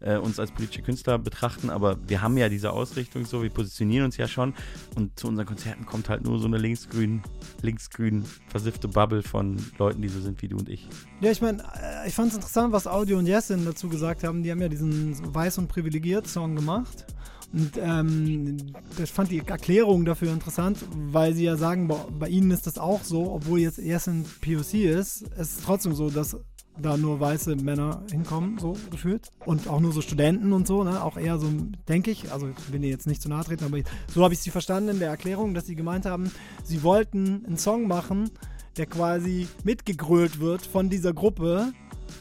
äh, 0.00 0.16
uns 0.16 0.38
als 0.38 0.50
politische 0.50 0.82
Künstler 0.82 1.18
betrachten, 1.18 1.70
aber 1.70 1.98
wir 2.06 2.22
haben 2.22 2.36
ja 2.36 2.48
diese 2.48 2.72
Ausrichtung 2.72 3.24
so, 3.24 3.42
wir 3.42 3.50
positionieren 3.50 4.06
uns 4.06 4.16
ja 4.16 4.28
schon 4.28 4.54
und 4.96 5.18
zu 5.18 5.28
unseren 5.28 5.46
Konzerten 5.46 5.86
kommt 5.86 6.08
halt 6.08 6.24
nur 6.24 6.38
so 6.38 6.46
eine 6.46 6.58
linksgrün, 6.58 7.22
linksgrün 7.62 8.24
versiffte 8.48 8.88
Bubble 8.88 9.22
von 9.22 9.56
Leuten, 9.78 10.02
die 10.02 10.08
so 10.08 10.20
sind 10.20 10.40
wie 10.42 10.48
du 10.48 10.56
und 10.56 10.68
ich. 10.68 10.88
Ja, 11.20 11.30
ich 11.30 11.42
meine, 11.42 11.62
äh, 11.82 12.08
ich 12.08 12.14
fand 12.14 12.30
es 12.30 12.36
interessant, 12.36 12.72
was 12.72 12.86
Audio 12.86 13.18
und 13.18 13.26
Jessin 13.26 13.64
dazu 13.64 13.88
gesagt 13.88 14.24
haben. 14.24 14.42
Die 14.42 14.50
haben 14.50 14.62
ja 14.62 14.68
diesen 14.68 15.34
Weiß 15.34 15.58
und 15.58 15.68
Privilegiert 15.68 16.26
Song 16.26 16.54
gemacht. 16.54 17.06
Und 17.52 17.72
ähm, 17.78 18.58
ich 19.02 19.10
fand 19.10 19.30
die 19.30 19.38
Erklärung 19.38 20.04
dafür 20.04 20.32
interessant, 20.32 20.78
weil 20.94 21.34
sie 21.34 21.44
ja 21.44 21.56
sagen, 21.56 21.88
bei, 21.88 21.96
bei 22.18 22.28
ihnen 22.28 22.50
ist 22.50 22.66
das 22.66 22.76
auch 22.76 23.02
so, 23.02 23.32
obwohl 23.32 23.60
jetzt 23.60 23.78
Jessin 23.78 24.26
POC 24.42 24.74
ist, 24.74 25.24
es 25.36 25.52
ist 25.52 25.64
trotzdem 25.64 25.94
so, 25.94 26.10
dass 26.10 26.36
da 26.80 26.96
nur 26.96 27.20
weiße 27.20 27.56
Männer 27.56 28.02
hinkommen, 28.10 28.58
so 28.58 28.76
gefühlt. 28.90 29.30
Und 29.44 29.68
auch 29.68 29.80
nur 29.80 29.92
so 29.92 30.00
Studenten 30.00 30.52
und 30.52 30.66
so, 30.66 30.84
ne? 30.84 31.02
Auch 31.02 31.16
eher 31.16 31.38
so, 31.38 31.48
denke 31.88 32.10
ich, 32.10 32.32
also 32.32 32.48
ich 32.48 32.72
will 32.72 32.80
dir 32.80 32.90
jetzt 32.90 33.06
nicht 33.06 33.22
zu 33.22 33.28
nahe 33.28 33.44
treten, 33.44 33.64
aber 33.64 33.78
so 34.12 34.24
habe 34.24 34.34
ich 34.34 34.40
sie 34.40 34.50
verstanden 34.50 34.90
in 34.90 34.98
der 34.98 35.10
Erklärung, 35.10 35.54
dass 35.54 35.66
sie 35.66 35.74
gemeint 35.74 36.06
haben, 36.06 36.30
sie 36.64 36.82
wollten 36.82 37.44
einen 37.46 37.58
Song 37.58 37.86
machen, 37.86 38.30
der 38.76 38.86
quasi 38.86 39.48
mitgegrölt 39.64 40.40
wird 40.40 40.64
von 40.64 40.88
dieser 40.88 41.12
Gruppe 41.12 41.72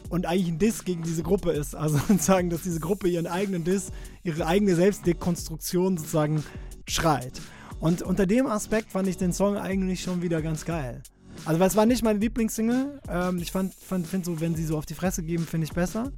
und 0.10 0.26
eigentlich 0.26 0.50
ein 0.50 0.60
Diss 0.60 0.84
gegen 0.84 1.04
diese 1.04 1.24
Gruppe 1.24 1.52
ist. 1.52 1.76
Also 1.76 1.98
sozusagen, 2.08 2.50
dass 2.50 2.64
diese 2.64 2.80
Gruppe 2.80 3.08
ihren 3.08 3.28
eigenen 3.28 3.64
Diss, 3.64 3.92
ihre 4.24 4.46
eigene 4.46 4.76
Selbstdekonstruktion 4.76 5.98
sozusagen 5.98 6.44
schreit. 6.88 7.42
Und 7.80 8.02
unter 8.02 8.26
dem 8.26 8.48
Aspekt 8.48 8.92
fand 8.92 9.08
ich 9.08 9.18
den 9.18 9.34
Song 9.34 9.56
eigentlich 9.56 10.02
schon 10.02 10.22
wieder 10.22 10.42
ganz 10.42 10.66
geil. 10.66 11.04
Also, 11.46 11.60
weil 11.60 11.68
es 11.68 11.76
war 11.76 11.86
nicht 11.86 12.04
meine 12.04 12.20
Lieblingssingle. 12.20 13.02
Ähm, 13.10 13.38
ich 13.40 13.52
fand, 13.52 13.74
fand 13.74 14.08
finde 14.08 14.26
so, 14.26 14.40
wenn 14.40 14.56
sie 14.56 14.66
so 14.66 14.78
auf 14.78 14.86
die 14.86 14.96
Fresse 14.96 15.24
geben, 15.24 15.46
finde 15.46 15.66
ich 15.66 15.74
besser. 15.74 16.12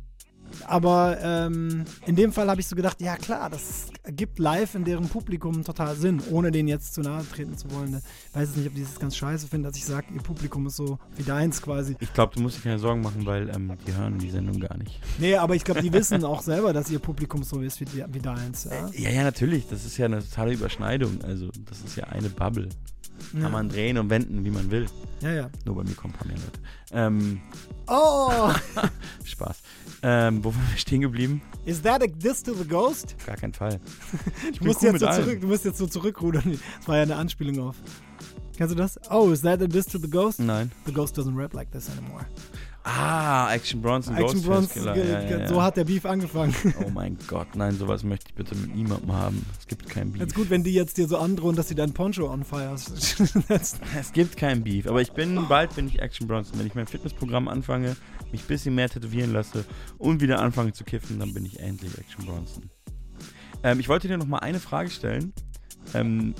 Aber 0.65 1.17
ähm, 1.21 1.85
in 2.05 2.15
dem 2.15 2.31
Fall 2.31 2.49
habe 2.49 2.61
ich 2.61 2.67
so 2.67 2.75
gedacht, 2.75 3.01
ja 3.01 3.15
klar, 3.17 3.49
das 3.49 3.87
gibt 4.07 4.39
live 4.39 4.75
in 4.75 4.83
deren 4.83 5.07
Publikum 5.07 5.63
total 5.63 5.95
Sinn, 5.95 6.21
ohne 6.31 6.51
denen 6.51 6.67
jetzt 6.67 6.93
zu 6.93 7.01
nahe 7.01 7.23
treten 7.27 7.57
zu 7.57 7.69
wollen. 7.71 8.01
Ich 8.29 8.35
weiß 8.35 8.49
jetzt 8.49 8.57
nicht, 8.57 8.67
ob 8.67 8.75
die 8.75 8.81
das 8.81 8.99
ganz 8.99 9.15
scheiße 9.15 9.47
finden, 9.47 9.65
dass 9.65 9.77
ich 9.77 9.85
sage, 9.85 10.07
ihr 10.13 10.21
Publikum 10.21 10.65
ist 10.67 10.75
so 10.75 10.99
wie 11.15 11.23
deins 11.23 11.61
quasi. 11.61 11.95
Ich 11.99 12.13
glaube, 12.13 12.35
du 12.35 12.41
musst 12.41 12.57
dir 12.57 12.61
keine 12.61 12.79
Sorgen 12.79 13.01
machen, 13.01 13.25
weil 13.25 13.49
ähm, 13.49 13.73
die 13.87 13.93
hören 13.93 14.17
die 14.17 14.29
Sendung 14.29 14.59
gar 14.59 14.77
nicht. 14.77 14.99
Nee, 15.19 15.35
aber 15.35 15.55
ich 15.55 15.63
glaube, 15.63 15.81
die 15.81 15.93
wissen 15.93 16.23
auch 16.25 16.41
selber, 16.41 16.73
dass 16.73 16.89
ihr 16.89 16.99
Publikum 16.99 17.43
so 17.43 17.61
ist 17.61 17.79
wie, 17.81 18.03
wie 18.07 18.19
deins. 18.19 18.65
Ja? 18.65 18.89
Ja, 18.93 19.09
ja, 19.09 19.23
natürlich. 19.23 19.67
Das 19.67 19.85
ist 19.85 19.97
ja 19.97 20.05
eine 20.05 20.19
totale 20.19 20.53
Überschneidung. 20.53 21.21
Also, 21.23 21.49
das 21.65 21.81
ist 21.81 21.95
ja 21.95 22.05
eine 22.05 22.29
Bubble. 22.29 22.69
Kann 23.39 23.51
man 23.51 23.69
drehen 23.69 23.97
und 23.97 24.09
wenden, 24.09 24.43
wie 24.45 24.49
man 24.49 24.69
will. 24.71 24.85
ja, 25.21 25.31
ja. 25.31 25.49
Nur 25.65 25.75
bei 25.75 25.83
mir 25.83 25.93
kommen 25.95 26.13
ein 26.13 26.17
paar 26.17 26.27
mehr 26.27 26.37
Leute. 26.37 26.59
Ähm, 26.91 27.41
Oh, 27.87 28.51
Spaß. 29.25 29.61
Ähm, 30.03 30.43
wo 30.43 30.53
waren 30.53 30.67
wir 30.71 30.77
stehen 30.77 31.01
geblieben? 31.01 31.41
is 31.65 31.81
that 31.81 32.01
a 32.01 32.07
diss 32.07 32.41
to 32.43 32.53
the 32.53 32.65
ghost? 32.67 33.15
Gar 33.25 33.35
kein 33.37 33.53
Fall. 33.53 33.79
Ich 34.51 34.59
Du 34.59 34.65
musst, 34.65 34.81
jetzt 34.81 34.99
so 34.99 35.07
zurück, 35.11 35.41
du 35.41 35.47
musst 35.47 35.65
jetzt 35.65 35.77
so 35.77 35.87
zurückrudern. 35.87 36.59
Das 36.79 36.87
war 36.87 36.97
ja 36.97 37.03
eine 37.03 37.15
Anspielung 37.15 37.59
auf. 37.67 37.75
Kennst 38.57 38.73
du 38.73 38.77
das? 38.77 38.99
Oh, 39.09 39.29
is 39.31 39.41
that 39.41 39.61
a 39.61 39.67
diss 39.67 39.85
to 39.85 39.97
the 39.97 40.09
ghost? 40.09 40.39
Nein. 40.39 40.71
The 40.85 40.93
ghost 40.93 41.17
doesn't 41.17 41.35
rap 41.37 41.53
like 41.53 41.71
this 41.71 41.89
anymore. 41.89 42.25
Ah, 42.97 43.53
Action 43.53 43.81
Bronson 43.81 44.15
Action 44.15 44.41
ge- 44.95 45.09
Ja, 45.11 45.21
ja, 45.21 45.37
ja. 45.41 45.47
so 45.47 45.61
hat 45.61 45.77
der 45.77 45.83
Beef 45.85 46.05
angefangen. 46.05 46.55
Oh 46.85 46.89
mein 46.89 47.17
Gott, 47.27 47.55
nein, 47.55 47.77
sowas 47.77 48.03
möchte 48.03 48.27
ich 48.29 48.33
bitte 48.35 48.55
mit 48.55 48.75
niemandem 48.75 49.11
haben. 49.13 49.45
Es 49.59 49.67
gibt 49.67 49.87
kein 49.87 50.11
Beef. 50.11 50.21
Jetzt 50.21 50.33
gut, 50.35 50.49
wenn 50.49 50.63
die 50.63 50.73
jetzt 50.73 50.97
dir 50.97 51.07
so 51.07 51.17
androhen, 51.17 51.55
dass 51.55 51.67
sie 51.67 51.75
dein 51.75 51.93
Poncho 51.93 52.29
on 52.31 52.43
fire 52.43 52.77
setzen. 52.77 53.43
Es 53.97 54.11
gibt 54.11 54.37
kein 54.37 54.63
Beef, 54.63 54.87
aber 54.87 55.01
ich 55.01 55.11
bin, 55.11 55.47
bald 55.47 55.75
bin 55.75 55.87
ich 55.87 55.99
Action 55.99 56.27
Bronson. 56.27 56.57
Wenn 56.59 56.67
ich 56.67 56.75
mein 56.75 56.87
Fitnessprogramm 56.87 57.47
anfange, 57.47 57.95
mich 58.31 58.41
ein 58.43 58.47
bisschen 58.47 58.75
mehr 58.75 58.89
tätowieren 58.89 59.33
lasse 59.33 59.65
und 59.97 60.21
wieder 60.21 60.39
anfange 60.39 60.73
zu 60.73 60.83
kiffen, 60.83 61.19
dann 61.19 61.33
bin 61.33 61.45
ich 61.45 61.59
endlich 61.59 61.97
Action 61.97 62.25
Bronson. 62.25 62.69
Ähm, 63.63 63.79
ich 63.79 63.87
wollte 63.89 64.07
dir 64.07 64.17
noch 64.17 64.25
mal 64.27 64.39
eine 64.39 64.59
Frage 64.59 64.89
stellen, 64.89 65.33
ähm, 65.93 66.33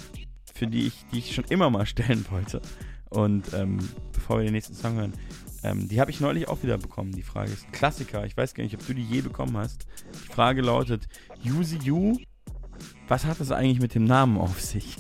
für 0.54 0.68
die 0.68 0.88
ich, 0.88 1.06
die 1.12 1.20
ich 1.20 1.34
schon 1.36 1.46
immer 1.46 1.70
mal 1.70 1.86
stellen 1.86 2.26
wollte. 2.32 2.62
Und 3.10 3.54
ähm, 3.54 3.80
bevor 4.14 4.38
wir 4.38 4.46
den 4.46 4.54
nächsten 4.54 4.74
Song 4.76 4.96
hören, 4.96 5.14
ähm, 5.64 5.88
die 5.88 6.00
habe 6.00 6.12
ich 6.12 6.20
neulich 6.20 6.48
auch 6.48 6.64
wieder 6.64 6.78
bekommen. 6.78 7.12
Die 7.12 7.24
Frage 7.24 7.52
ist 7.52 7.66
ein 7.66 7.72
Klassiker. 7.72 8.26
Ich 8.26 8.38
weiß 8.38 8.54
gar 8.54 8.64
nicht, 8.64 8.76
ob 8.76 8.86
du 8.86 8.94
die 8.94 9.06
je 9.06 9.22
bekommen 9.22 9.58
hast. 9.58 9.86
Die 10.14 10.34
Frage 10.34 10.62
lautet: 10.62 11.08
Yuzi 11.42 11.78
Yu, 11.84 12.18
was 13.08 13.26
hat 13.26 13.40
es 13.40 13.52
eigentlich 13.52 13.80
mit 13.80 13.96
dem 13.96 14.06
Namen 14.06 14.38
auf 14.38 14.62
sich? 14.62 14.98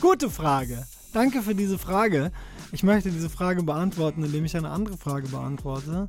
Gute 0.00 0.30
Frage. 0.30 0.86
Danke 1.12 1.42
für 1.42 1.54
diese 1.54 1.78
Frage. 1.78 2.32
Ich 2.72 2.82
möchte 2.82 3.10
diese 3.10 3.30
Frage 3.30 3.62
beantworten, 3.62 4.22
indem 4.22 4.44
ich 4.44 4.56
eine 4.56 4.70
andere 4.70 4.96
Frage 4.96 5.28
beantworte. 5.28 6.08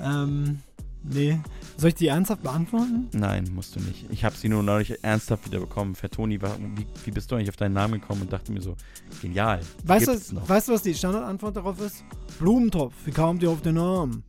Ähm, 0.00 0.60
nee. 1.02 1.40
Soll 1.80 1.90
ich 1.90 1.94
die 1.94 2.08
ernsthaft 2.08 2.42
beantworten? 2.42 3.08
Nein, 3.12 3.48
musst 3.54 3.76
du 3.76 3.80
nicht. 3.80 4.04
Ich 4.10 4.24
habe 4.24 4.34
sie 4.36 4.48
nur 4.48 4.64
neulich 4.64 5.02
ernsthaft 5.04 5.46
wieder 5.46 5.60
bekommen. 5.60 5.94
Toni, 6.10 6.42
war, 6.42 6.56
wie, 6.74 6.84
wie 7.04 7.10
bist 7.12 7.30
du 7.30 7.36
eigentlich 7.36 7.50
auf 7.50 7.56
deinen 7.56 7.74
Namen 7.74 8.00
gekommen 8.00 8.22
und 8.22 8.32
dachte 8.32 8.50
mir 8.50 8.60
so, 8.60 8.74
genial. 9.22 9.60
Weißt 9.84 10.08
du, 10.08 10.12
weißt 10.48 10.68
du, 10.68 10.72
was 10.72 10.82
die 10.82 10.92
Standardantwort 10.92 11.56
darauf 11.56 11.80
ist? 11.80 12.02
Blumentopf. 12.40 12.94
Wie 13.04 13.12
kamt 13.12 13.44
ihr 13.44 13.50
auf 13.50 13.62
den 13.62 13.76
Namen? 13.76 14.24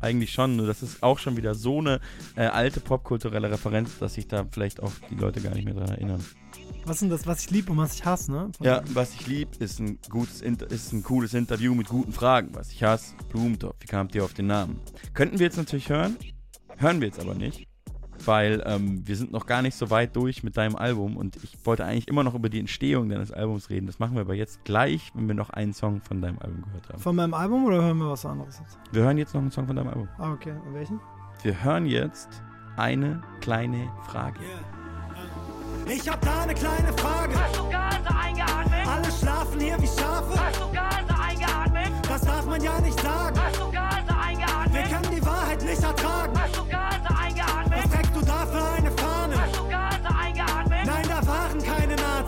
Eigentlich 0.00 0.30
schon. 0.30 0.54
Nur 0.54 0.68
das 0.68 0.82
ist 0.84 1.02
auch 1.02 1.18
schon 1.18 1.36
wieder 1.36 1.56
so 1.56 1.78
eine 1.80 2.00
äh, 2.36 2.42
alte 2.46 2.78
popkulturelle 2.78 3.50
Referenz, 3.50 3.98
dass 3.98 4.14
sich 4.14 4.28
da 4.28 4.46
vielleicht 4.48 4.80
auch 4.80 4.92
die 5.10 5.16
Leute 5.16 5.40
gar 5.40 5.54
nicht 5.54 5.64
mehr 5.64 5.74
dran 5.74 5.88
erinnern. 5.88 6.24
Was 6.84 6.96
ist 6.96 7.00
denn 7.02 7.10
das, 7.10 7.26
was 7.26 7.40
ich 7.40 7.50
liebe 7.50 7.72
und 7.72 7.78
was 7.78 7.94
ich 7.96 8.04
hasse, 8.04 8.30
ne? 8.30 8.50
Von- 8.56 8.64
Ja, 8.64 8.82
was 8.94 9.12
ich 9.14 9.26
lieb, 9.26 9.48
ist 9.58 9.80
ein 9.80 9.98
gutes, 10.08 10.40
Inter 10.40 10.70
ist 10.70 10.92
ein 10.92 11.02
cooles 11.02 11.34
Interview 11.34 11.74
mit 11.74 11.88
guten 11.88 12.12
Fragen. 12.12 12.50
Was 12.52 12.70
ich 12.70 12.84
hasse, 12.84 13.14
Blumentopf. 13.28 13.74
Wie 13.80 13.86
kamt 13.86 14.14
ihr 14.14 14.22
auf 14.22 14.34
den 14.34 14.46
Namen? 14.46 14.78
Könnten 15.12 15.40
wir 15.40 15.46
jetzt 15.46 15.56
natürlich 15.56 15.88
hören, 15.88 16.16
hören 16.78 17.00
wir 17.00 17.08
jetzt 17.08 17.20
aber 17.20 17.34
nicht, 17.34 17.66
weil 18.24 18.62
ähm, 18.66 19.06
wir 19.06 19.16
sind 19.16 19.32
noch 19.32 19.46
gar 19.46 19.62
nicht 19.62 19.76
so 19.76 19.90
weit 19.90 20.16
durch 20.16 20.42
mit 20.42 20.56
deinem 20.56 20.76
Album 20.76 21.16
und 21.16 21.36
ich 21.42 21.56
wollte 21.64 21.84
eigentlich 21.84 22.08
immer 22.08 22.24
noch 22.24 22.34
über 22.34 22.48
die 22.48 22.60
Entstehung 22.60 23.08
deines 23.08 23.30
Albums 23.32 23.70
reden. 23.70 23.86
Das 23.86 23.98
machen 23.98 24.14
wir 24.14 24.22
aber 24.22 24.34
jetzt 24.34 24.64
gleich, 24.64 25.10
wenn 25.14 25.28
wir 25.28 25.34
noch 25.34 25.50
einen 25.50 25.72
Song 25.72 26.00
von 26.00 26.20
deinem 26.20 26.38
Album 26.38 26.62
gehört 26.62 26.88
haben. 26.88 26.98
Von 26.98 27.16
meinem 27.16 27.34
Album 27.34 27.64
oder 27.64 27.82
hören 27.82 27.98
wir 27.98 28.10
was 28.10 28.24
anderes 28.24 28.58
jetzt? 28.58 28.78
Wir 28.92 29.02
hören 29.02 29.18
jetzt 29.18 29.34
noch 29.34 29.40
einen 29.40 29.50
Song 29.50 29.66
von 29.66 29.76
deinem 29.76 29.88
Album. 29.88 30.08
Ah, 30.18 30.32
okay. 30.32 30.54
Und 30.66 30.74
welchen? 30.74 31.00
Wir 31.42 31.64
hören 31.64 31.86
jetzt 31.86 32.42
eine 32.76 33.22
kleine 33.40 33.90
Frage. 34.06 34.40
Ich 35.86 36.08
hab 36.08 36.20
da 36.20 36.42
eine 36.42 36.54
kleine 36.54 36.92
Frage. 36.94 37.34
Hast 37.38 37.58
du 37.58 37.68
Gase 37.70 38.18
eingeatmet? 38.20 38.86
Alle 38.88 39.12
schlafen 39.12 39.60
hier 39.60 39.76
wie 39.80 39.86
Schafe. 39.86 40.40
Hast 40.40 40.60
du 40.60 40.72
Gase 40.72 41.22
eingeatmet? 41.22 41.92
Das 42.08 42.20
darf 42.22 42.46
man 42.46 42.62
ja 42.62 42.80
nicht 42.80 43.00
sagen. 43.00 43.38
Hast 43.38 43.60
du 43.60 43.70
Gase 43.70 43.86
ertragen. 45.86 45.86
Hast 45.86 45.86
du 45.86 45.92
Gase 46.02 46.35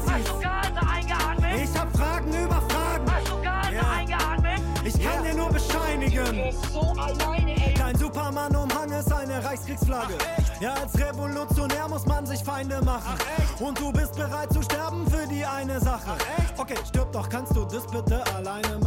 keine 0.07 0.19
Hast 0.19 0.29
du 0.29 0.35
Nazis. 0.35 0.43
Gase 0.43 0.91
eingeatmet? 0.93 1.61
Ich 1.63 1.81
hab 1.81 1.97
Fragen 1.97 2.29
über 2.45 2.63
Fragen. 2.69 3.11
Hast 3.13 3.29
du 3.29 3.43
Gase 3.43 3.75
Ja. 3.75 3.91
eingeatmet? 3.91 4.61
Ich 4.85 5.03
kann 5.03 5.23
dir 5.25 5.35
nur 5.35 5.49
bescheinigen. 5.51 6.53
So 6.73 6.81
alleine, 6.81 7.67
ey. 7.67 7.75
Dein 7.75 7.97
Superman-Umhang 7.97 8.91
ist 8.93 9.13
eine 9.13 9.45
Reichskriegsflagge. 9.45 10.15
Ja, 10.61 10.75
als 10.75 10.99
Revolutionär 10.99 11.89
muss 11.89 12.07
man 12.07 12.27
sich 12.27 12.43
Feinde 12.43 12.81
machen. 12.85 13.15
Und 13.61 13.79
du 13.79 13.93
bist 13.93 14.17
bereit 14.17 14.53
zu 14.53 14.63
sterben 14.63 15.07
für 15.11 15.27
die 15.27 15.45
eine 15.45 15.81
Sache. 15.81 16.17
Okay, 16.57 16.75
stirb 16.89 17.13
doch, 17.13 17.29
kannst 17.29 17.55
du 17.57 17.65
das 17.65 17.87
bitte 17.87 18.23
alleine 18.37 18.69
du 18.69 18.78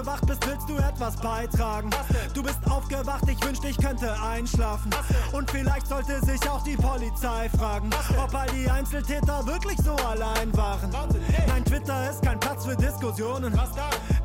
aufgewacht 0.00 0.26
bist, 0.26 0.46
willst 0.46 0.68
du 0.68 0.76
etwas 0.76 1.16
beitragen. 1.16 1.90
Du 2.34 2.42
bist 2.42 2.58
aufgewacht, 2.70 3.24
ich 3.28 3.44
wünschte, 3.44 3.68
ich 3.68 3.76
könnte 3.76 4.10
einschlafen. 4.22 4.90
Und 5.32 5.50
vielleicht 5.50 5.86
sollte 5.86 6.24
sich 6.24 6.40
auch 6.48 6.62
die 6.62 6.76
Polizei 6.76 7.50
fragen, 7.50 7.90
ob 8.22 8.34
all 8.34 8.48
die 8.48 8.68
Einzeltäter 8.70 9.46
wirklich 9.46 9.78
so 9.84 9.94
allein 9.96 10.56
waren. 10.56 10.90
Nein, 11.46 11.64
Twitter 11.64 12.10
ist 12.10 12.22
kein 12.22 12.40
Platz 12.40 12.64
für 12.64 12.76
Diskussionen. 12.76 13.52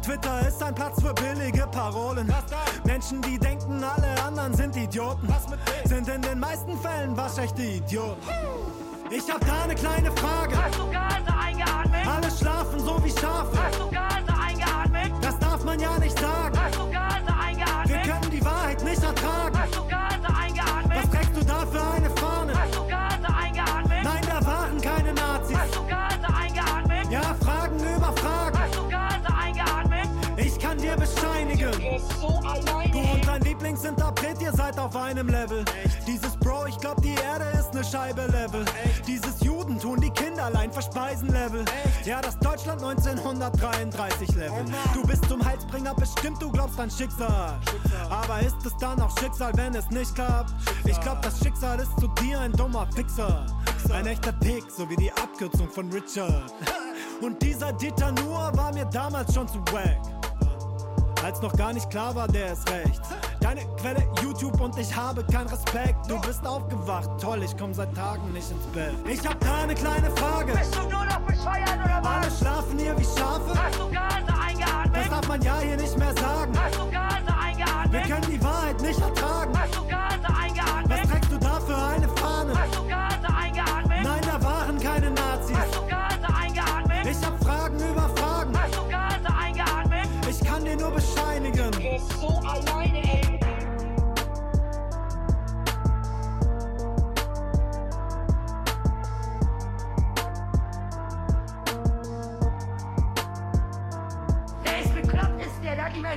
Twitter 0.01 0.47
ist 0.47 0.63
ein 0.63 0.73
Platz 0.73 1.01
für 1.01 1.13
billige 1.13 1.67
Parolen. 1.67 2.33
Menschen, 2.85 3.21
die 3.21 3.37
denken, 3.37 3.83
alle 3.83 4.23
anderen 4.23 4.53
sind 4.53 4.75
Idioten, 4.77 5.27
sind 5.85 6.07
in 6.07 6.21
den 6.21 6.39
meisten 6.39 6.77
Fällen 6.79 7.17
waschechte 7.17 7.63
Idioten. 7.63 8.21
Ich 9.11 9.29
hab 9.29 9.45
da 9.45 9.63
eine 9.63 9.75
kleine 9.75 10.11
Frage. 10.13 10.55
Hast 10.57 10.79
du 10.79 10.89
Gase 10.89 11.37
eingeatmet? 11.37 12.07
Alle 12.07 12.31
schlafen 12.31 12.79
so 12.79 13.03
wie 13.03 13.11
Schafe. 13.11 13.94
Man 15.75 15.79
ja 15.83 15.99
nicht 15.99 16.19
sagen. 16.19 16.57
Hast 16.57 16.75
du 16.75 16.89
Gase 16.89 17.25
Wir 17.25 17.45
eingeatmet? 17.47 18.03
können 18.03 18.31
die 18.31 18.45
Wahrheit 18.45 18.83
nicht 18.83 19.03
ertragen. 19.03 19.57
Hast 19.59 19.75
du 19.75 19.81
Gase 19.87 20.37
eingeatmet? 20.41 20.97
Was 20.97 21.09
trägst 21.09 21.35
du 21.35 21.45
da 21.45 21.65
für 21.65 21.83
eine 21.83 22.09
Fahne? 22.11 22.53
Hast 22.55 22.75
du 22.75 22.87
Gase 22.87 23.35
eingeatmet? 23.43 24.03
Nein, 24.03 24.21
da 24.27 24.45
waren 24.45 24.81
keine 24.81 25.13
Nazis. 25.13 25.57
Hast 25.57 25.75
du 25.75 25.85
Gase 25.85 26.27
eingeatmet? 26.41 27.11
Ja, 27.11 27.35
Fragen 27.41 27.79
über 27.79 28.13
Fragen. 28.13 28.59
Hast 28.59 28.75
du 28.75 28.89
Gase 28.89 29.37
eingeatmet? 29.37 30.07
Ich 30.37 30.59
kann 30.59 30.77
dir 30.77 30.95
bescheinigen. 30.95 31.71
So 32.19 32.27
alleine, 32.27 32.91
Du 32.91 32.99
und 32.99 33.27
dein 33.27 33.41
Lieblingsinterpret, 33.41 34.41
ihr 34.41 34.53
seid 34.53 34.79
auf 34.79 34.95
einem 34.95 35.27
Level. 35.27 35.65
Dieses 36.07 36.37
Bro, 36.37 36.67
ich 36.67 36.77
glaub, 36.77 37.01
die 37.01 37.15
Erde 37.15 37.45
ist 37.59 37.73
ne 37.73 37.83
Scheibe 37.83 38.25
Level. 38.27 38.63
Dieses 39.07 39.41
Judentum, 39.41 39.99
die 39.99 40.11
Kinderlein 40.11 40.71
verspeisen 40.71 41.29
Level. 41.29 41.65
Ja, 42.05 42.21
das 42.21 42.37
Deutschland 42.37 42.83
1933 42.83 44.35
Level. 44.35 44.63
Du 44.93 45.01
bist 45.07 45.27
zum 45.27 45.43
Heilsbringer 45.43 45.95
bestimmt, 45.95 46.39
du 46.39 46.51
glaubst 46.51 46.79
an 46.79 46.91
Schicksal. 46.91 47.59
Aber 48.11 48.39
ist 48.41 48.63
es 48.63 48.77
dann 48.77 49.01
auch 49.01 49.17
Schicksal, 49.17 49.51
wenn 49.55 49.73
es 49.73 49.89
nicht 49.89 50.13
klappt? 50.13 50.53
Ich 50.85 50.99
glaub, 51.01 51.23
das 51.23 51.39
Schicksal 51.39 51.79
ist 51.79 51.99
zu 51.99 52.07
dir 52.21 52.41
ein 52.41 52.51
dummer 52.51 52.87
Fixer. 52.95 53.47
Ein 53.91 54.05
echter 54.05 54.33
Pick, 54.33 54.65
so 54.69 54.87
wie 54.87 54.95
die 54.95 55.11
Abkürzung 55.13 55.67
von 55.67 55.91
Richard. 55.91 56.53
Und 57.21 57.41
dieser 57.41 57.73
Dieter 57.73 58.11
Nuhr 58.11 58.51
war 58.53 58.71
mir 58.71 58.85
damals 58.85 59.33
schon 59.33 59.47
zu 59.47 59.57
wack. 59.71 60.14
Als 61.25 61.41
noch 61.41 61.53
gar 61.53 61.73
nicht 61.73 61.89
klar 61.89 62.13
war, 62.13 62.27
der 62.27 62.53
ist 62.53 62.69
rechts. 62.69 63.09
Deine 63.39 63.61
Quelle 63.81 64.03
YouTube 64.21 64.61
und 64.61 64.77
ich 64.77 64.95
habe 64.95 65.23
keinen 65.23 65.47
Respekt. 65.47 66.07
Du 66.07 66.21
bist 66.21 66.45
aufgewacht, 66.45 67.09
toll, 67.19 67.41
ich 67.41 67.57
komm 67.57 67.73
seit 67.73 67.95
Tagen 67.95 68.31
nicht 68.31 68.51
ins 68.51 68.63
Bett. 68.67 68.93
Ich 69.09 69.27
hab 69.27 69.39
da 69.39 69.63
eine 69.63 69.73
kleine 69.73 70.11
Frage. 70.11 70.53
Bist 70.53 70.75
du 70.75 70.81
nur 70.83 71.03
noch 71.03 71.19
bescheuert 71.21 71.79
oder 71.83 71.95
Alle 72.07 72.27
was? 72.27 72.37
schlafen 72.39 72.77
hier 72.77 72.95
wie 72.99 73.03
Schafe. 73.03 73.59
Hast 73.59 73.79
du 73.79 73.89
Gase 73.89 74.23
Das 74.27 74.39
eingeatmet? 74.39 75.11
darf 75.11 75.27
man 75.27 75.41
ja 75.41 75.59
hier 75.61 75.77
nicht 75.77 75.97
mehr 75.97 76.13
sagen. 76.13 76.53
Hast 76.63 76.75
du 76.75 76.91
Gase 76.91 77.25
Wir 77.25 77.41
eingeatmet? 77.43 78.05
können 78.05 78.31
die 78.31 78.43
Wahrheit 78.43 78.81
nicht 78.81 79.01
ertragen. 79.01 79.59
Hast 79.59 79.75
du 79.75 79.81
Gase 79.87 80.27
eingeatmet? 80.27 80.64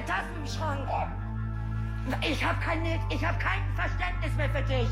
Tassen 0.09 0.31
im 0.41 0.47
Schrank. 0.47 0.89
Ich 2.27 2.43
hab 2.43 2.59
keine, 2.63 2.99
ich 3.11 3.23
hab 3.23 3.39
kein 3.39 3.61
Verständnis 3.75 4.35
mehr 4.39 4.49
für 4.49 4.63
dich. 4.63 4.89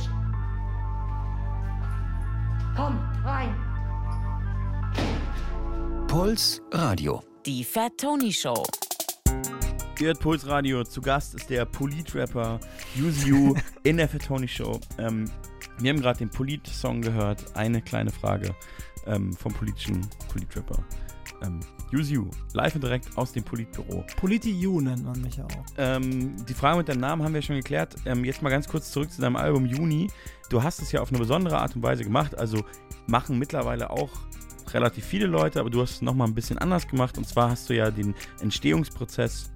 Komm, 2.76 2.98
rein. 3.24 3.54
Puls 6.06 6.60
Radio. 6.70 7.22
Die 7.46 7.64
Fat 7.64 7.92
Tony 7.96 8.30
Show. 8.30 8.62
Ihr 9.98 10.08
hört 10.08 10.20
Puls 10.20 10.46
Radio. 10.46 10.84
Zu 10.84 11.00
Gast 11.00 11.34
ist 11.34 11.48
der 11.48 11.64
Polit-Rapper 11.64 12.60
Use 12.98 13.26
You 13.26 13.54
in 13.84 13.96
der 13.96 14.10
Fatoni 14.10 14.46
Show. 14.46 14.78
Ähm, 14.98 15.30
wir 15.78 15.90
haben 15.90 16.02
gerade 16.02 16.18
den 16.18 16.28
Polit-Song 16.28 17.00
gehört. 17.00 17.56
Eine 17.56 17.80
kleine 17.80 18.10
Frage 18.10 18.54
ähm, 19.06 19.32
vom 19.32 19.54
politischen 19.54 20.06
Polit-Rapper. 20.28 20.84
Ähm, 21.42 21.60
Use 21.92 22.12
You, 22.12 22.30
live 22.54 22.74
und 22.74 22.84
direkt 22.84 23.16
aus 23.16 23.32
dem 23.32 23.44
Politbüro. 23.44 24.04
Politi-U 24.16 24.80
nennt 24.80 25.04
man 25.04 25.20
mich 25.20 25.40
auch. 25.40 25.64
Ähm, 25.78 26.36
die 26.46 26.54
Frage 26.54 26.78
mit 26.78 26.88
deinem 26.88 27.00
Namen 27.00 27.22
haben 27.22 27.34
wir 27.34 27.42
schon 27.42 27.56
geklärt. 27.56 27.96
Ähm, 28.04 28.24
jetzt 28.24 28.42
mal 28.42 28.50
ganz 28.50 28.68
kurz 28.68 28.90
zurück 28.90 29.10
zu 29.10 29.20
deinem 29.20 29.36
Album 29.36 29.66
Juni. 29.66 30.10
Du 30.50 30.62
hast 30.62 30.80
es 30.82 30.92
ja 30.92 31.00
auf 31.00 31.10
eine 31.10 31.18
besondere 31.18 31.58
Art 31.58 31.76
und 31.76 31.82
Weise 31.82 32.04
gemacht. 32.04 32.36
Also 32.36 32.64
machen 33.06 33.38
mittlerweile 33.38 33.90
auch 33.90 34.10
relativ 34.72 35.04
viele 35.04 35.26
Leute, 35.26 35.60
aber 35.60 35.70
du 35.70 35.80
hast 35.80 35.90
es 35.92 36.02
nochmal 36.02 36.26
ein 36.28 36.34
bisschen 36.34 36.58
anders 36.58 36.88
gemacht. 36.88 37.18
Und 37.18 37.26
zwar 37.26 37.50
hast 37.50 37.68
du 37.68 37.74
ja 37.74 37.90
den 37.90 38.14
Entstehungsprozess 38.40 39.50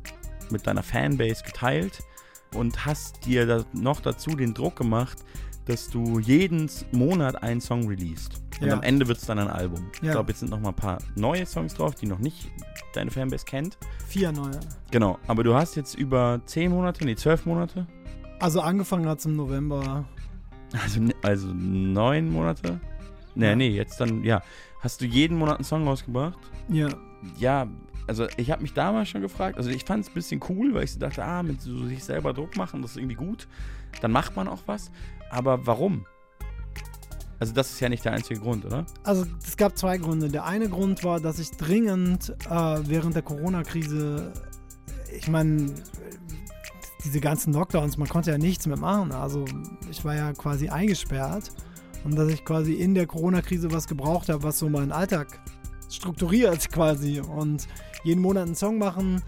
mit 0.50 0.66
deiner 0.66 0.82
Fanbase 0.82 1.42
geteilt 1.44 2.02
und 2.54 2.84
hast 2.84 3.24
dir 3.26 3.64
noch 3.72 4.00
dazu 4.00 4.30
den 4.30 4.54
Druck 4.54 4.76
gemacht, 4.76 5.18
dass 5.70 5.88
du 5.88 6.18
jeden 6.18 6.68
Monat 6.92 7.42
einen 7.42 7.60
Song 7.60 7.86
released. 7.88 8.40
Und 8.60 8.66
Ja. 8.66 8.74
am 8.74 8.82
Ende 8.82 9.06
wird 9.08 9.18
es 9.18 9.26
dann 9.26 9.38
ein 9.38 9.48
Album. 9.48 9.86
Ich 9.94 10.02
Ja. 10.02 10.12
glaube, 10.12 10.30
jetzt 10.30 10.40
sind 10.40 10.50
noch 10.50 10.60
mal 10.60 10.70
ein 10.70 10.74
paar 10.76 10.98
neue 11.16 11.46
Songs 11.46 11.74
drauf, 11.74 11.94
die 11.94 12.06
noch 12.06 12.18
nicht 12.18 12.50
deine 12.94 13.10
Fanbase 13.10 13.44
kennt. 13.44 13.78
Vier 14.08 14.32
neue. 14.32 14.58
Genau, 14.90 15.18
aber 15.26 15.42
du 15.44 15.54
hast 15.54 15.76
jetzt 15.76 15.94
über 15.94 16.40
10 16.44 16.70
Monate, 16.70 17.04
nee, 17.04 17.14
12 17.14 17.46
Monate, 17.46 17.86
Also 18.40 18.60
angefangen 18.60 19.06
hat 19.06 19.18
es 19.20 19.26
im 19.26 19.36
November. 19.36 20.04
also, 20.72 21.00
also 21.22 21.48
9 21.54 22.30
Monate. 22.30 22.80
Nee, 23.34 23.46
Ja. 23.50 23.56
nee, 23.56 23.68
jetzt 23.68 24.00
dann, 24.00 24.24
ja. 24.24 24.42
Hast 24.80 25.00
du 25.02 25.04
jeden 25.04 25.36
Monat 25.38 25.56
einen 25.56 25.64
Song 25.64 25.86
rausgebracht? 25.86 26.38
Ja. 26.68 26.88
Ja, 27.38 27.66
also 28.06 28.26
ich 28.38 28.50
habe 28.50 28.62
mich 28.62 28.72
damals 28.72 29.10
schon 29.10 29.20
gefragt, 29.20 29.56
also 29.58 29.68
ich 29.70 29.84
fand 29.84 30.04
es 30.04 30.10
ein 30.10 30.14
bisschen 30.14 30.40
cool, 30.48 30.72
weil 30.74 30.84
ich 30.84 30.92
so 30.92 30.98
dachte, 30.98 31.22
ah, 31.22 31.42
mit 31.42 31.60
so 31.60 31.86
sich 31.86 32.02
selber 32.02 32.32
Druck 32.32 32.56
machen, 32.56 32.80
das 32.82 32.92
ist 32.92 32.96
irgendwie 32.96 33.14
gut. 33.16 33.46
Dann 34.00 34.10
macht 34.12 34.36
man 34.36 34.48
auch 34.48 34.62
was. 34.66 34.90
Aber 35.30 35.66
warum? 35.66 36.04
Also 37.38 37.54
das 37.54 37.70
ist 37.70 37.80
ja 37.80 37.88
nicht 37.88 38.04
der 38.04 38.12
einzige 38.12 38.38
Grund, 38.40 38.66
oder? 38.66 38.84
Also 39.02 39.24
es 39.46 39.56
gab 39.56 39.78
zwei 39.78 39.96
Gründe. 39.96 40.28
Der 40.28 40.44
eine 40.44 40.68
Grund 40.68 41.02
war, 41.04 41.20
dass 41.20 41.38
ich 41.38 41.50
dringend 41.52 42.34
äh, 42.50 42.78
während 42.82 43.14
der 43.14 43.22
Corona-Krise, 43.22 44.32
ich 45.16 45.26
meine, 45.28 45.74
diese 47.02 47.20
ganzen 47.20 47.54
Lockdowns, 47.54 47.96
man 47.96 48.08
konnte 48.08 48.30
ja 48.30 48.36
nichts 48.36 48.66
mehr 48.66 48.78
machen. 48.78 49.12
Also 49.12 49.46
ich 49.90 50.04
war 50.04 50.14
ja 50.14 50.34
quasi 50.34 50.68
eingesperrt 50.68 51.50
und 52.04 52.14
dass 52.16 52.28
ich 52.28 52.44
quasi 52.44 52.74
in 52.74 52.94
der 52.94 53.06
Corona-Krise 53.06 53.72
was 53.72 53.86
gebraucht 53.86 54.28
habe, 54.28 54.42
was 54.42 54.58
so 54.58 54.68
meinen 54.68 54.92
Alltag 54.92 55.40
strukturiert 55.88 56.68
quasi 56.72 57.20
und 57.20 57.66
jeden 58.04 58.20
Monat 58.20 58.46
einen 58.46 58.54
Song 58.54 58.76
machen 58.76 59.22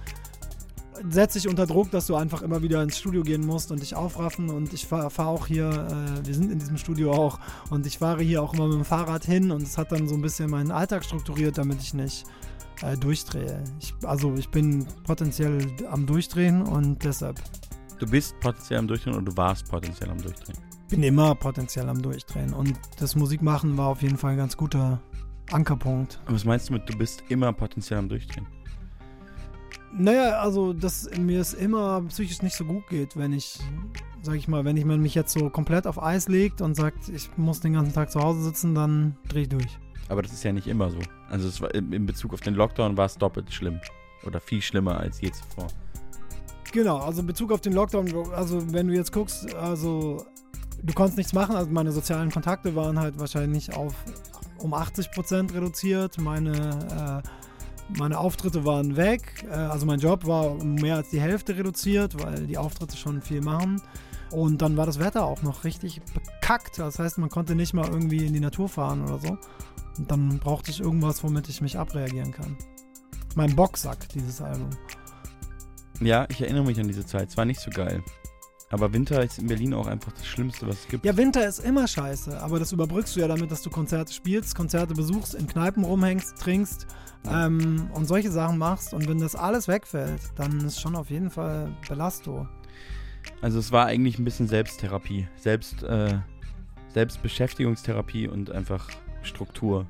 setzt 1.08 1.36
dich 1.36 1.48
unter 1.48 1.66
Druck, 1.66 1.90
dass 1.90 2.06
du 2.06 2.16
einfach 2.16 2.42
immer 2.42 2.62
wieder 2.62 2.82
ins 2.82 2.98
Studio 2.98 3.22
gehen 3.22 3.44
musst 3.46 3.70
und 3.70 3.80
dich 3.80 3.94
aufraffen 3.94 4.50
und 4.50 4.72
ich 4.72 4.86
fahre 4.86 5.10
fahr 5.10 5.28
auch 5.28 5.46
hier, 5.46 5.68
äh, 5.68 6.26
wir 6.26 6.34
sind 6.34 6.50
in 6.50 6.58
diesem 6.58 6.76
Studio 6.76 7.12
auch 7.12 7.38
und 7.70 7.86
ich 7.86 7.98
fahre 7.98 8.22
hier 8.22 8.42
auch 8.42 8.54
immer 8.54 8.68
mit 8.68 8.76
dem 8.76 8.84
Fahrrad 8.84 9.24
hin 9.24 9.50
und 9.50 9.62
es 9.62 9.78
hat 9.78 9.92
dann 9.92 10.08
so 10.08 10.14
ein 10.14 10.22
bisschen 10.22 10.50
meinen 10.50 10.70
Alltag 10.70 11.04
strukturiert, 11.04 11.58
damit 11.58 11.80
ich 11.80 11.94
nicht 11.94 12.24
äh, 12.82 12.96
durchdrehe. 12.96 13.62
Ich, 13.80 13.94
also 14.02 14.34
ich 14.34 14.48
bin 14.48 14.86
potenziell 15.04 15.66
am 15.90 16.06
Durchdrehen 16.06 16.62
und 16.62 17.04
deshalb 17.04 17.40
Du 17.98 18.10
bist 18.10 18.38
potenziell 18.40 18.80
am 18.80 18.88
Durchdrehen 18.88 19.14
oder 19.14 19.24
du 19.24 19.36
warst 19.36 19.70
potenziell 19.70 20.10
am 20.10 20.20
Durchdrehen. 20.20 20.58
bin 20.88 21.04
immer 21.04 21.36
potenziell 21.36 21.88
am 21.88 22.02
Durchdrehen 22.02 22.52
und 22.52 22.76
das 22.98 23.14
Musikmachen 23.14 23.76
war 23.76 23.86
auf 23.86 24.02
jeden 24.02 24.16
Fall 24.16 24.32
ein 24.32 24.38
ganz 24.38 24.56
guter 24.56 25.00
Ankerpunkt. 25.52 26.20
Und 26.26 26.34
was 26.34 26.44
meinst 26.44 26.68
du 26.68 26.72
mit, 26.72 26.88
du 26.88 26.98
bist 26.98 27.22
immer 27.28 27.52
potenziell 27.52 28.00
am 28.00 28.08
Durchdrehen? 28.08 28.46
Naja, 29.94 30.40
also, 30.40 30.72
dass 30.72 31.10
mir 31.18 31.40
es 31.40 31.52
immer 31.52 32.02
psychisch 32.08 32.42
nicht 32.42 32.56
so 32.56 32.64
gut 32.64 32.88
geht, 32.88 33.16
wenn 33.16 33.32
ich, 33.32 33.58
sag 34.22 34.36
ich 34.36 34.48
mal, 34.48 34.64
wenn 34.64 34.76
ich 34.76 34.84
man 34.84 35.00
mich 35.00 35.14
jetzt 35.14 35.32
so 35.32 35.50
komplett 35.50 35.86
auf 35.86 36.02
Eis 36.02 36.28
legt 36.28 36.60
und 36.60 36.74
sagt, 36.74 37.08
ich 37.08 37.28
muss 37.36 37.60
den 37.60 37.74
ganzen 37.74 37.92
Tag 37.92 38.10
zu 38.10 38.20
Hause 38.20 38.42
sitzen, 38.42 38.74
dann 38.74 39.16
drehe 39.28 39.42
ich 39.42 39.48
durch. 39.50 39.78
Aber 40.08 40.22
das 40.22 40.32
ist 40.32 40.44
ja 40.44 40.52
nicht 40.52 40.66
immer 40.66 40.90
so. 40.90 40.98
Also 41.28 41.48
es 41.48 41.60
war, 41.60 41.74
in 41.74 42.06
Bezug 42.06 42.32
auf 42.32 42.40
den 42.40 42.54
Lockdown 42.54 42.96
war 42.96 43.06
es 43.06 43.16
doppelt 43.16 43.52
schlimm. 43.52 43.80
Oder 44.26 44.40
viel 44.40 44.62
schlimmer 44.62 44.98
als 44.98 45.20
je 45.20 45.30
zuvor. 45.30 45.68
Genau, 46.72 46.98
also 46.98 47.20
in 47.20 47.26
Bezug 47.26 47.52
auf 47.52 47.60
den 47.60 47.74
Lockdown, 47.74 48.10
also 48.32 48.72
wenn 48.72 48.88
du 48.88 48.94
jetzt 48.94 49.12
guckst, 49.12 49.54
also 49.54 50.24
du 50.82 50.94
konntest 50.94 51.18
nichts 51.18 51.32
machen, 51.32 51.54
also 51.54 51.70
meine 51.70 51.92
sozialen 51.92 52.30
Kontakte 52.30 52.74
waren 52.74 52.98
halt 52.98 53.18
wahrscheinlich 53.18 53.74
auf 53.74 53.94
um 54.58 54.72
80% 54.72 55.54
reduziert, 55.54 56.18
meine, 56.18 57.22
äh, 57.24 57.28
meine 57.98 58.18
Auftritte 58.18 58.64
waren 58.64 58.96
weg, 58.96 59.44
äh, 59.50 59.54
also 59.54 59.86
mein 59.86 60.00
Job 60.00 60.26
war 60.26 60.50
um 60.50 60.74
mehr 60.74 60.96
als 60.96 61.10
die 61.10 61.20
Hälfte 61.20 61.56
reduziert, 61.56 62.22
weil 62.22 62.46
die 62.46 62.58
Auftritte 62.58 62.96
schon 62.96 63.20
viel 63.22 63.40
machen. 63.40 63.80
Und 64.30 64.62
dann 64.62 64.76
war 64.76 64.86
das 64.86 64.98
Wetter 64.98 65.24
auch 65.26 65.42
noch 65.42 65.64
richtig 65.64 66.00
bekackt, 66.14 66.78
das 66.78 66.98
heißt, 66.98 67.18
man 67.18 67.28
konnte 67.28 67.54
nicht 67.54 67.74
mal 67.74 67.86
irgendwie 67.86 68.24
in 68.24 68.32
die 68.32 68.40
Natur 68.40 68.68
fahren 68.68 69.02
oder 69.02 69.18
so. 69.18 69.38
Und 69.98 70.10
dann 70.10 70.38
brauchte 70.38 70.70
ich 70.70 70.80
irgendwas, 70.80 71.22
womit 71.22 71.48
ich 71.50 71.60
mich 71.60 71.78
abreagieren 71.78 72.32
kann. 72.32 72.56
Mein 73.34 73.54
Boxsack, 73.54 74.08
dieses 74.08 74.40
Album. 74.40 74.70
Ja, 76.00 76.26
ich 76.30 76.40
erinnere 76.40 76.64
mich 76.64 76.80
an 76.80 76.88
diese 76.88 77.04
Zeit. 77.04 77.28
Es 77.28 77.36
war 77.36 77.44
nicht 77.44 77.60
so 77.60 77.70
geil. 77.70 78.02
Aber 78.70 78.90
Winter 78.94 79.22
ist 79.22 79.38
in 79.38 79.48
Berlin 79.48 79.74
auch 79.74 79.86
einfach 79.86 80.12
das 80.12 80.26
Schlimmste, 80.26 80.66
was 80.66 80.80
es 80.80 80.88
gibt. 80.88 81.04
Ja, 81.04 81.14
Winter 81.14 81.46
ist 81.46 81.58
immer 81.58 81.86
scheiße, 81.86 82.40
aber 82.40 82.58
das 82.58 82.72
überbrückst 82.72 83.14
du 83.14 83.20
ja 83.20 83.28
damit, 83.28 83.50
dass 83.50 83.60
du 83.60 83.68
Konzerte 83.68 84.12
spielst, 84.14 84.54
Konzerte 84.54 84.94
besuchst, 84.94 85.34
in 85.34 85.46
Kneipen 85.46 85.84
rumhängst, 85.84 86.38
trinkst 86.38 86.86
ähm, 87.30 87.90
und 87.92 88.06
solche 88.06 88.30
Sachen 88.30 88.58
machst. 88.58 88.94
Und 88.94 89.08
wenn 89.08 89.18
das 89.18 89.36
alles 89.36 89.68
wegfällt, 89.68 90.20
dann 90.36 90.60
ist 90.60 90.80
schon 90.80 90.96
auf 90.96 91.10
jeden 91.10 91.30
Fall 91.30 91.70
Belastung. 91.88 92.48
Also 93.40 93.58
es 93.58 93.72
war 93.72 93.86
eigentlich 93.86 94.18
ein 94.18 94.24
bisschen 94.24 94.48
Selbsttherapie. 94.48 95.28
Selbst, 95.36 95.82
äh, 95.82 96.18
Selbstbeschäftigungstherapie 96.88 98.28
und 98.28 98.50
einfach 98.50 98.88
Struktur. 99.22 99.86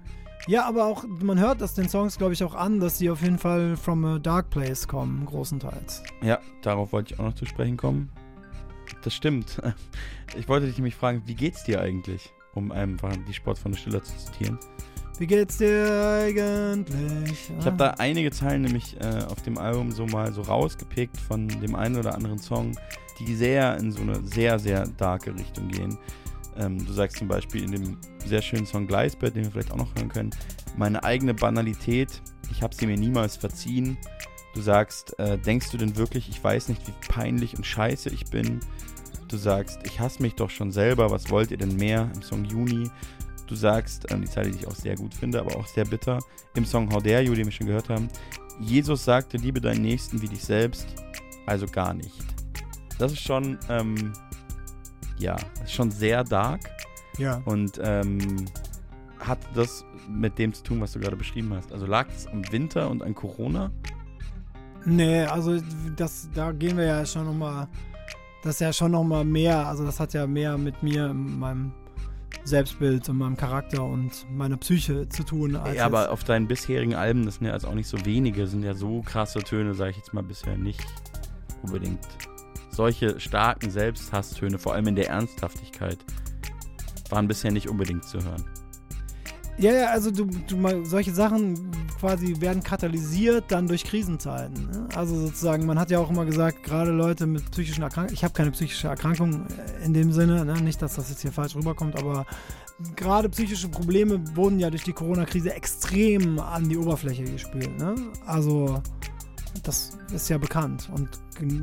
Ja, 0.49 0.67
aber 0.67 0.87
auch, 0.87 1.05
man 1.21 1.39
hört 1.39 1.61
das 1.61 1.75
den 1.75 1.89
Songs, 1.89 2.19
glaube 2.19 2.33
ich, 2.33 2.43
auch 2.43 2.55
an, 2.55 2.81
dass 2.81 2.99
sie 2.99 3.11
auf 3.11 3.23
jeden 3.23 3.39
Fall 3.39 3.77
from 3.77 4.05
a 4.05 4.19
dark 4.19 4.51
place 4.51 4.89
kommen, 4.89 5.25
großenteils. 5.25 6.03
Ja, 6.21 6.41
darauf 6.63 6.93
wollte 6.93 7.15
ich 7.15 7.21
auch 7.21 7.25
noch 7.27 7.35
zu 7.35 7.47
sprechen 7.47 7.77
kommen. 7.77 8.11
Das 9.03 9.15
stimmt. 9.15 9.61
Ich 10.35 10.49
wollte 10.49 10.65
dich 10.65 10.79
nämlich 10.79 10.95
fragen, 10.95 11.21
wie 11.27 11.35
geht's 11.35 11.63
dir 11.65 11.83
eigentlich? 11.83 12.33
Um 12.55 12.73
einfach 12.73 13.15
die 13.29 13.35
Sport 13.35 13.59
von 13.59 13.73
der 13.73 13.79
Stiller 13.79 14.03
zu 14.03 14.17
zitieren. 14.17 14.59
Wie 15.19 15.27
geht's 15.27 15.59
dir 15.59 16.25
eigentlich? 16.25 17.51
Ich 17.59 17.67
habe 17.67 17.77
da 17.77 17.91
einige 17.99 18.31
Zeilen 18.31 18.63
nämlich 18.63 18.97
äh, 19.01 19.25
auf 19.29 19.43
dem 19.43 19.59
Album 19.59 19.93
so 19.93 20.07
mal 20.07 20.33
so 20.33 20.43
rausgepickt 20.43 21.17
von 21.17 21.49
dem 21.49 21.75
einen 21.75 21.97
oder 21.97 22.15
anderen 22.15 22.39
Song, 22.39 22.73
die 23.19 23.35
sehr 23.35 23.77
in 23.77 23.93
so 23.93 24.01
eine 24.03 24.23
sehr, 24.25 24.59
sehr 24.59 24.87
darke 24.97 25.35
Richtung 25.35 25.69
gehen. 25.69 25.99
Ähm, 26.57 26.85
du 26.85 26.93
sagst 26.93 27.19
zum 27.19 27.29
Beispiel 27.29 27.63
in 27.65 27.73
dem 27.73 27.99
sehr 28.25 28.43
schönen 28.43 28.67
Song 28.67 28.87
Gleisbett, 28.87 29.37
den 29.37 29.45
wir 29.45 29.51
vielleicht 29.53 29.73
auch 29.73 29.77
noch 29.77 29.95
hören 29.95 30.09
können, 30.09 30.31
meine 30.77 31.05
eigene 31.05 31.35
Banalität, 31.35 32.23
ich 32.51 32.63
habe 32.63 32.75
sie 32.75 32.87
mir 32.87 32.97
niemals 32.97 33.37
verziehen. 33.37 33.97
Du 34.55 34.61
sagst, 34.61 35.19
äh, 35.19 35.39
denkst 35.39 35.71
du 35.71 35.79
denn 35.79 35.97
wirklich, 35.97 36.29
ich 36.29 36.43
weiß 36.43 36.69
nicht, 36.69 36.87
wie 36.87 36.93
peinlich 37.09 37.57
und 37.57 37.65
scheiße 37.65 38.11
ich 38.11 38.27
bin? 38.27 38.61
Du 39.29 39.37
sagst, 39.37 39.81
ich 39.85 39.99
hasse 39.99 40.21
mich 40.21 40.35
doch 40.35 40.51
schon 40.51 40.71
selber, 40.71 41.11
was 41.11 41.31
wollt 41.31 41.51
ihr 41.51 41.57
denn 41.57 41.77
mehr? 41.77 42.11
Im 42.15 42.23
Song 42.23 42.45
Juni. 42.45 42.91
Du 43.53 43.59
sagst, 43.59 44.11
ähm, 44.11 44.23
die 44.23 44.29
Zeile, 44.31 44.51
die 44.51 44.61
ich 44.61 44.67
auch 44.67 44.75
sehr 44.75 44.97
gut 44.97 45.13
finde, 45.13 45.39
aber 45.39 45.55
auch 45.57 45.67
sehr 45.67 45.85
bitter, 45.85 46.19
im 46.55 46.65
Song 46.65 46.91
How 46.91 47.03
Dare 47.03 47.21
You, 47.21 47.35
den 47.35 47.45
wir 47.45 47.53
schon 47.53 47.67
gehört 47.67 47.91
haben, 47.91 48.09
Jesus 48.61 49.05
sagte, 49.05 49.37
liebe 49.37 49.61
deinen 49.61 49.83
Nächsten 49.83 50.23
wie 50.23 50.27
dich 50.27 50.43
selbst, 50.43 50.87
also 51.45 51.67
gar 51.67 51.93
nicht. 51.93 52.15
Das 52.99 53.13
ist 53.13 53.21
schon, 53.21 53.59
ähm, 53.69 54.15
ja, 55.19 55.37
ist 55.63 55.75
schon 55.75 55.91
sehr 55.91 56.25
dark 56.25 56.61
Ja. 57.19 57.43
und 57.45 57.79
ähm, 57.85 58.47
hat 59.19 59.39
das 59.55 59.85
mit 60.09 60.39
dem 60.39 60.55
zu 60.55 60.63
tun, 60.63 60.81
was 60.81 60.93
du 60.93 61.01
gerade 61.01 61.17
beschrieben 61.17 61.53
hast. 61.53 61.73
Also 61.73 61.85
lag 61.85 62.09
es 62.09 62.27
am 62.29 62.51
Winter 62.51 62.89
und 62.89 63.03
an 63.03 63.15
Corona? 63.15 63.71
Nee, 64.87 65.25
also 65.25 65.61
das, 65.95 66.27
da 66.33 66.53
gehen 66.53 66.79
wir 66.79 66.87
ja 66.87 67.05
schon 67.05 67.27
nochmal, 67.27 67.69
das 68.43 68.55
ist 68.55 68.61
ja 68.61 68.73
schon 68.73 68.93
nochmal 68.93 69.27
mehr, 69.27 69.67
also 69.67 69.85
das 69.85 70.01
hat 70.01 70.15
ja 70.15 70.27
mehr 70.27 70.57
mit 70.57 70.83
mir, 70.83 71.13
meinem 71.13 71.75
Selbstbild 72.45 73.09
und 73.09 73.19
meinem 73.19 73.37
Charakter 73.37 73.85
und 73.85 74.11
meiner 74.31 74.57
Psyche 74.57 75.09
zu 75.09 75.23
tun. 75.25 75.57
Als 75.57 75.77
Ja, 75.77 75.87
aber 75.87 76.03
jetzt- 76.03 76.11
auf 76.11 76.25
deinen 76.25 76.49
bisherigen 76.49 76.95
Alben, 76.95 77.25
das 77.25 77.37
sind 77.37 77.47
ja 77.47 77.53
also 77.53 77.69
auch 77.69 77.75
nicht 77.75 77.89
so 77.89 78.05
wenige, 78.05 78.47
sind 78.47 78.63
ja 78.63 78.75
so 78.75 79.03
krasse 79.03 79.39
Töne, 79.41 79.75
sage 79.75 79.91
ich 79.93 79.97
jetzt 79.99 80.13
mal 80.13 80.23
bisher 80.23 80.57
nicht 80.57 80.85
unbedingt. 81.63 82.01
Solche 82.71 83.21
starken 83.21 83.71
Selbsthhasstöne, 83.71 84.59
vor 84.59 84.75
allem 84.75 84.87
in 84.89 84.97
der 84.97 85.09
Ernsthaftigkeit, 85.11 85.99
waren 87.11 87.29
bisher 87.29 87.53
nicht 87.53 87.69
unbedingt 87.69 88.05
zu 88.05 88.19
hören. 88.25 88.45
Ja, 89.59 89.73
ja, 89.73 89.87
also 89.91 90.11
du, 90.11 90.25
du 90.25 90.85
solche 90.85 91.13
Sachen 91.13 91.71
quasi 92.01 92.41
werden 92.41 92.63
katalysiert 92.63 93.45
dann 93.49 93.67
durch 93.69 93.85
Krisenzeiten. 93.85 94.67
Ne? 94.71 94.89
Also 94.95 95.15
sozusagen, 95.15 95.67
man 95.67 95.79
hat 95.79 95.91
ja 95.91 95.99
auch 95.99 96.11
immer 96.11 96.25
gesagt, 96.25 96.63
gerade 96.63 96.91
Leute 96.91 97.27
mit 97.27 97.51
psychischen 97.51 97.83
Erkrankungen, 97.83 98.15
ich 98.15 98.25
habe 98.25 98.33
keine 98.33 98.51
psychische 98.51 98.89
Erkrankung 98.89 99.47
in 99.85 99.93
dem 99.93 100.11
Sinne, 100.13 100.45
ne? 100.45 100.61
nicht, 100.61 100.81
dass 100.81 100.95
das 100.95 101.11
jetzt 101.11 101.21
hier 101.21 101.33
falsch 101.33 101.55
rüberkommt, 101.55 101.97
aber 101.97 102.25
gerade 102.97 103.29
psychische 103.29 103.69
Probleme 103.69 104.21
wurden 104.35 104.59
ja 104.59 104.71
durch 104.71 104.85
die 104.85 104.95
Corona-Krise 104.95 105.55
extrem 105.55 106.39
an 106.41 106.69
die 106.69 106.79
Oberfläche 106.79 107.25
gespült. 107.25 107.79
Ne? 107.79 107.95
Also 108.27 108.83
das 109.63 109.99
ist 110.15 110.31
ja 110.31 110.39
bekannt. 110.39 110.91
Und 110.95 111.09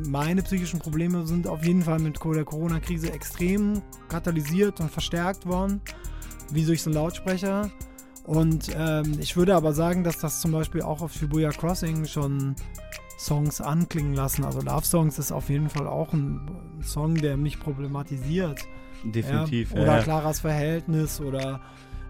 meine 0.08 0.44
psychischen 0.44 0.80
Probleme 0.80 1.26
sind 1.26 1.48
auf 1.48 1.64
jeden 1.64 1.82
Fall 1.82 2.00
mit 2.00 2.18
der 2.24 2.46
Corona-Krise 2.46 3.12
extrem 3.12 3.82
katalysiert 4.10 4.80
und 4.80 4.92
verstärkt 4.92 5.48
worden 5.48 5.82
wie 6.54 6.66
durch 6.66 6.82
so 6.82 6.90
einen 6.90 6.96
Lautsprecher. 6.96 7.70
Und 8.26 8.70
ähm, 8.76 9.18
ich 9.20 9.36
würde 9.36 9.56
aber 9.56 9.74
sagen, 9.74 10.04
dass 10.04 10.20
das 10.20 10.42
zum 10.42 10.52
Beispiel 10.52 10.82
auch 10.82 11.02
auf 11.02 11.14
Shibuya 11.14 11.50
Crossing 11.50 12.06
schon 12.06 12.56
Songs 13.18 13.60
anklingen 13.60 14.14
lassen. 14.14 14.46
Also 14.46 14.62
Love 14.62 14.86
Songs 14.86 15.20
ist 15.20 15.32
auf 15.32 15.50
jeden 15.50 15.70
Fall 15.70 15.88
auch 15.88 16.14
ein, 16.14 16.40
Song, 16.82 17.16
der 17.16 17.36
mich 17.38 17.60
problematisiert. 17.60 18.62
Definitiv. 19.04 19.74
Ja? 19.74 19.82
Oder 19.82 19.98
ja. 19.98 20.04
Claras 20.04 20.40
Verhältnis 20.40 21.20
oder 21.20 21.60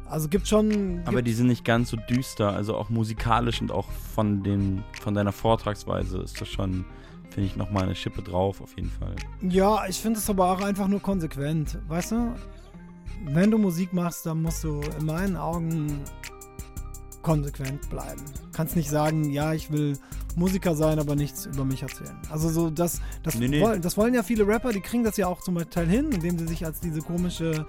also 0.10 0.28
gibt 0.28 0.48
schon. 0.48 1.02
Aber 1.06 1.18
gibt, 1.18 1.28
die 1.28 1.34
sind 1.34 1.48
nicht 1.48 1.64
ganz 1.64 1.90
so 1.90 1.98
düster, 1.98 2.54
also 2.54 2.76
auch 2.76 2.90
musikalisch 2.90 3.62
und 3.62 3.72
auch 3.72 3.90
von, 4.14 4.44
den, 4.44 4.84
von 5.02 5.14
deiner 5.14 5.32
Vortragsweise 5.32 6.20
ist 6.20 6.42
das 6.42 6.48
schon, 6.48 6.86
finde 7.30 7.48
ich, 7.48 7.56
nochmal 7.56 7.84
eine 7.84 7.96
Schippe 7.96 8.22
drauf, 8.22 8.62
auf 8.62 8.76
jeden 8.76 8.90
Fall. 8.90 9.16
ja, 9.42 9.86
ich 9.88 10.00
finde 10.00 10.20
es 10.20 10.30
aber 10.30 10.52
auch 10.52 10.62
einfach 10.62 10.88
nur 10.88 11.02
konsequent. 11.02 11.78
Weißt 11.88 12.12
du? 12.12 12.34
Wenn 13.26 13.52
du 13.52 13.58
Musik 13.58 13.94
machst, 13.94 14.26
dann 14.26 14.42
musst 14.42 14.64
du 14.64 14.82
in 15.00 15.06
meinen 15.06 15.36
Augen 15.36 16.04
konsequent 17.22 17.90
bleiben. 17.90 18.22
Kannst 18.54 18.76
nicht 18.76 18.90
sagen, 18.90 19.30
ja, 19.32 19.54
ich 19.54 19.72
will 19.72 19.98
Musiker 20.36 20.76
sein, 20.76 21.00
aber 21.00 21.16
nichts 21.16 21.46
über 21.46 21.66
mich 21.66 21.82
erzählen. 21.82 22.18
Also 22.30 22.50
so 22.50 22.70
das, 22.70 23.02
das, 23.24 23.36
Nee, 23.36 23.48
nee. 23.48 23.62
Wollen, 23.62 23.82
das 23.82 23.98
wollen 23.98 24.14
ja 24.14 24.24
viele 24.24 24.48
Rapper, 24.48 24.72
die 24.72 24.82
kriegen 24.82 25.04
das 25.04 25.18
ja 25.18 25.28
auch 25.28 25.42
zum 25.42 25.58
Teil 25.70 25.88
hin, 25.88 26.12
indem 26.12 26.38
sie 26.40 26.48
sich 26.48 26.66
als 26.66 26.80
diese 26.80 27.02
komische, 27.02 27.66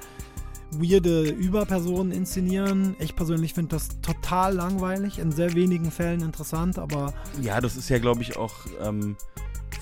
weirde 0.73 1.31
Überperson 1.31 2.13
inszenieren. 2.13 2.95
Ich 3.01 3.17
persönlich 3.17 3.55
finde 3.55 3.77
das 3.77 3.89
total 4.03 4.55
langweilig, 4.55 5.19
in 5.19 5.33
sehr 5.33 5.55
wenigen 5.55 5.91
Fällen 5.91 6.23
interessant, 6.23 6.79
aber 6.79 7.13
Ja, 7.41 7.61
das 7.61 7.77
ist 7.77 7.89
ja, 7.89 7.99
glaube 7.99 8.23
ich, 8.23 8.37
auch 8.37 8.55
ähm, 8.81 9.17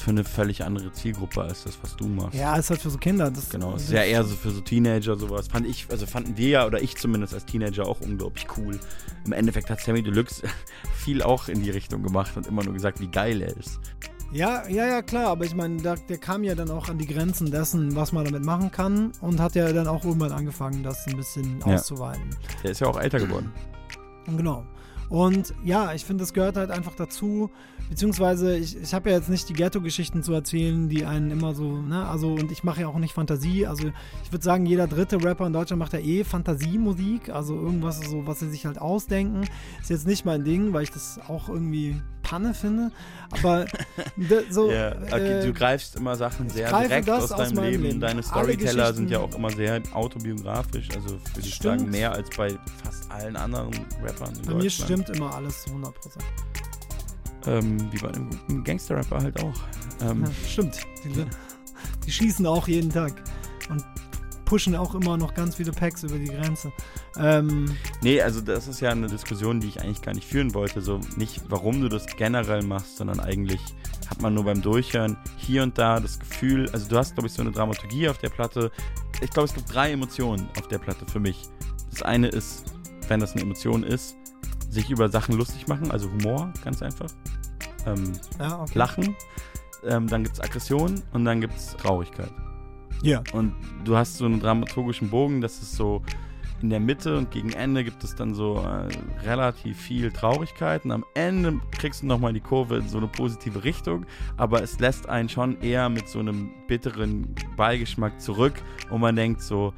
für 0.09 0.13
eine 0.13 0.25
völlig 0.25 0.65
andere 0.65 0.91
Zielgruppe 0.91 1.43
als 1.43 1.65
das, 1.65 1.79
was 1.83 1.95
du 1.95 2.07
machst. 2.09 2.35
ja, 2.35 2.57
ist 2.57 2.71
halt 2.71 2.81
für 2.81 2.89
so 2.89 2.97
Kinder. 2.97 3.31
Das, 3.31 3.51
Genau, 3.51 3.75
ist 3.75 3.91
ja 3.91 4.03
eher 4.03 4.25
so 4.25 4.35
für 4.37 4.51
so 4.51 4.63
Teenager 4.63 5.17
sowas. 5.19 5.49
Fand 5.49 5.67
ich, 5.67 5.87
also 5.91 6.07
fanden 6.07 6.35
wir 6.39 6.49
ja, 6.49 6.67
oder 6.67 6.81
ich 6.83 6.97
zumindest 6.97 7.35
als 7.35 7.45
Teenager 7.45 7.87
auch 7.87 8.01
unglaublich 8.01 8.47
cool. 8.57 8.81
Im 9.27 9.33
Endeffekt 9.33 9.69
hat 9.69 9.81
Sammy 9.83 10.03
Deluxe 10.03 10.43
viel 10.97 11.23
auch 11.23 11.49
in 11.49 11.63
die 11.63 11.69
Richtung 11.69 12.03
gemacht 12.03 12.35
und 12.39 12.47
immer 12.47 12.65
nur 12.65 12.73
gesagt, 12.73 13.01
wie 13.01 13.09
geil 13.09 13.43
er 13.43 13.55
ist. 13.55 13.81
Ja, 14.33 14.67
ja, 14.69 14.87
ja, 14.87 15.03
klar, 15.03 15.27
aber 15.27 15.45
ich 15.45 15.55
meine, 15.55 15.83
da, 15.83 15.95
der 15.95 16.17
kam 16.19 16.43
ja 16.43 16.55
dann 16.55 16.71
auch 16.71 16.89
an 16.89 16.97
die 16.97 17.07
Grenzen 17.07 17.51
dessen, 17.51 17.95
was 17.95 18.13
man 18.13 18.25
damit 18.25 18.45
machen 18.47 18.71
kann 18.71 19.13
und 19.21 19.41
hat 19.41 19.55
ja 19.57 19.71
dann 19.75 19.89
auch 19.89 20.05
irgendwann 20.07 20.33
angefangen, 20.33 20.83
das 20.83 21.07
ein 21.07 21.17
bisschen 21.19 21.61
Ja. 21.61 21.75
auszuweiten. 21.75 22.31
Der 22.65 22.71
ist 22.71 22.81
ja 22.81 22.87
auch 22.87 22.99
älter 22.99 23.19
geworden. 23.19 23.53
Genau. 24.25 24.65
Und 25.11 25.53
ja, 25.65 25.93
ich 25.95 26.05
finde, 26.05 26.23
das 26.23 26.33
gehört 26.35 26.57
halt 26.57 26.71
einfach 26.71 26.95
dazu. 26.95 27.51
Beziehungsweise, 27.89 28.57
ich, 28.57 28.77
ich 28.77 28.95
habe 28.95 29.11
ja 29.11 29.17
jetzt 29.17 29.29
nicht 29.29 29.49
die 29.49 29.55
Ghetto-Geschichten 29.55 30.23
zu 30.23 30.33
erzählen, 30.33 30.89
die 30.89 31.05
einen 31.05 31.31
immer 31.31 31.55
so, 31.55 31.81
ne, 31.81 32.07
also, 32.07 32.33
und 32.33 32.53
ich 32.53 32.65
mache 32.65 32.83
ja 32.83 32.89
auch 32.89 32.99
nicht 32.99 33.15
Fantasie. 33.15 33.67
Also, 33.67 33.91
ich 34.25 34.33
würde 34.33 34.45
sagen, 34.45 34.67
jeder 34.67 34.87
dritte 34.87 35.23
Rapper 35.23 35.47
in 35.47 35.53
Deutschland 35.53 35.79
macht 35.79 35.93
ja 35.93 36.01
eh 36.01 36.25
Fantasiemusik. 36.25 37.31
Also, 37.31 37.55
irgendwas 37.55 38.01
so, 38.01 38.27
was 38.27 38.41
sie 38.41 38.49
sich 38.51 38.67
halt 38.67 38.79
ausdenken. 38.79 39.49
Ist 39.81 39.91
jetzt 39.91 40.07
nicht 40.07 40.25
mein 40.25 40.45
Ding, 40.45 40.73
weil 40.73 40.83
ich 40.83 40.91
das 40.91 41.19
auch 41.29 41.49
irgendwie 41.49 41.97
Panne 42.29 42.53
finde. 42.53 42.91
Aber 43.31 43.67
so. 44.51 44.71
Ja, 44.71 44.93
okay, 44.93 45.41
äh, 45.41 45.47
du 45.47 45.53
greifst 45.53 45.97
immer 45.97 46.15
Sachen 46.17 46.51
sehr 46.51 46.69
direkt 46.69 47.09
aus 47.09 47.33
aus 47.33 47.39
deinem 47.39 47.57
meinem 47.57 47.71
Leben. 47.71 47.83
Leben. 47.85 48.01
Deine 48.01 48.23
Storyteller 48.23 48.93
sind 48.93 49.11
ja 49.11 49.21
auch 49.21 49.35
immer 49.35 49.51
sehr 49.51 49.81
autobiografisch, 49.93 50.89
also 50.95 51.11
würde 51.35 51.49
ich 51.49 51.57
sagen, 51.57 51.91
mehr 51.91 52.13
als 52.13 52.29
bei 52.37 52.51
fast 52.85 53.11
allen 53.11 53.37
anderen 53.37 53.71
Rappern 54.03 54.35
in 54.37 54.47
bei 54.47 54.55
mir 54.55 54.71
stimmt 54.71 55.09
immer 55.11 55.35
alles 55.35 55.63
zu 55.63 55.71
100%. 55.71 55.93
Ähm, 57.47 57.91
wie 57.93 57.99
bei 57.99 58.09
einem 58.09 58.31
guten 58.31 58.65
Gangster-Rapper 58.65 59.19
halt 59.19 59.43
auch. 59.43 59.55
Ähm, 60.03 60.25
Ja, 60.25 60.31
stimmt. 60.49 60.79
Die, 61.05 61.25
die 62.05 62.11
schießen 62.11 62.47
auch 62.47 62.67
jeden 62.69 62.91
Tag 62.91 63.23
und 63.71 63.85
pushen 64.45 64.75
auch 64.75 64.95
immer 64.95 65.17
noch 65.17 65.35
ganz 65.35 65.57
viele 65.57 65.73
Packs 65.73 66.03
über 66.03 66.19
die 66.19 66.25
Grenze. 66.27 66.73
Ähm, 67.19 67.77
Nee, 68.03 68.21
also 68.23 68.41
das 68.41 68.67
ist 68.67 68.81
ja 68.81 68.91
eine 68.91 69.07
Diskussion, 69.07 69.61
die 69.61 69.69
ich 69.69 69.81
eigentlich 69.81 70.01
gar 70.03 70.15
nicht 70.15 70.27
führen 70.27 70.55
wollte. 70.55 70.81
So 70.81 71.01
nicht, 71.17 71.43
warum 71.49 71.81
du 71.83 71.89
das 71.89 72.07
generell 72.07 72.63
machst, 72.63 72.97
sondern 72.97 73.21
eigentlich 73.21 73.61
hat 74.09 74.23
man 74.23 74.35
nur 74.35 74.45
beim 74.45 74.63
Durchhören 74.63 75.19
hier 75.37 75.63
und 75.63 75.77
da 75.77 76.01
das 76.01 76.19
Gefühl, 76.19 76.69
also 76.71 76.89
du 76.89 76.97
hast, 76.97 77.15
glaube 77.15 77.27
ich, 77.29 77.35
so 77.35 77.43
eine 77.43 77.53
Dramaturgie 77.53 78.09
auf 78.09 78.19
der 78.19 78.31
Platte. 78.31 78.71
Ich 79.21 79.31
glaube, 79.31 79.49
es 79.49 79.55
gibt 79.55 79.73
drei 79.73 79.93
Emotionen 79.93 80.49
auf 80.59 80.67
der 80.69 80.79
Platte 80.79 81.05
für 81.07 81.21
mich. 81.21 81.43
Das 81.91 82.03
eine 82.03 82.29
ist, 82.29 82.65
wenn 83.09 83.21
das 83.21 83.33
eine 83.33 83.43
Emotion 83.43 83.83
ist, 83.83 84.17
sich 84.69 84.91
über 84.91 85.09
Sachen 85.09 85.37
lustig 85.37 85.67
machen, 85.69 85.91
also 85.91 86.11
Humor, 86.11 86.53
ganz 86.65 86.83
einfach. 86.83 87.11
Ähm, 87.87 88.13
Ja, 88.39 88.61
okay. 88.61 88.79
Lachen. 88.79 89.17
Ähm, 89.85 90.09
dann 90.09 90.25
gibt 90.25 90.37
es 90.37 90.41
Aggression 90.41 91.03
und 91.13 91.25
dann 91.25 91.41
gibt 91.41 91.57
es 91.57 91.77
Traurigkeit. 91.77 92.33
Ja. 93.03 93.23
Und 93.33 93.55
du 93.85 93.97
hast 93.97 94.17
so 94.17 94.25
einen 94.25 94.41
dramaturgischen 94.41 95.09
Bogen, 95.11 95.41
das 95.41 95.63
ist 95.63 95.77
so 95.77 96.03
in 96.61 96.71
der 96.71 96.81
Mitte 96.81 97.17
und 97.17 97.31
gegen 97.31 97.53
Ende 97.53 97.85
gibt 97.85 98.03
es 98.03 98.17
dann 98.17 98.35
so 98.35 98.59
äh, 98.59 98.89
relativ 99.25 99.79
viel 99.79 100.11
Traurigkeit 100.11 100.85
und 100.85 100.91
am 100.91 101.05
Ende 101.15 101.61
kriegst 101.71 102.03
du 102.03 102.07
nochmal 102.07 102.33
die 102.33 102.41
Kurve 102.41 102.79
in 102.79 102.89
so 102.89 102.99
eine 102.99 103.07
positive 103.07 103.63
Richtung, 103.63 104.07
aber 104.37 104.63
es 104.63 104.81
lässt 104.81 105.09
einen 105.09 105.29
schon 105.29 105.61
eher 105.61 105.89
mit 105.89 106.09
so 106.09 106.19
einem 106.19 106.51
bitteren 106.67 107.35
Beigeschmack 107.57 108.21
zurück 108.21 108.55
und 108.91 109.01
man 109.01 109.15
denkt 109.15 109.41
so, 109.41 109.73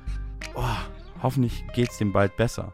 oh, 0.55 0.77
hoffentlich 1.23 1.65
geht's 1.75 1.99
dem 1.99 2.13
bald 2.13 2.37
besser. 2.37 2.73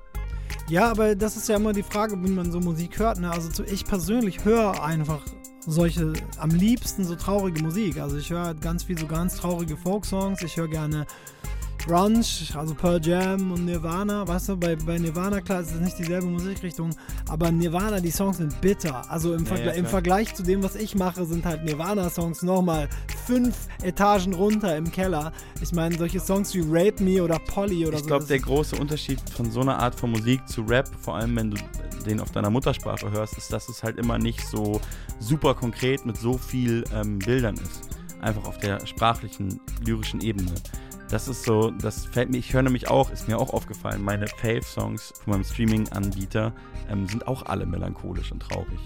Ja, 0.69 0.91
aber 0.91 1.15
das 1.15 1.37
ist 1.37 1.49
ja 1.49 1.57
immer 1.57 1.73
die 1.73 1.85
Frage, 1.85 2.21
wie 2.25 2.31
man 2.31 2.51
so 2.51 2.59
Musik 2.59 2.99
hört. 2.99 3.21
Ne? 3.21 3.31
Also 3.31 3.63
ich 3.63 3.85
persönlich 3.85 4.45
höre 4.45 4.83
einfach 4.83 5.23
solche, 5.61 6.13
am 6.39 6.51
liebsten 6.51 7.05
so 7.05 7.15
traurige 7.15 7.63
Musik. 7.63 7.99
Also 7.99 8.17
ich 8.17 8.31
höre 8.31 8.55
ganz 8.55 8.85
viel 8.85 8.99
so 8.99 9.07
ganz 9.07 9.37
traurige 9.37 9.77
Folksongs. 9.77 10.43
Ich 10.43 10.57
höre 10.57 10.69
gerne 10.69 11.07
Grunge, 11.87 12.25
also 12.55 12.75
Pearl 12.75 13.01
Jam 13.05 13.53
und 13.53 13.65
Nirvana. 13.65 14.27
Weißt 14.27 14.49
du, 14.49 14.57
bei, 14.57 14.75
bei 14.75 14.99
Nirvana, 14.99 15.41
klar, 15.41 15.61
ist 15.61 15.73
es 15.73 15.81
nicht 15.81 15.99
dieselbe 15.99 16.27
Musikrichtung, 16.27 16.91
aber 17.29 17.51
Nirvana, 17.53 18.01
die 18.01 18.11
Songs 18.11 18.39
sind 18.39 18.61
bitter. 18.61 19.09
Also 19.11 19.35
im, 19.35 19.45
Ja, 19.45 19.47
Vergle 19.47 19.67
ja, 19.67 19.73
im. 19.73 19.87
Vergleich 19.87 20.35
zu 20.35 20.43
dem, 20.43 20.63
was 20.63 20.75
ich 20.75 20.95
mache, 20.97 21.25
sind 21.25 21.45
halt 21.45 21.65
Nirvana-Songs 21.65 22.43
nochmal 22.43 22.89
fünf 23.27 23.55
Etagen 23.83 24.35
runter 24.35 24.77
im 24.77 24.91
Keller. 24.91 25.33
Ich 25.63 25.73
meine, 25.73 25.97
solche 25.97 26.19
Songs 26.19 26.53
wie 26.55 26.63
Rape 26.67 27.03
Me 27.03 27.23
oder 27.23 27.39
Polly 27.39 27.87
oder 27.87 27.95
Ich 27.97 28.01
so. 28.01 28.07
glaube, 28.07 28.21
das 28.23 28.29
der 28.29 28.41
große 28.41 28.77
Unterschied 28.77 29.21
von 29.31 29.51
so 29.51 29.61
einer 29.61 29.79
Art 29.79 29.95
von 29.95 30.11
Musik 30.11 30.47
zu 30.49 30.63
Rap, 30.63 30.89
vor 31.01 31.17
allem 31.17 31.37
wenn 31.37 31.53
du 31.53 31.57
den 32.05 32.21
auf 32.21 32.31
deiner 32.33 32.51
Muttersprache 32.51 33.11
hörst, 33.13 33.37
ist, 33.39 33.53
dass 33.53 33.69
es 33.69 33.83
halt 33.83 33.97
immer 33.99 34.19
nicht 34.19 34.47
so 34.47 34.81
super 35.21 35.55
konkret 35.55 36.05
mit 36.05 36.17
so 36.17 36.37
viel 36.37 36.85
ähm, 36.93 37.19
Bildern 37.21 37.55
ist. 37.57 37.89
Einfach 38.21 38.45
auf 38.45 38.59
der 38.59 38.85
sprachlichen, 38.87 39.61
lyrischen 39.85 40.21
Ebene. 40.21 40.53
Das 41.09 41.29
ist 41.29 41.45
so, 41.45 41.71
das 41.71 42.05
fällt 42.07 42.31
mir, 42.31 42.39
ich 42.39 42.53
höre 42.53 42.63
nämlich 42.63 42.89
auch, 42.89 43.11
ist 43.11 43.29
mir 43.29 43.39
auch 43.39 43.53
aufgefallen, 43.53 44.03
meine 44.03 44.27
Fave-Songs 44.27 45.15
von 45.23 45.35
meinem 45.35 45.45
Streaming-Anbieter 45.45 46.53
ähm, 46.91 47.07
sind 47.07 47.29
auch 47.29 47.47
alle 47.47 47.65
melancholisch 47.65 48.33
und 48.33 48.41
traurig. 48.41 48.81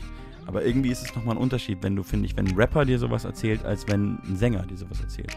Aber 0.46 0.64
irgendwie 0.64 0.90
ist 0.90 1.02
es 1.02 1.14
nochmal 1.14 1.36
ein 1.36 1.42
Unterschied, 1.42 1.78
wenn 1.82 1.96
du, 1.96 2.02
finde 2.02 2.26
ich, 2.26 2.36
wenn 2.36 2.46
ein 2.46 2.56
Rapper 2.56 2.84
dir 2.84 2.98
sowas 2.98 3.24
erzählt, 3.24 3.64
als 3.64 3.88
wenn 3.88 4.18
ein 4.24 4.36
Sänger 4.36 4.66
dir 4.66 4.76
sowas 4.76 5.00
erzählt. 5.00 5.34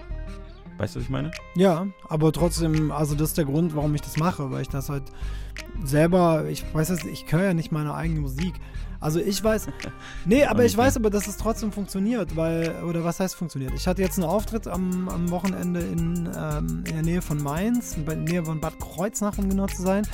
Weißt 0.77 0.95
du, 0.95 0.99
was 0.99 1.05
ich 1.05 1.09
meine? 1.09 1.31
Ja, 1.55 1.87
aber 2.09 2.31
trotzdem, 2.31 2.91
also 2.91 3.15
das 3.15 3.29
ist 3.29 3.37
der 3.37 3.45
Grund, 3.45 3.75
warum 3.75 3.93
ich 3.95 4.01
das 4.01 4.17
mache, 4.17 4.51
weil 4.51 4.63
ich 4.63 4.69
das 4.69 4.89
halt 4.89 5.03
selber, 5.83 6.49
ich 6.49 6.65
weiß 6.73 6.89
es, 6.89 7.05
ich 7.05 7.31
höre 7.31 7.43
ja 7.43 7.53
nicht 7.53 7.71
meine 7.71 7.93
eigene 7.93 8.21
Musik. 8.21 8.55
Also 9.03 9.19
ich 9.19 9.43
weiß, 9.43 9.67
nee, 10.23 10.45
aber 10.45 10.63
ich 10.63 10.77
weiß 10.77 10.95
aber, 10.95 11.09
dass 11.09 11.27
es 11.27 11.35
trotzdem 11.35 11.73
funktioniert, 11.73 12.37
weil, 12.37 12.73
oder 12.83 13.03
was 13.03 13.19
heißt 13.19 13.35
funktioniert? 13.35 13.73
Ich 13.75 13.85
hatte 13.85 14.01
jetzt 14.01 14.17
einen 14.17 14.29
Auftritt 14.29 14.65
am, 14.65 15.09
am 15.09 15.29
Wochenende 15.29 15.81
in, 15.81 16.29
ähm, 16.33 16.85
in 16.87 16.93
der 16.93 17.01
Nähe 17.03 17.21
von 17.21 17.43
Mainz, 17.43 17.97
in 17.97 18.05
der 18.05 18.15
Nähe 18.15 18.45
von 18.45 18.61
Bad 18.61 18.79
Kreuznach, 18.79 19.37
um 19.37 19.49
genau 19.49 19.67
zu 19.67 19.81
sein. 19.81 20.07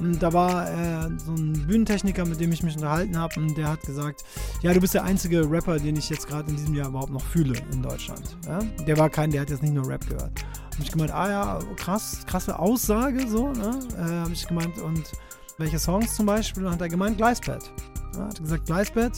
Und 0.00 0.20
da 0.20 0.32
war 0.32 0.68
äh, 0.68 1.08
so 1.24 1.32
ein 1.32 1.52
Bühnentechniker, 1.68 2.24
mit 2.24 2.40
dem 2.40 2.50
ich 2.50 2.64
mich 2.64 2.74
unterhalten 2.74 3.16
habe, 3.16 3.38
und 3.38 3.56
der 3.56 3.68
hat 3.68 3.82
gesagt, 3.82 4.24
ja, 4.60 4.74
du 4.74 4.80
bist 4.80 4.94
der 4.94 5.04
einzige 5.04 5.48
Rapper, 5.48 5.78
den 5.78 5.94
ich 5.94 6.10
jetzt 6.10 6.26
gerade 6.26 6.50
in 6.50 6.56
diesem 6.56 6.74
Jahr 6.74 6.88
überhaupt 6.88 7.12
noch 7.12 7.24
fühle 7.24 7.56
in 7.70 7.80
Deutschland. 7.80 8.36
Ja? 8.46 8.58
Der 8.88 8.98
war 8.98 9.08
kein, 9.08 9.30
der 9.30 9.42
hat 9.42 9.50
jetzt 9.50 9.62
nicht 9.62 9.74
nur 9.74 9.86
Rap 9.86 10.04
gehört. 10.08 10.44
Hab 10.72 10.80
ich 10.80 10.90
gemeint, 10.90 11.12
ah 11.12 11.30
ja, 11.30 11.58
krass, 11.76 12.24
krasse 12.26 12.58
Aussage, 12.58 13.28
so, 13.28 13.52
ne? 13.52 13.78
Äh, 13.96 14.24
hab 14.24 14.32
ich 14.32 14.48
gemeint, 14.48 14.78
und 14.78 15.04
welche 15.58 15.78
Songs 15.78 16.16
zum 16.16 16.26
Beispiel? 16.26 16.66
Und 16.66 16.72
hat 16.72 16.80
er 16.80 16.88
gemeint, 16.88 17.18
Gleispad. 17.18 17.70
Ja, 18.14 18.26
hat 18.26 18.40
gesagt, 18.40 18.66
Gleispad 18.66 19.12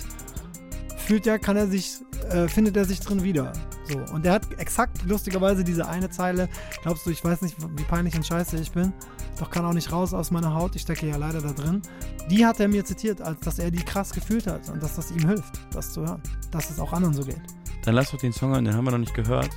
fühlt 1.04 1.26
ja, 1.26 1.38
kann 1.38 1.56
er 1.56 1.66
sich, 1.66 1.98
äh, 2.30 2.48
findet 2.48 2.76
er 2.76 2.84
sich 2.84 3.00
drin 3.00 3.22
wieder. 3.22 3.52
So. 3.84 3.98
Und 4.14 4.24
der 4.24 4.32
hat 4.32 4.58
exakt 4.58 5.02
lustigerweise 5.04 5.62
diese 5.62 5.86
eine 5.86 6.08
Zeile, 6.10 6.48
glaubst 6.82 7.04
du, 7.06 7.10
ich 7.10 7.22
weiß 7.22 7.42
nicht, 7.42 7.56
wie 7.76 7.84
peinlich 7.84 8.14
und 8.16 8.24
scheiße 8.24 8.56
ich 8.56 8.72
bin, 8.72 8.92
doch 9.38 9.50
kann 9.50 9.64
auch 9.64 9.74
nicht 9.74 9.92
raus 9.92 10.14
aus 10.14 10.30
meiner 10.30 10.54
Haut, 10.54 10.74
ich 10.74 10.82
stecke 10.82 11.06
ja 11.06 11.16
leider 11.16 11.42
da 11.42 11.52
drin. 11.52 11.82
Die 12.30 12.46
hat 12.46 12.60
er 12.60 12.68
mir 12.68 12.84
zitiert, 12.84 13.20
als 13.20 13.40
dass 13.40 13.58
er 13.58 13.70
die 13.70 13.84
krass 13.84 14.12
gefühlt 14.12 14.46
hat 14.46 14.68
und 14.70 14.82
dass 14.82 14.96
das 14.96 15.10
ihm 15.10 15.28
hilft, 15.28 15.60
das 15.72 15.92
zu 15.92 16.02
hören. 16.02 16.22
Dass 16.50 16.70
es 16.70 16.78
auch 16.78 16.92
anderen 16.92 17.14
so 17.14 17.22
geht. 17.22 17.40
Dann 17.84 17.94
lass 17.94 18.10
doch 18.10 18.18
den 18.18 18.32
Song 18.32 18.52
hören, 18.52 18.64
den 18.64 18.74
haben 18.74 18.84
wir 18.84 18.92
noch 18.92 18.98
nicht 18.98 19.14
gehört. 19.14 19.50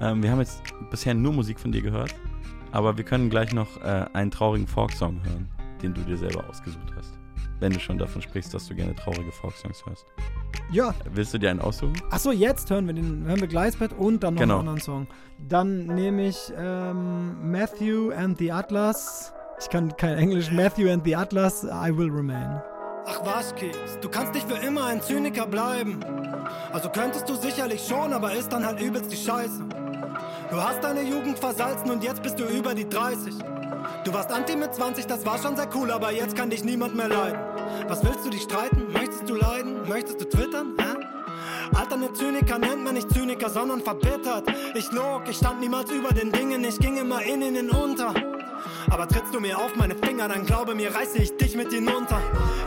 Ähm, 0.00 0.22
wir 0.22 0.30
haben 0.30 0.38
jetzt 0.38 0.62
bisher 0.90 1.14
nur 1.14 1.32
Musik 1.32 1.58
von 1.58 1.72
dir 1.72 1.82
gehört, 1.82 2.14
aber 2.70 2.96
wir 2.96 3.04
können 3.04 3.30
gleich 3.30 3.52
noch 3.52 3.80
äh, 3.82 4.06
einen 4.12 4.30
traurigen 4.30 4.68
Folk-Song 4.68 5.24
hören, 5.24 5.48
den 5.82 5.94
du 5.94 6.02
dir 6.02 6.16
selber 6.16 6.48
ausgesucht 6.48 6.92
hast. 6.96 7.18
Wenn 7.60 7.72
du 7.72 7.80
schon 7.80 7.96
davon 7.98 8.20
sprichst, 8.22 8.52
dass 8.52 8.66
du 8.68 8.74
gerne 8.74 8.94
traurige 8.94 9.32
Folk-Songs 9.32 9.84
hörst. 9.86 10.06
Ja, 10.70 10.94
Willst 11.10 11.32
du 11.32 11.38
dir 11.38 11.50
einen 11.50 11.60
aussuchen? 11.60 11.94
Achso, 12.10 12.32
jetzt 12.32 12.68
hören 12.70 12.86
wir 12.86 12.94
den, 12.94 13.24
hören 13.26 13.40
wir 13.40 13.48
Gleisbett 13.48 13.92
und 13.92 14.22
dann 14.22 14.34
noch 14.34 14.40
Genau. 14.42 14.54
einen 14.58 14.68
anderen 14.68 14.80
Song. 14.80 15.06
Dann 15.48 15.86
nehme 15.86 16.26
ich 16.28 16.52
ähm, 16.56 17.50
Matthew 17.50 18.10
and 18.12 18.36
the 18.38 18.52
Atlas. 18.52 19.32
Ich 19.58 19.70
kann 19.70 19.96
kein 19.96 20.18
Englisch. 20.18 20.50
Matthew 20.52 20.90
and 20.90 21.02
the 21.04 21.16
Atlas, 21.16 21.64
I 21.64 21.96
Will 21.96 22.10
Remain. 22.10 22.60
Ach 23.08 23.20
was, 23.24 23.54
Keks, 23.54 23.98
du 24.00 24.08
kannst 24.08 24.34
nicht 24.34 24.48
für 24.48 24.56
immer 24.56 24.86
ein 24.86 25.00
Zyniker 25.00 25.46
bleiben. 25.46 26.00
Also 26.72 26.88
könntest 26.88 27.28
du 27.28 27.36
sicherlich 27.36 27.86
schon, 27.86 28.12
aber 28.12 28.32
ist 28.32 28.52
dann 28.52 28.66
halt 28.66 28.80
übelst 28.80 29.12
die 29.12 29.16
Scheiße. 29.16 29.62
Du 30.50 30.60
hast 30.60 30.82
deine 30.82 31.02
Jugend 31.02 31.38
versalzen 31.38 31.88
und 31.90 32.02
jetzt 32.02 32.22
bist 32.22 32.38
du 32.40 32.44
über 32.44 32.74
die 32.74 32.88
30. 32.88 33.34
Du 34.04 34.12
warst 34.12 34.32
Anti 34.32 34.56
mit 34.56 34.74
20, 34.74 35.06
das 35.06 35.24
war 35.24 35.38
schon 35.38 35.54
sehr 35.56 35.68
cool, 35.74 35.92
aber 35.92 36.10
jetzt 36.10 36.36
kann 36.36 36.50
dich 36.50 36.64
niemand 36.64 36.96
mehr 36.96 37.08
leiden. 37.08 37.38
Was 37.86 38.04
willst 38.04 38.24
du 38.24 38.30
dich 38.30 38.42
streiten? 38.42 38.92
Möchtest 38.92 39.28
du 39.28 39.36
leiden? 39.36 39.88
Möchtest 39.88 40.20
du 40.20 40.24
twittern? 40.28 40.74
Hä? 40.78 41.05
Alter, 41.74 41.96
ne 41.96 42.12
Zyniker 42.12 42.58
nennt 42.58 42.84
man 42.84 42.94
nicht 42.94 43.10
Zyniker, 43.12 43.50
sondern 43.50 43.80
verbittert. 43.80 44.44
Ich 44.74 44.90
log, 44.92 45.22
ich 45.28 45.36
stand 45.36 45.60
niemals 45.60 45.90
über 45.90 46.10
den 46.10 46.32
Dingen, 46.32 46.64
ich 46.64 46.78
ging 46.78 46.96
immer 46.96 47.22
in 47.22 47.42
ihnen 47.42 47.70
unter. 47.70 48.14
Aber 48.90 49.08
trittst 49.08 49.34
du 49.34 49.40
mir 49.40 49.58
auf 49.58 49.74
meine 49.76 49.94
Finger, 49.96 50.28
dann 50.28 50.46
glaube 50.46 50.74
mir, 50.74 50.94
reiße 50.94 51.18
ich 51.18 51.36
dich 51.36 51.56
mit 51.56 51.72
hinunter. 51.72 52.20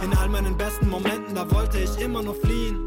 In 0.03 0.15
all 0.17 0.29
meinen 0.29 0.57
besten 0.57 0.89
Momenten, 0.89 1.35
da 1.35 1.49
wollte 1.51 1.79
ich 1.79 1.99
immer 1.99 2.21
nur 2.21 2.35
fliehen. 2.35 2.85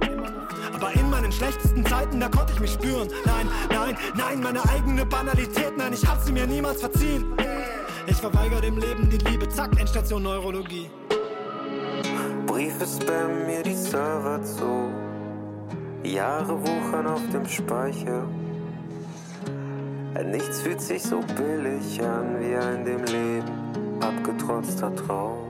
Aber 0.74 0.92
in 0.92 1.10
meinen 1.10 1.32
schlechtesten 1.32 1.84
Zeiten, 1.86 2.20
da 2.20 2.28
konnte 2.28 2.52
ich 2.52 2.60
mich 2.60 2.72
spüren. 2.72 3.08
Nein, 3.24 3.48
nein, 3.70 3.96
nein, 4.16 4.40
meine 4.40 4.62
eigene 4.68 5.06
Banalität, 5.06 5.76
nein, 5.76 5.92
ich 5.92 6.06
hab 6.06 6.20
sie 6.22 6.32
mir 6.32 6.46
niemals 6.46 6.80
verziehen. 6.80 7.32
Ich 8.06 8.16
verweigere 8.16 8.60
dem 8.60 8.78
Leben 8.78 9.08
die 9.08 9.18
Liebe, 9.18 9.48
zack, 9.48 9.78
Endstation 9.78 10.22
Neurologie. 10.22 10.90
Briefe 12.46 12.86
spammen 12.86 13.46
mir 13.46 13.62
die 13.62 13.74
Server 13.74 14.42
zu. 14.42 15.11
Jahre 16.03 16.61
wuchern 16.61 17.07
auf 17.07 17.22
dem 17.32 17.46
Speicher. 17.46 18.24
Nichts 20.24 20.61
fühlt 20.61 20.80
sich 20.80 21.03
so 21.03 21.20
billig 21.36 22.03
an 22.03 22.40
wie 22.40 22.55
ein 22.55 22.84
dem 22.84 23.05
Leben 23.05 24.00
abgetrotzter 24.00 24.94
Traum. 24.94 25.48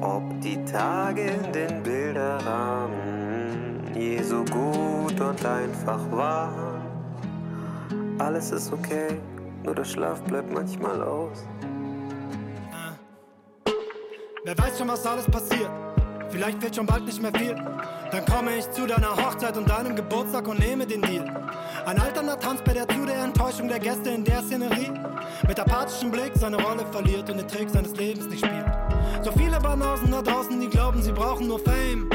Ob 0.00 0.22
die 0.40 0.62
Tage 0.64 1.22
in 1.22 1.52
den 1.52 1.82
Bilderrahmen 1.82 3.94
je 3.94 4.22
so 4.22 4.44
gut 4.44 5.20
und 5.20 5.46
einfach 5.46 6.00
waren. 6.10 6.82
Alles 8.18 8.52
ist 8.52 8.72
okay, 8.72 9.20
nur 9.62 9.74
der 9.74 9.84
Schlaf 9.84 10.22
bleibt 10.22 10.52
manchmal 10.52 11.02
aus. 11.02 11.44
Wer 14.44 14.58
weiß 14.58 14.78
schon, 14.78 14.88
was 14.88 15.06
alles 15.06 15.26
passiert. 15.26 15.70
Vielleicht 16.30 16.60
fehlt 16.60 16.76
schon 16.76 16.86
bald 16.86 17.04
nicht 17.04 17.20
mehr 17.20 17.32
viel. 17.34 17.54
Dann 18.10 18.24
komme 18.26 18.56
ich 18.56 18.70
zu 18.70 18.86
deiner 18.86 19.16
Hochzeit 19.16 19.56
und 19.56 19.68
deinem 19.68 19.94
Geburtstag 19.96 20.48
und 20.48 20.58
nehme 20.58 20.86
den 20.86 21.02
Deal. 21.02 21.24
Ein 21.86 21.98
alternder 22.00 22.38
Tanzbär, 22.38 22.74
der 22.74 22.88
zu 22.88 23.04
der 23.04 23.24
Enttäuschung 23.24 23.68
der 23.68 23.78
Gäste 23.78 24.10
in 24.10 24.24
der 24.24 24.42
Szenerie 24.42 24.90
mit 25.46 25.58
apathischem 25.58 26.10
Blick 26.10 26.32
seine 26.34 26.56
Rolle 26.56 26.84
verliert 26.90 27.28
und 27.30 27.38
den 27.38 27.48
Trick 27.48 27.68
seines 27.70 27.94
Lebens 27.96 28.26
nicht 28.26 28.44
spielt. 28.44 28.66
So 29.22 29.32
viele 29.32 29.58
Banausen 29.60 30.10
da 30.10 30.22
draußen, 30.22 30.60
die 30.60 30.68
glauben, 30.68 31.02
sie 31.02 31.12
brauchen 31.12 31.48
nur 31.48 31.58
Fame. 31.58 32.08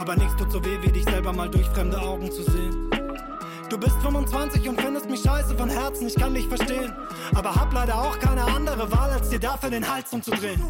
Aber 0.00 0.16
nichts 0.16 0.36
tut 0.36 0.52
so 0.52 0.64
weh, 0.64 0.78
wie 0.82 0.92
dich 0.92 1.04
selber 1.04 1.32
mal 1.32 1.48
durch 1.48 1.66
fremde 1.66 2.00
Augen 2.00 2.30
zu 2.30 2.42
sehen. 2.42 2.95
Du 3.68 3.78
bist 3.78 3.96
25 4.00 4.68
und 4.68 4.80
findest 4.80 5.10
mich 5.10 5.22
scheiße 5.22 5.56
von 5.56 5.68
Herzen, 5.68 6.06
ich 6.06 6.14
kann 6.14 6.34
dich 6.34 6.46
verstehen. 6.46 6.92
Aber 7.34 7.54
hab 7.54 7.72
leider 7.72 7.96
auch 7.96 8.16
keine 8.18 8.44
andere 8.44 8.90
Wahl, 8.92 9.10
als 9.10 9.28
dir 9.28 9.40
dafür 9.40 9.70
den 9.70 9.88
Hals 9.88 10.12
umzudrehen. 10.12 10.62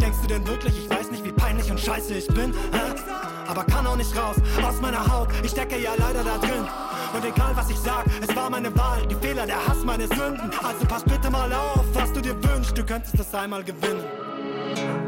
Denkst 0.00 0.16
du 0.22 0.26
denn 0.26 0.46
wirklich, 0.46 0.74
ich 0.78 0.90
weiß 0.90 1.10
nicht, 1.10 1.22
wie 1.24 1.32
peinlich 1.32 1.70
und 1.70 1.78
scheiße 1.78 2.14
ich 2.14 2.26
bin? 2.28 2.52
Hä? 2.72 2.94
Aber 3.46 3.64
kann 3.64 3.86
auch 3.86 3.96
nicht 3.96 4.16
raus 4.16 4.36
aus 4.66 4.80
meiner 4.80 5.06
Haut, 5.06 5.28
ich 5.42 5.50
stecke 5.50 5.78
ja 5.78 5.90
leider 5.98 6.24
da 6.24 6.38
drin. 6.38 6.64
Und 7.12 7.24
egal 7.24 7.54
was 7.56 7.68
ich 7.68 7.78
sag, 7.78 8.06
es 8.22 8.34
war 8.34 8.48
meine 8.48 8.74
Wahl, 8.76 9.06
die 9.06 9.16
Fehler, 9.16 9.44
der 9.44 9.66
Hass, 9.66 9.84
meine 9.84 10.06
Sünden. 10.06 10.50
Also 10.62 10.86
pass 10.86 11.04
bitte 11.04 11.30
mal 11.30 11.52
auf, 11.52 11.84
was 11.92 12.12
du 12.12 12.20
dir 12.20 12.36
wünschst, 12.42 12.76
du 12.78 12.84
könntest 12.84 13.18
das 13.18 13.34
einmal 13.34 13.64
gewinnen. 13.64 14.04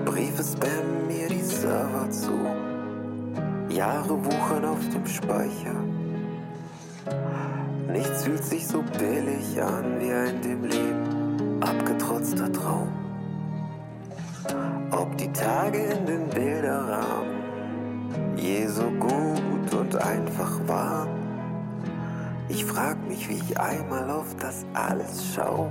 Briefe 0.05 0.43
spammen 0.43 1.07
mir 1.07 1.29
die 1.29 1.43
Server 1.43 2.11
zu. 2.11 2.33
Jahre 3.69 4.23
wuchern 4.25 4.65
auf 4.65 4.81
dem 4.93 5.07
Speicher. 5.07 5.92
Nichts 7.93 8.25
fühlt 8.25 8.45
sich 8.45 8.67
so 8.67 8.83
billig 8.99 9.63
an 9.63 10.01
wie 10.01 10.13
ein 10.13 10.41
dem 10.43 10.65
Leben 10.65 11.63
abgetrotzter 11.63 12.53
Traum. 12.53 12.89
Ob 14.91 15.17
die 15.17 15.33
Tage 15.33 15.79
in 15.79 16.07
den 16.07 16.29
Bilderrahmen 16.29 17.43
je 18.37 18.67
so 18.67 18.91
gut 18.99 19.75
und 19.75 19.97
einfach 19.97 20.61
waren. 20.67 21.09
Ich 22.49 22.65
frag 22.65 22.97
mich, 23.09 23.29
wie 23.29 23.35
ich 23.35 23.59
einmal 23.59 24.11
auf 24.11 24.35
das 24.37 24.65
alles 24.75 25.25
schau. 25.35 25.71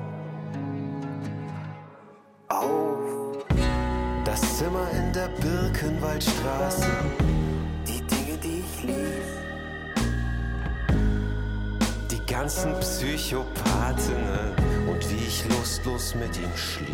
Auf 2.47 3.45
das 4.25 4.57
Zimmer 4.57 4.87
in 4.97 5.13
der 5.13 5.29
Birkenwaldstraße, 5.41 6.87
ganzen 12.41 12.73
Psychopathinnen 12.79 14.55
und 14.89 15.09
wie 15.11 15.27
ich 15.27 15.47
lustlos 15.49 16.15
mit 16.15 16.35
ihm 16.37 16.57
schlief. 16.57 16.89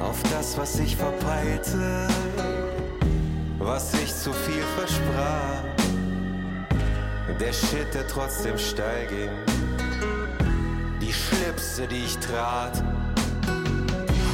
Auf 0.00 0.20
das, 0.32 0.58
was 0.58 0.80
ich 0.80 0.96
verpeilte, 0.96 2.08
was 3.60 3.94
ich 4.02 4.12
zu 4.12 4.32
viel 4.32 4.64
versprach. 4.76 5.62
Der 7.38 7.52
Shit, 7.52 7.94
der 7.94 8.08
trotzdem 8.08 8.58
steil 8.58 9.06
ging. 9.06 9.30
Die 11.00 11.12
Schlipse, 11.12 11.86
die 11.86 12.04
ich 12.04 12.18
trat. 12.18 12.82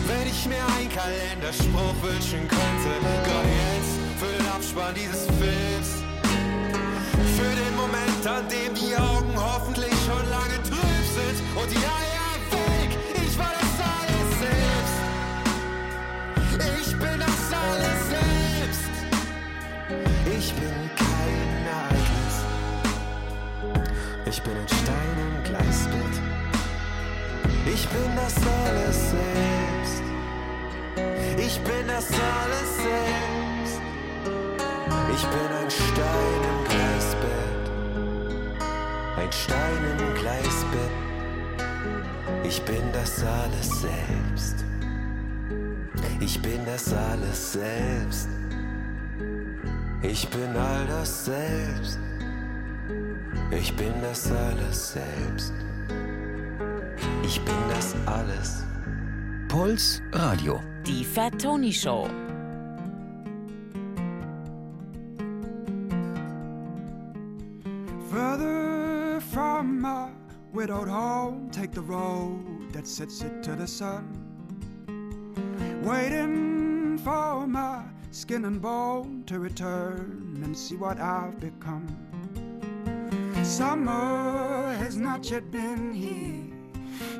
Wenn 0.07 0.27
ich 0.27 0.47
mir 0.47 0.65
einen 0.79 0.89
Kalenderspruch 0.89 1.97
wünschen 2.01 2.49
könnte, 2.49 2.91
gerade 3.27 3.49
jetzt 3.75 3.95
für 4.19 4.39
den 4.39 4.47
Abspann 4.49 4.95
dieses 4.95 5.27
Films. 5.27 6.02
An 8.25 8.47
dem 8.49 8.73
die 8.75 8.97
Augen 8.97 9.35
hoffentlich 9.35 9.93
schon 10.07 10.25
lange 10.31 10.63
trüb 10.63 11.05
sind 11.13 11.43
und 11.61 11.69
die 11.69 11.77
Eier 11.77 12.33
weg. 12.53 12.97
Ich 13.17 13.37
war 13.37 13.51
das 13.51 13.81
alles 13.99 14.39
selbst. 14.47 14.99
Ich 16.81 16.91
bin 16.99 17.19
das 17.19 17.53
alles 17.53 18.01
selbst. 18.15 18.95
Ich 20.39 20.55
bin 20.55 20.91
kein 20.97 21.67
Ereignis. 21.67 22.37
Ich 24.27 24.41
bin 24.43 24.57
ein 24.57 24.69
Stein 24.69 25.17
im 25.19 25.43
Gleisbett. 25.43 26.15
Ich 27.75 27.89
bin 27.89 28.11
das 28.15 28.37
alles 28.37 29.11
selbst. 29.11 30.03
Ich 31.39 31.61
bin 31.61 31.89
das 31.89 32.07
alles 32.07 32.77
selbst. 32.87 33.81
Ich 35.13 35.25
bin 35.27 35.49
ein 35.61 35.71
Stein 35.71 36.43
im 36.45 36.65
Gleisbett. 36.65 36.72
Ein 39.33 39.39
Stein 39.39 39.99
im 39.99 40.15
Gleisbett. 40.15 40.91
Ich 42.45 42.63
bin 42.65 42.83
das 42.93 43.25
alles 43.25 43.81
selbst. 43.81 44.65
Ich 46.21 46.43
bin 46.43 46.61
das 46.67 46.93
alles 46.93 47.53
selbst. 47.53 48.29
Ich 50.03 50.29
bin 50.29 50.55
all 50.55 50.87
das 50.87 51.25
selbst. 51.25 51.99
Ich 53.51 53.75
bin 53.75 53.95
das 54.03 54.31
alles 54.31 54.93
selbst. 54.93 55.55
Ich 57.25 57.41
bin 57.43 57.55
das 57.71 57.97
alles. 58.05 58.65
Puls 59.49 60.03
Radio. 60.13 60.61
Die 60.87 61.05
Fat 61.05 61.41
Tony 61.41 61.73
Show. 61.73 62.07
Widowed 70.63 70.87
home, 70.87 71.51
take 71.51 71.73
the 71.73 71.81
road 71.81 72.73
that 72.73 72.87
sets 72.87 73.21
it 73.21 73.43
to 73.43 73.57
the 73.57 73.67
sun. 73.67 74.07
Waiting 75.83 76.97
for 76.99 77.49
my 77.49 77.83
skin 78.13 78.45
and 78.45 78.63
bone 78.63 79.25
to 79.27 79.41
return 79.41 80.41
and 80.45 80.57
see 80.57 80.77
what 80.77 81.01
I've 81.01 81.41
become. 81.41 81.85
Summer 83.43 84.73
has 84.79 84.97
not 84.97 85.29
yet 85.29 85.51
been 85.51 85.93
here, 85.93 86.45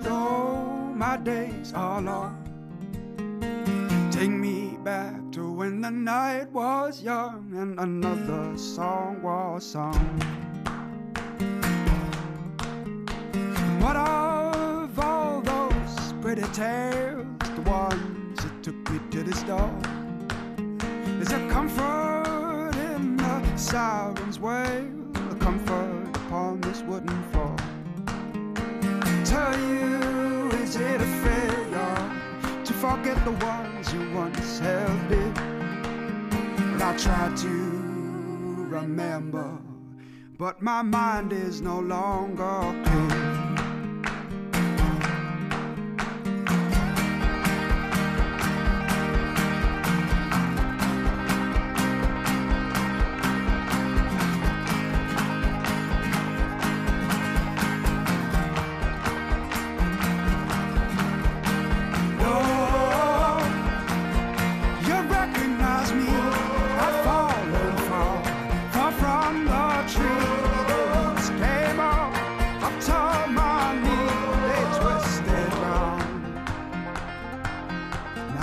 though 0.03 0.63
my 0.95 1.17
days 1.17 1.73
are 1.75 2.01
long. 2.01 2.39
Take 4.13 4.31
me 4.31 4.79
back 4.85 5.33
to 5.33 5.51
when 5.51 5.81
the 5.81 5.91
night 5.91 6.49
was 6.53 7.03
young 7.03 7.53
and 7.57 7.81
another 7.81 8.57
song 8.57 9.21
was 9.21 9.67
sung. 9.67 10.52
What 13.83 13.97
of 13.97 14.97
all 15.01 15.41
those 15.41 16.13
pretty 16.21 16.43
tales, 16.53 17.27
the 17.57 17.63
ones 17.63 18.41
that 18.41 18.63
took 18.63 18.77
me 18.89 19.01
to 19.11 19.25
the 19.25 19.35
door? 19.45 19.77
Is 21.21 21.27
there 21.27 21.51
comfort 21.51 22.77
in 22.77 23.17
the 23.17 23.57
siren's 23.57 24.39
wail, 24.39 24.87
a 25.33 25.35
comfort 25.35 26.11
upon 26.15 26.61
this 26.61 26.83
wooden 26.83 27.23
floor? 27.33 27.57
Tell 29.25 29.59
you, 29.59 30.49
is 30.63 30.77
it 30.77 31.01
a 31.01 31.11
failure 31.25 32.65
to 32.65 32.73
forget 32.75 33.25
the 33.25 33.33
ones 33.45 33.93
you 33.93 34.09
once 34.13 34.61
held 34.61 35.09
dear? 35.09 35.33
Well, 36.71 36.83
I 36.85 36.97
try 36.97 37.35
to 37.35 37.49
remember, 38.79 39.59
but 40.39 40.63
my 40.63 40.83
mind 40.83 41.33
is 41.33 41.61
no 41.61 41.81
longer 41.81 42.81
clear. 42.85 43.42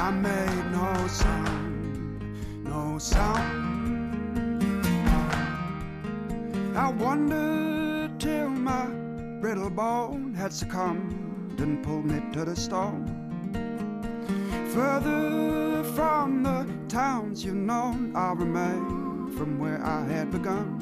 I 0.09 0.11
made 0.11 0.71
no 0.71 1.07
sound, 1.07 2.63
no 2.63 2.97
sound. 2.97 4.65
I 6.75 6.89
wondered 6.89 8.19
till 8.19 8.49
my 8.49 8.87
brittle 9.39 9.69
bone 9.69 10.33
had 10.33 10.51
succumbed 10.51 11.59
and 11.59 11.83
pulled 11.83 12.05
me 12.05 12.23
to 12.33 12.43
the 12.43 12.55
stone. 12.55 13.05
Further 14.73 15.83
from 15.93 16.41
the 16.41 16.65
towns 16.87 17.45
you've 17.45 17.53
known, 17.53 18.11
I'll 18.15 18.33
remain 18.33 19.29
from 19.37 19.59
where 19.59 19.79
I 19.85 20.07
had 20.07 20.31
begun. 20.31 20.81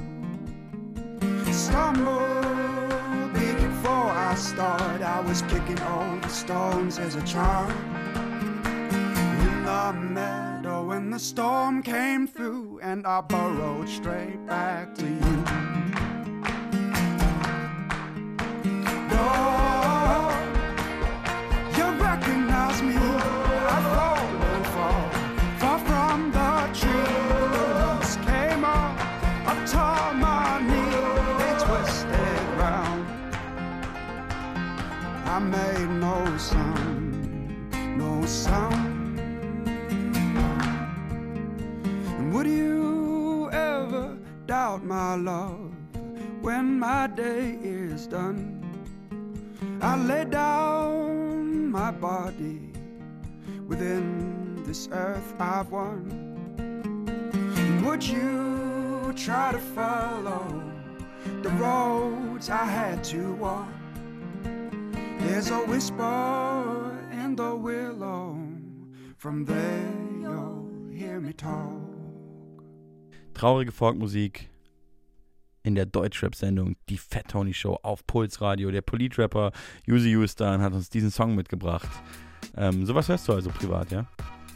Stumbled 1.52 3.34
before 3.34 4.10
I 4.10 4.36
started, 4.36 5.02
I 5.02 5.20
was 5.20 5.42
kicking 5.42 5.82
over 5.82 6.30
stones 6.30 6.98
as 6.98 7.16
a 7.16 7.22
child. 7.24 7.74
The 9.68 9.92
meadow, 9.92 10.86
when 10.86 11.10
the 11.10 11.20
storm 11.20 11.84
came 11.84 12.26
through, 12.26 12.80
and 12.82 13.06
I 13.06 13.20
burrowed 13.20 13.90
straight 13.90 14.48
back 14.48 14.96
to 14.96 15.04
you. 15.04 15.44
You 21.76 21.86
recognize 22.02 22.82
me. 22.82 22.96
Fallen 23.92 24.64
far, 24.72 25.12
from 25.80 26.32
the 26.32 26.70
tree. 26.74 27.14
Roots 27.76 28.16
came 28.26 28.64
up, 28.64 28.98
my. 30.16 30.64
They 31.40 31.54
twisted 31.66 32.42
round. 32.58 33.06
I 35.26 35.40
made 35.40 35.90
no 36.00 36.38
sound, 36.38 37.98
no 37.98 38.26
sound. 38.26 38.87
Would 42.48 42.56
you 42.56 43.50
ever 43.52 44.18
doubt 44.46 44.84
my 44.84 45.16
love 45.16 45.72
when 46.42 46.80
my 46.80 47.08
day 47.08 47.58
is 47.62 48.08
done? 48.08 48.64
I 49.82 49.98
lay 49.98 50.24
down 50.24 51.70
my 51.70 51.92
body 51.92 52.72
within 53.68 54.64
this 54.66 54.88
earth 54.92 55.34
I've 55.40 55.72
won. 55.72 56.04
would 57.84 58.04
you 58.04 59.14
try 59.16 59.52
to 59.52 59.60
follow 59.60 60.64
the 61.44 61.50
roads 61.50 62.50
I 62.50 62.66
had 62.66 63.04
to 63.06 63.34
walk? 63.34 63.68
There's 65.20 65.50
a 65.52 65.60
whisper 65.72 66.98
in 67.12 67.36
the 67.36 67.56
willow. 67.56 68.40
From 69.18 69.44
there 69.44 69.92
you'll 70.22 70.70
hear 70.94 71.20
me 71.20 71.34
talk. 71.34 71.87
Traurige 73.38 73.72
Folkmusik 73.72 74.50
in 75.64 75.76
der 75.76 75.86
Deutschrap-Sendung 75.86 76.76
Die 76.90 76.98
Fat 76.98 77.28
Tony 77.28 77.54
Show 77.54 77.78
auf 77.84 78.06
Puls 78.08 78.42
Radio. 78.42 78.72
Der 78.72 78.82
Politrapper 78.82 79.52
Yuzi 79.86 80.16
Ustan 80.16 80.62
hat 80.62 80.74
uns 80.74 80.90
diesen 80.90 81.12
Song 81.12 81.36
mitgebracht. 81.36 81.88
Ähm, 82.56 82.86
sowas 82.86 83.08
hörst 83.10 83.28
du 83.28 83.34
also 83.34 83.50
privat, 83.52 83.92
ja? 83.92 84.06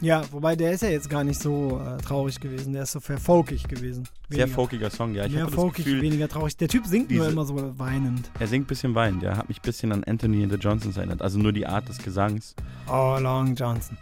Ja, 0.00 0.24
wobei 0.32 0.56
der 0.56 0.72
ist 0.72 0.82
ja 0.82 0.88
jetzt 0.88 1.08
gar 1.08 1.22
nicht 1.22 1.40
so 1.40 1.80
äh, 1.80 1.96
traurig 1.98 2.40
gewesen. 2.40 2.72
Der 2.72 2.82
ist 2.82 2.90
so 2.92 2.98
sehr 2.98 3.18
folkig 3.18 3.68
gewesen. 3.68 4.08
Sehr 4.28 4.38
Weniger- 4.46 4.54
folkiger 4.56 4.90
Song, 4.90 5.14
ja. 5.14 5.26
Ich 5.26 5.32
Mehr 5.32 5.46
folkig, 5.46 5.84
Gefühl, 5.84 6.02
weniger 6.02 6.26
traurig. 6.28 6.56
Der 6.56 6.66
Typ 6.66 6.84
singt 6.86 7.08
nur 7.10 7.20
diese- 7.26 7.30
immer 7.32 7.44
so 7.44 7.78
weinend. 7.78 8.28
er 8.40 8.48
singt 8.48 8.64
ein 8.64 8.66
bisschen 8.66 8.96
weinend. 8.96 9.22
Der 9.22 9.36
hat 9.36 9.48
mich 9.48 9.58
ein 9.58 9.62
bisschen 9.62 9.92
an 9.92 10.02
Anthony 10.02 10.42
and 10.42 10.50
the 10.50 10.58
Johnsons 10.58 10.96
erinnert. 10.96 11.22
Also 11.22 11.38
nur 11.38 11.52
die 11.52 11.66
Art 11.68 11.88
des 11.88 11.98
Gesangs. 11.98 12.56
Oh, 12.88 13.16
Long 13.20 13.54
Johnson. 13.54 13.96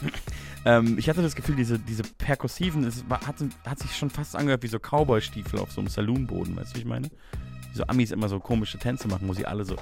Ähm, 0.66 0.98
ich 0.98 1.08
hatte 1.08 1.22
das 1.22 1.36
Gefühl, 1.36 1.54
diese, 1.54 1.78
diese 1.78 2.02
perkussiven, 2.02 2.82
es 2.84 3.08
war, 3.08 3.24
hat, 3.24 3.36
hat 3.64 3.78
sich 3.78 3.96
schon 3.96 4.10
fast 4.10 4.34
angehört 4.34 4.64
wie 4.64 4.68
so 4.68 4.78
Cowboy-Stiefel 4.80 5.60
auf 5.60 5.70
so 5.70 5.80
einem 5.80 5.88
Saloonboden, 5.88 6.56
weißt 6.56 6.72
du, 6.72 6.74
wie 6.74 6.80
ich 6.80 6.86
meine? 6.86 7.08
Wie 7.08 7.76
so 7.76 7.84
Amis 7.86 8.10
immer 8.10 8.28
so 8.28 8.40
komische 8.40 8.76
Tänze 8.76 9.06
machen, 9.06 9.28
wo 9.28 9.32
sie 9.32 9.46
alle 9.46 9.64
so. 9.64 9.76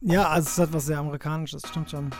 Ja, 0.00 0.28
also 0.28 0.48
es 0.48 0.58
hat 0.58 0.72
was 0.72 0.86
sehr 0.86 0.98
Amerikanisches, 0.98 1.62
stimmt 1.68 1.92
schon. 1.92 2.10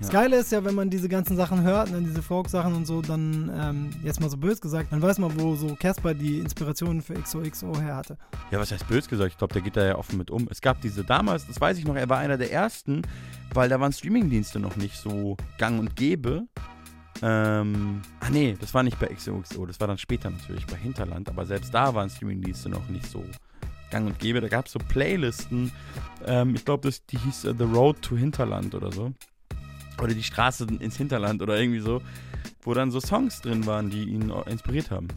Das 0.00 0.08
Ja. 0.08 0.20
Geile 0.20 0.38
ist 0.38 0.50
ja, 0.50 0.64
wenn 0.64 0.74
man 0.74 0.90
diese 0.90 1.08
ganzen 1.08 1.36
Sachen 1.36 1.62
hört, 1.62 1.92
ne, 1.92 2.02
diese 2.02 2.22
Folk-Sachen 2.22 2.74
und 2.74 2.86
so, 2.86 3.00
dann, 3.00 3.52
ähm, 3.56 3.90
jetzt 4.02 4.20
mal 4.20 4.28
so 4.28 4.36
bös 4.36 4.60
gesagt, 4.60 4.92
dann 4.92 5.00
weiß 5.00 5.18
man, 5.18 5.38
wo 5.40 5.54
so 5.54 5.76
Casper 5.76 6.12
die 6.12 6.40
Inspiration 6.40 7.00
für 7.00 7.14
XOXO 7.14 7.80
her 7.80 7.94
hatte. 7.94 8.18
Ja, 8.50 8.58
was 8.58 8.72
heißt 8.72 8.88
bös 8.88 9.08
gesagt? 9.08 9.30
Ich 9.30 9.38
glaube, 9.38 9.52
der 9.52 9.62
geht 9.62 9.76
da 9.76 9.84
ja 9.84 9.94
offen 9.96 10.18
mit 10.18 10.32
um. 10.32 10.48
Es 10.50 10.60
gab 10.60 10.80
diese 10.80 11.04
damals, 11.04 11.46
das 11.46 11.60
weiß 11.60 11.78
ich 11.78 11.84
noch, 11.84 11.94
er 11.94 12.08
war 12.08 12.18
einer 12.18 12.36
der 12.36 12.50
ersten, 12.50 13.02
weil 13.52 13.68
da 13.68 13.78
waren 13.78 13.92
Streamingdienste 13.92 14.58
noch 14.58 14.74
nicht 14.74 14.96
so 14.96 15.36
gang 15.56 15.78
und 15.78 15.94
gäbe. 15.94 16.48
Ähm, 17.26 18.02
ah 18.20 18.28
nee, 18.30 18.54
das 18.60 18.74
war 18.74 18.82
nicht 18.82 18.98
bei 18.98 19.06
XOXO, 19.06 19.64
das 19.64 19.80
war 19.80 19.86
dann 19.88 19.96
später 19.96 20.28
natürlich 20.28 20.66
bei 20.66 20.76
Hinterland, 20.76 21.26
aber 21.30 21.46
selbst 21.46 21.72
da 21.72 21.94
waren 21.94 22.10
Streamingdienste 22.10 22.68
noch 22.68 22.86
nicht 22.88 23.06
so 23.06 23.24
gang 23.90 24.06
und 24.06 24.18
gäbe. 24.18 24.42
Da 24.42 24.48
gab 24.48 24.66
es 24.66 24.72
so 24.72 24.78
Playlisten, 24.78 25.72
ähm, 26.26 26.54
ich 26.54 26.66
glaube, 26.66 26.90
die 27.10 27.16
hieß 27.18 27.46
äh, 27.46 27.54
The 27.56 27.64
Road 27.64 28.02
to 28.02 28.14
Hinterland 28.16 28.74
oder 28.74 28.92
so. 28.92 29.14
Oder 30.02 30.12
die 30.12 30.22
Straße 30.22 30.66
ins 30.80 30.96
Hinterland 30.96 31.40
oder 31.40 31.58
irgendwie 31.58 31.80
so, 31.80 32.02
wo 32.62 32.74
dann 32.74 32.90
so 32.90 33.00
Songs 33.00 33.40
drin 33.40 33.64
waren, 33.64 33.88
die 33.88 34.02
ihn 34.04 34.28
äh, 34.28 34.50
inspiriert 34.50 34.90
haben. 34.90 35.08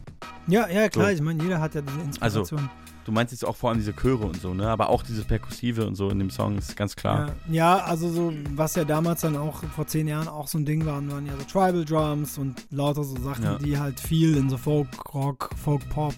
Ja, 0.48 0.70
ja, 0.70 0.88
klar, 0.88 1.08
So. 1.08 1.12
ich 1.14 1.22
meine, 1.22 1.44
jeder 1.44 1.60
hat 1.60 1.76
ja 1.76 1.82
diese 1.82 2.00
Also, 2.22 2.40
Inspiration. 2.42 2.70
Du 3.08 3.14
meinst 3.14 3.32
jetzt 3.32 3.46
auch 3.46 3.56
vor 3.56 3.70
allem 3.70 3.80
diese 3.80 3.94
Chöre 3.96 4.26
und 4.26 4.42
so, 4.42 4.54
ne? 4.54 4.68
Aber 4.68 4.90
auch 4.90 5.02
dieses 5.02 5.24
Perkussive 5.24 5.88
und 5.88 5.96
so 5.96 6.10
in 6.10 6.20
dem 6.20 6.30
Song 6.30 6.58
ist 6.58 6.76
ganz 6.76 6.94
klar. 6.94 7.28
Ja, 7.50 7.78
ja, 7.78 7.84
also 7.86 8.10
so, 8.10 8.34
was 8.54 8.76
ja 8.76 8.84
damals 8.84 9.22
dann 9.22 9.38
auch 9.38 9.64
vor 9.76 9.88
zehn 9.88 10.10
Jahren 10.10 10.28
auch 10.28 10.48
so 10.48 10.58
ein 10.58 10.66
Ding 10.66 10.86
waren, 10.86 11.10
waren 11.10 11.26
ja 11.26 11.32
so 11.38 11.44
Tribal 11.46 11.86
Drums 11.86 12.38
und 12.38 12.66
lauter 12.70 13.06
so 13.06 13.16
Sachen, 13.22 13.46
Ja. 13.46 13.58
die 13.60 13.80
halt 13.80 14.00
viel 14.02 14.36
in 14.36 14.50
so 14.50 14.58
Folk, 14.58 14.90
Rock, 15.16 15.52
Folk, 15.56 15.88
Pop 15.90 16.14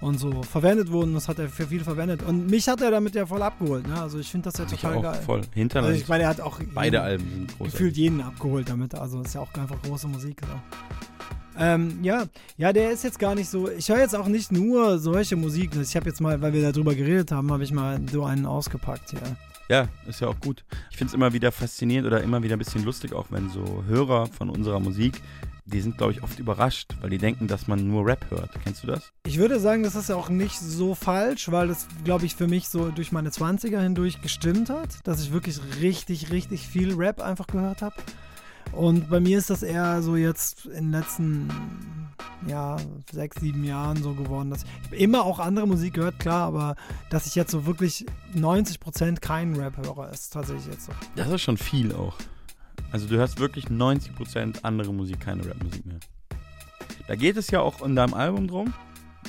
und 0.00 0.18
so 0.18 0.42
verwendet 0.44 0.92
wurden. 0.92 1.12
Das 1.14 1.26
hat 1.28 1.40
er 1.40 1.48
für 1.48 1.66
viel 1.66 1.82
verwendet. 1.82 2.22
Und 2.22 2.48
mich 2.48 2.68
hat 2.68 2.80
er 2.82 2.92
damit 2.92 3.16
ja 3.16 3.26
voll 3.26 3.42
abgeholt, 3.42 3.88
ne? 3.88 4.00
Also 4.00 4.20
ich 4.20 4.30
finde 4.30 4.48
das 4.48 4.58
ja 4.58 4.64
Ich 4.64 4.80
total 4.80 4.98
auch 4.98 5.02
geil. 5.02 5.22
voll. 5.26 5.40
Hinterland. 5.52 5.90
Also 5.90 6.02
ich 6.02 6.08
meine, 6.08 6.22
er 6.22 6.28
hat 6.30 6.40
auch 6.40 6.60
Beide 6.72 6.98
jeden- 6.98 7.04
Alben 7.04 7.24
sind 7.30 7.46
großartig. 7.48 7.72
gefühlt 7.72 7.96
jeden 7.96 8.20
abgeholt 8.20 8.68
damit. 8.68 8.94
Also 8.94 9.20
ist 9.22 9.34
ja 9.34 9.40
auch 9.40 9.52
einfach 9.54 9.82
große 9.82 10.06
Musik. 10.06 10.40
So. 10.42 10.54
Ähm, 11.58 11.98
ja, 12.02 12.24
ja, 12.56 12.72
der 12.72 12.90
ist 12.90 13.04
jetzt 13.04 13.18
gar 13.18 13.34
nicht 13.34 13.48
so. 13.48 13.68
Ich 13.70 13.88
höre 13.88 13.98
jetzt 13.98 14.16
auch 14.16 14.28
nicht 14.28 14.52
nur 14.52 14.98
solche 14.98 15.36
Musik. 15.36 15.70
Ich 15.80 15.96
habe 15.96 16.08
jetzt 16.08 16.20
mal, 16.20 16.40
weil 16.40 16.52
wir 16.52 16.72
darüber 16.72 16.94
geredet 16.94 17.32
haben, 17.32 17.52
habe 17.52 17.64
ich 17.64 17.72
mal 17.72 18.00
so 18.10 18.24
einen 18.24 18.46
ausgepackt 18.46 19.10
hier. 19.10 19.20
Ja, 19.68 19.88
ist 20.06 20.20
ja 20.20 20.28
auch 20.28 20.38
gut. 20.40 20.64
Ich 20.90 20.96
finde 20.96 21.10
es 21.10 21.14
immer 21.14 21.32
wieder 21.32 21.52
faszinierend 21.52 22.06
oder 22.06 22.22
immer 22.22 22.42
wieder 22.42 22.56
ein 22.56 22.58
bisschen 22.58 22.84
lustig, 22.84 23.12
auch 23.14 23.26
wenn 23.30 23.48
so 23.48 23.84
Hörer 23.86 24.26
von 24.26 24.50
unserer 24.50 24.80
Musik, 24.80 25.20
die 25.64 25.80
sind, 25.80 25.96
glaube 25.96 26.12
ich, 26.12 26.22
oft 26.22 26.38
überrascht, 26.38 26.96
weil 27.00 27.10
die 27.10 27.18
denken, 27.18 27.46
dass 27.46 27.68
man 27.68 27.86
nur 27.86 28.04
Rap 28.04 28.26
hört. 28.30 28.50
Kennst 28.64 28.82
du 28.82 28.88
das? 28.88 29.12
Ich 29.24 29.38
würde 29.38 29.60
sagen, 29.60 29.82
das 29.82 29.94
ist 29.94 30.08
ja 30.08 30.16
auch 30.16 30.28
nicht 30.28 30.58
so 30.58 30.94
falsch, 30.94 31.50
weil 31.50 31.68
das, 31.68 31.86
glaube 32.04 32.26
ich, 32.26 32.34
für 32.34 32.48
mich 32.48 32.68
so 32.68 32.90
durch 32.90 33.12
meine 33.12 33.30
20er 33.30 33.80
hindurch 33.80 34.20
gestimmt 34.20 34.70
hat, 34.70 34.88
dass 35.04 35.22
ich 35.22 35.32
wirklich 35.32 35.60
richtig, 35.80 36.30
richtig 36.30 36.66
viel 36.66 36.94
Rap 36.94 37.20
einfach 37.20 37.46
gehört 37.46 37.82
habe. 37.82 37.94
Und 38.72 39.10
bei 39.10 39.20
mir 39.20 39.38
ist 39.38 39.50
das 39.50 39.62
eher 39.62 40.02
so 40.02 40.16
jetzt 40.16 40.66
in 40.66 40.90
den 40.90 40.92
letzten 40.92 41.48
ja, 42.46 42.76
sechs, 43.10 43.40
sieben 43.40 43.64
Jahren 43.64 44.02
so 44.02 44.14
geworden, 44.14 44.50
dass 44.50 44.64
ich 44.90 45.00
immer 45.00 45.24
auch 45.24 45.38
andere 45.38 45.66
Musik 45.66 45.94
gehört, 45.94 46.18
klar, 46.18 46.48
aber 46.48 46.76
dass 47.10 47.26
ich 47.26 47.34
jetzt 47.34 47.50
so 47.50 47.66
wirklich 47.66 48.06
90% 48.34 49.20
keinen 49.20 49.56
Rap 49.56 49.76
höre, 49.76 50.10
ist 50.10 50.32
tatsächlich 50.32 50.66
jetzt 50.66 50.86
so. 50.86 50.92
Das 51.16 51.28
ist 51.28 51.42
schon 51.42 51.56
viel 51.56 51.94
auch. 51.94 52.16
Also 52.90 53.06
du 53.06 53.16
hörst 53.16 53.38
wirklich 53.38 53.66
90% 53.66 54.64
andere 54.64 54.92
Musik, 54.92 55.20
keine 55.20 55.48
Rapmusik 55.48 55.86
mehr. 55.86 56.00
Da 57.06 57.16
geht 57.16 57.36
es 57.36 57.50
ja 57.50 57.60
auch 57.60 57.82
in 57.82 57.96
deinem 57.96 58.14
Album 58.14 58.48
drum. 58.48 58.74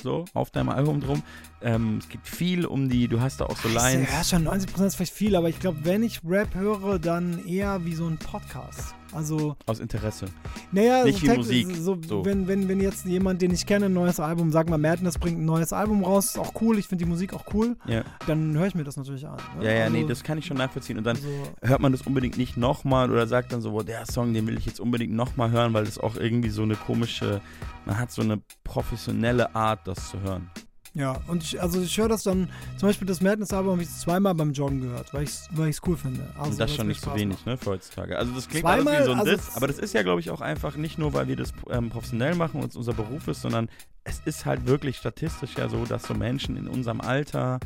So, 0.02 0.24
auf 0.34 0.50
deinem 0.50 0.68
Album 0.70 1.00
drum. 1.00 1.22
Ähm, 1.64 1.96
es 1.98 2.08
geht 2.10 2.20
viel 2.24 2.66
um 2.66 2.90
die, 2.90 3.08
du 3.08 3.20
hast 3.22 3.40
da 3.40 3.46
auch 3.46 3.56
so 3.56 3.68
Lines. 3.68 4.08
Ja, 4.12 4.22
schon 4.22 4.46
90% 4.46 4.84
ist 4.86 4.96
vielleicht 4.96 5.14
viel, 5.14 5.34
aber 5.34 5.48
ich 5.48 5.58
glaube, 5.58 5.78
wenn 5.84 6.02
ich 6.02 6.20
Rap 6.22 6.54
höre, 6.54 6.98
dann 6.98 7.44
eher 7.46 7.82
wie 7.86 7.94
so 7.94 8.06
ein 8.06 8.18
Podcast. 8.18 8.94
Also, 9.12 9.56
Aus 9.66 9.78
Interesse. 9.78 10.26
naja, 10.72 11.04
Nicht 11.04 11.20
so 11.20 11.26
wie 11.32 11.36
Musik, 11.36 11.76
So, 11.76 11.96
so. 12.06 12.24
Wenn, 12.24 12.48
wenn, 12.48 12.68
wenn 12.68 12.80
jetzt 12.80 13.06
jemand, 13.06 13.40
den 13.40 13.52
ich 13.52 13.64
kenne, 13.64 13.86
ein 13.86 13.92
neues 13.94 14.18
Album, 14.20 14.50
sag 14.50 14.68
mal, 14.68 14.76
Madness 14.76 15.16
bringt 15.18 15.38
ein 15.38 15.44
neues 15.44 15.72
Album 15.72 16.04
raus, 16.04 16.26
ist 16.26 16.38
auch 16.38 16.52
cool, 16.60 16.78
ich 16.78 16.86
finde 16.88 17.04
die 17.04 17.08
Musik 17.08 17.32
auch 17.32 17.44
cool, 17.54 17.76
Ja. 17.86 18.02
dann 18.26 18.58
höre 18.58 18.66
ich 18.66 18.74
mir 18.74 18.82
das 18.84 18.96
natürlich 18.96 19.26
an. 19.26 19.36
ne? 19.58 19.64
Ja, 19.64 19.70
ja, 19.72 19.88
nee, 19.88 19.98
Also, 19.98 20.08
das 20.08 20.22
kann 20.24 20.36
ich 20.36 20.44
schon 20.46 20.56
nachvollziehen. 20.58 20.98
Und 20.98 21.04
dann 21.04 21.16
also, 21.16 21.28
hört 21.62 21.80
man 21.80 21.92
das 21.92 22.02
unbedingt 22.02 22.36
nicht 22.36 22.56
nochmal 22.56 23.10
oder 23.10 23.26
sagt 23.26 23.52
dann 23.52 23.62
so, 23.62 23.70
boah, 23.70 23.84
der 23.84 24.04
Song, 24.04 24.34
den 24.34 24.46
will 24.48 24.58
ich 24.58 24.66
jetzt 24.66 24.80
unbedingt 24.80 25.12
nochmal 25.14 25.50
hören, 25.52 25.72
weil 25.72 25.84
das 25.84 25.96
auch 25.98 26.16
irgendwie 26.16 26.50
so 26.50 26.62
eine 26.62 26.74
komische, 26.74 27.40
man 27.86 27.98
hat 27.98 28.10
so 28.10 28.20
eine 28.20 28.40
professionelle 28.64 29.54
Art, 29.54 29.86
das 29.86 30.10
zu 30.10 30.20
hören. 30.20 30.50
Ja, 30.94 31.20
und 31.26 31.42
ich, 31.42 31.60
also 31.60 31.82
ich 31.82 31.98
höre 31.98 32.08
das 32.08 32.22
dann, 32.22 32.48
zum 32.76 32.88
Beispiel 32.88 33.06
das 33.06 33.20
Madness-Album 33.20 33.72
habe 33.72 33.82
ich 33.82 33.90
zweimal 33.90 34.32
beim 34.34 34.52
Joggen 34.52 34.80
gehört, 34.80 35.12
weil 35.12 35.24
ich 35.24 35.30
es 35.30 35.48
weil 35.50 35.68
ich's 35.68 35.80
cool 35.86 35.96
finde. 35.96 36.22
Also, 36.36 36.42
Und 36.42 36.50
das 36.52 36.58
weil's 36.60 36.76
schon 36.76 36.86
nicht 36.86 37.00
so 37.00 37.10
Spaß 37.10 37.20
wenig, 37.20 37.36
macht. 37.38 37.46
ne, 37.46 37.56
für 37.56 37.70
heutzutage. 37.70 38.16
Also 38.16 38.32
das 38.32 38.48
klingt 38.48 38.64
Zweimal, 38.64 38.94
alles 38.94 39.00
wie 39.00 39.06
so 39.06 39.12
ein 39.12 39.18
also 39.18 39.32
Diss, 39.32 39.56
aber 39.56 39.66
das 39.66 39.78
ist 39.80 39.92
ja, 39.92 40.02
glaube 40.02 40.20
ich, 40.20 40.30
auch 40.30 40.40
einfach 40.40 40.76
nicht 40.76 40.96
nur, 40.96 41.12
weil 41.12 41.26
wir 41.26 41.34
das 41.34 41.52
ähm, 41.68 41.90
professionell 41.90 42.36
machen 42.36 42.60
und 42.60 42.70
es 42.70 42.76
unser 42.76 42.92
Beruf 42.92 43.26
ist, 43.26 43.42
sondern 43.42 43.68
es 44.04 44.20
ist 44.24 44.46
halt 44.46 44.66
wirklich 44.66 44.96
statistisch 44.96 45.56
ja 45.56 45.68
so, 45.68 45.84
dass 45.84 46.04
so 46.04 46.14
Menschen 46.14 46.56
in 46.56 46.68
unserem 46.68 47.00
Alter 47.00 47.58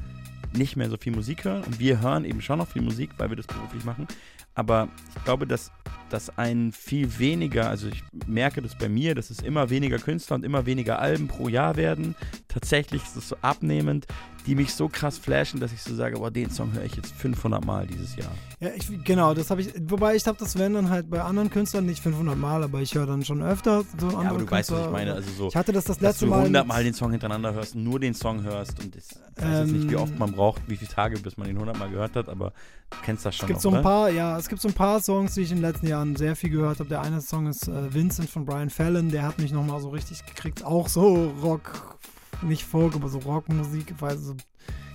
nicht 0.55 0.77
mehr 0.77 0.89
so 0.89 0.97
viel 0.97 1.15
Musik 1.15 1.45
hören 1.45 1.65
und 1.65 1.79
wir 1.79 2.01
hören 2.01 2.25
eben 2.25 2.41
schon 2.41 2.59
noch 2.59 2.69
viel 2.69 2.81
Musik, 2.83 3.11
weil 3.19 3.29
wir 3.29 3.37
das 3.37 3.47
beruflich 3.47 3.85
machen. 3.85 4.09
Aber 4.55 4.89
ich 5.17 5.25
glaube, 5.25 5.47
dass, 5.47 5.71
dass 6.11 6.37
ein 6.39 6.73
viel 6.73 7.19
weniger, 7.19 7.69
also 7.69 7.89
ich 7.89 8.03
merke 8.27 8.63
das 8.63 8.77
bei 8.77 8.89
mir, 8.89 9.15
dass 9.15 9.31
es 9.31 9.41
immer 9.41 9.71
weniger 9.71 9.99
Künstler 9.99 10.37
und 10.37 10.45
immer 10.45 10.67
weniger 10.67 10.99
Alben 10.99 11.29
pro 11.29 11.49
Jahr 11.49 11.77
werden. 11.77 12.15
Tatsächlich 12.49 13.03
ist 13.03 13.17
es 13.17 13.29
so 13.29 13.37
abnehmend, 13.43 14.07
die 14.47 14.55
mich 14.55 14.73
so 14.73 14.89
krass 14.89 15.19
flashen, 15.19 15.61
dass 15.61 15.73
ich 15.73 15.83
so 15.83 15.95
sage, 15.95 16.17
boah, 16.19 16.31
den 16.31 16.49
Song 16.51 16.73
höre 16.73 16.85
ich 16.85 16.95
jetzt 16.97 17.13
500 17.13 17.63
Mal 17.65 17.87
dieses 17.87 18.17
Jahr. 18.17 18.31
Ja, 18.61 18.71
ich, 18.75 18.89
genau, 19.05 19.35
das 19.35 19.51
habe 19.51 19.61
ich, 19.61 19.73
wobei 19.83 20.17
ich 20.17 20.27
habe 20.27 20.39
das, 20.39 20.59
wenn 20.59 20.73
dann 20.73 20.89
halt 20.89 21.11
bei 21.11 21.21
anderen 21.21 21.51
Künstlern 21.51 21.85
nicht 21.85 22.03
500 22.03 22.37
Mal, 22.39 22.63
aber 22.65 22.81
ich 22.81 22.95
höre 22.95 23.05
dann 23.07 23.23
schon 23.25 23.43
öfter 23.43 23.85
so 24.01 24.07
andere 24.07 24.23
Ja, 24.25 24.31
aber 24.31 24.39
du 24.39 24.51
weißt, 24.51 24.71
was 24.71 24.79
ich 24.79 24.85
Künstler. 24.85 24.91
meine. 24.91 25.13
Also 25.15 25.31
so, 25.33 25.49
ich 25.49 25.57
hatte 25.57 25.73
das 25.73 25.85
das 25.85 25.99
dass 25.99 26.03
letzte 26.03 26.25
du 26.25 26.31
Mal. 26.31 26.39
100 26.45 26.65
mit- 26.65 26.69
Mal 26.75 26.83
den 26.85 26.95
Song 26.95 27.11
hintereinander 27.11 27.53
hörst, 27.53 27.75
nur 27.75 28.01
den 28.01 28.15
Song 28.15 28.43
hörst 28.43 28.81
und 28.83 28.97
das, 28.97 29.09
ich 29.37 29.43
weiß 29.45 29.59
jetzt 29.61 29.73
nicht, 29.73 29.91
wie 29.91 29.95
Ähm, 29.95 30.01
oft 30.01 30.19
man 30.19 30.33
braucht, 30.33 30.63
wie 30.67 30.77
viele 30.77 30.91
Tage, 30.91 31.19
bis 31.19 31.37
man 31.37 31.47
den 31.47 31.57
100 31.57 31.79
Mal 31.79 31.91
gehört 31.91 32.17
hat, 32.17 32.29
aber 32.31 32.53
du 32.91 32.97
kennst 33.05 33.27
das 33.27 33.35
Es 33.35 33.41
schon 33.41 33.49
gibt 33.49 33.59
noch, 33.59 33.63
so 33.63 33.69
ein 33.69 33.75
oder? 33.75 33.83
paar, 33.83 34.11
ja, 34.11 34.39
es 34.39 34.49
gibt 34.49 34.63
so 34.63 34.69
ein 34.69 34.75
paar 34.75 35.01
Songs, 35.03 35.35
die 35.35 35.43
ich 35.43 35.51
den 35.51 35.61
letzten 35.61 35.87
Jahren 35.99 36.17
sehr 36.17 36.37
viel 36.37 36.51
gehört 36.51 36.79
habe. 36.79 36.89
Der 36.89 37.03
eine 37.03 37.21
Song 37.21 37.47
ist 37.47 37.67
äh, 37.67 37.93
Vincent 37.93 38.31
von 38.31 38.45
Brian 38.45 38.71
Fallon, 38.71 39.11
der 39.11 39.25
hat 39.25 39.39
mich 39.39 39.53
nochmal 39.53 39.81
so 39.81 39.89
richtig 39.89 40.25
gekriegt. 40.25 40.65
Auch 40.65 40.89
so 40.89 41.33
Rock, 41.43 41.99
nicht 42.43 42.65
Folk, 42.65 42.95
aber 42.95 43.09
so 43.09 43.19
Rockmusik, 43.19 43.95
weil 43.99 44.17
so 44.17 44.37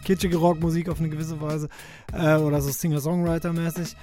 kitschige 0.05 0.37
Rockmusik 0.37 0.87
auf 0.89 0.99
eine 0.99 1.09
gewisse 1.09 1.41
Weise. 1.41 1.67
Äh, 2.13 2.37
oder 2.37 2.61
so 2.61 2.69
Singer-Songwriter-mäßig. 2.71 3.95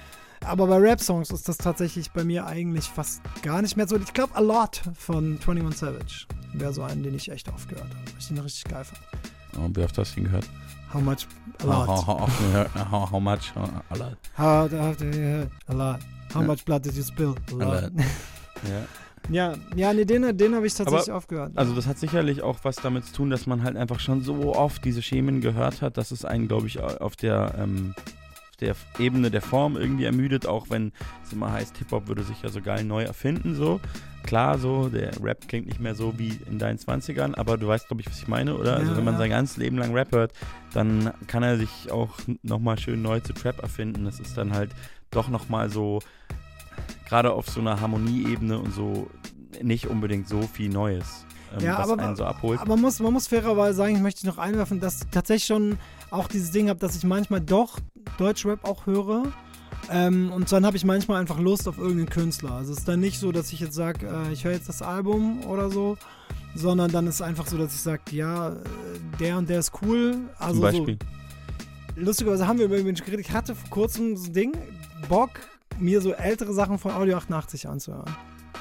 Aber 0.45 0.67
bei 0.67 0.77
Rap-Songs 0.77 1.31
ist 1.31 1.47
das 1.47 1.57
tatsächlich 1.57 2.11
bei 2.11 2.23
mir 2.23 2.45
eigentlich 2.45 2.85
fast 2.85 3.21
gar 3.41 3.61
nicht 3.61 3.77
mehr 3.77 3.87
so. 3.87 3.95
Ich 3.97 4.13
glaube, 4.13 4.35
A 4.35 4.39
Lot 4.39 4.81
von 4.95 5.39
21 5.39 5.79
Savage 5.79 6.25
wäre 6.53 6.73
so 6.73 6.83
ein, 6.83 7.03
den 7.03 7.15
ich 7.15 7.31
echt 7.31 7.49
oft 7.49 7.67
gehört 7.69 7.89
habe. 7.89 8.03
weil 8.05 8.19
Ich 8.19 8.27
den 8.27 8.43
richtig 8.43 8.65
geil 8.65 8.83
fand. 8.83 9.01
Oh, 9.57 9.69
wie 9.75 9.83
oft 9.83 9.97
hast 9.97 10.15
du 10.15 10.19
ihn 10.19 10.25
gehört? 10.25 10.47
How 10.93 11.01
much? 11.01 11.27
A 11.63 11.65
lot. 11.65 11.87
how, 11.87 12.07
how, 12.07 12.91
how, 12.91 13.11
how 13.11 13.19
much? 13.19 13.53
A 13.55 13.95
lot. 13.95 14.17
How, 14.37 14.69
how, 14.69 14.95
a 15.67 15.73
lot. 15.73 15.99
How 16.33 16.41
Ja. 16.41 16.47
much 16.47 16.65
blood 16.65 16.83
did 16.85 16.93
you 16.95 17.03
spill? 17.03 17.35
Ja. 18.69 18.83
Ja, 19.29 19.53
ja, 19.75 19.93
nee, 19.93 20.03
den, 20.03 20.35
den 20.37 20.55
habe 20.55 20.65
ich 20.67 20.73
tatsächlich 20.73 21.09
Aber, 21.09 21.17
aufgehört. 21.17 21.51
Also 21.55 21.73
das 21.73 21.85
hat 21.87 21.97
sicherlich 21.99 22.41
auch 22.41 22.57
was 22.63 22.75
damit 22.77 23.05
zu 23.05 23.13
tun, 23.13 23.29
dass 23.29 23.45
man 23.47 23.63
halt 23.63 23.77
einfach 23.77 23.99
schon 23.99 24.21
so 24.23 24.55
oft 24.55 24.83
diese 24.83 25.01
Schemen 25.01 25.41
gehört 25.41 25.81
hat, 25.81 25.97
dass 25.97 26.11
es 26.11 26.25
einen, 26.25 26.47
glaube 26.47 26.67
ich, 26.67 26.79
auf 26.81 27.15
der, 27.15 27.53
ähm, 27.57 27.93
auf 27.97 28.55
der 28.59 28.75
Ebene 28.99 29.29
der 29.31 29.41
Form 29.41 29.77
irgendwie 29.77 30.05
ermüdet, 30.05 30.47
auch 30.47 30.69
wenn 30.69 30.91
es 31.23 31.31
immer 31.33 31.51
heißt, 31.51 31.77
Hip-Hop 31.77 32.07
würde 32.07 32.23
sich 32.23 32.41
ja 32.41 32.49
so 32.49 32.61
geil 32.61 32.83
neu 32.83 33.03
erfinden, 33.03 33.55
so. 33.55 33.79
Klar 34.23 34.57
so, 34.59 34.89
der 34.89 35.11
Rap 35.23 35.47
klingt 35.47 35.67
nicht 35.67 35.79
mehr 35.79 35.95
so 35.95 36.17
wie 36.17 36.37
in 36.49 36.59
deinen 36.59 36.77
20ern, 36.77 37.35
aber 37.37 37.57
du 37.57 37.67
weißt, 37.67 37.87
glaube 37.87 38.01
ich, 38.01 38.07
was 38.09 38.19
ich 38.19 38.27
meine, 38.27 38.55
oder? 38.57 38.75
also 38.77 38.91
Ja, 38.91 38.97
wenn 38.97 39.03
man 39.03 39.17
sein 39.17 39.29
ganzes 39.29 39.57
Leben 39.57 39.77
lang 39.77 39.93
Rap 39.93 40.11
hört, 40.11 40.33
dann 40.73 41.11
kann 41.27 41.43
er 41.43 41.57
sich 41.57 41.91
auch 41.91 42.17
nochmal 42.43 42.77
schön 42.79 43.01
neu 43.01 43.19
zu 43.19 43.33
Trap 43.33 43.61
erfinden. 43.61 44.05
Das 44.05 44.19
ist 44.19 44.37
dann 44.37 44.53
halt 44.53 44.71
doch 45.11 45.27
nochmal 45.27 45.69
so, 45.69 45.99
gerade 47.07 47.33
auf 47.33 47.49
so 47.49 47.59
einer 47.59 47.81
Harmonieebene 47.81 48.57
und 48.57 48.73
so, 48.73 49.09
nicht 49.61 49.87
unbedingt 49.87 50.27
so 50.29 50.41
viel 50.43 50.69
Neues, 50.69 51.25
ähm, 51.57 51.65
Ja, 51.65 51.77
was 51.79 51.89
aber- 51.89 52.01
einen 52.01 52.15
so 52.15 52.23
abholt. 52.25 52.59
Aber 52.59 52.69
man 52.69 52.81
muss, 52.81 52.99
man 52.99 53.11
muss 53.13 53.27
fairerweise 53.27 53.75
sagen, 53.75 53.95
ich 53.95 54.01
möchte 54.01 54.25
noch 54.25 54.37
einwerfen, 54.37 54.79
dass 54.79 55.01
ich 55.01 55.07
tatsächlich 55.11 55.45
schon 55.45 55.77
auch 56.09 56.27
dieses 56.27 56.51
Ding 56.51 56.69
habe, 56.69 56.79
dass 56.79 56.95
ich 56.95 57.03
manchmal 57.03 57.41
doch 57.41 57.79
Deutschrap 58.17 58.63
auch 58.63 58.85
höre. 58.85 59.23
Ähm, 59.89 60.31
und 60.31 60.51
dann 60.51 60.65
habe 60.65 60.77
ich 60.77 60.85
manchmal 60.85 61.19
einfach 61.19 61.39
Lust 61.39 61.67
auf 61.67 61.77
irgendeinen 61.77 62.09
Künstler. 62.09 62.51
Also 62.51 62.71
es 62.71 62.79
ist 62.79 62.87
dann 62.87 62.99
nicht 62.99 63.19
so, 63.19 63.31
dass 63.31 63.51
ich 63.51 63.59
jetzt 63.59 63.73
sage, 63.73 64.07
äh, 64.07 64.31
ich 64.31 64.43
höre 64.43 64.53
jetzt 64.53 64.69
das 64.69 64.81
Album 64.81 65.43
oder 65.45 65.69
so, 65.69 65.97
sondern 66.55 66.91
dann 66.91 67.07
ist 67.07 67.15
es 67.15 67.21
einfach 67.21 67.47
so, 67.47 67.57
dass 67.57 67.73
ich 67.73 67.81
sage, 67.81 68.01
ja, 68.11 68.49
äh, 68.49 68.55
der 69.19 69.37
und 69.37 69.49
der 69.49 69.59
ist 69.59 69.71
cool. 69.81 70.17
Also 70.37 70.53
Zum 70.53 70.61
Beispiel. 70.61 70.97
So, 71.95 72.01
lustigerweise 72.01 72.47
haben 72.47 72.59
wir 72.59 72.65
über 72.65 72.77
den 72.77 72.95
geredet. 72.95 73.21
Ich 73.21 73.31
hatte 73.31 73.55
vor 73.55 73.69
kurzem 73.69 74.15
so 74.15 74.27
ein 74.27 74.33
Ding, 74.33 74.53
Bock, 75.09 75.31
mir 75.79 76.01
so 76.01 76.13
ältere 76.13 76.53
Sachen 76.53 76.77
von 76.77 76.91
Audio 76.91 77.17
88 77.17 77.67
anzuhören. 77.67 78.09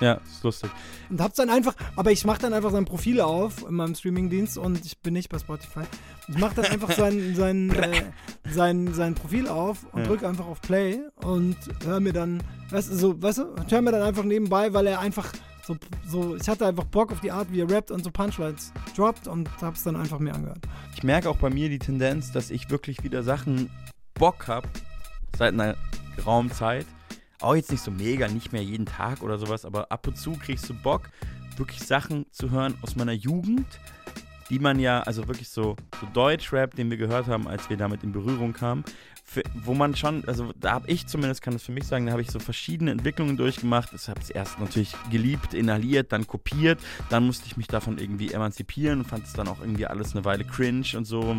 Ja, 0.00 0.14
ist 0.14 0.42
lustig. 0.42 0.70
Und 1.10 1.20
hab's 1.20 1.36
dann 1.36 1.50
einfach, 1.50 1.74
aber 1.96 2.10
ich 2.12 2.24
mach 2.24 2.38
dann 2.38 2.52
einfach 2.54 2.70
sein 2.70 2.84
Profil 2.84 3.20
auf 3.20 3.66
in 3.68 3.74
meinem 3.74 3.94
Streamingdienst 3.94 4.56
und 4.58 4.84
ich 4.84 4.98
bin 5.00 5.12
nicht 5.14 5.28
bei 5.28 5.38
Spotify. 5.38 5.80
Ich 6.28 6.38
mach 6.38 6.54
dann 6.54 6.64
einfach 6.66 6.92
sein, 6.92 7.34
sein, 7.36 7.70
äh, 7.70 8.02
sein, 8.50 8.94
sein 8.94 9.14
Profil 9.14 9.48
auf 9.48 9.84
und 9.92 10.00
Ja. 10.00 10.06
drücke 10.06 10.28
einfach 10.28 10.46
auf 10.46 10.60
Play 10.62 11.00
und 11.16 11.56
hör 11.84 12.00
mir 12.00 12.12
dann, 12.12 12.42
weißt 12.70 12.90
du, 12.90 12.96
so, 12.96 13.22
weißt 13.22 13.38
du, 13.38 13.44
hör 13.68 13.82
mir 13.82 13.92
dann 13.92 14.02
einfach 14.02 14.24
nebenbei, 14.24 14.72
weil 14.72 14.86
er 14.86 15.00
einfach 15.00 15.32
so, 15.66 15.76
so, 16.08 16.36
ich 16.36 16.48
hatte 16.48 16.66
einfach 16.66 16.84
Bock 16.84 17.12
auf 17.12 17.20
die 17.20 17.30
Art, 17.30 17.52
wie 17.52 17.60
er 17.60 17.70
rappt 17.70 17.90
und 17.90 18.02
so 18.02 18.10
Punchlines 18.10 18.72
droppt 18.96 19.28
und 19.28 19.48
hab's 19.60 19.82
dann 19.84 19.94
einfach 19.96 20.18
mir 20.18 20.34
angehört. 20.34 20.60
Ich 20.96 21.02
merke 21.02 21.28
auch 21.28 21.36
bei 21.36 21.50
mir 21.50 21.68
die 21.68 21.78
Tendenz, 21.78 22.32
dass 22.32 22.50
ich 22.50 22.70
wirklich 22.70 23.02
wieder 23.04 23.22
Sachen 23.22 23.70
Bock 24.14 24.48
habe, 24.48 24.66
seit 25.38 25.52
einer 25.52 25.76
geraumen 26.16 26.50
Zeit. 26.50 26.86
Auch 27.40 27.54
jetzt 27.54 27.70
nicht 27.70 27.82
so 27.82 27.90
mega, 27.90 28.28
nicht 28.28 28.52
mehr 28.52 28.62
jeden 28.62 28.86
Tag 28.86 29.22
oder 29.22 29.38
sowas, 29.38 29.64
aber 29.64 29.90
ab 29.90 30.06
und 30.06 30.16
zu 30.16 30.32
kriegst 30.32 30.68
du 30.68 30.74
Bock, 30.74 31.10
wirklich 31.56 31.80
Sachen 31.80 32.26
zu 32.32 32.50
hören 32.50 32.76
aus 32.82 32.96
meiner 32.96 33.12
Jugend, 33.12 33.66
die 34.50 34.58
man 34.58 34.78
ja, 34.78 35.00
also 35.02 35.26
wirklich 35.26 35.48
so, 35.48 35.76
so 36.00 36.06
Deutschrap, 36.12 36.74
den 36.74 36.90
wir 36.90 36.96
gehört 36.96 37.28
haben, 37.28 37.48
als 37.48 37.70
wir 37.70 37.76
damit 37.76 38.02
in 38.02 38.12
Berührung 38.12 38.52
kamen, 38.52 38.84
für, 39.30 39.44
wo 39.54 39.74
man 39.74 39.94
schon, 39.94 40.24
also 40.26 40.52
da 40.58 40.72
habe 40.72 40.90
ich 40.90 41.06
zumindest, 41.06 41.40
kann 41.40 41.52
das 41.52 41.62
für 41.62 41.70
mich 41.70 41.84
sagen, 41.84 42.06
da 42.06 42.12
habe 42.12 42.20
ich 42.20 42.32
so 42.32 42.40
verschiedene 42.40 42.90
Entwicklungen 42.90 43.36
durchgemacht. 43.36 43.90
Ich 43.94 44.08
habe 44.08 44.18
es 44.18 44.28
erst 44.28 44.58
natürlich 44.58 44.92
geliebt, 45.12 45.54
inhaliert, 45.54 46.10
dann 46.10 46.26
kopiert, 46.26 46.80
dann 47.10 47.26
musste 47.26 47.46
ich 47.46 47.56
mich 47.56 47.68
davon 47.68 47.98
irgendwie 47.98 48.32
emanzipieren 48.32 48.98
und 48.98 49.04
fand 49.04 49.24
es 49.24 49.32
dann 49.32 49.46
auch 49.46 49.60
irgendwie 49.60 49.86
alles 49.86 50.16
eine 50.16 50.24
Weile 50.24 50.44
cringe 50.44 50.96
und 50.96 51.04
so, 51.04 51.36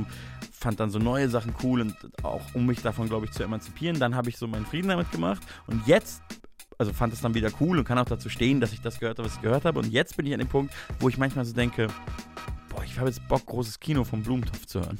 fand 0.54 0.80
dann 0.80 0.90
so 0.90 1.00
neue 1.00 1.28
Sachen 1.28 1.54
cool 1.64 1.82
und 1.82 1.96
auch 2.24 2.42
um 2.54 2.66
mich 2.66 2.82
davon, 2.82 3.10
glaube 3.10 3.26
ich, 3.26 3.34
zu 3.34 3.44
emanzipieren. 3.44 4.00
Dann 4.00 4.16
habe 4.16 4.30
ich 4.30 4.38
so 4.38 4.48
meinen 4.48 4.66
Frieden 4.66 4.88
damit 4.88 5.12
gemacht 5.12 5.42
und 5.68 5.86
jetzt 5.86 6.22
also 6.78 6.94
fand 6.94 7.12
es 7.12 7.20
dann 7.20 7.34
wieder 7.34 7.50
cool 7.60 7.78
und 7.78 7.84
kann 7.84 7.98
auch 7.98 8.06
dazu 8.06 8.30
stehen, 8.30 8.62
dass 8.62 8.72
ich 8.72 8.80
das 8.80 9.02
gehört 9.02 9.20
habe, 9.20 9.28
was 9.28 9.36
ich 9.36 9.42
gehört 9.42 9.66
habe. 9.66 9.80
Und 9.80 9.92
jetzt 9.92 10.16
bin 10.16 10.26
ich 10.26 10.34
an 10.34 10.40
dem 10.40 10.48
Punkt, 10.48 10.74
wo 11.00 11.10
ich 11.10 11.18
manchmal 11.18 11.44
so 11.44 11.54
denke, 11.54 11.88
boah, 12.70 12.84
ich 12.86 12.98
habe 12.98 13.10
jetzt 13.10 13.28
Bock, 13.28 13.46
großes 13.46 13.82
Kino 13.82 14.06
vom 14.06 14.24
Blumentopf 14.24 14.66
zu 14.66 14.80
hören. 14.80 14.98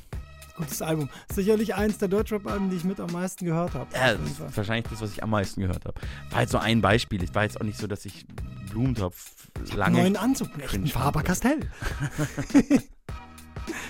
Gutes 0.56 0.82
Album. 0.82 1.10
Sicherlich 1.34 1.76
eins 1.76 1.98
der 1.98 2.08
Deutschrap-Alben, 2.08 2.70
die 2.70 2.76
ich 2.78 2.84
mit 2.84 3.00
am 3.00 3.12
meisten 3.12 3.46
gehört 3.46 3.74
habe. 3.74 3.88
Ja, 3.94 4.14
das 4.14 4.32
ist 4.32 4.58
wahrscheinlich 4.58 4.88
das, 4.90 5.02
was 5.02 5.12
ich 5.12 5.24
am 5.24 5.30
meisten 5.30 5.62
gehört 5.62 5.86
habe. 5.86 6.00
War 6.30 6.42
jetzt 6.42 6.52
so 6.52 6.58
ein 6.58 6.82
Beispiel. 6.82 7.24
Es 7.24 7.34
war 7.34 7.44
jetzt 7.44 7.60
auch 7.60 7.66
nicht 7.66 7.78
so, 7.78 7.88
dass 7.88 8.06
ich 8.06 8.26
Blumentopf 8.72 9.48
lange. 9.76 10.00
Neuen 10.00 10.18
Anzug, 10.18 10.50
echten 10.60 10.88
fand. 10.88 10.92
Faber-Castell. 10.92 11.60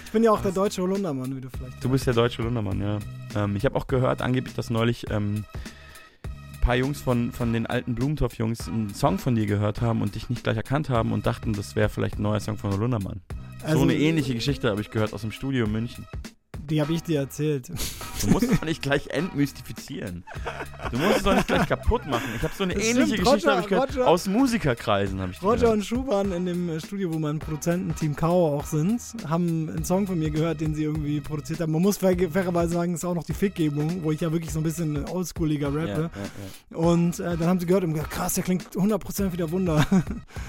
ich 0.05 0.11
bin 0.11 0.23
ja 0.23 0.31
auch 0.31 0.41
der 0.41 0.51
deutsche 0.51 0.81
Holundermann, 0.81 1.35
wie 1.35 1.41
du 1.41 1.49
vielleicht 1.49 1.83
Du 1.83 1.89
bist 1.89 2.07
der 2.07 2.13
deutsche 2.13 2.41
Lundermann, 2.41 2.81
ja. 2.81 2.99
Ähm, 3.35 3.55
ich 3.55 3.65
habe 3.65 3.75
auch 3.75 3.87
gehört, 3.87 4.21
angeblich, 4.21 4.55
dass 4.55 4.69
neulich 4.69 5.09
ähm, 5.09 5.45
ein 6.53 6.61
paar 6.61 6.75
Jungs 6.75 7.01
von, 7.01 7.31
von 7.31 7.53
den 7.53 7.65
alten 7.65 7.95
Blumentopf-Jungs 7.95 8.67
einen 8.67 8.93
Song 8.93 9.17
von 9.17 9.35
dir 9.35 9.45
gehört 9.45 9.81
haben 9.81 10.01
und 10.01 10.15
dich 10.15 10.29
nicht 10.29 10.43
gleich 10.43 10.57
erkannt 10.57 10.89
haben 10.89 11.11
und 11.11 11.25
dachten, 11.25 11.53
das 11.53 11.75
wäre 11.75 11.89
vielleicht 11.89 12.19
ein 12.19 12.23
neuer 12.23 12.39
Song 12.39 12.57
von 12.57 12.71
Lundermann. 12.77 13.21
Also- 13.63 13.77
so 13.79 13.83
eine 13.83 13.95
ähnliche 13.95 14.33
Geschichte 14.33 14.69
habe 14.69 14.81
ich 14.81 14.91
gehört 14.91 15.13
aus 15.13 15.21
dem 15.21 15.31
Studio 15.31 15.65
in 15.65 15.71
München. 15.71 16.07
Die 16.71 16.81
habe 16.81 16.93
ich 16.93 17.03
dir 17.03 17.19
erzählt. 17.19 17.69
Du 18.21 18.27
musst 18.29 18.49
es 18.49 18.57
doch 18.59 18.65
nicht 18.65 18.81
gleich 18.81 19.07
entmystifizieren. 19.09 20.23
Du 20.91 20.97
musst 20.97 21.17
es 21.17 21.23
doch 21.23 21.35
nicht 21.35 21.47
gleich 21.47 21.67
kaputt 21.67 22.05
machen. 22.07 22.23
Ich 22.35 22.41
habe 22.43 22.53
so 22.57 22.63
eine 22.63 22.73
Das 22.75 22.83
ähnliche 22.83 23.13
stimmt, 23.15 23.25
Geschichte 23.27 23.49
Roger- 23.49 23.59
ich 23.61 23.67
gehört. 23.67 23.89
Roger- 23.97 24.07
aus 24.07 24.27
Musikerkreisen 24.27 25.19
habe 25.19 25.31
ich 25.33 25.41
Roger 25.43 25.57
gehört. 25.57 25.73
und 25.77 25.83
Schuh 25.85 26.07
waren 26.07 26.31
in 26.31 26.45
dem 26.45 26.69
äh, 26.69 26.79
Studio, 26.79 27.13
wo 27.13 27.19
mein 27.19 27.39
Produzententeam 27.39 28.15
Kao 28.15 28.55
auch 28.57 28.65
sind, 28.65 29.01
haben 29.27 29.69
einen 29.69 29.83
Song 29.83 30.07
von 30.07 30.17
mir 30.17 30.29
gehört, 30.31 30.61
den 30.61 30.73
sie 30.75 30.83
irgendwie 30.83 31.19
produziert 31.19 31.59
haben. 31.59 31.71
Man 31.73 31.81
muss 31.81 31.97
fair, 31.97 32.15
fairerweise 32.31 32.73
sagen, 32.73 32.93
es 32.93 32.99
ist 33.01 33.05
auch 33.05 33.15
noch 33.15 33.25
die 33.25 33.33
Fickgebung, 33.33 34.03
wo 34.03 34.11
ich 34.11 34.21
ja 34.21 34.31
wirklich 34.31 34.51
so 34.53 34.59
ein 34.59 34.63
bisschen 34.63 35.05
oldschooliger 35.09 35.69
Ja, 35.69 35.79
rappe. 35.79 36.09
ja, 36.13 36.21
ja. 36.71 36.77
Und 36.77 37.19
äh, 37.19 37.35
dann 37.37 37.47
haben 37.47 37.59
sie 37.59 37.65
gehört 37.65 37.83
und 37.83 37.93
gesagt, 37.93 38.11
krass, 38.11 38.35
der 38.35 38.43
klingt 38.43 38.63
100% 38.69 39.33
wieder 39.33 39.51
Wunder. 39.51 39.85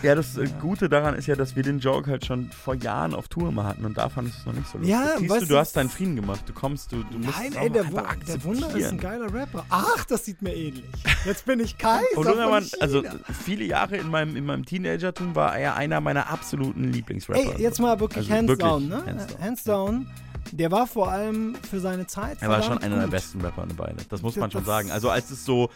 Ja, 0.02 0.14
das 0.16 0.36
äh, 0.36 0.46
Gute 0.60 0.88
daran 0.88 1.14
ist 1.14 1.26
ja, 1.26 1.36
dass 1.36 1.54
wir 1.56 1.62
den 1.62 1.78
Joke 1.78 2.10
halt 2.10 2.24
schon 2.26 2.50
vor 2.50 2.74
Jahren 2.74 3.14
auf 3.14 3.28
Tour 3.28 3.50
mal 3.52 3.64
hatten 3.64 3.84
und 3.84 3.96
da 3.98 4.08
fandest 4.08 4.36
du 4.38 4.40
es 4.40 4.46
noch 4.46 4.52
nicht 4.54 4.68
so 4.70 4.78
lustig. 4.78 4.90
Ja, 4.92 5.16
Siehst 5.18 5.30
weißt 5.30 5.42
du, 5.42 5.46
du 5.46 5.56
hast 5.58 5.76
deinen 5.76 5.88
Frieden 5.90 6.11
gemacht. 6.16 6.42
Du 6.46 6.52
kommst, 6.52 6.92
du, 6.92 7.02
du 7.04 7.18
musst 7.18 7.38
Nein, 7.38 7.52
ey, 7.54 7.70
der, 7.70 7.84
einfach 7.84 8.16
Wu- 8.16 8.24
der 8.26 8.44
Wunder 8.44 8.76
ist 8.76 8.86
ein 8.90 8.98
geiler 8.98 9.32
Rapper. 9.32 9.64
Ach, 9.70 10.04
das 10.04 10.24
sieht 10.24 10.42
mir 10.42 10.54
ähnlich. 10.54 10.84
Jetzt 11.24 11.44
bin 11.46 11.60
ich 11.60 11.78
Kaiser 11.78 12.02
Und 12.16 12.26
China. 12.26 12.60
also 12.80 13.02
viele 13.44 13.64
Jahre 13.64 13.96
in 13.96 14.08
meinem, 14.08 14.36
in 14.36 14.44
meinem 14.46 14.64
Teenagertum 14.64 15.34
war 15.34 15.56
er 15.56 15.76
einer 15.76 16.00
meiner 16.00 16.30
absoluten 16.30 16.92
Lieblingsrapper. 16.92 17.54
Ey, 17.56 17.62
jetzt 17.62 17.80
mal 17.80 17.98
wirklich 18.00 18.24
Also 18.30 18.32
hands 18.34 18.48
wirklich 18.48 18.68
down, 18.68 18.88
ne? 18.88 19.02
hands 19.06 19.26
down. 19.26 19.40
Hands 19.42 19.64
down. 19.64 20.06
Der 20.50 20.70
war 20.70 20.86
vor 20.86 21.10
allem 21.10 21.54
für 21.70 21.80
seine 21.80 22.06
Zeit. 22.06 22.38
Er 22.42 22.48
war 22.48 22.62
schon 22.62 22.78
einer 22.78 22.96
der 22.96 23.04
gut. 23.04 23.12
besten 23.12 23.40
Rapper 23.40 23.62
eine 23.62 23.78
Weile. 23.78 23.96
Das 24.08 24.22
muss 24.22 24.36
man 24.36 24.50
Das- 24.50 24.52
schon 24.52 24.64
sagen. 24.64 24.90
Also 24.90 25.08
als 25.08 25.30
es 25.30 25.44
so 25.44 25.70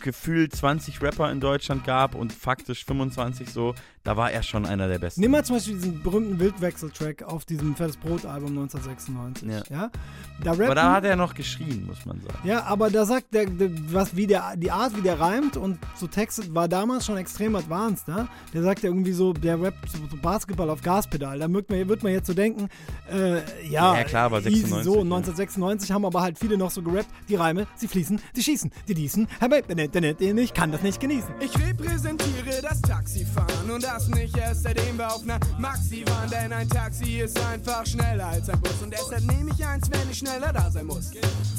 gefühlt 0.00 0.54
20 0.54 1.00
Rapper 1.02 1.30
in 1.30 1.40
Deutschland 1.40 1.84
gab 1.84 2.14
und 2.14 2.32
faktisch 2.32 2.84
25 2.84 3.50
so, 3.50 3.74
da 4.04 4.16
war 4.16 4.30
er 4.32 4.42
schon 4.42 4.66
einer 4.66 4.88
der 4.88 4.98
besten. 4.98 5.20
Nimm 5.20 5.30
mal 5.30 5.44
zum 5.44 5.56
Beispiel 5.56 5.74
diesen 5.74 6.02
berühmten 6.02 6.38
Wildwechsel-Track 6.40 7.22
auf 7.22 7.44
diesem 7.44 7.76
Fettes 7.76 7.96
Brot-Album 7.96 8.50
1996. 8.58 9.48
Ja. 9.48 9.62
Ja. 9.70 9.90
Da 10.42 10.50
rappen, 10.52 10.64
Aber 10.64 10.74
da 10.74 10.92
hat 10.94 11.04
er 11.04 11.16
noch 11.16 11.34
geschrien, 11.34 11.86
muss 11.86 12.04
man 12.04 12.20
sagen. 12.20 12.36
ja, 12.48 12.64
aber 12.64 12.90
da 12.90 13.04
sagt 13.04 13.32
der, 13.32 13.46
der 13.46 13.70
was 13.92 14.16
wie 14.16 14.26
der 14.26 14.56
die 14.56 14.70
Art, 14.70 14.96
wie 14.96 15.02
der 15.02 15.20
reimt 15.20 15.56
und 15.56 15.78
so 15.96 16.06
textet, 16.08 16.52
war 16.54 16.66
damals 16.68 17.06
schon 17.06 17.16
extrem 17.16 17.54
advanced, 17.54 18.08
ne? 18.08 18.26
Der 18.52 18.62
sagt 18.62 18.82
ja 18.82 18.88
irgendwie 18.90 19.12
so, 19.12 19.32
der 19.32 19.60
rappt 19.60 19.88
so, 19.90 19.98
so 20.10 20.16
Basketball 20.16 20.68
auf 20.70 20.82
Gaspedal. 20.82 21.38
Da 21.38 21.52
wird 21.52 21.70
man, 21.70 21.88
wird 21.88 22.02
man 22.02 22.12
jetzt 22.12 22.26
so 22.26 22.34
denken, 22.34 22.68
äh, 23.12 23.36
ja, 23.68 23.94
Ja, 23.96 24.04
klar, 24.04 24.32
easy 24.32 24.50
96, 24.50 24.84
so. 24.84 24.94
ja. 24.96 25.00
1996 25.02 25.92
haben 25.92 26.04
aber 26.04 26.22
halt 26.22 26.38
viele 26.38 26.56
noch 26.58 26.70
so 26.70 26.82
gerappt, 26.82 27.08
die 27.28 27.36
Reime, 27.36 27.66
sie 27.76 27.86
fließen, 27.86 28.20
sie 28.34 28.42
schießen, 28.42 28.70
die 28.88 28.94
diesen, 28.94 29.28
ich 30.38 30.54
kann 30.54 30.72
das 30.72 30.82
nicht 30.82 31.00
genießen. 31.00 31.34
Ich 31.40 31.56
repräsentiere 31.58 32.62
das 32.62 32.80
Taxifahren 32.82 33.70
und 33.70 33.82
das 33.92 34.08
nicht 34.08 34.36
erst 34.38 34.62
seitdem 34.62 34.96
wir 34.96 35.12
auf 35.12 35.24
ner 35.24 35.38
Maxi 35.58 36.02
waren, 36.06 36.30
denn 36.30 36.52
ein 36.52 36.68
Taxi 36.68 37.20
ist 37.20 37.38
einfach 37.38 37.84
schneller 37.84 38.26
als 38.26 38.48
ein 38.48 38.58
Bus 38.60 38.80
und 38.82 38.90
deshalb 38.90 39.22
nehme 39.24 39.50
ich 39.50 39.66
eins, 39.66 39.90
wenn 39.90 40.10
ich 40.10 40.18
schneller 40.18 40.50
da 40.52 40.70
sein 40.70 40.86
muss. 40.86 41.10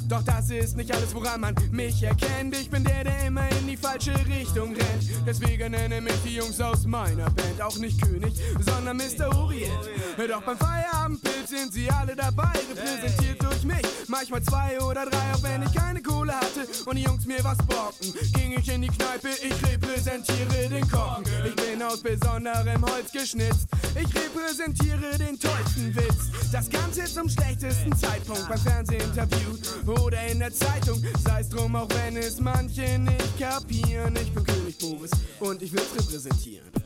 Doch 0.07 0.23
das 0.23 0.49
ist 0.49 0.75
nicht 0.75 0.91
alles, 0.91 1.13
woran 1.13 1.41
man 1.41 1.55
mich 1.71 2.01
erkennt. 2.01 2.55
Ich 2.55 2.69
bin 2.69 2.83
der, 2.83 3.03
der 3.03 3.27
immer 3.27 3.47
in 3.59 3.67
die 3.67 3.77
falsche 3.77 4.13
Richtung 4.27 4.69
rennt. 4.75 5.03
Deswegen 5.27 5.71
nenne 5.71 6.01
mich 6.01 6.19
die 6.25 6.35
Jungs 6.35 6.59
aus 6.59 6.85
meiner 6.85 7.29
Band 7.29 7.61
auch 7.61 7.77
nicht 7.77 8.01
König, 8.01 8.33
sondern 8.59 8.97
Mr. 8.97 9.35
Orient. 9.37 9.89
Doch 10.17 10.41
beim 10.41 10.57
Feierabendbild 10.57 11.47
sind 11.47 11.71
sie 11.71 11.89
alle 11.91 12.15
dabei, 12.15 12.51
repräsentiert 12.69 13.42
durch 13.53 13.63
mich. 13.63 13.85
Manchmal 14.07 14.41
zwei 14.43 14.79
oder 14.81 15.05
drei, 15.05 15.33
auch 15.33 15.43
wenn 15.43 15.63
ich 15.63 15.73
keine 15.73 16.01
Kohle 16.01 16.33
hatte 16.33 16.67
und 16.85 16.97
die 16.97 17.03
Jungs 17.03 17.25
mir 17.25 17.43
was 17.43 17.57
bocken. 17.57 18.13
Ging 18.33 18.57
ich 18.57 18.69
in 18.69 18.81
die 18.81 18.87
Kneipe, 18.87 19.29
ich 19.29 19.53
repräsentiere 19.67 20.69
den 20.69 20.87
Korken. 20.89 21.25
Ich 21.45 21.55
bin 21.55 21.81
aus 21.81 22.01
besonderem 22.01 22.83
Holz 22.85 23.11
geschnitzt. 23.11 23.67
Ich 23.95 24.07
repräsentiere 24.15 25.17
den 25.17 25.39
tollsten 25.39 25.95
Witz. 25.95 26.51
Das 26.51 26.69
Ganze 26.69 27.05
zum 27.05 27.29
schlechtesten 27.29 27.95
Zeitpunkt 27.95 28.47
beim 28.47 28.59
Fernsehinterview 28.59 29.57
oder 30.01 30.25
in 30.27 30.39
der 30.39 30.53
Zeitung. 30.53 31.03
Sei's 31.23 31.49
drum, 31.49 31.75
auch 31.75 31.89
wenn 31.89 32.17
es 32.17 32.39
manche 32.39 32.99
nicht 32.99 33.39
kapieren. 33.39 34.15
Ich 34.15 34.33
bin 34.33 34.43
König 34.43 34.77
Boris 34.77 35.11
und 35.39 35.61
ich 35.61 35.71
will's 35.71 35.93
repräsentieren. 35.97 36.82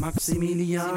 Maximilian, 0.00 0.96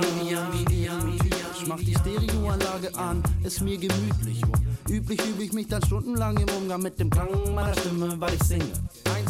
ich 1.59 1.67
mach 1.67 1.79
die 1.79 1.93
Stereoanlage 1.93 2.95
an, 2.95 3.21
ist 3.43 3.61
mir 3.61 3.77
gemütlich. 3.77 4.41
Üblich 4.89 5.19
übe 5.25 5.43
ich 5.43 5.51
mich 5.51 5.67
dann 5.67 5.83
stundenlang 5.85 6.37
im 6.37 6.47
Umgang 6.55 6.81
mit 6.81 6.97
dem 6.99 7.09
Klang 7.09 7.27
meiner 7.53 7.73
Stimme, 7.73 8.15
weil 8.19 8.33
ich 8.33 8.43
singe. 8.43 8.71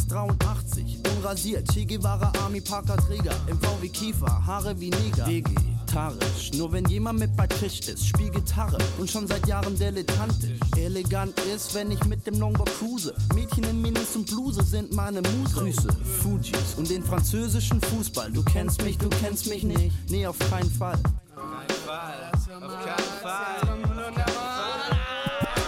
1,83, 0.09 1.17
unrasiert, 1.17 1.67
Che 1.73 1.85
Guevara, 1.85 2.31
Army 2.43 2.61
Parker 2.61 2.97
Träger, 2.97 3.35
im 3.47 3.59
VW 3.59 3.89
Kiefer, 3.89 4.45
Haare 4.45 4.79
wie 4.79 4.91
Neger. 4.91 5.25
WG, 5.25 5.55
vegetarisch. 5.93 6.51
Nur 6.53 6.71
wenn 6.71 6.85
jemand 6.85 7.19
mit 7.19 7.35
bei 7.35 7.47
Tisch 7.47 7.81
ist, 7.81 8.07
spiel 8.07 8.29
Gitarre 8.29 8.77
und 8.97 9.09
schon 9.09 9.27
seit 9.27 9.47
Jahren 9.47 9.77
dilettantisch. 9.77 10.59
Elegant 10.77 11.39
ist, 11.41 11.73
wenn 11.73 11.91
ich 11.91 12.03
mit 12.05 12.25
dem 12.25 12.39
Longboard 12.39 12.71
cruise. 12.79 13.13
Mädchen 13.35 13.63
in 13.65 13.81
Minis 13.81 14.15
und 14.15 14.27
Bluse 14.27 14.63
sind 14.63 14.93
meine 14.93 15.21
Muse. 15.21 15.55
Grüße, 15.55 15.87
Fujis 16.21 16.75
und 16.77 16.89
den 16.89 17.03
französischen 17.03 17.79
Fußball. 17.81 18.31
Du 18.31 18.43
kennst 18.43 18.83
mich, 18.83 18.97
du 18.97 19.09
kennst 19.09 19.47
mich 19.47 19.63
nicht. 19.63 19.93
Nee, 20.09 20.25
auf 20.25 20.37
keinen 20.49 20.71
Fall. 20.71 20.99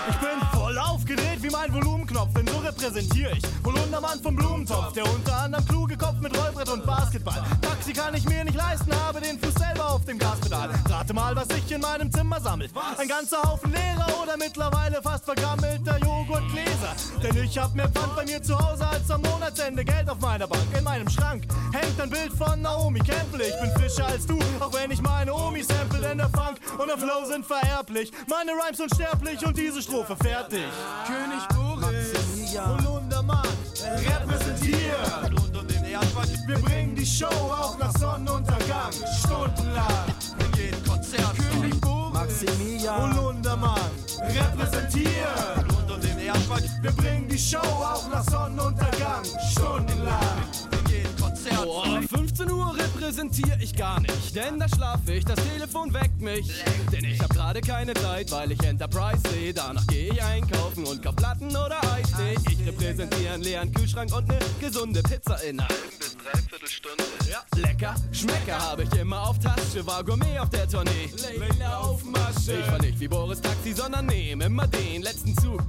Ich 0.08 0.18
bin 0.18 0.40
voll 0.54 0.78
aufgedreht 0.78 1.42
wie 1.42 1.50
mein 1.50 1.74
Volumenknopf, 1.74 2.34
denn 2.34 2.48
so 2.48 2.58
repräsentiere 2.58 3.38
ich. 3.38 3.44
Holundermann 3.64 4.20
vom 4.22 4.36
Blumentopf, 4.36 4.94
der 4.94 5.04
unter 5.12 5.38
anderem 5.38 5.66
kluge 5.66 5.95
mit 6.26 6.38
Rollbrett 6.38 6.70
und 6.70 6.86
Basketball. 6.86 7.44
Taxi 7.62 7.94
kann 7.94 8.16
ich 8.16 8.26
mir 8.28 8.44
nicht 8.44 8.56
leisten, 8.58 8.92
habe 9.06 9.22
den 9.22 9.40
Fuß 9.40 9.54
selber 9.54 9.92
auf 9.92 10.06
dem 10.06 10.18
Gaspedal. 10.18 10.70
Rate 10.90 11.14
mal, 11.14 11.36
was 11.36 11.48
sich 11.50 11.72
in 11.72 11.82
meinem 11.82 12.12
Zimmer 12.12 12.42
sammelt. 12.42 12.72
Ein 12.98 13.08
ganzer 13.08 13.44
Haufen 13.44 13.72
leerer 13.72 14.08
oder 14.24 14.36
mittlerweile 14.36 15.02
fast 15.04 15.26
vergammelter 15.26 16.00
Joghurtgläser. 16.00 16.96
Denn 17.22 17.44
ich 17.44 17.58
hab 17.58 17.76
mehr 17.76 17.90
Pfand 17.90 18.16
bei 18.16 18.26
mir 18.26 18.42
zu 18.42 18.58
Hause 18.58 18.88
als 18.88 19.10
am 19.12 19.22
Monatsende 19.22 19.86
Geld 19.86 20.10
auf 20.10 20.20
meiner 20.20 20.48
Bank. 20.48 20.64
In 20.76 20.84
meinem 20.84 21.10
Schrank 21.10 21.44
hängt 21.72 22.02
ein 22.02 22.10
Bild 22.10 22.34
von 22.34 22.60
Naomi 22.60 23.00
Campbell. 23.00 23.42
Ich 23.42 23.60
bin 23.62 23.84
fischer 23.84 24.08
als 24.08 24.26
du, 24.26 24.40
auch 24.60 24.74
wenn 24.74 24.90
ich 24.90 25.02
meine 25.02 25.32
Omi 25.32 25.62
sample, 25.62 26.02
denn 26.02 26.18
der 26.18 26.30
Funk 26.30 26.58
und 26.80 26.88
der 26.88 26.98
Flow 26.98 27.26
sind 27.26 27.46
vererblich. 27.46 28.12
Meine 28.28 28.52
Rhymes 28.52 28.80
unsterblich 28.80 29.46
und 29.46 29.56
diese 29.56 29.80
Strophe 29.80 30.16
fertig. 30.16 30.64
König 31.06 31.48
Boris, 31.50 32.14
Holundermann, 32.58 33.48
repräsentiert. 33.84 35.25
Wir 36.48 36.60
bringen 36.60 36.94
die 36.94 37.06
Show 37.06 37.28
auch 37.28 37.78
nach 37.80 37.92
Sonnenuntergang, 37.98 38.92
stundenlang. 39.18 40.06
In 40.40 40.60
jedem 40.60 40.84
Konzert. 40.84 41.34
König 41.38 41.80
Boris, 41.80 42.14
Maximilian. 42.14 43.16
Holundermann, 43.16 43.80
repräsentiert. 44.22 45.66
Wir 46.82 46.92
bringen 46.92 47.28
die 47.30 47.38
Show 47.38 47.60
auch 47.60 48.10
nach 48.12 48.24
Sonnenuntergang, 48.26 49.24
stundenlang. 49.52 50.65
Boah, 51.66 52.00
15 52.00 52.52
Uhr 52.52 52.78
repräsentiere 52.78 53.58
ich 53.60 53.76
gar 53.76 54.00
nicht, 54.00 54.36
denn 54.36 54.60
da 54.60 54.70
schlafe 54.70 55.14
ich, 55.14 55.26
das 55.26 55.44
Telefon 55.48 55.92
weckt 55.96 56.22
mich. 56.22 56.48
Denn 56.92 57.04
ich 57.04 57.20
hab 57.20 57.32
gerade 57.32 57.60
keine 57.60 57.96
Zeit, 57.96 58.32
weil 58.32 58.52
ich 58.52 58.64
Enterprise 58.64 59.20
sehe. 59.32 59.52
Danach 59.52 59.86
gehe 59.88 60.14
ich 60.14 60.22
einkaufen 60.22 60.86
und 60.86 61.02
kauf 61.02 61.16
Platten 61.16 61.50
oder 61.50 61.82
Eistee. 61.92 62.36
Ich 62.52 62.68
repräsentiere 62.68 63.34
einen 63.34 63.42
leeren 63.42 63.72
Kühlschrank 63.74 64.16
und 64.16 64.28
ne 64.28 64.38
gesunde 64.60 65.02
Pizza 65.02 65.42
in 65.42 65.60
einer 65.60 65.68
halben 65.68 65.98
bis 65.98 66.16
dreiviertel 66.16 66.68
Stunde. 66.68 67.04
Ja, 67.32 67.44
lecker, 67.56 67.96
Schmecker 68.12 68.60
habe 68.60 68.84
ich 68.84 68.94
immer 68.94 69.28
auf 69.28 69.40
Tasche, 69.40 69.88
war 69.88 70.04
Gourmet 70.04 70.38
auf 70.38 70.52
der 70.52 70.70
Tournee. 70.70 71.10
auf 71.66 72.04
Masche. 72.04 72.60
Ich 72.60 72.66
fahr 72.66 72.80
nicht 72.80 73.00
wie 73.00 73.08
Boris 73.08 73.42
Taxi, 73.42 73.74
sondern 73.74 74.06
nehme 74.06 74.46
immer 74.46 74.68
den 74.68 75.02
letzten 75.02 75.36
Zug. 75.38 75.64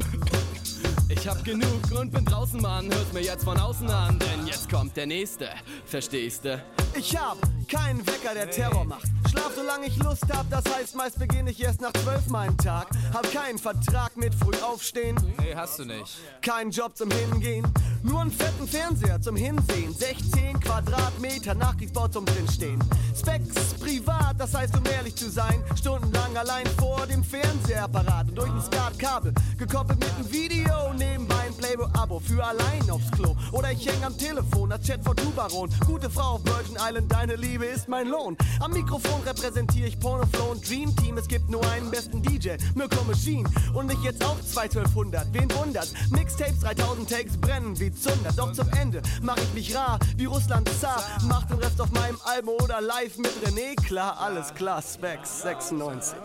Ich 1.09 1.29
hab 1.29 1.45
genug 1.45 1.93
und 1.97 2.13
bin 2.13 2.25
draußen, 2.25 2.61
Mann. 2.61 2.93
Hört 2.93 3.13
mir 3.13 3.23
jetzt 3.23 3.45
von 3.45 3.57
außen 3.57 3.89
an, 3.89 4.19
denn 4.19 4.45
jetzt 4.45 4.69
kommt 4.69 4.97
der 4.97 5.07
nächste. 5.07 5.49
Verstehste? 5.85 6.65
Ich 6.99 7.17
hab 7.17 7.39
keinen 7.69 8.05
Wecker, 8.05 8.35
der 8.35 8.51
Terror 8.51 8.85
macht. 8.85 9.07
Schlaf, 9.31 9.53
solange 9.55 9.87
ich 9.87 9.97
Lust 9.99 10.25
hab, 10.33 10.51
das 10.51 10.65
heißt, 10.75 10.97
meist 10.97 11.19
beginne 11.19 11.53
ich 11.53 11.63
erst 11.63 11.81
nach 11.81 11.93
zwölf 11.93 12.27
meinen 12.27 12.59
Tag. 12.59 12.89
Hab 13.15 13.31
keinen 13.33 13.59
Vertrag 13.59 14.17
mit 14.17 14.35
früh 14.35 14.57
aufstehen. 14.63 15.17
Nee, 15.39 15.55
hast 15.55 15.79
du 15.79 15.85
nicht. 15.85 16.19
Keinen 16.43 16.73
Job 16.73 16.97
zum 16.97 17.11
Hingehen. 17.11 17.67
Nur 18.03 18.23
einen 18.23 18.33
fetten 18.33 18.67
Fernseher 18.67 19.21
zum 19.21 19.37
Hinsehen. 19.37 19.95
16 19.95 20.59
Quadratmeter 20.59 21.55
Nachkriegsbau 21.55 22.09
zum 22.09 22.25
Drinstehen. 22.25 22.83
Specs 23.17 23.75
privat, 23.75 24.41
das 24.41 24.55
heißt, 24.55 24.77
um 24.77 24.85
ehrlich 24.87 25.15
zu 25.15 25.31
sein, 25.31 25.63
stundenlang 25.77 26.37
allein 26.37 26.67
vor 26.79 27.07
dem 27.07 27.23
Fernsehapparat. 27.23 28.29
Und 28.29 28.39
durch 28.39 28.51
ein 28.51 28.63
Skatkabel, 28.63 29.33
gekoppelt 29.57 30.01
mit 30.01 30.13
einem 30.17 30.33
Video. 30.33 30.96
Nebenbei 30.97 31.47
ein 31.47 31.55
Playboy-Abo 31.55 32.21
für 32.21 32.45
allein 32.45 32.91
aufs 32.91 33.11
Klo. 33.13 33.37
Oder 33.53 33.73
ich 33.73 33.87
häng 33.87 34.03
am 34.05 34.17
Telefon, 34.17 34.73
als 34.73 34.87
Chat 34.87 35.03
vor 35.05 35.15
Tubaron. 35.15 35.71
Gute 35.87 36.11
Frau 36.11 36.35
auf 36.35 36.45
Virgin 36.45 36.77
Island, 36.77 37.13
deine 37.13 37.37
Liebe 37.37 37.67
ist 37.67 37.89
mein 37.89 38.09
Lohn. 38.09 38.37
Am 38.61 38.73
Mikrofon 38.73 39.23
repräsentiere 39.23 39.89
ich 39.89 39.99
Pornoflow 39.99 40.53
und 40.53 40.69
Dream 40.69 40.95
Team. 40.97 41.19
Es 41.19 41.29
gibt 41.29 41.51
nur 41.51 41.67
einen 41.71 41.91
besten 41.91 42.23
DJ, 42.23 42.57
Mirko 42.75 43.03
Machine. 43.05 43.49
Und 43.75 43.93
ich 43.93 44.03
jetzt 44.03 44.25
auch 44.25 44.41
2200, 44.41 45.33
wen 45.33 45.51
wundert? 45.55 45.89
Mixtapes, 46.11 46.61
3000 46.61 47.09
Takes 47.09 47.37
brennen 47.37 47.79
wie 47.79 47.93
Zunder. 47.93 48.33
Doch 48.37 48.53
zum 48.53 48.69
Ende 48.81 49.03
mach 49.23 49.37
ich 49.37 49.53
mich 49.55 49.75
rar, 49.77 49.99
wie 50.17 50.25
Russland 50.25 50.69
Zar. 50.81 51.03
Mach 51.29 51.45
den 51.45 51.59
Rest 51.59 51.81
auf 51.81 51.91
meinem 51.93 52.19
Album 52.25 52.55
oder 52.63 52.81
live 52.81 53.19
mit 53.19 53.33
René. 53.45 53.77
Klar, 53.87 54.19
alles 54.21 54.55
klar, 54.55 54.83
Specs 54.83 55.43
96. 55.43 56.17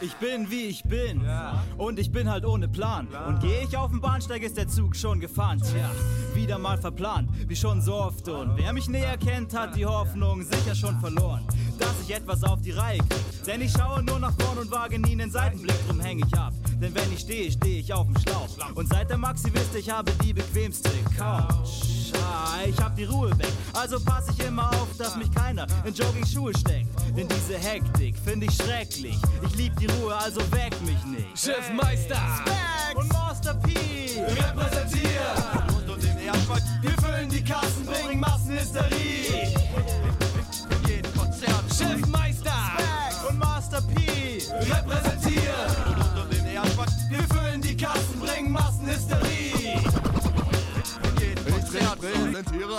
Ich 0.00 0.14
bin 0.14 0.50
wie 0.50 0.66
ich 0.66 0.82
bin. 0.84 1.26
Und 1.78 1.98
ich 1.98 2.12
bin 2.12 2.30
halt 2.30 2.44
ohne 2.44 2.68
Plan. 2.68 3.08
Und 3.26 3.40
gehe 3.40 3.62
ich 3.62 3.76
auf 3.76 3.90
den 3.90 4.00
Bahnsteig, 4.00 4.42
ist 4.42 4.56
der 4.56 4.68
Zug 4.68 4.94
schon 4.96 5.20
gefahren. 5.20 5.60
Tja, 5.60 5.90
wieder 6.34 6.58
mal 6.58 6.78
verplant, 6.78 7.30
wie 7.48 7.56
schon 7.56 7.80
so 7.80 7.94
oft. 7.94 8.28
Und 8.28 8.56
wer 8.56 8.72
mich 8.72 8.88
näher 8.88 9.16
kennt, 9.16 9.56
hat 9.56 9.74
die 9.76 9.86
Hoffnung 9.86 10.42
sicher 10.42 10.74
schon 10.74 11.00
verloren. 11.00 11.46
Dass 11.78 11.94
ich 12.02 12.14
etwas 12.14 12.42
auf 12.44 12.60
die 12.62 12.72
Reihe 12.72 12.98
krieg. 12.98 13.44
Denn 13.46 13.60
ich 13.60 13.72
schaue 13.72 14.02
nur 14.02 14.18
nach 14.18 14.32
vorn 14.38 14.58
und 14.58 14.70
wage 14.70 14.98
nie 14.98 15.12
einen 15.12 15.30
Seitenblick, 15.30 15.76
drum 15.86 16.00
häng 16.00 16.18
ich 16.18 16.34
ab. 16.38 16.52
Denn 16.80 16.94
wenn 16.94 17.12
ich 17.12 17.20
stehe, 17.20 17.50
stehe 17.50 17.80
ich 17.80 17.92
auf 17.92 18.06
dem 18.06 18.18
Schlauch. 18.20 18.74
Und 18.74 18.88
seit 18.88 19.10
der 19.10 19.18
Maxi 19.18 19.52
wisst, 19.52 19.74
ich 19.74 19.88
habe 19.90 20.10
die 20.22 20.32
bequemste 20.32 20.90
Couch. 21.16 22.12
Ah, 22.14 22.58
ich 22.66 22.78
hab 22.78 22.96
die 22.96 23.04
Ruhe 23.04 23.30
weg. 23.38 23.52
Also 23.72 24.00
pass 24.00 24.28
ich 24.30 24.46
immer 24.46 24.68
auf, 24.70 24.88
dass 24.98 25.16
mich 25.16 25.30
keiner 25.32 25.66
in 25.84 25.94
Jogging-Schuhe 25.94 26.52
steckt. 26.56 26.88
Denn 27.16 27.28
diese 27.28 27.58
Hektik 27.58 28.16
finde 28.18 28.46
ich 28.46 28.54
schrecklich. 28.54 29.16
Ich 29.42 29.54
lieb 29.56 29.76
die 29.78 29.86
Ruhe, 29.86 30.14
also 30.14 30.40
weck 30.52 30.80
mich 30.82 31.04
nicht. 31.04 31.38
Schiffmeister. 31.38 32.16
Specs 32.40 32.65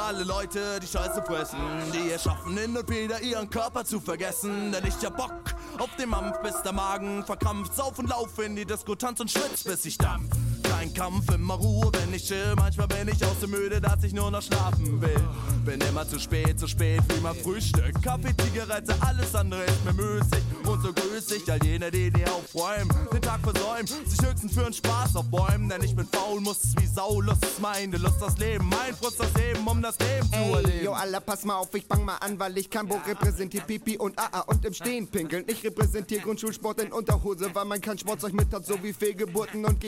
alle 0.07 0.23
Leute, 0.23 0.79
die 0.79 0.87
Scheiße 0.87 1.21
fressen, 1.21 1.59
die 1.93 2.11
es 2.11 2.23
schaffen, 2.23 2.57
hin 2.57 2.77
und 2.77 2.89
wieder 2.89 3.21
ihren 3.21 3.49
Körper 3.49 3.83
zu 3.83 3.99
vergessen. 3.99 4.71
Denn 4.71 4.85
ich 4.85 5.05
hab 5.05 5.17
Bock 5.17 5.33
auf 5.79 5.93
den 5.99 6.09
Mampf, 6.09 6.37
bis 6.41 6.61
der 6.63 6.71
Magen 6.71 7.25
verkrampft. 7.25 7.75
Sauf 7.75 7.99
und 7.99 8.09
lauf 8.09 8.39
in 8.39 8.55
die 8.55 8.65
Diskotanz 8.65 9.19
und 9.19 9.29
schwitz, 9.29 9.65
bis 9.65 9.83
ich 9.83 9.97
dampf. 9.97 10.33
Kein 10.77 10.93
Kampf, 10.93 11.33
immer 11.33 11.55
Ruhe, 11.55 11.89
wenn 11.93 12.13
ich 12.13 12.27
chill. 12.27 12.53
Manchmal 12.55 12.87
bin 12.87 13.07
ich 13.07 13.25
auch 13.25 13.35
so 13.41 13.47
müde, 13.47 13.81
dass 13.81 14.03
ich 14.03 14.13
nur 14.13 14.29
noch 14.29 14.43
schlafen 14.43 15.01
will. 15.01 15.27
Bin 15.65 15.81
immer 15.81 16.07
zu 16.07 16.19
spät, 16.19 16.59
zu 16.59 16.67
spät 16.67 17.01
wie 17.09 17.19
mein 17.19 17.33
Frühstück. 17.33 17.99
Kaffee, 18.03 18.31
Zigarette, 18.37 18.93
alles 18.99 19.33
andere 19.33 19.63
ist 19.63 19.83
mir 19.85 19.93
müßig. 19.93 20.43
Und 20.65 20.83
so 20.83 20.93
grüß 20.93 21.31
ich 21.31 21.51
all 21.51 21.63
jene, 21.63 21.89
die 21.89 22.11
die 22.11 22.23
aufräumen. 22.25 22.93
Den 23.11 23.21
Tag 23.23 23.39
versäumen, 23.41 23.87
sich 23.87 24.21
höchstens 24.23 24.53
für 24.53 24.65
einen 24.65 24.73
Spaß 24.73 25.15
aufbäumen. 25.15 25.67
Denn 25.67 25.81
ich 25.81 25.95
bin 25.95 26.05
faul, 26.05 26.41
muss 26.41 26.63
es 26.63 26.75
wie 26.77 26.85
Sau, 26.85 27.21
Lust 27.21 27.43
ist 27.43 27.59
meine 27.59 27.97
Lust 27.97 28.21
das 28.21 28.37
Leben. 28.37 28.69
Mein 28.69 28.93
Frust 28.95 29.19
das 29.19 29.33
Leben, 29.33 29.65
um 29.65 29.81
das 29.81 29.97
Leben 29.97 30.29
zu 30.31 30.37
erleben. 30.37 30.85
yo, 30.85 30.91
Allah, 30.91 31.21
pass 31.21 31.43
mal 31.43 31.55
auf, 31.55 31.73
ich 31.73 31.87
bang 31.87 32.05
mal 32.05 32.17
an, 32.17 32.37
weil 32.37 32.55
ich 32.55 32.69
Kambo 32.69 32.99
repräsentiere 33.07 33.65
Pipi 33.65 33.97
und 33.97 34.17
AA 34.19 34.41
und 34.41 34.63
im 34.63 34.73
Stehen 34.73 35.07
pinkeln. 35.07 35.43
Ich 35.47 35.63
repräsentiere 35.63 36.21
Grundschulsport 36.21 36.81
in 36.81 36.91
Unterhose, 36.91 37.49
weil 37.53 37.65
man 37.65 37.81
kein 37.81 37.97
Sportzeug 37.97 38.33
mit 38.33 38.53
hat, 38.53 38.63
so 38.63 38.81
wie 38.83 38.93
Fehlgeburten 38.93 39.65
und 39.65 39.79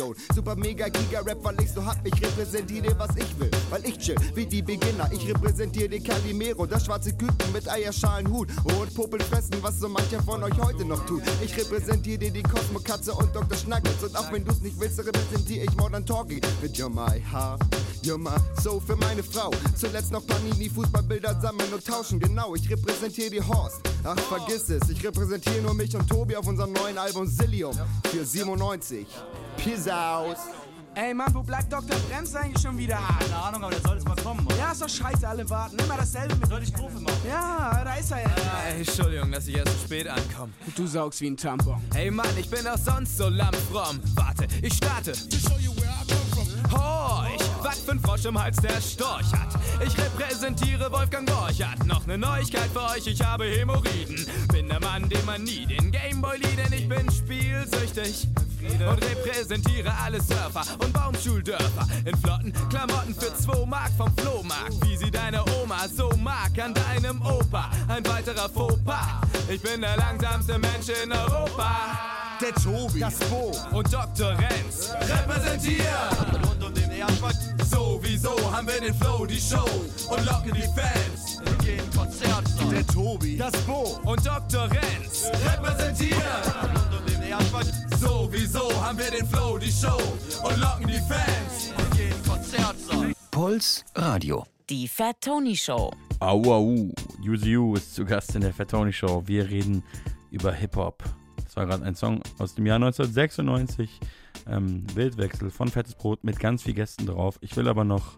Gehmanipulation. 0.00 0.16
Super 0.34 0.56
mega 0.56 0.88
Giga 0.88 1.20
Rap, 1.20 1.38
weil 1.42 1.60
ich 1.62 1.72
so 1.72 1.84
hab, 1.84 2.04
ich 2.06 2.14
repräsentiere 2.14 2.98
was 2.98 3.10
ich 3.16 3.38
will, 3.38 3.50
weil 3.70 3.84
ich 3.84 3.98
chill, 3.98 4.16
wie 4.34 4.46
die 4.46 4.62
Beginner. 4.62 5.10
Ich 5.12 5.28
repräsentiere 5.28 5.88
den 5.88 6.02
Calimero, 6.02 6.66
das 6.66 6.86
schwarze 6.86 7.12
Küken 7.12 7.52
mit 7.52 7.68
Eierschalen 7.68 8.30
Hut 8.30 8.48
und 8.64 8.94
Popel 8.94 9.20
was 9.62 9.78
so 9.78 9.88
mancher 9.88 10.22
von 10.22 10.42
euch 10.42 10.58
heute 10.58 10.84
noch 10.84 11.04
tut. 11.06 11.22
Ich 11.42 11.56
repräsentiere 11.56 12.30
die 12.30 12.42
Cosmo 12.42 12.80
Katze 12.80 13.12
und 13.12 13.34
Dr. 13.34 13.56
Schnackels 13.56 14.02
und 14.02 14.16
auch 14.16 14.32
wenn 14.32 14.44
du's 14.44 14.60
nicht 14.60 14.78
willst, 14.78 14.98
repräsentiere 14.98 15.64
ich 15.64 15.76
Modern 15.76 16.04
Talking 16.04 16.40
mit 16.62 16.76
You're 16.76 16.88
My 16.88 17.20
Heart, 17.32 17.62
You're 18.02 18.18
My 18.18 18.30
für 18.86 18.96
meine 18.96 19.22
Frau. 19.22 19.50
Zuletzt 19.76 20.12
noch 20.12 20.26
Panini, 20.26 20.68
Fußballbilder 20.68 21.40
sammeln 21.40 21.72
und 21.72 21.84
tauschen, 21.84 22.20
genau, 22.20 22.54
ich 22.54 22.68
repräsentiere 22.70 23.30
die 23.30 23.42
Horst. 23.42 23.80
Ach, 24.04 24.18
vergiss 24.18 24.68
es, 24.68 24.88
ich 24.88 25.04
repräsentiere 25.04 25.60
nur 25.62 25.74
mich 25.74 25.94
und 25.94 26.08
Tobi 26.08 26.36
auf 26.36 26.46
unserem 26.46 26.72
neuen 26.72 26.98
Album 26.98 27.28
Zillium 27.28 27.76
für 28.10 28.24
97. 28.24 29.06
Peace 29.56 29.89
out. 29.90 30.36
Ey 30.94 31.14
Mann, 31.14 31.32
wo 31.32 31.42
bleibt 31.42 31.72
Dr. 31.72 31.96
Brems 32.08 32.34
eigentlich 32.34 32.60
schon 32.60 32.76
wieder? 32.76 32.96
Keine 32.96 33.36
Ahnung, 33.36 33.62
aber 33.62 33.70
der 33.70 33.80
soll 33.80 33.94
jetzt 33.94 34.08
mal 34.08 34.16
kommen, 34.16 34.44
oder? 34.44 34.56
Ja, 34.56 34.72
ist 34.72 34.82
doch 34.82 34.88
scheiße, 34.88 35.26
alle 35.26 35.48
warten. 35.48 35.78
Immer 35.78 35.96
dasselbe 35.96 36.34
mit. 36.34 36.48
Soll 36.48 36.62
ich 36.62 36.72
Profi 36.74 36.98
machen? 37.00 37.16
Ja, 37.28 37.82
da 37.84 37.94
ist 37.94 38.10
er 38.10 38.22
ja. 38.22 38.28
Äh, 38.68 38.78
Entschuldigung, 38.78 39.30
dass 39.30 39.46
ich 39.46 39.56
erst 39.56 39.72
zu 39.72 39.86
spät 39.86 40.08
ankomme. 40.08 40.52
Du 40.74 40.86
saugst 40.86 41.20
wie 41.20 41.28
ein 41.28 41.36
Tampon. 41.36 41.80
Hey 41.94 42.10
Mann, 42.10 42.26
ich 42.36 42.50
bin 42.50 42.66
auch 42.66 42.76
sonst 42.76 43.16
so 43.16 43.28
lammfromm. 43.28 44.00
Warte, 44.14 44.48
ich 44.62 44.74
starte. 44.74 45.12
Horch, 46.72 47.38
was 47.38 47.39
tiefen 47.90 48.00
Frosch 48.00 48.24
im 48.24 48.40
Hals, 48.40 48.56
der 48.58 48.80
Storch 48.80 49.32
hat. 49.32 49.58
Ich 49.84 49.96
repräsentiere 49.98 50.90
Wolfgang 50.92 51.26
Borchardt. 51.26 51.84
Noch 51.86 52.04
eine 52.04 52.18
Neuigkeit 52.18 52.68
für 52.72 52.82
euch, 52.82 53.06
ich 53.06 53.20
habe 53.22 53.44
Hämorrhoiden. 53.44 54.26
Bin 54.52 54.68
der 54.68 54.80
Mann, 54.80 55.08
den 55.08 55.24
man 55.24 55.42
nie 55.42 55.66
den 55.66 55.90
Gameboy 55.90 56.38
liebt, 56.38 56.58
denn 56.58 56.72
ich 56.72 56.88
bin 56.88 57.10
spielsüchtig. 57.10 58.28
Und 58.60 59.02
repräsentiere 59.02 59.92
alle 60.04 60.20
Surfer 60.20 60.62
und 60.78 60.92
Baumschuldörfer. 60.92 61.88
In 62.04 62.16
flotten 62.16 62.52
Klamotten 62.68 63.14
für 63.14 63.34
2 63.34 63.66
Mark 63.66 63.90
vom 63.96 64.14
Flohmarkt. 64.16 64.74
Wie 64.82 64.96
sie 64.96 65.10
deine 65.10 65.42
Oma 65.62 65.88
so 65.88 66.10
mag 66.16 66.50
an 66.62 66.74
deinem 66.74 67.20
Opa. 67.22 67.70
Ein 67.88 68.06
weiterer 68.06 68.48
Fauxpas. 68.48 69.22
Ich 69.48 69.60
bin 69.62 69.80
der 69.80 69.96
langsamste 69.96 70.58
Mensch 70.58 70.88
in 71.02 71.10
Europa. 71.10 71.70
Der 72.40 72.54
Tobi, 72.54 73.00
das 73.00 73.18
Bo 73.18 73.54
und 73.72 73.92
Dr. 73.92 74.30
Renz 74.30 74.90
repräsentieren. 75.00 75.88
Rund 76.46 76.64
um 76.64 76.74
den 76.74 76.89
Erdball. 77.00 77.32
Sowieso 77.64 78.36
haben 78.52 78.68
wir 78.68 78.80
den 78.80 78.94
Flow, 78.94 79.24
die 79.26 79.40
Show 79.40 79.64
und 80.10 80.24
locken 80.26 80.52
die 80.54 80.68
Fans. 80.76 81.40
In 81.40 81.66
jedem 81.66 81.90
Konzert. 81.92 82.44
Der 82.70 82.86
Tobi, 82.86 83.36
das 83.36 83.52
Bo 83.62 83.98
und 84.04 84.24
Dr. 84.24 84.68
Renz 84.70 85.30
repräsentieren. 85.44 86.20
Sowieso 87.98 88.70
haben 88.82 88.98
wir 88.98 89.10
den 89.10 89.26
Flow, 89.26 89.58
die 89.58 89.72
Show 89.72 90.00
und 90.44 90.56
locken 90.58 90.88
die 90.88 91.00
Fans. 91.08 91.72
In 91.78 91.98
jedem 91.98 92.22
Konzert. 92.24 92.76
Puls 93.30 93.84
Radio. 93.94 94.46
Die 94.68 94.86
Fat 94.86 95.16
Tony 95.20 95.56
Show. 95.56 95.90
Au, 96.20 96.52
au. 96.52 96.92
Yuzi 97.22 97.52
Yu 97.52 97.74
ist 97.74 97.94
zu 97.94 98.04
Gast 98.04 98.34
in 98.34 98.42
der 98.42 98.52
Fat 98.52 98.70
Tony 98.70 98.92
Show. 98.92 99.22
Wir 99.26 99.48
reden 99.48 99.82
über 100.30 100.52
Hip-Hop. 100.52 101.02
Das 101.44 101.56
war 101.56 101.66
gerade 101.66 101.84
ein 101.84 101.94
Song 101.94 102.20
aus 102.38 102.54
dem 102.54 102.66
Jahr 102.66 102.76
1996. 102.76 104.00
Ähm, 104.50 104.84
Wildwechsel 104.94 105.50
von 105.50 105.68
Fettes 105.68 105.94
Brot 105.94 106.24
mit 106.24 106.40
ganz 106.40 106.64
vielen 106.64 106.76
Gästen 106.76 107.06
drauf. 107.06 107.38
Ich 107.40 107.56
will 107.56 107.68
aber 107.68 107.84
noch 107.84 108.16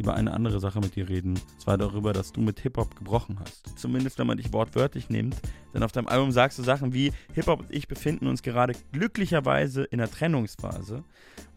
über 0.00 0.14
eine 0.14 0.32
andere 0.32 0.60
Sache 0.60 0.80
mit 0.80 0.96
dir 0.96 1.08
reden. 1.08 1.32
Und 1.36 1.60
zwar 1.60 1.76
darüber, 1.76 2.12
dass 2.12 2.32
du 2.32 2.40
mit 2.40 2.58
Hip-Hop 2.60 2.96
gebrochen 2.96 3.38
hast. 3.38 3.78
Zumindest, 3.78 4.18
wenn 4.18 4.26
man 4.26 4.38
dich 4.38 4.52
wortwörtlich 4.52 5.10
nimmt. 5.10 5.36
Denn 5.74 5.82
auf 5.82 5.92
deinem 5.92 6.08
Album 6.08 6.32
sagst 6.32 6.58
du 6.58 6.62
Sachen 6.62 6.94
wie, 6.94 7.12
Hip-Hop 7.34 7.60
und 7.60 7.70
ich 7.70 7.86
befinden 7.86 8.26
uns 8.26 8.42
gerade 8.42 8.72
glücklicherweise 8.92 9.84
in 9.84 9.98
der 9.98 10.10
Trennungsphase. 10.10 11.04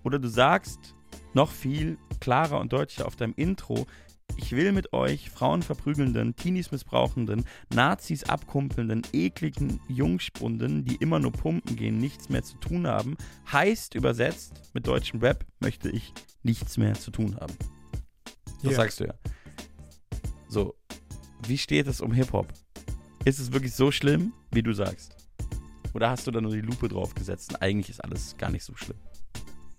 Oder 0.03 0.19
du 0.19 0.27
sagst 0.27 0.93
noch 1.33 1.51
viel 1.51 1.97
klarer 2.19 2.59
und 2.59 2.73
deutlicher 2.73 3.07
auf 3.07 3.15
deinem 3.15 3.33
Intro, 3.37 3.87
ich 4.37 4.51
will 4.51 4.71
mit 4.71 4.93
euch 4.93 5.29
Frauen 5.29 5.61
verprügelnden, 5.61 6.35
Teenies 6.35 6.71
missbrauchenden, 6.71 7.45
Nazis 7.73 8.23
abkumpelnden, 8.23 9.03
ekligen 9.13 9.79
Jungspunden, 9.87 10.85
die 10.85 10.95
immer 10.95 11.19
nur 11.19 11.31
pumpen 11.31 11.75
gehen, 11.75 11.97
nichts 11.97 12.29
mehr 12.29 12.43
zu 12.43 12.57
tun 12.57 12.87
haben. 12.87 13.15
Heißt 13.51 13.95
übersetzt, 13.95 14.61
mit 14.73 14.87
deutschem 14.87 15.19
Rap 15.19 15.45
möchte 15.59 15.89
ich 15.89 16.13
nichts 16.43 16.77
mehr 16.77 16.93
zu 16.93 17.11
tun 17.11 17.35
haben. 17.39 17.53
Das 18.61 18.71
Ja. 18.71 18.77
sagst 18.77 18.99
du 18.99 19.05
ja. 19.05 19.13
So, 20.47 20.75
wie 21.47 21.57
steht 21.57 21.87
es 21.87 22.01
um 22.01 22.13
Hip-Hop? 22.13 22.51
Ist 23.25 23.39
es 23.39 23.51
wirklich 23.51 23.73
so 23.73 23.91
schlimm, 23.91 24.33
wie 24.51 24.63
du 24.63 24.73
sagst? 24.73 25.15
Oder 25.93 26.09
hast 26.09 26.25
du 26.27 26.31
da 26.31 26.41
nur 26.41 26.51
die 26.51 26.61
Lupe 26.61 26.87
drauf 26.89 27.13
gesetzt 27.13 27.51
und 27.51 27.61
eigentlich 27.61 27.89
ist 27.89 28.03
alles 28.03 28.35
gar 28.37 28.49
nicht 28.49 28.63
so 28.63 28.75
schlimm? 28.75 28.97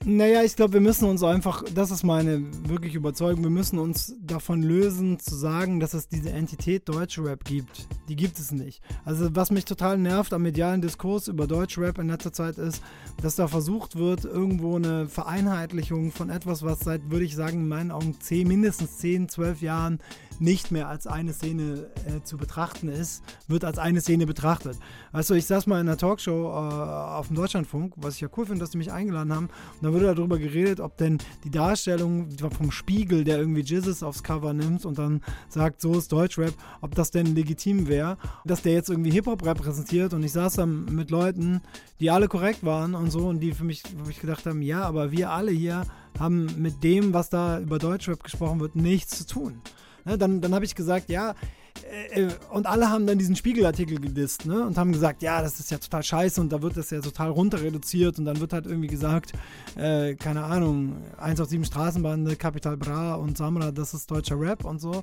Naja, 0.07 0.43
ich 0.43 0.55
glaube, 0.55 0.75
wir 0.75 0.83
müssen 0.83 1.09
uns 1.09 1.23
einfach, 1.23 1.65
das 1.75 1.91
ist 1.91 2.03
meine 2.03 2.45
wirklich 2.69 2.95
Überzeugung, 2.95 3.43
wir 3.43 3.51
müssen 3.51 3.79
uns 3.79 4.15
davon 4.21 4.63
lösen, 4.63 5.19
zu 5.19 5.35
sagen, 5.35 5.81
dass 5.81 5.95
es 5.95 6.09
diese 6.09 6.29
Entität 6.29 6.87
Deutschrap 6.91 7.43
gibt. 7.43 7.89
Die 8.11 8.15
gibt 8.15 8.39
es 8.39 8.53
nicht. 8.53 8.83
Also, 9.07 9.35
was 9.35 9.51
mich 9.51 9.65
total 9.65 9.97
nervt 9.97 10.35
am 10.35 10.43
medialen 10.43 10.83
Diskurs 10.83 11.27
über 11.27 11.47
Deutschrap 11.47 11.99
in 11.99 12.09
letzter 12.09 12.35
Zeit 12.35 12.59
ist, 12.59 12.83
dass 13.23 13.37
da 13.37 13.49
versucht 13.49 13.97
wird, 13.97 14.27
irgendwo 14.27 14.77
eine 14.77 15.09
Vereinheitlichung 15.09 16.13
von 16.13 16.29
etwas, 16.29 16.63
was 16.63 16.81
seit, 16.81 17.11
würde 17.11 17.25
ich 17.25 17.35
sagen, 17.35 17.61
in 17.61 17.69
meinen 17.69 17.91
Augen 17.91 18.21
10, 18.21 18.47
mindestens 18.47 18.99
10, 18.99 19.31
12 19.31 19.63
Jahren 19.63 20.01
nicht 20.41 20.71
mehr 20.71 20.89
als 20.89 21.07
eine 21.07 21.33
Szene 21.33 21.91
äh, 22.07 22.23
zu 22.23 22.37
betrachten 22.37 22.89
ist, 22.89 23.23
wird 23.49 23.65
als 23.65 23.79
eine 23.79 24.01
Szene 24.01 24.27
betrachtet. 24.27 24.79
Weißt 25.13 25.31
du, 25.31 25.35
ich 25.35 25.47
saß 25.47 25.67
mal 25.67 25.81
in 25.81 25.89
einer 25.89 25.97
Talkshow 25.97 26.49
äh, 26.49 26.55
auf 26.55 27.29
dem 27.29 27.37
Deutschlandfunk, 27.37 27.95
was 27.97 28.15
ich 28.17 28.21
ja 28.21 28.29
cool 28.37 28.47
finde, 28.47 28.61
dass 28.61 28.71
die 28.71 28.79
mich 28.79 28.93
eingeladen 28.93 29.33
haben, 29.33 29.47
und 29.47 29.83
da 29.83 29.93
wurde 29.93 30.15
darüber 30.15 30.39
geredet, 30.39 30.81
ob 30.81 30.97
denn 30.97 31.19
die 31.45 31.51
Darstellung 31.51 32.29
vom 32.51 32.71
Spiegel, 32.71 33.25
der 33.25 33.39
irgendwie 33.39 33.63
Jizzes 33.63 34.03
aufs 34.03 34.23
Cover 34.23 34.53
nimmt 34.53 34.85
und 34.85 34.99
dann 34.99 35.23
sagt, 35.49 35.81
so 35.81 35.95
ist 35.95 36.13
Deutschrap, 36.13 36.55
ob 36.81 36.95
das 36.95 37.11
denn 37.11 37.35
legitim 37.35 37.89
wäre, 37.89 38.17
dass 38.45 38.63
der 38.63 38.73
jetzt 38.73 38.91
irgendwie 38.91 39.11
Hip-Hop 39.11 39.45
repräsentiert 39.45 40.15
und 40.15 40.23
ich 40.23 40.33
saß 40.33 40.55
dann 40.55 40.85
mit 40.87 41.11
Leuten, 41.11 41.61
die 42.01 42.11
alle 42.11 42.29
korrekt 42.29 42.65
waren 42.65 42.95
und 42.95 43.11
so 43.11 43.29
und 43.29 43.41
die 43.41 43.53
für 43.53 43.65
mich, 43.65 43.83
wo 44.03 44.11
ich 44.11 44.21
gedacht 44.21 44.47
haben, 44.47 44.63
ja, 44.63 44.83
aber 44.83 45.11
wir 45.11 45.31
alle 45.31 45.51
hier 45.51 45.85
haben 46.19 46.49
mit 46.59 46.83
dem, 46.85 47.13
was 47.13 47.31
da 47.31 47.59
über 47.61 47.79
Deutschrap 47.79 48.23
gesprochen 48.23 48.61
wird, 48.61 48.77
nichts 48.77 49.19
zu 49.19 49.27
tun. 49.27 49.61
Ne, 50.05 50.19
dann 50.19 50.41
dann 50.41 50.55
habe 50.55 50.65
ich 50.65 50.75
gesagt, 50.75 51.11
ja, 51.11 51.35
äh, 51.83 52.23
äh, 52.23 52.31
und 52.51 52.67
alle 52.67 52.89
haben 52.91 53.07
dann 53.07 53.19
diesen 53.19 53.37
Spiegelartikel 53.37 54.01
gedisst, 54.01 54.47
ne? 54.47 54.65
Und 54.65 54.79
haben 54.79 54.93
gesagt, 54.93 55.23
ja, 55.23 55.43
das 55.43 55.59
ist 55.59 55.71
ja 55.71 55.79
total 55.79 56.03
scheiße 56.03 56.41
und 56.41 56.53
da 56.53 56.63
wird 56.63 56.77
das 56.77 56.91
ja 56.91 57.01
total 57.01 57.31
runter 57.31 57.61
reduziert 57.61 58.19
und 58.19 58.25
dann 58.25 58.41
wird 58.41 58.53
halt 58.53 58.67
irgendwie 58.67 58.89
gesagt, 58.89 59.33
äh, 59.77 60.15
keine 60.15 60.45
Ahnung, 60.45 61.03
187 61.19 61.67
Straßenbande, 61.67 62.37
Capital 62.37 62.77
Bra 62.77 63.15
und 63.15 63.37
Samra, 63.37 63.73
das 63.73 63.95
ist 63.95 64.11
deutscher 64.11 64.39
Rap 64.39 64.65
und 64.65 64.81
so. 64.81 65.03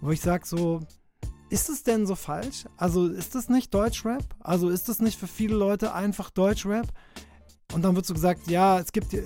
Wo 0.00 0.10
ich 0.10 0.20
sag 0.20 0.46
so, 0.46 0.80
ist 1.48 1.68
es 1.68 1.82
denn 1.82 2.06
so 2.06 2.14
falsch? 2.14 2.64
Also 2.76 3.08
ist 3.08 3.34
das 3.34 3.48
nicht 3.48 3.74
Deutschrap? 3.74 4.24
Also 4.40 4.68
ist 4.68 4.88
das 4.88 5.00
nicht 5.00 5.18
für 5.18 5.26
viele 5.26 5.56
Leute 5.56 5.92
einfach 5.92 6.30
Deutschrap? 6.30 6.86
Und 7.74 7.82
dann 7.82 7.96
wird 7.96 8.06
so 8.06 8.14
gesagt, 8.14 8.48
ja, 8.48 8.78
es 8.78 8.92
gibt, 8.92 9.12
äh, 9.12 9.22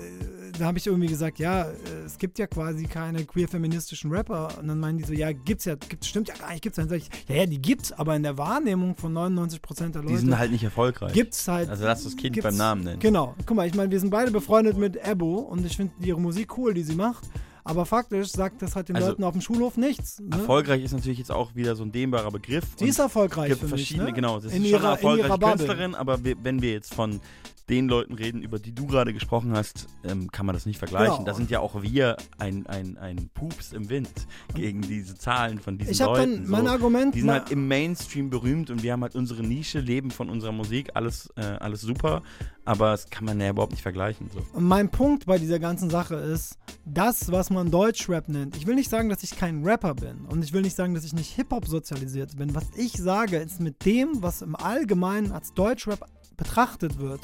da 0.59 0.65
habe 0.65 0.79
ich 0.79 0.87
irgendwie 0.87 1.07
gesagt, 1.09 1.39
ja, 1.39 1.65
äh, 1.65 1.75
es 2.07 2.17
gibt 2.19 2.39
ja 2.39 2.47
quasi 2.47 2.85
keine 2.87 3.25
queer-feministischen 3.25 4.11
Rapper. 4.11 4.59
Und 4.59 4.67
dann 4.69 4.81
meinen 4.81 4.99
die 4.99 5.05
so, 5.05 5.13
ja, 5.13 5.31
gibt's 5.33 5.67
ja, 5.67 5.75
gibt, 5.75 6.05
stimmt 6.07 6.29
ja 6.29 6.35
gar 6.37 6.51
nicht, 6.51 6.63
gibt's 6.63 6.79
ja. 6.79 6.85
Dann 6.85 6.89
sag 6.91 6.97
ich, 6.99 7.11
ja, 7.29 7.37
ja, 7.37 7.47
die 7.47 7.61
gibt's, 7.61 7.93
aber 7.93 8.17
in 8.17 8.23
der 8.23 8.39
Wahrnehmung 8.39 8.97
von 8.97 9.13
99% 9.13 9.91
der 9.93 10.03
Leute. 10.03 10.07
Die 10.15 10.17
sind 10.17 10.39
halt 10.39 10.53
nicht 10.53 10.65
erfolgreich. 10.65 11.13
Gibt's 11.13 11.47
halt. 11.49 11.69
Also 11.69 11.85
lass 11.85 12.03
das 12.05 12.17
Kind 12.17 12.35
gibt's- 12.35 12.49
beim 12.49 12.57
Namen 12.57 12.85
nennen. 12.85 12.99
Genau. 13.01 13.35
Guck 13.45 13.57
mal, 13.57 13.67
ich 13.69 13.75
meine, 13.75 13.91
wir 13.91 14.01
sind 14.01 14.11
beide 14.11 14.31
befreundet 14.31 14.77
mit 14.79 14.97
Ebo 14.97 15.41
und 15.41 15.65
ich 15.67 15.77
finde 15.77 15.93
ihre 16.01 16.21
Musik 16.21 16.57
cool, 16.57 16.73
die 16.75 16.83
sie 16.83 16.95
macht. 16.95 17.25
Aber 17.63 17.85
faktisch 17.85 18.29
sagt 18.31 18.63
das 18.63 18.75
halt 18.75 18.89
den 18.89 18.97
Also, 18.97 19.11
Leuten 19.11 19.23
auf 19.23 19.33
dem 19.33 19.43
Schulhof 19.43 19.77
nichts. 19.77 20.19
Ne? 20.19 20.29
Erfolgreich 20.33 20.83
ist 20.83 20.93
natürlich 20.93 21.19
jetzt 21.19 21.31
auch 21.31 21.55
wieder 21.55 21.77
so 21.77 21.85
ein 21.85 21.93
dehnbarer 21.93 22.31
Begriff. 22.31 22.65
Sie 22.77 22.87
ist 22.89 22.99
erfolgreich 22.99 23.49
gibt 23.51 23.61
für 23.61 23.67
mich, 23.67 23.73
verschiedene, 23.83 24.07
ne? 24.07 24.13
genau. 24.15 24.39
In 24.39 24.47
ist 24.47 24.55
ihrer- 24.55 24.55
schon 24.55 24.63
eine 24.63 24.67
in 24.67 24.71
ihrer 24.73 24.91
erfolgreiche 24.93 25.29
Bubble. 25.29 25.49
Künstlerin, 25.67 25.95
aber 25.95 26.25
wir, 26.25 26.37
wenn 26.43 26.63
wir 26.63 26.73
jetzt 26.73 26.95
von 26.95 27.21
den 27.69 27.89
Leuten 27.89 28.15
reden, 28.15 28.43
über 28.43 28.59
die 28.59 28.75
du 28.75 28.87
gerade 28.87 29.13
gesprochen 29.13 29.53
hast, 29.53 29.87
ähm, 30.05 30.31
kann 30.31 30.47
man 30.47 30.55
das 30.55 30.67
nicht 30.67 30.79
vergleichen. 30.79 31.19
Genau. 31.19 31.27
Da 31.27 31.35
sind 31.35 31.51
ja 31.51 31.61
auch 31.61 31.83
wir 31.83 32.17
ein, 32.39 32.67
ein, 32.67 32.97
ein 32.99 33.31
Pups 33.35 33.73
im 33.73 33.89
Wind 33.89 34.11
gegen 34.55 34.83
diese 34.83 35.15
Zahlen 35.17 35.59
von 35.61 35.79
diesen 35.79 35.93
Ich 35.93 36.03
hab 36.03 36.15
dann 36.15 36.31
Leuten. 36.31 36.51
mein 36.51 36.67
Argument 36.67 37.15
Die 37.15 37.21
sind 37.21 37.31
halt 37.31 37.51
im 37.51 37.69
Mainstream 37.69 38.31
berühmt 38.31 38.71
und 38.71 38.83
wir 38.83 38.93
haben 38.93 39.03
halt 39.03 39.15
unsere 39.15 39.43
Nische, 39.43 39.81
leben 39.81 40.11
von 40.11 40.31
unserer 40.31 40.53
Musik, 40.53 40.91
alles, 40.95 41.31
äh, 41.37 41.43
alles 41.43 41.81
super, 41.81 42.23
aber 42.65 42.93
das 42.93 43.09
kann 43.11 43.25
man 43.25 43.41
ja 43.41 43.51
überhaupt 43.51 43.73
nicht 43.73 43.83
vergleichen. 43.83 44.29
So. 44.33 44.61
Mein 44.61 44.91
Punkt 44.91 45.27
bei 45.27 45.39
dieser 45.39 45.59
ganzen 45.59 45.91
Sache 45.91 46.17
ist, 46.17 46.59
das, 46.85 47.31
was 47.31 47.51
man 47.51 47.71
Deutschrap 47.71 48.29
nennt. 48.29 48.57
Ich 48.57 48.67
will 48.67 48.75
nicht 48.75 48.91
sagen, 48.91 49.09
dass 49.09 49.23
ich 49.23 49.37
kein 49.37 49.65
Rapper 49.65 49.95
bin 49.95 50.25
und 50.29 50.43
ich 50.45 50.53
will 50.53 50.63
nicht 50.63 50.77
sagen, 50.77 50.95
dass 50.95 51.05
ich 51.05 51.13
nicht 51.13 51.35
Hip-Hop 51.37 51.67
sozialisiert 51.67 52.37
bin. 52.37 52.55
Was 52.55 52.67
ich 52.77 52.93
sage, 52.93 53.37
ist 53.37 53.61
mit 53.61 53.85
dem, 53.85 54.23
was 54.23 54.43
im 54.43 54.57
Allgemeinen 54.57 55.33
als 55.33 55.55
Deutschrap 55.55 56.05
betrachtet 56.37 56.99
wird, 56.99 57.21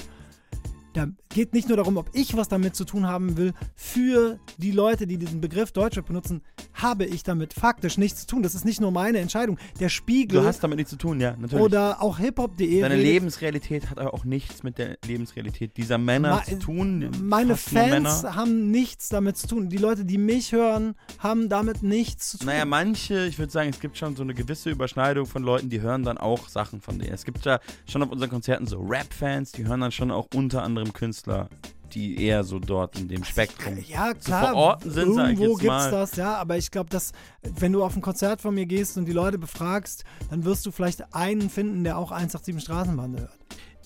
da 0.97 1.07
geht 1.29 1.53
nicht 1.53 1.69
nur 1.69 1.77
darum, 1.77 1.97
ob 1.97 2.09
ich 2.15 2.37
was 2.37 2.49
damit 2.49 2.75
zu 2.75 2.85
tun 2.85 3.07
haben 3.07 3.37
will. 3.37 3.53
Für 3.75 4.39
die 4.59 4.71
Leute, 4.73 5.07
die 5.07 5.19
diesen 5.19 5.41
Begriff 5.41 5.73
Deutschrap 5.73 6.07
benutzen, 6.07 6.43
habe 6.75 7.05
ich 7.05 7.23
damit 7.23 7.53
faktisch 7.53 7.99
nichts 7.99 8.23
zu 8.23 8.27
tun. 8.29 8.43
Das 8.43 8.55
ist 8.55 8.65
nicht 8.65 8.81
nur 8.81 8.91
meine 8.91 9.19
Entscheidung. 9.19 9.59
Der 9.81 9.89
Spiegel 9.89 10.41
Du 10.41 10.47
hast 10.47 10.61
damit 10.63 10.79
nichts 10.79 10.91
zu 10.91 10.97
tun, 10.97 11.21
ja, 11.21 11.37
natürlich. 11.39 11.65
oder 11.65 12.03
auch 12.03 12.19
hiphop.de 12.19 12.81
Deine 12.81 12.97
Lebensrealität 12.97 13.91
hat 13.91 13.99
aber 13.99 14.15
auch 14.15 14.25
nichts 14.25 14.63
mit 14.63 14.79
der 14.79 14.97
Lebensrealität 15.07 15.77
dieser 15.77 15.99
Männer 15.99 16.31
Ma- 16.37 16.45
zu 16.45 16.59
tun. 16.59 17.11
Meine 17.23 17.57
Fans 17.57 18.25
haben 18.25 18.71
nichts 18.71 19.09
damit 19.09 19.37
zu 19.37 19.47
tun. 19.49 19.69
Die 19.69 19.77
Leute, 19.77 20.05
die 20.05 20.19
mich 20.19 20.53
hören, 20.53 20.95
haben 21.19 21.49
damit 21.49 21.83
nichts 21.83 22.31
zu 22.31 22.39
tun. 22.39 22.47
Naja, 22.47 22.65
manche, 22.65 23.27
ich 23.27 23.39
würde 23.39 23.53
sagen, 23.53 23.71
es 23.71 23.81
gibt 23.81 23.99
schon 23.99 24.17
so 24.17 24.23
eine 24.23 24.35
gewisse 24.35 24.71
Überschneidung 24.71 25.27
von 25.27 25.43
Leuten, 25.43 25.69
die 25.69 25.81
hören 25.81 26.03
dann 26.05 26.19
auch 26.19 26.49
Sachen 26.49 26.81
von 26.81 26.99
denen. 26.99 27.13
Es 27.13 27.25
gibt 27.25 27.45
ja 27.45 27.61
schon 27.87 28.03
auf 28.03 28.11
unseren 28.11 28.31
Konzerten 28.31 28.67
so 28.67 28.81
Rap-Fans, 28.81 29.53
die 29.53 29.67
hören 29.67 29.81
dann 29.81 29.93
schon 29.93 30.11
auch 30.11 30.29
unter 30.35 30.63
anderem 30.63 30.86
Künstler, 30.93 31.49
die 31.93 32.23
eher 32.23 32.45
so 32.45 32.59
dort 32.59 32.99
in 32.99 33.09
dem 33.09 33.25
Spektrum 33.25 33.79
ja, 33.87 34.13
zu 34.19 34.27
klar, 34.27 34.47
verorten 34.49 34.91
sind, 34.91 35.17
irgendwo 35.17 35.55
gibt's 35.55 35.67
mal. 35.67 35.91
das, 35.91 36.17
ja, 36.17 36.37
aber 36.37 36.57
ich 36.57 36.71
glaube, 36.71 36.91
dass 36.91 37.13
wenn 37.43 37.73
du 37.73 37.85
auf 37.85 37.95
ein 37.97 38.03
Konzert 38.03 38.41
von 38.41 38.55
mir 38.55 38.67
gehst 38.67 38.99
und 38.99 39.07
die 39.07 39.13
Leute 39.13 39.39
befragst, 39.39 40.05
dann 40.31 40.45
wirst 40.45 40.67
du 40.67 40.71
vielleicht 40.73 41.15
einen 41.15 41.49
finden, 41.49 41.85
der 41.85 41.97
auch 41.99 42.11
187 42.11 42.63
Straßenbande 42.63 43.21
hört. 43.21 43.39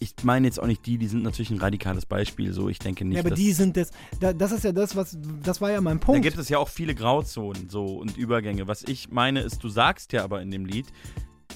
Ich 0.02 0.14
meine 0.22 0.47
jetzt 0.47 0.59
auch 0.59 0.66
nicht 0.66 0.86
die, 0.86 0.97
die 0.97 1.09
sind 1.09 1.22
natürlich 1.22 1.51
ein 1.51 1.59
radikales 1.59 2.06
Beispiel, 2.06 2.55
so 2.55 2.70
ich 2.70 2.78
denke 2.78 3.05
nicht, 3.05 3.16
ja, 3.16 3.22
aber 3.22 3.35
die 3.35 3.52
sind 3.52 3.77
das, 3.77 3.90
da, 4.18 4.32
das 4.32 4.51
ist 4.51 4.64
ja 4.64 4.72
das, 4.72 4.97
was, 4.97 5.18
das 5.43 5.60
war 5.60 5.70
ja 5.70 5.81
mein 5.82 6.01
Da 6.01 6.06
Punkt. 6.06 6.22
gibt 6.22 6.39
es 6.39 6.48
ja 6.48 6.56
auch 6.56 6.70
viele 6.70 6.94
Grauzonen 6.94 7.68
so 7.68 7.85
und 7.98 8.16
Übergänge. 8.16 8.66
Was 8.66 8.82
ich 8.82 9.10
meine 9.10 9.40
ist, 9.40 9.62
du 9.62 9.68
sagst 9.68 10.14
ja 10.14 10.24
aber 10.24 10.40
in 10.40 10.51
dem 10.51 10.64
Lied, 10.64 10.86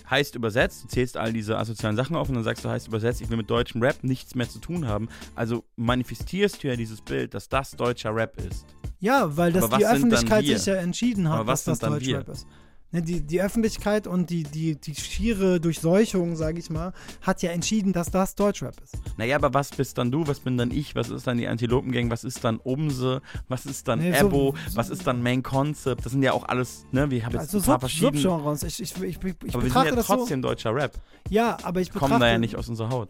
heißt 0.09 0.35
übersetzt, 0.35 0.85
du 0.85 0.89
zählst 0.89 1.16
all 1.16 1.32
diese 1.32 1.59
asozialen 1.59 1.97
Sachen 1.97 2.16
auf 2.16 2.28
und 2.28 2.35
dann 2.35 2.44
sagst 2.44 2.64
du, 2.64 2.68
heißt 2.68 2.89
übersetzt, 2.89 3.20
ich 3.20 3.31
will 3.31 3.36
mit 3.36 3.51
deutschem 3.51 3.82
Rap 3.82 4.02
nichts 4.02 4.35
mehr 4.35 4.48
zu 4.48 4.59
tun 4.59 4.86
haben. 4.86 5.09
Also 5.35 5.64
manifestierst 5.76 6.62
du 6.62 6.68
ja 6.68 6.76
dieses 6.76 7.01
Bild, 7.01 7.35
dass 7.35 7.48
das 7.48 7.72
deutscher 7.72 8.14
Rap 8.14 8.36
ist. 8.40 8.66
Ja, 9.01 9.36
weil 9.36 9.52
das 9.52 9.68
die 9.70 9.86
Öffentlichkeit 9.86 10.47
sich 10.47 10.66
ja 10.66 10.76
entschieden 10.76 11.28
hat, 11.28 11.47
was 11.47 11.64
dass 11.64 11.78
das? 11.78 11.90
Deutschrap 11.90 12.28
ist. 12.28 12.47
Ne, 12.94 13.02
die, 13.02 13.20
die 13.22 13.42
Öffentlichkeit 13.42 14.06
und 14.06 14.30
die, 14.30 14.44
die, 14.44 14.76
die 14.76 14.94
schiere 14.94 15.58
Durchseuchung, 15.60 16.36
sage 16.36 16.60
ich 16.60 16.70
mal, 16.70 16.92
hat 17.22 17.42
ja 17.42 17.50
entschieden, 17.50 17.92
dass 17.92 18.12
das 18.12 18.36
Deutschrap 18.36 18.76
ist. 18.82 18.94
Naja, 19.16 19.34
aber 19.34 19.52
was 19.52 19.70
bist 19.70 19.98
dann 19.98 20.12
du? 20.12 20.26
Was 20.28 20.38
bin 20.38 20.56
dann 20.56 20.70
ich? 20.70 20.94
Was 20.94 21.10
ist 21.10 21.26
dann 21.26 21.36
die 21.38 21.48
Antilopengang? 21.48 22.08
Was 22.10 22.22
ist 22.22 22.44
dann 22.44 22.58
Umse? 22.58 23.20
Was 23.48 23.66
ist 23.66 23.88
dann 23.88 23.98
Nee, 23.98 24.12
so- 24.16 24.26
Ebo? 24.28 24.54
was 24.74 24.90
ist 24.90 25.06
dann 25.08 25.24
Main 25.24 25.42
Concept? 25.42 26.04
Das 26.04 26.12
sind 26.12 26.22
ja 26.22 26.32
auch 26.32 26.44
alles, 26.44 26.86
ne? 26.92 27.10
Wir 27.10 27.26
haben 27.26 27.32
jetzt 27.32 27.40
Also 27.52 27.58
ein 27.58 27.64
paar 27.64 27.74
Sub, 27.74 27.80
verschiedene. 27.80 28.18
Subgenres. 28.22 28.62
Ich, 28.62 28.80
ich, 28.80 28.94
ich, 29.02 29.18
ich, 29.24 29.54
aber 29.54 29.64
wir 29.64 29.70
sind 29.72 29.84
ja 29.86 30.02
trotzdem 30.02 30.40
so. 30.40 30.48
deutscher 30.48 30.72
Rap. 30.72 30.92
Ja, 31.28 31.56
aber 31.64 31.80
ich 31.80 31.88
Wir 31.88 31.94
betrachte. 31.94 32.10
kommen 32.12 32.20
da 32.20 32.28
ja 32.28 32.38
nicht 32.38 32.54
aus 32.54 32.68
unserer 32.68 32.90
Haut. 32.90 33.08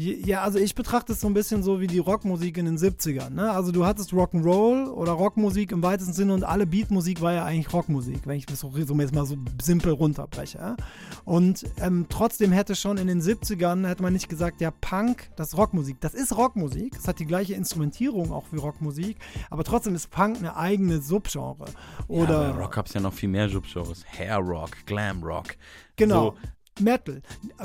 Ja, 0.00 0.42
also 0.42 0.60
ich 0.60 0.76
betrachte 0.76 1.12
es 1.12 1.20
so 1.20 1.26
ein 1.26 1.34
bisschen 1.34 1.64
so 1.64 1.80
wie 1.80 1.88
die 1.88 1.98
Rockmusik 1.98 2.56
in 2.56 2.66
den 2.66 2.78
70ern. 2.78 3.30
Ne? 3.30 3.50
Also 3.50 3.72
du 3.72 3.84
hattest 3.84 4.12
Rock'n'Roll 4.12 4.86
oder 4.86 5.10
Rockmusik 5.10 5.72
im 5.72 5.82
weitesten 5.82 6.12
Sinne 6.12 6.34
und 6.34 6.44
alle 6.44 6.68
Beatmusik 6.68 7.20
war 7.20 7.32
ja 7.32 7.44
eigentlich 7.44 7.72
Rockmusik, 7.72 8.24
wenn 8.24 8.36
ich 8.36 8.46
das 8.46 8.60
so, 8.60 8.70
so 8.70 8.94
jetzt 8.94 9.12
mal 9.12 9.26
so 9.26 9.34
simpel 9.60 9.90
runterbreche. 9.90 10.58
Ja? 10.58 10.76
Und 11.24 11.64
ähm, 11.80 12.06
trotzdem 12.08 12.52
hätte 12.52 12.76
schon 12.76 12.96
in 12.96 13.08
den 13.08 13.20
70ern, 13.20 13.88
hätte 13.88 14.04
man 14.04 14.12
nicht 14.12 14.28
gesagt, 14.28 14.60
ja 14.60 14.70
Punk, 14.70 15.30
das 15.34 15.48
ist 15.48 15.58
Rockmusik. 15.58 16.00
Das 16.00 16.14
ist 16.14 16.36
Rockmusik, 16.36 16.94
es 16.96 17.08
hat 17.08 17.18
die 17.18 17.26
gleiche 17.26 17.54
Instrumentierung 17.54 18.30
auch 18.30 18.44
wie 18.52 18.58
Rockmusik, 18.58 19.16
aber 19.50 19.64
trotzdem 19.64 19.96
ist 19.96 20.12
Punk 20.12 20.38
eine 20.38 20.56
eigene 20.56 21.00
Subgenre. 21.00 21.64
Oder 22.06 22.50
ja, 22.50 22.50
Rock 22.52 22.76
gab's 22.76 22.94
ja 22.94 23.00
noch 23.00 23.14
viel 23.14 23.30
mehr 23.30 23.48
Subgenres. 23.48 24.04
Hair 24.06 24.38
Rock, 24.38 24.76
Glam 24.86 25.24
Rock. 25.24 25.56
Genau. 25.96 26.36
So, 26.40 26.48
Metal. 26.80 27.22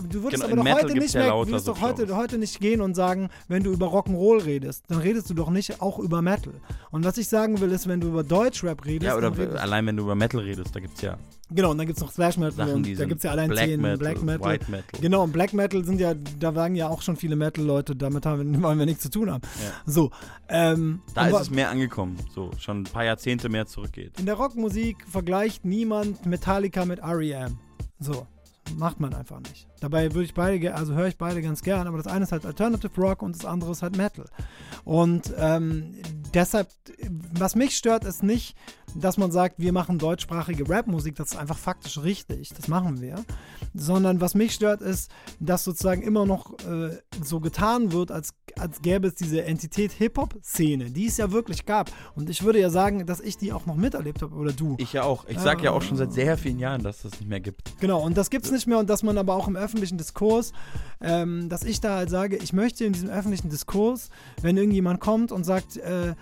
Du 0.09 0.23
würdest 0.23 0.43
Genau, 0.43 0.61
aber 0.61 0.69
doch 0.69 0.75
heute 0.75 0.93
gibt's 0.93 1.01
nicht 1.01 1.13
ja 1.15 1.21
mehr, 1.21 1.47
würdest 1.47 1.67
doch 1.67 1.81
heute, 1.81 2.15
heute 2.15 2.37
nicht 2.37 2.59
gehen 2.59 2.81
und 2.81 2.95
sagen, 2.95 3.29
wenn 3.47 3.63
du 3.63 3.71
über 3.71 3.87
Rock'n'Roll 3.87 4.45
redest, 4.45 4.85
dann 4.87 4.99
redest 4.99 5.29
du 5.29 5.33
doch 5.33 5.49
nicht 5.49 5.81
auch 5.81 5.99
über 5.99 6.21
Metal. 6.21 6.53
Und 6.91 7.03
was 7.03 7.17
ich 7.17 7.27
sagen 7.27 7.59
will, 7.59 7.71
ist, 7.71 7.87
wenn 7.87 8.01
du 8.01 8.07
über 8.07 8.23
Deutschrap 8.23 8.85
redest, 8.85 9.07
ja, 9.07 9.17
oder 9.17 9.31
allein 9.61 9.85
wenn 9.85 9.97
du 9.97 10.03
über 10.03 10.15
Metal 10.15 10.39
redest, 10.39 10.75
da 10.75 10.79
gibt's 10.79 11.01
ja. 11.01 11.17
genau, 11.51 11.71
und 11.71 11.77
dann 11.77 11.87
gibt 11.87 11.97
es 11.97 12.03
noch 12.03 12.13
Thrash 12.13 12.37
Metal 12.37 12.51
Sachen, 12.53 12.73
und 12.73 12.89
da 12.89 12.95
sind 12.95 13.09
gibt 13.09 13.19
es 13.19 13.23
ja 13.23 13.31
allein 13.31 13.49
Black 13.49 13.65
zehn 13.65 13.81
Metal, 13.81 13.97
Black 13.97 14.23
Metal. 14.23 14.51
White 14.51 14.71
Metal. 14.71 15.01
Genau, 15.01 15.23
und 15.23 15.31
Black 15.31 15.53
Metal 15.53 15.83
sind 15.83 15.99
ja, 15.99 16.13
da 16.39 16.53
sagen 16.53 16.75
ja 16.75 16.89
auch 16.89 17.01
schon 17.01 17.15
viele 17.15 17.35
Metal-Leute, 17.35 17.95
damit 17.95 18.25
haben 18.25 18.53
wir, 18.53 18.63
wollen 18.63 18.79
wir 18.79 18.85
nichts 18.85 19.03
zu 19.03 19.09
tun 19.09 19.31
haben. 19.31 19.41
Ja. 19.63 19.91
So, 19.91 20.11
ähm, 20.49 21.01
Da 21.13 21.27
ist 21.27 21.39
es 21.41 21.49
mehr 21.49 21.69
angekommen, 21.69 22.17
so 22.33 22.51
schon 22.57 22.81
ein 22.81 22.83
paar 22.83 23.05
Jahrzehnte 23.05 23.49
mehr 23.49 23.65
zurückgeht. 23.65 24.19
in 24.19 24.25
der 24.25 24.35
Rockmusik 24.35 24.97
vergleicht 25.09 25.65
niemand 25.65 26.25
Metallica 26.25 26.85
mit 26.85 26.99
R.E.M. 26.99 27.57
So, 27.99 28.27
macht 28.75 28.99
man 28.99 29.13
einfach 29.13 29.39
nicht. 29.39 29.67
Dabei 29.79 30.13
würde 30.13 30.25
ich 30.25 30.33
beide, 30.33 30.73
also 30.73 30.93
höre 30.93 31.07
ich 31.07 31.17
beide 31.17 31.41
ganz 31.41 31.61
gern, 31.61 31.87
aber 31.87 31.97
das 31.97 32.07
eine 32.07 32.23
ist 32.23 32.31
halt 32.31 32.45
Alternative 32.45 32.91
Rock 32.97 33.21
und 33.21 33.35
das 33.35 33.45
andere 33.45 33.71
ist 33.71 33.81
halt 33.81 33.97
Metal. 33.97 34.25
Und 34.85 35.33
ähm, 35.37 35.95
deshalb, 36.33 36.69
was 37.33 37.55
mich 37.55 37.75
stört, 37.75 38.05
ist 38.05 38.23
nicht, 38.23 38.55
dass 38.95 39.17
man 39.17 39.31
sagt, 39.31 39.59
wir 39.59 39.73
machen 39.73 39.97
deutschsprachige 39.97 40.69
Rapmusik, 40.69 41.15
das 41.15 41.31
ist 41.33 41.37
einfach 41.37 41.57
faktisch 41.57 42.01
richtig, 42.03 42.49
das 42.49 42.67
machen 42.67 43.01
wir. 43.01 43.23
Sondern 43.73 44.21
was 44.21 44.35
mich 44.35 44.53
stört, 44.53 44.81
ist, 44.81 45.09
dass 45.39 45.63
sozusagen 45.63 46.03
immer 46.03 46.25
noch 46.25 46.53
äh, 46.59 46.97
so 47.23 47.39
getan 47.39 47.91
wird, 47.91 48.11
als, 48.11 48.35
als 48.57 48.81
gäbe 48.81 49.07
es 49.07 49.15
diese 49.15 49.43
Entität 49.43 49.91
Hip-Hop-Szene, 49.93 50.91
die 50.91 51.07
es 51.07 51.17
ja 51.17 51.31
wirklich 51.31 51.65
gab. 51.65 51.91
Und 52.15 52.29
ich 52.29 52.43
würde 52.43 52.59
ja 52.59 52.69
sagen, 52.69 53.05
dass 53.05 53.19
ich 53.19 53.37
die 53.37 53.51
auch 53.51 53.65
noch 53.65 53.75
miterlebt 53.75 54.21
habe, 54.21 54.35
oder 54.35 54.53
du. 54.53 54.75
Ich 54.77 54.93
ja 54.93 55.03
auch. 55.03 55.25
Ich 55.27 55.39
sag 55.39 55.63
ja 55.63 55.71
auch 55.71 55.81
schon 55.81 55.97
seit 55.97 56.13
sehr 56.13 56.37
vielen 56.37 56.59
Jahren, 56.59 56.83
dass 56.83 57.01
das 57.01 57.13
nicht 57.13 57.27
mehr 57.27 57.39
gibt. 57.39 57.79
Genau, 57.79 58.01
und 58.01 58.15
das 58.15 58.29
gibt's 58.29 58.51
nicht 58.53 58.67
mehr 58.67 58.77
und 58.79 58.89
dass 58.89 59.03
man 59.03 59.17
aber 59.17 59.35
auch 59.35 59.47
im 59.49 59.55
öffentlichen 59.57 59.97
Diskurs, 59.97 60.53
ähm, 61.01 61.49
dass 61.49 61.63
ich 61.63 61.81
da 61.81 61.95
halt 61.97 62.09
sage, 62.09 62.37
ich 62.37 62.53
möchte 62.53 62.85
in 62.85 62.93
diesem 62.93 63.09
öffentlichen 63.09 63.49
Diskurs, 63.49 64.09
wenn 64.41 64.55
irgendjemand 64.55 64.99
kommt 65.01 65.31
und 65.31 65.43
sagt, 65.43 65.77
äh, 65.77 66.13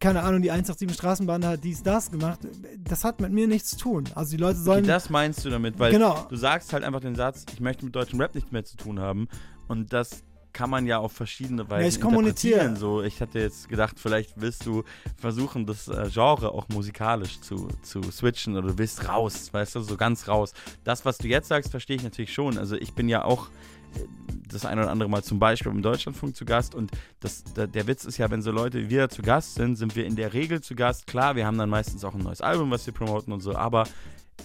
keine 0.00 0.22
Ahnung, 0.22 0.42
die 0.42 0.50
187 0.50 0.92
Straßenbahn 0.96 1.46
hat 1.46 1.64
dies, 1.64 1.82
das 1.82 2.10
gemacht, 2.10 2.40
das 2.78 3.04
hat 3.04 3.20
mit 3.20 3.32
mir 3.32 3.46
nichts 3.46 3.70
zu 3.70 3.76
tun. 3.78 4.04
Also 4.14 4.32
die 4.32 4.36
Leute 4.38 4.56
Okay, 4.58 4.64
sollen. 4.64 4.86
das 4.86 5.08
meinst 5.08 5.44
du 5.44 5.50
damit, 5.50 5.78
weil 5.78 5.92
Genau. 5.92 6.26
du 6.28 6.36
sagst 6.36 6.72
halt 6.72 6.84
einfach 6.84 7.00
den 7.00 7.14
Satz, 7.14 7.44
ich 7.52 7.60
möchte 7.60 7.84
mit 7.84 7.94
deutschem 7.94 8.20
Rap 8.20 8.34
nichts 8.34 8.50
mehr 8.52 8.64
zu 8.64 8.76
tun 8.76 9.00
haben. 9.00 9.28
Und 9.68 9.92
das 9.92 10.22
kann 10.54 10.70
man 10.70 10.86
ja 10.86 10.98
auf 10.98 11.12
verschiedene 11.12 11.68
Weisen 11.68 11.88
ich 11.88 12.00
kommuniziere. 12.00 12.60
interpretieren. 12.60 12.76
So, 12.76 13.02
ich 13.02 13.20
hatte 13.20 13.40
jetzt 13.40 13.68
gedacht, 13.68 14.00
vielleicht 14.00 14.40
willst 14.40 14.64
du 14.64 14.84
versuchen, 15.16 15.66
das 15.66 15.88
äh, 15.88 16.08
Genre 16.10 16.52
auch 16.52 16.68
musikalisch 16.68 17.40
zu, 17.40 17.68
zu 17.82 18.00
switchen 18.10 18.56
oder 18.56 18.68
du 18.68 18.78
willst 18.78 19.06
raus, 19.08 19.52
weißt 19.52 19.74
du, 19.74 19.80
so 19.80 19.96
ganz 19.96 20.28
raus. 20.28 20.54
Das, 20.84 21.04
was 21.04 21.18
du 21.18 21.28
jetzt 21.28 21.48
sagst, 21.48 21.70
verstehe 21.70 21.96
ich 21.96 22.02
natürlich 22.02 22.32
schon. 22.32 22.56
Also 22.56 22.76
ich 22.76 22.94
bin 22.94 23.08
ja 23.08 23.24
auch 23.24 23.48
äh, 23.96 24.06
das 24.48 24.64
ein 24.64 24.78
oder 24.78 24.90
andere 24.90 25.10
Mal 25.10 25.24
zum 25.24 25.38
Beispiel 25.38 25.72
im 25.72 25.82
Deutschlandfunk 25.82 26.36
zu 26.36 26.44
Gast 26.44 26.74
und 26.74 26.92
das, 27.20 27.44
der, 27.44 27.66
der 27.66 27.86
Witz 27.86 28.04
ist 28.04 28.18
ja, 28.18 28.30
wenn 28.30 28.40
so 28.40 28.52
Leute 28.52 28.78
wie 28.78 28.90
wir 28.90 29.08
zu 29.08 29.20
Gast 29.20 29.56
sind, 29.56 29.76
sind 29.76 29.96
wir 29.96 30.06
in 30.06 30.16
der 30.16 30.32
Regel 30.32 30.62
zu 30.62 30.74
Gast. 30.76 31.06
Klar, 31.06 31.36
wir 31.36 31.46
haben 31.46 31.58
dann 31.58 31.68
meistens 31.68 32.04
auch 32.04 32.14
ein 32.14 32.22
neues 32.22 32.40
Album, 32.40 32.70
was 32.70 32.86
wir 32.86 32.94
promoten 32.94 33.32
und 33.32 33.40
so, 33.40 33.54
aber 33.56 33.84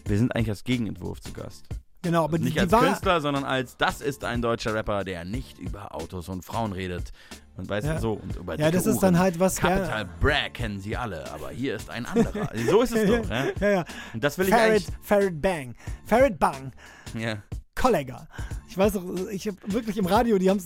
wir 0.06 0.18
sind 0.18 0.36
eigentlich 0.36 0.50
als 0.50 0.64
Gegenentwurf 0.64 1.22
zu 1.22 1.34
Gast. 1.34 1.68
Genau, 2.02 2.24
aber 2.24 2.38
die, 2.38 2.46
nicht 2.46 2.56
die 2.56 2.62
als 2.62 2.72
war, 2.72 2.82
Künstler, 2.86 3.20
sondern 3.22 3.44
als 3.44 3.76
das 3.78 4.00
ist 4.02 4.24
ein 4.24 4.42
deutscher 4.42 4.74
Rapper, 4.74 5.04
der 5.04 5.26
nicht 5.26 5.60
über 5.60 5.94
Autos 5.94 6.30
und 6.30 6.46
Frauen 6.46 6.72
redet. 6.72 7.12
Und 7.58 7.68
weißt 7.68 7.88
Ja. 7.88 8.00
so 8.00 8.14
und 8.14 8.38
über 8.38 8.58
Ja, 8.58 8.72
das 8.72 8.86
ist 8.86 8.96
Uhren. 8.96 9.02
dann 9.16 9.20
halt 9.20 9.38
was 9.40 9.58
Capital 9.58 10.06
Bra 10.22 10.48
kennen 10.54 10.80
sie 10.80 10.96
alle, 10.96 11.30
aber 11.34 11.50
hier 11.50 11.76
ist 11.76 11.90
ein 11.90 12.06
anderer. 12.06 12.50
so 12.70 12.82
ist 12.84 12.96
es 12.96 13.06
doch, 13.10 13.28
ne? 13.30 13.54
ja, 13.60 13.70
ja. 13.70 13.86
Und 14.14 14.24
das 14.24 14.38
will 14.38 14.46
ich 14.48 14.54
Farrad, 14.54 14.70
eigentlich. 14.72 14.88
Farrad 15.02 15.42
Bang. 15.42 15.76
Farrad 16.06 16.40
Bang. 16.40 16.72
Ja. 17.18 17.36
Kollega. 17.80 18.28
Ich 18.68 18.78
weiß 18.78 18.94
doch, 18.94 19.04
ich 19.32 19.48
habe 19.48 19.58
wirklich 19.68 19.98
im 19.98 20.06
Radio, 20.06 20.38
die 20.38 20.50
haben 20.50 20.60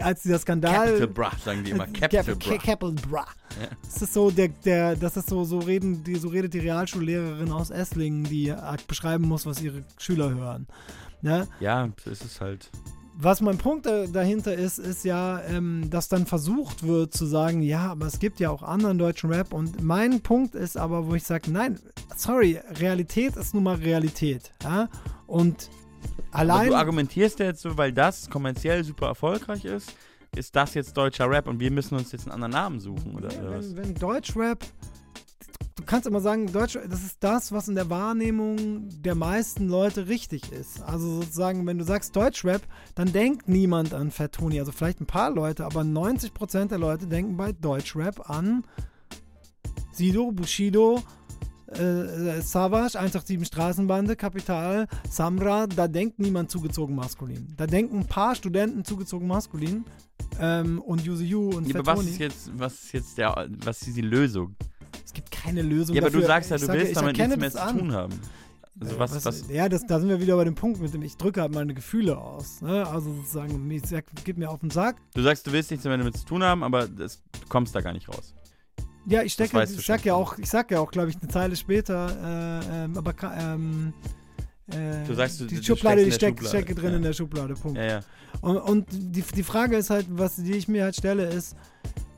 als 0.00 0.22
dieser 0.22 0.38
Skandal. 0.38 0.86
Capital 0.86 1.06
Bra, 1.08 1.32
sagen 1.44 1.62
die 1.62 1.70
immer. 1.70 1.86
Capital 1.86 2.34
Bra. 2.34 2.56
Capital 2.58 2.92
Bra. 2.92 3.26
Ja. 3.60 3.68
Das 3.84 4.02
ist 4.02 4.14
so 4.14 4.30
der, 4.30 4.48
der, 4.48 4.96
das 4.96 5.16
ist 5.16 5.28
so, 5.28 5.44
so 5.44 5.58
reden, 5.58 6.02
die, 6.02 6.16
so 6.16 6.28
redet 6.28 6.54
die 6.54 6.60
Realschullehrerin 6.60 7.52
aus 7.52 7.70
Esslingen, 7.70 8.24
die 8.24 8.48
äh, 8.48 8.56
beschreiben 8.88 9.28
muss, 9.28 9.46
was 9.46 9.62
ihre 9.62 9.84
Schüler 9.98 10.30
hören. 10.34 10.66
Ne? 11.20 11.46
Ja, 11.60 11.88
so 12.02 12.10
ist 12.10 12.24
es 12.24 12.40
halt. 12.40 12.70
Was 13.14 13.42
mein 13.42 13.58
Punkt 13.58 13.84
da, 13.84 14.06
dahinter 14.06 14.54
ist, 14.54 14.78
ist 14.78 15.04
ja, 15.04 15.42
ähm, 15.42 15.90
dass 15.90 16.08
dann 16.08 16.26
versucht 16.26 16.82
wird 16.82 17.12
zu 17.12 17.26
sagen, 17.26 17.62
ja, 17.62 17.90
aber 17.90 18.06
es 18.06 18.18
gibt 18.18 18.40
ja 18.40 18.50
auch 18.50 18.62
anderen 18.62 18.96
deutschen 18.98 19.30
Rap. 19.30 19.52
Und 19.52 19.82
mein 19.82 20.22
Punkt 20.22 20.54
ist 20.54 20.78
aber, 20.78 21.06
wo 21.06 21.14
ich 21.14 21.24
sage, 21.24 21.50
nein, 21.50 21.78
sorry, 22.16 22.58
Realität 22.80 23.36
ist 23.36 23.54
nun 23.54 23.64
mal 23.64 23.76
Realität. 23.76 24.50
Ja? 24.64 24.88
Und 25.26 25.68
Aber 26.30 26.40
allein. 26.40 26.68
du 26.68 26.74
argumentierst 26.76 27.38
ja 27.38 27.46
jetzt 27.46 27.62
so, 27.62 27.76
weil 27.76 27.92
das 27.92 28.28
kommerziell 28.30 28.84
super 28.84 29.08
erfolgreich 29.08 29.64
ist, 29.64 29.94
ist 30.34 30.56
das 30.56 30.74
jetzt 30.74 30.96
deutscher 30.96 31.28
Rap 31.28 31.46
und 31.46 31.60
wir 31.60 31.70
müssen 31.70 31.96
uns 31.96 32.12
jetzt 32.12 32.24
einen 32.24 32.32
anderen 32.32 32.52
Namen 32.52 32.80
suchen, 32.80 33.14
oder, 33.14 33.28
oder 33.28 33.58
was? 33.58 33.76
wenn, 33.76 33.88
wenn 33.88 33.94
Deutschrap, 33.94 34.64
du 35.76 35.82
kannst 35.84 36.06
immer 36.06 36.20
sagen, 36.20 36.50
Deutsch, 36.50 36.78
das 36.88 37.02
ist 37.02 37.18
das, 37.20 37.52
was 37.52 37.68
in 37.68 37.74
der 37.74 37.90
Wahrnehmung 37.90 38.88
der 39.02 39.14
meisten 39.14 39.68
Leute 39.68 40.08
richtig 40.08 40.50
ist. 40.52 40.80
Also 40.82 41.20
sozusagen, 41.20 41.66
wenn 41.66 41.76
du 41.76 41.84
sagst 41.84 42.16
Deutschrap, 42.16 42.62
dann 42.94 43.12
denkt 43.12 43.48
niemand 43.48 43.92
an 43.92 44.10
Fat 44.10 44.32
Tony. 44.32 44.58
Also 44.58 44.72
vielleicht 44.72 45.02
ein 45.02 45.06
paar 45.06 45.30
Leute, 45.30 45.66
aber 45.66 45.82
90% 45.82 46.68
der 46.68 46.78
Leute 46.78 47.06
denken 47.06 47.36
bei 47.36 47.52
Deutschrap 47.52 48.30
an 48.30 48.64
Sido, 49.92 50.32
Bushido, 50.32 51.02
äh, 51.78 52.40
Savage, 52.42 52.98
187 52.98 53.46
Straßenbande, 53.46 54.16
Kapital, 54.16 54.86
Samra, 55.10 55.66
da 55.66 55.88
denkt 55.88 56.18
niemand 56.18 56.50
zugezogen 56.50 56.94
maskulin. 56.94 57.54
Da 57.56 57.66
denken 57.66 58.00
ein 58.00 58.06
paar 58.06 58.34
Studenten 58.34 58.84
zugezogen 58.84 59.26
maskulin 59.26 59.84
ähm, 60.40 60.80
und 60.80 61.04
Yuzu 61.04 61.22
Yu 61.22 61.48
und 61.50 61.66
Ja, 61.68 61.72
Fat 61.82 61.88
aber 61.88 61.98
was 62.00 62.06
ist 62.06 62.18
jetzt, 62.18 62.50
was 62.56 62.72
ist 62.74 62.92
jetzt 62.92 63.18
der, 63.18 63.48
was 63.64 63.82
ist 63.82 63.96
die 63.96 64.00
Lösung? 64.02 64.54
Es 65.04 65.12
gibt 65.12 65.30
keine 65.30 65.62
Lösung 65.62 65.94
Ja, 65.96 66.02
aber 66.02 66.10
du 66.10 66.18
dafür. 66.18 66.26
sagst 66.28 66.50
ja, 66.50 66.56
Ich 66.56 66.62
du 66.62 66.66
sage, 66.66 66.78
willst 66.78 66.92
ich 66.92 66.98
damit 66.98 67.16
nichts 67.18 67.36
mehr 67.36 67.50
zu 67.50 67.78
tun 67.78 67.92
haben. 67.92 68.12
Also 68.80 68.94
Äh, 68.94 68.98
was, 68.98 69.24
was, 69.24 69.44
Ja, 69.50 69.68
das, 69.68 69.86
da 69.86 70.00
sind 70.00 70.08
wir 70.08 70.20
wieder 70.20 70.36
bei 70.36 70.44
dem 70.44 70.54
Punkt 70.54 70.80
mit 70.80 70.94
dem, 70.94 71.02
ich 71.02 71.16
drücke 71.16 71.42
halt 71.42 71.52
meine 71.54 71.74
Gefühle 71.74 72.16
aus. 72.16 72.62
Ne? 72.62 72.86
Also 72.86 73.12
sozusagen, 73.14 73.66
mir 73.66 73.80
sag- 73.84 74.06
geht 74.24 74.38
mir 74.38 74.48
auf 74.50 74.60
den 74.60 74.70
Sack. 74.70 74.96
du 75.14 75.22
sagst, 75.22 75.46
du 75.46 75.52
willst 75.52 75.70
nichts 75.70 75.84
mehr 75.84 75.96
damit 75.98 76.16
zu 76.16 76.24
tun 76.24 76.42
haben, 76.42 76.62
aber 76.62 76.88
das, 76.88 77.22
du 77.32 77.46
kommst 77.48 77.74
da 77.74 77.80
gar 77.82 77.92
nicht 77.92 78.08
raus. 78.08 78.34
Ja, 79.06 79.22
ich 79.22 79.36
du 79.36 79.44
ich 79.44 79.86
sag 79.86 80.04
ja 80.04 80.14
auch, 80.14 80.38
ich 80.38 80.48
sag 80.48 80.70
ja 80.70 80.80
auch, 80.80 80.90
glaube 80.90 81.10
ich, 81.10 81.16
eine 81.20 81.28
Zeile 81.28 81.56
später, 81.56 82.60
äh, 82.62 82.84
ähm, 82.84 82.96
aber 82.96 83.14
ähm, 83.36 83.92
äh, 84.70 85.04
Du 85.06 85.14
sagst, 85.14 85.40
du- 85.40 85.46
die 85.46 85.56
du 85.56 85.62
Schublade, 85.62 86.04
die 86.04 86.12
steck, 86.12 86.38
Schublade. 86.38 86.48
stecke 86.48 86.74
drin 86.74 86.90
Ja. 86.90 86.96
in 86.96 87.02
der 87.02 87.12
Schublade, 87.12 87.54
Punkt. 87.54 87.78
Ja, 87.78 87.84
ja. 87.84 88.00
Und, 88.40 88.56
und 88.58 88.86
die, 88.90 89.22
die 89.22 89.42
Frage 89.42 89.76
ist 89.76 89.90
halt, 89.90 90.06
was 90.10 90.36
die 90.36 90.52
ich 90.52 90.68
mir 90.68 90.84
halt 90.84 90.94
stelle, 90.96 91.26
ist, 91.26 91.56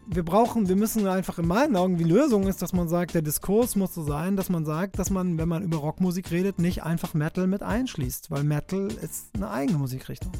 wir 0.06 0.22
brauchen, 0.22 0.68
wir 0.68 0.76
müssen 0.76 1.06
einfach 1.06 1.38
in 1.38 1.46
meinen 1.46 1.74
Augen, 1.76 1.96
die 1.96 2.04
Lösung 2.04 2.46
ist, 2.46 2.60
dass 2.60 2.74
man 2.74 2.88
sagt, 2.88 3.14
der 3.14 3.22
Diskurs 3.22 3.74
muss 3.76 3.94
so 3.94 4.02
sein, 4.04 4.36
dass 4.36 4.50
man 4.50 4.66
sagt, 4.66 4.98
dass 4.98 5.08
man, 5.08 5.38
wenn 5.38 5.48
man 5.48 5.62
über 5.62 5.78
Rockmusik 5.78 6.30
redet, 6.30 6.58
nicht 6.58 6.82
einfach 6.82 7.14
Metal 7.14 7.46
mit 7.46 7.62
einschließt, 7.62 8.30
weil 8.30 8.44
Metal 8.44 8.88
ist 8.88 9.30
eine 9.34 9.50
eigene 9.50 9.78
Musikrichtung. 9.78 10.30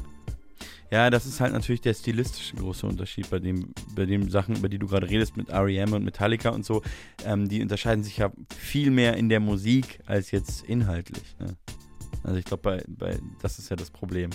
Ja, 0.91 1.09
das 1.09 1.25
ist 1.25 1.39
halt 1.39 1.53
natürlich 1.53 1.81
der 1.81 1.93
stilistische 1.93 2.55
große 2.55 2.85
Unterschied 2.85 3.29
bei 3.29 3.39
dem, 3.39 3.73
bei 3.95 4.05
den 4.05 4.29
Sachen, 4.29 4.55
über 4.55 4.69
die 4.69 4.77
du 4.77 4.87
gerade 4.87 5.09
redest, 5.09 5.35
mit 5.35 5.49
R.E.M. 5.49 5.93
und 5.93 6.03
Metallica 6.03 6.49
und 6.49 6.65
so. 6.65 6.81
Ähm, 7.25 7.49
die 7.49 7.61
unterscheiden 7.61 8.03
sich 8.03 8.17
ja 8.17 8.31
viel 8.55 8.91
mehr 8.91 9.17
in 9.17 9.29
der 9.29 9.39
Musik 9.39 9.99
als 10.05 10.31
jetzt 10.31 10.63
inhaltlich. 10.63 11.35
Ne? 11.39 11.55
Also 12.23 12.37
ich 12.37 12.45
glaube, 12.45 12.63
bei, 12.63 12.83
bei, 12.87 13.19
das 13.41 13.59
ist 13.59 13.69
ja 13.69 13.75
das 13.75 13.89
Problem. 13.89 14.29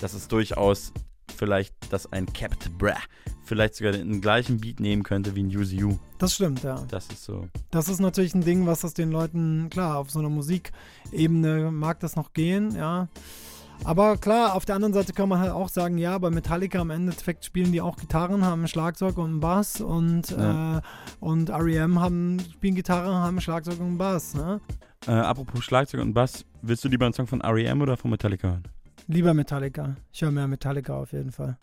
Dass 0.00 0.14
es 0.14 0.28
durchaus 0.28 0.92
vielleicht, 1.36 1.74
dass 1.90 2.12
ein 2.12 2.26
Capt 2.26 2.76
Bra 2.78 2.96
vielleicht 3.44 3.74
sogar 3.74 3.92
den 3.92 4.20
gleichen 4.20 4.60
Beat 4.60 4.80
nehmen 4.80 5.02
könnte 5.02 5.34
wie 5.34 5.42
ein 5.42 5.48
Use 5.48 5.74
You. 5.74 5.98
Das 6.18 6.34
stimmt, 6.34 6.62
ja. 6.62 6.84
Das 6.88 7.08
ist 7.08 7.24
so. 7.24 7.48
Das 7.70 7.88
ist 7.88 8.00
natürlich 8.00 8.34
ein 8.34 8.44
Ding, 8.44 8.66
was 8.66 8.80
das 8.80 8.94
den 8.94 9.10
Leuten, 9.10 9.68
klar, 9.70 9.98
auf 9.98 10.10
so 10.10 10.20
einer 10.20 10.28
Musikebene 10.28 11.70
mag 11.70 12.00
das 12.00 12.16
noch 12.16 12.32
gehen, 12.32 12.74
ja. 12.76 13.08
Aber 13.84 14.16
klar, 14.16 14.54
auf 14.54 14.64
der 14.64 14.76
anderen 14.76 14.94
Seite 14.94 15.12
kann 15.12 15.28
man 15.28 15.40
halt 15.40 15.50
auch 15.50 15.68
sagen, 15.68 15.98
ja, 15.98 16.16
bei 16.18 16.30
Metallica 16.30 16.80
im 16.80 16.90
Endeffekt 16.90 17.44
spielen 17.44 17.72
die 17.72 17.80
auch 17.80 17.96
Gitarren, 17.96 18.44
haben 18.44 18.68
Schlagzeug 18.68 19.18
und 19.18 19.30
einen 19.30 19.40
Bass 19.40 19.80
und, 19.80 20.30
Ja. 20.30 20.78
äh, 20.78 20.80
und 21.20 21.48
R.E.M. 21.50 22.00
haben, 22.00 22.38
spielen 22.52 22.74
Gitarre, 22.76 23.12
haben 23.12 23.40
Schlagzeug 23.40 23.80
und 23.80 23.86
einen 23.86 23.98
Bass, 23.98 24.34
ne? 24.34 24.60
Äh, 25.06 25.10
apropos 25.12 25.64
Schlagzeug 25.64 26.00
und 26.00 26.14
Bass, 26.14 26.44
willst 26.62 26.84
du 26.84 26.88
lieber 26.88 27.06
einen 27.06 27.14
Song 27.14 27.26
von 27.26 27.40
R.E.M. 27.40 27.80
oder 27.82 27.96
von 27.96 28.10
Metallica 28.12 28.48
hören? 28.48 28.62
Lieber 29.08 29.34
Metallica. 29.34 29.96
Ich 30.12 30.22
höre 30.22 30.30
mehr 30.30 30.46
Metallica 30.46 30.94
auf 30.94 31.12
jeden 31.12 31.32
Fall. 31.32 31.58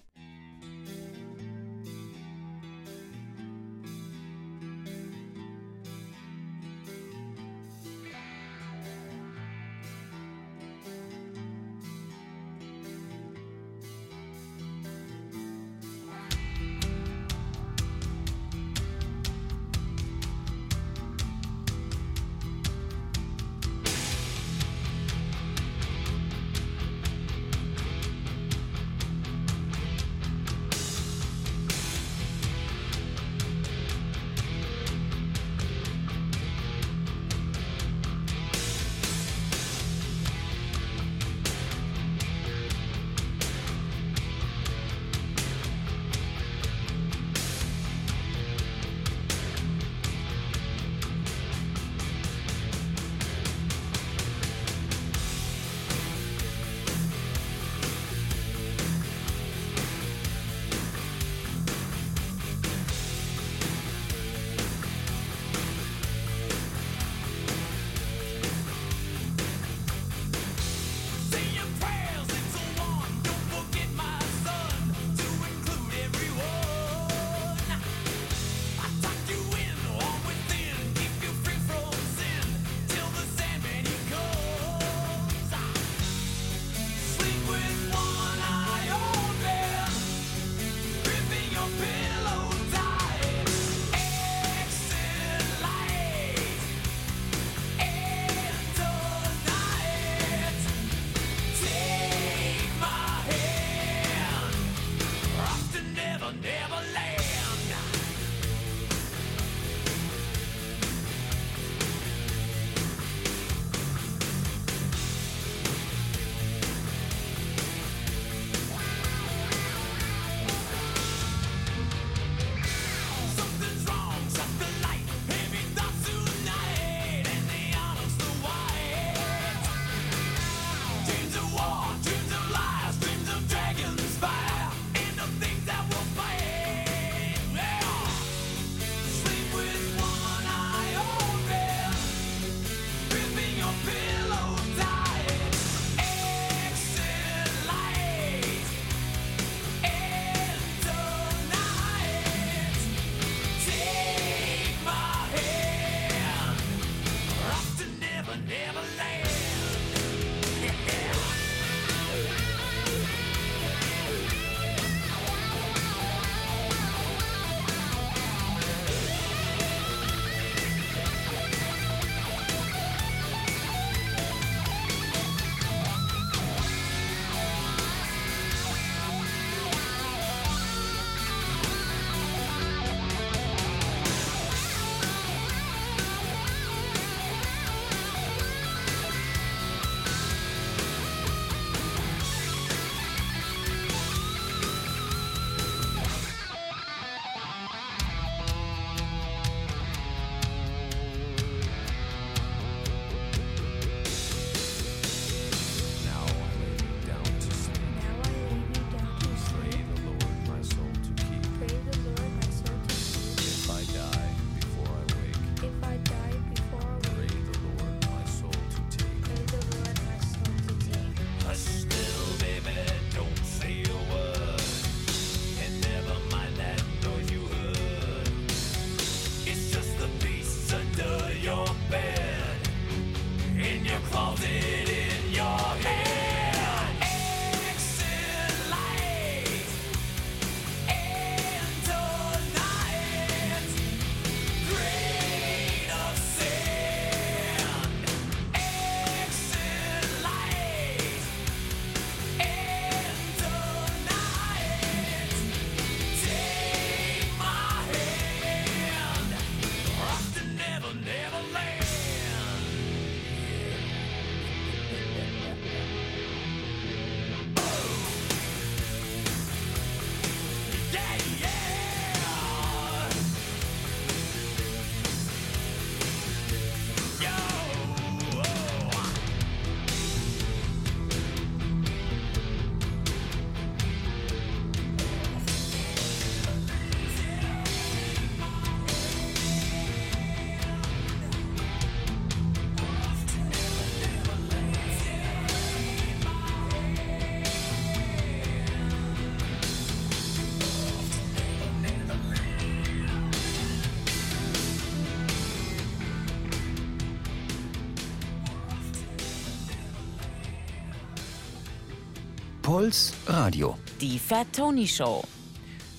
Puls 312.79 313.13
Radio. 313.27 313.77
Die 313.99 314.17
Fat 314.17 314.47
Tony 314.55 314.87
Show. 314.87 315.21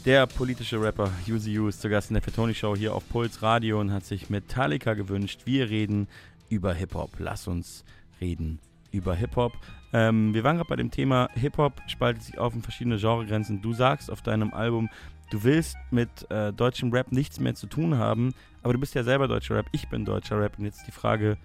Der 0.07 0.27
politische 0.27 0.81
Rapper 0.81 1.11
Yuzi 1.27 1.53
Yu 1.53 1.69
ist 1.69 1.83
zu 1.83 1.91
Gast 1.91 2.09
in 2.09 2.15
der 2.15 2.23
Fatoni 2.23 2.55
Show 2.55 2.75
hier 2.75 2.95
auf 2.95 3.07
Puls 3.07 3.43
Radio 3.43 3.79
und 3.79 3.93
hat 3.93 4.07
sich 4.07 4.31
Metallica 4.31 4.95
gewünscht. 4.95 5.43
Wir 5.45 5.69
reden 5.69 6.09
über 6.49 6.73
Hip-Hop. 6.73 7.11
Lass 7.19 7.47
uns 7.49 7.85
reden 8.19 8.61
über 8.93 9.15
Hip-Hop. 9.15 9.53
Ähm, 9.93 10.33
wir 10.33 10.43
waren 10.43 10.57
gerade 10.57 10.71
bei 10.71 10.77
dem 10.77 10.91
Thema 10.91 11.29
Hip-Hop 11.35 11.83
spaltet 11.87 12.23
sich 12.23 12.39
auf 12.39 12.55
in 12.55 12.63
verschiedene 12.63 12.97
Genregrenzen. 12.97 13.61
Du 13.61 13.75
sagst 13.75 14.11
auf 14.11 14.23
deinem 14.23 14.55
Album, 14.55 14.89
du 15.31 15.45
willst 15.45 15.77
mit 15.91 16.31
äh, 16.31 16.51
deutschem 16.51 16.91
Rap 16.95 17.13
nichts 17.13 17.39
mehr 17.41 17.55
zu 17.55 17.67
tun 17.67 17.99
haben, 17.99 18.33
aber 18.63 18.73
du 18.73 18.79
bist 18.81 18.95
ja 18.95 19.05
selber 19.05 19.29
deutscher 19.29 19.57
Rap, 19.57 19.67
ich 19.73 19.91
bin 19.91 20.07
deutscher 20.07 20.41
Rap 20.41 20.59
und 20.59 20.65
jetzt 20.65 20.87
die 20.87 20.93
Frage, 20.93 21.37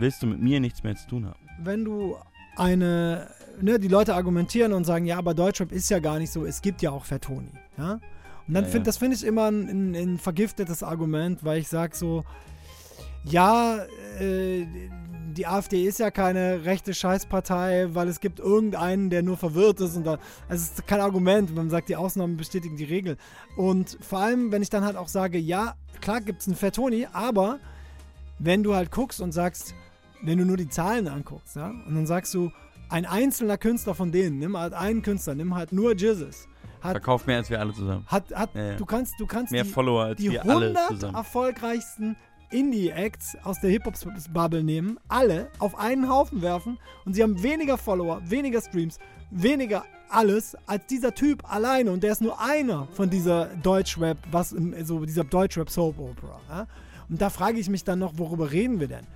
willst 0.00 0.20
du 0.20 0.26
mit 0.26 0.40
mir 0.40 0.58
nichts 0.58 0.82
mehr 0.82 0.96
zu 0.96 1.08
tun 1.08 1.26
haben? 1.26 1.38
Wenn 1.62 1.84
du 1.84 2.16
eine, 2.56 3.28
ne, 3.60 3.78
die 3.78 3.88
Leute 3.88 4.14
argumentieren 4.14 4.72
und 4.72 4.84
sagen, 4.84 5.06
ja, 5.06 5.18
aber 5.18 5.34
Deutschrap 5.34 5.72
ist 5.72 5.90
ja 5.90 5.98
gar 5.98 6.18
nicht 6.18 6.32
so, 6.32 6.44
es 6.44 6.62
gibt 6.62 6.82
ja 6.82 6.90
auch 6.90 7.04
Vertoni, 7.04 7.52
ja. 7.78 8.00
Und 8.48 8.54
dann 8.54 8.64
Ja, 8.64 8.70
find, 8.70 8.86
ja. 8.86 8.88
das 8.88 8.96
finde 8.96 9.16
ich 9.16 9.24
immer 9.24 9.50
ein, 9.50 9.68
ein, 9.68 9.94
ein 9.94 10.18
vergiftetes 10.18 10.82
Argument, 10.82 11.44
weil 11.44 11.58
ich 11.58 11.68
sage 11.68 11.96
so, 11.96 12.24
ja, 13.24 13.84
äh, 14.18 14.66
die 15.32 15.46
AfD 15.46 15.84
ist 15.84 15.98
ja 16.00 16.10
keine 16.10 16.64
rechte 16.64 16.92
Scheißpartei, 16.92 17.88
weil 17.92 18.08
es 18.08 18.18
gibt 18.18 18.40
irgendeinen, 18.40 19.10
der 19.10 19.22
nur 19.22 19.36
verwirrt 19.36 19.80
ist 19.80 19.96
und 19.96 20.04
da, 20.04 20.18
es 20.48 20.62
ist 20.62 20.86
kein 20.86 21.00
Argument, 21.00 21.54
man 21.54 21.70
sagt, 21.70 21.88
die 21.88 21.96
Ausnahmen 21.96 22.36
bestätigen 22.36 22.76
die 22.76 22.84
Regel. 22.84 23.16
Und 23.56 23.96
vor 24.00 24.18
allem, 24.20 24.50
wenn 24.50 24.62
ich 24.62 24.70
dann 24.70 24.84
halt 24.84 24.96
auch 24.96 25.08
sage, 25.08 25.38
ja, 25.38 25.76
klar 26.00 26.20
gibt 26.20 26.40
es 26.40 26.48
einen 26.48 26.56
Vertoni, 26.56 27.06
aber 27.12 27.60
wenn 28.38 28.62
du 28.62 28.74
halt 28.74 28.90
guckst 28.90 29.20
und 29.20 29.32
sagst, 29.32 29.74
wenn 30.22 30.38
du 30.38 30.44
nur 30.44 30.56
die 30.56 30.68
Zahlen 30.68 31.08
anguckst, 31.08 31.56
ja, 31.56 31.68
und 31.70 31.94
dann 31.94 32.06
sagst 32.06 32.34
du, 32.34 32.50
ein 32.88 33.06
einzelner 33.06 33.56
Künstler 33.56 33.94
von 33.94 34.10
denen, 34.12 34.38
nimm 34.38 34.56
halt 34.56 34.72
einen 34.74 35.02
Künstler, 35.02 35.34
nimm 35.34 35.54
halt 35.54 35.72
nur 35.72 35.94
Jizzes, 35.94 36.48
hat, 36.80 36.92
Verkauft 36.92 37.26
mehr 37.26 37.36
als 37.38 37.50
wir 37.50 37.60
alle 37.60 37.72
zusammen. 37.74 38.04
hat, 38.06 38.34
hat 38.34 38.54
Ja, 38.54 38.70
ja. 38.72 38.76
du 38.76 38.86
kannst, 38.86 39.14
du 39.18 39.26
kannst 39.26 39.52
Mehr 39.52 39.64
die, 39.64 39.70
Follower 39.70 40.04
als 40.04 40.20
die 40.20 40.30
wir 40.30 40.42
alle 40.42 40.66
100 40.68 40.88
zusammen. 40.88 41.14
erfolgreichsten 41.14 42.16
Indie-Acts 42.50 43.36
aus 43.44 43.60
der 43.60 43.70
Hip-Hop-Bubble 43.70 44.64
nehmen, 44.64 44.98
alle 45.08 45.48
auf 45.58 45.78
einen 45.78 46.08
Haufen 46.08 46.42
werfen 46.42 46.78
und 47.04 47.14
sie 47.14 47.22
haben 47.22 47.40
weniger 47.42 47.78
Follower, 47.78 48.20
weniger 48.24 48.60
Streams, 48.60 48.98
weniger 49.30 49.84
alles 50.08 50.56
als 50.66 50.86
dieser 50.86 51.14
Typ 51.14 51.48
alleine 51.50 51.92
und 51.92 52.02
der 52.02 52.12
ist 52.12 52.20
nur 52.22 52.40
einer 52.40 52.88
von 52.92 53.08
dieser 53.08 53.46
Deutschrap, 53.62 54.18
was 54.32 54.50
so 54.50 55.04
dieser 55.04 55.22
Deutschrap 55.22 55.70
Soap 55.70 55.98
Opera. 56.00 56.40
Ja? 56.48 56.66
Und 57.08 57.20
da 57.20 57.30
frage 57.30 57.58
ich 57.60 57.68
mich 57.68 57.84
dann 57.84 58.00
noch, 58.00 58.18
worüber 58.18 58.50
reden 58.50 58.80
wir 58.80 58.88
denn? 58.88 59.06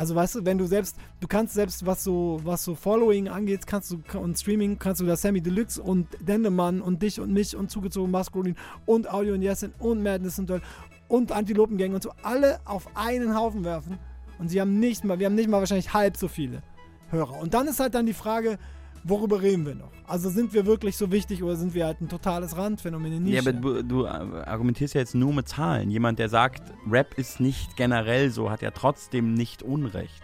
Also 0.00 0.14
weißt 0.14 0.36
du, 0.36 0.46
wenn 0.46 0.56
du 0.56 0.64
selbst, 0.64 0.96
du 1.20 1.28
kannst 1.28 1.52
selbst, 1.52 1.84
was 1.84 2.02
so, 2.02 2.40
was 2.42 2.64
so 2.64 2.74
Following 2.74 3.28
angeht, 3.28 3.66
kannst 3.66 3.90
du 3.90 4.00
und 4.18 4.38
Streaming 4.38 4.78
kannst 4.78 5.02
du 5.02 5.04
da 5.04 5.14
Sammy 5.14 5.42
Deluxe 5.42 5.82
und 5.82 6.06
Dendemann 6.26 6.80
und 6.80 7.02
dich 7.02 7.20
und 7.20 7.30
mich 7.34 7.54
und 7.54 7.70
zugezogen 7.70 8.10
Maskulin 8.10 8.56
und 8.86 9.12
Audio 9.12 9.34
und 9.34 9.42
Yesin 9.42 9.74
und 9.78 10.02
Madness 10.02 10.38
und 10.38 10.48
Doll 10.48 10.62
und 11.08 11.32
Antilopengang 11.32 11.92
und 11.92 12.02
so 12.02 12.12
alle 12.22 12.60
auf 12.64 12.88
einen 12.94 13.36
Haufen 13.36 13.62
werfen 13.62 13.98
und 14.38 14.48
sie 14.48 14.58
haben 14.58 14.80
nicht 14.80 15.04
mal, 15.04 15.18
wir 15.18 15.26
haben 15.26 15.34
nicht 15.34 15.50
mal 15.50 15.58
wahrscheinlich 15.58 15.92
halb 15.92 16.16
so 16.16 16.28
viele 16.28 16.62
Hörer. 17.10 17.38
Und 17.38 17.52
dann 17.52 17.68
ist 17.68 17.78
halt 17.78 17.92
dann 17.92 18.06
die 18.06 18.14
Frage, 18.14 18.58
worüber 19.04 19.40
reden 19.40 19.66
wir 19.66 19.74
noch? 19.74 19.90
Also 20.06 20.30
sind 20.30 20.52
wir 20.52 20.66
wirklich 20.66 20.96
so 20.96 21.10
wichtig 21.10 21.42
oder 21.42 21.56
sind 21.56 21.74
wir 21.74 21.86
halt 21.86 22.00
ein 22.00 22.08
totales 22.08 22.56
Randphänomen 22.56 23.12
in 23.12 23.26
Ja, 23.26 23.40
Nische? 23.42 23.48
aber 23.50 23.52
du, 23.52 23.82
du 23.84 24.04
äh, 24.04 24.08
argumentierst 24.08 24.94
ja 24.94 25.00
jetzt 25.00 25.14
nur 25.14 25.32
mit 25.32 25.48
Zahlen. 25.48 25.90
Jemand, 25.90 26.18
der 26.18 26.28
sagt, 26.28 26.62
Rap 26.90 27.14
ist 27.18 27.40
nicht 27.40 27.76
generell 27.76 28.30
so, 28.30 28.50
hat 28.50 28.62
ja 28.62 28.70
trotzdem 28.70 29.34
nicht 29.34 29.62
Unrecht. 29.62 30.22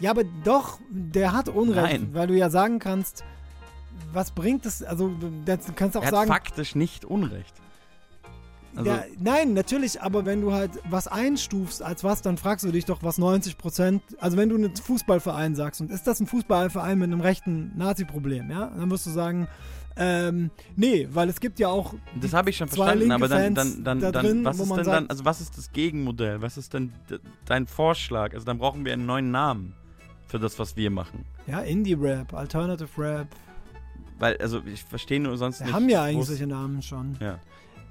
Ja, 0.00 0.10
aber 0.12 0.24
doch, 0.44 0.80
der 0.90 1.32
hat 1.32 1.48
Unrecht, 1.48 2.00
Nein. 2.00 2.10
weil 2.14 2.26
du 2.26 2.34
ja 2.34 2.48
sagen 2.50 2.78
kannst, 2.78 3.22
was 4.12 4.30
bringt 4.30 4.64
es, 4.66 4.82
also 4.82 5.08
du 5.08 5.30
du 5.44 5.58
kannst 5.76 5.96
auch 5.96 6.02
Er 6.02 6.06
hat 6.08 6.14
sagen, 6.14 6.28
faktisch 6.28 6.74
nicht 6.74 7.04
Unrecht. 7.04 7.54
Also, 8.76 8.88
ja, 8.90 9.04
nein, 9.18 9.52
natürlich, 9.54 10.00
aber 10.00 10.24
wenn 10.26 10.40
du 10.40 10.52
halt 10.52 10.70
was 10.88 11.08
einstufst 11.08 11.82
als 11.82 12.04
was, 12.04 12.22
dann 12.22 12.36
fragst 12.38 12.64
du 12.64 12.70
dich 12.70 12.84
doch, 12.84 13.02
was 13.02 13.18
90 13.18 13.58
Prozent, 13.58 14.02
also 14.20 14.36
wenn 14.36 14.48
du 14.48 14.54
einen 14.56 14.74
Fußballverein 14.76 15.54
sagst 15.56 15.80
und 15.80 15.90
ist 15.90 16.06
das 16.06 16.20
ein 16.20 16.26
Fußballverein 16.26 16.98
mit 16.98 17.12
einem 17.12 17.20
rechten 17.20 17.72
Nazi-Problem, 17.76 18.50
ja, 18.50 18.66
dann 18.76 18.90
wirst 18.90 19.06
du 19.06 19.10
sagen, 19.10 19.48
ähm, 19.96 20.50
nee, 20.76 21.08
weil 21.12 21.28
es 21.28 21.40
gibt 21.40 21.58
ja 21.58 21.68
auch 21.68 21.94
das 22.20 22.32
habe 22.32 22.50
ich 22.50 22.56
schon 22.56 22.68
verstanden, 22.68 23.10
aber 23.10 23.26
dann, 23.28 23.54
dann, 23.54 23.84
dann, 23.84 24.00
da 24.00 24.12
dann 24.12 24.24
drin, 24.24 24.44
was 24.44 24.58
wo 24.58 24.62
ist 24.62 24.70
denn 24.70 24.84
sagt, 24.84 24.96
dann, 24.96 25.06
also 25.10 25.24
was 25.24 25.40
ist 25.40 25.58
das 25.58 25.72
Gegenmodell? 25.72 26.40
Was 26.40 26.56
ist 26.56 26.72
denn 26.72 26.92
dein 27.44 27.66
Vorschlag? 27.66 28.32
Also 28.34 28.46
dann 28.46 28.58
brauchen 28.58 28.84
wir 28.84 28.92
einen 28.92 29.04
neuen 29.04 29.30
Namen 29.32 29.74
für 30.28 30.38
das, 30.38 30.58
was 30.60 30.76
wir 30.76 30.90
machen. 30.90 31.24
ja, 31.48 31.60
Indie-Rap, 31.60 32.32
Alternative 32.34 32.88
Rap, 32.98 33.26
Weil, 34.20 34.36
also 34.36 34.62
ich 34.64 34.84
verstehe 34.84 35.18
nur 35.18 35.36
sonst 35.36 35.58
wir 35.58 35.66
nicht. 35.66 35.74
haben 35.74 35.88
ja 35.88 36.04
eigentlich 36.04 36.26
solche 36.26 36.46
Namen 36.46 36.82
schon. 36.82 37.16
Ja. 37.20 37.40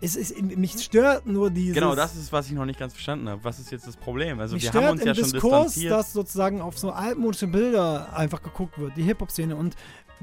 Es 0.01 0.15
ist, 0.15 0.41
mich 0.41 0.81
stört 0.81 1.26
nur 1.26 1.49
dieses... 1.51 1.76
Genau, 1.76 1.93
das 1.93 2.15
ist, 2.15 2.31
was 2.31 2.47
ich 2.47 2.53
noch 2.53 2.65
nicht 2.65 2.80
ganz 2.80 2.93
verstanden 2.93 3.27
habe. 3.27 3.43
Was 3.43 3.59
ist 3.59 3.71
jetzt 3.71 3.85
das 3.85 3.97
Problem? 3.97 4.39
Also 4.39 4.55
Mich 4.55 4.63
wir 4.63 4.69
stört 4.69 4.85
haben 4.85 4.91
uns 4.93 5.01
im 5.01 5.07
ja 5.07 5.15
schon 5.15 5.23
Diskurs, 5.26 5.65
distanziert. 5.73 5.91
dass 5.91 6.13
sozusagen 6.13 6.61
auf 6.61 6.77
so 6.77 6.91
altmodische 6.91 7.47
Bilder 7.47 8.15
einfach 8.15 8.41
geguckt 8.41 8.80
wird, 8.80 8.95
die 8.95 9.03
Hip-Hop-Szene. 9.03 9.55
Und 9.55 9.76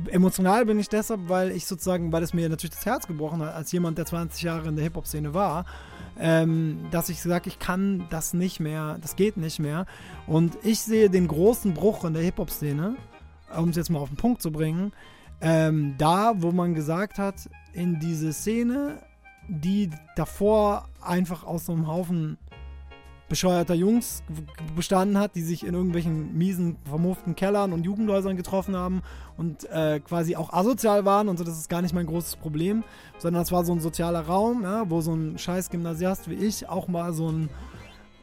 emotional 0.08 0.64
bin 0.64 0.78
ich 0.78 0.88
deshalb, 0.88 1.28
weil 1.28 1.50
ich 1.50 1.66
sozusagen, 1.66 2.10
weil 2.10 2.22
es 2.22 2.32
mir 2.32 2.48
natürlich 2.48 2.74
das 2.74 2.86
Herz 2.86 3.06
gebrochen 3.06 3.42
hat, 3.42 3.54
als 3.54 3.70
jemand, 3.72 3.98
der 3.98 4.06
20 4.06 4.42
Jahre 4.42 4.68
in 4.68 4.76
der 4.76 4.84
Hip-Hop-Szene 4.84 5.34
war, 5.34 5.66
ähm, 6.18 6.86
dass 6.90 7.10
ich 7.10 7.20
sage, 7.20 7.48
ich 7.48 7.58
kann 7.58 8.06
das 8.08 8.32
nicht 8.32 8.60
mehr, 8.60 8.98
das 9.02 9.16
geht 9.16 9.36
nicht 9.36 9.58
mehr. 9.58 9.84
Und 10.26 10.56
ich 10.62 10.80
sehe 10.80 11.10
den 11.10 11.28
großen 11.28 11.74
Bruch 11.74 12.04
in 12.04 12.14
der 12.14 12.22
Hip-Hop-Szene, 12.22 12.96
um 13.56 13.68
es 13.68 13.76
jetzt 13.76 13.90
mal 13.90 13.98
auf 13.98 14.08
den 14.08 14.16
Punkt 14.16 14.40
zu 14.40 14.50
bringen, 14.50 14.92
ähm, 15.42 15.94
da, 15.98 16.32
wo 16.36 16.52
man 16.52 16.74
gesagt 16.74 17.18
hat, 17.18 17.50
in 17.74 18.00
diese 18.00 18.32
Szene, 18.32 19.02
die 19.48 19.90
davor 20.16 20.88
einfach 21.00 21.44
aus 21.44 21.66
so 21.66 21.72
einem 21.72 21.86
Haufen 21.86 22.38
bescheuerter 23.28 23.74
Jungs 23.74 24.22
bestanden 24.76 25.18
hat, 25.18 25.34
die 25.34 25.42
sich 25.42 25.66
in 25.66 25.74
irgendwelchen 25.74 26.36
miesen, 26.36 26.76
vermufften 26.84 27.34
Kellern 27.34 27.72
und 27.72 27.84
Jugendhäusern 27.84 28.36
getroffen 28.36 28.76
haben 28.76 29.02
und 29.36 29.68
äh, 29.70 30.00
quasi 30.00 30.36
auch 30.36 30.52
asozial 30.52 31.04
waren 31.04 31.28
und 31.28 31.36
so, 31.36 31.44
das 31.44 31.58
ist 31.58 31.68
gar 31.68 31.82
nicht 31.82 31.94
mein 31.94 32.06
großes 32.06 32.36
Problem, 32.36 32.84
sondern 33.18 33.42
es 33.42 33.50
war 33.50 33.64
so 33.64 33.72
ein 33.72 33.80
sozialer 33.80 34.20
Raum, 34.20 34.62
ja, 34.62 34.88
wo 34.88 35.00
so 35.00 35.12
ein 35.12 35.38
scheiß 35.38 35.70
Gymnasiast 35.70 36.30
wie 36.30 36.34
ich 36.34 36.68
auch 36.68 36.86
mal 36.86 37.12
so 37.12 37.28
ein 37.28 37.48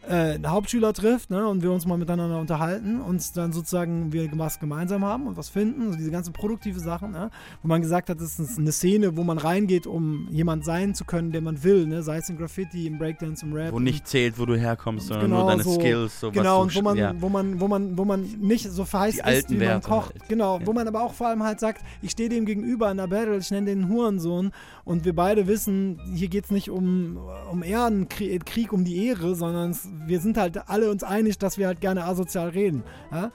äh, 0.07 0.37
Hauptschüler 0.45 0.93
trifft 0.93 1.29
ne, 1.29 1.47
und 1.47 1.61
wir 1.63 1.71
uns 1.71 1.85
mal 1.85 1.97
miteinander 1.97 2.39
unterhalten 2.39 3.01
und 3.01 3.35
dann 3.37 3.53
sozusagen 3.53 4.11
wir 4.11 4.29
was 4.37 4.59
gemeinsam 4.59 5.05
haben 5.05 5.27
und 5.27 5.37
was 5.37 5.49
finden, 5.49 5.91
so 5.91 5.97
diese 5.97 6.11
ganzen 6.11 6.33
produktive 6.33 6.79
Sachen, 6.79 7.11
ne, 7.11 7.29
wo 7.61 7.67
man 7.67 7.81
gesagt 7.81 8.09
hat, 8.09 8.19
das 8.19 8.39
ist 8.39 8.57
eine 8.59 8.71
Szene, 8.71 9.15
wo 9.15 9.23
man 9.23 9.37
reingeht, 9.37 9.87
um 9.87 10.27
jemand 10.29 10.65
sein 10.65 10.93
zu 10.93 11.05
können, 11.05 11.31
der 11.31 11.41
man 11.41 11.63
will, 11.63 11.85
ne, 11.87 12.03
sei 12.03 12.17
es 12.17 12.29
im 12.29 12.37
Graffiti, 12.37 12.87
im 12.87 12.97
Breakdance, 12.97 13.45
im 13.45 13.53
Rap. 13.53 13.71
wo 13.73 13.79
nicht 13.79 14.07
zählt, 14.07 14.37
wo 14.37 14.45
du 14.45 14.55
herkommst, 14.57 15.07
sondern 15.07 15.27
genau 15.27 15.41
nur 15.41 15.51
deine 15.51 15.63
so, 15.63 15.73
Skills. 15.73 16.19
So 16.19 16.31
genau, 16.31 16.61
und 16.61 16.75
wo 16.75 16.81
man, 16.81 16.97
ja. 16.97 17.13
wo 17.19 17.29
man, 17.29 17.59
wo 17.59 17.67
man, 17.67 17.97
wo 17.97 18.05
man 18.05 18.23
nicht 18.39 18.69
so 18.69 18.85
verheißt 18.85 19.21
Die 19.25 19.31
ist, 19.31 19.49
wie 19.49 19.55
man 19.55 19.67
Werte 19.67 19.87
kocht. 19.89 20.13
halt. 20.13 20.29
Genau, 20.29 20.59
Ja. 20.59 20.67
wo 20.67 20.73
man 20.73 20.87
aber 20.87 21.01
auch 21.01 21.13
vor 21.13 21.27
allem 21.27 21.43
halt 21.43 21.59
sagt, 21.59 21.81
ich 22.01 22.11
stehe 22.11 22.29
dem 22.29 22.45
gegenüber 22.45 22.91
in 22.91 22.97
der 22.97 23.07
Battle, 23.07 23.37
ich 23.37 23.51
nenne 23.51 23.67
den 23.67 23.87
Hurensohn 23.89 24.51
und 24.85 25.05
wir 25.05 25.15
beide 25.15 25.47
wissen, 25.47 25.99
hier 26.13 26.27
geht 26.27 26.45
es 26.45 26.51
nicht 26.51 26.69
um, 26.69 27.17
um 27.51 27.63
Ehrenkrieg, 27.63 28.45
Krieg 28.45 28.73
um 28.73 28.83
die 28.83 29.07
Ehre, 29.07 29.35
sondern 29.35 29.71
es, 29.71 29.87
wir 30.05 30.19
sind 30.19 30.37
halt 30.37 30.69
alle 30.69 30.89
uns 30.89 31.03
einig, 31.03 31.37
dass 31.37 31.57
wir 31.57 31.67
halt 31.67 31.81
gerne 31.81 32.05
asozial 32.05 32.49
reden. 32.49 32.83
Ja? 33.11 33.31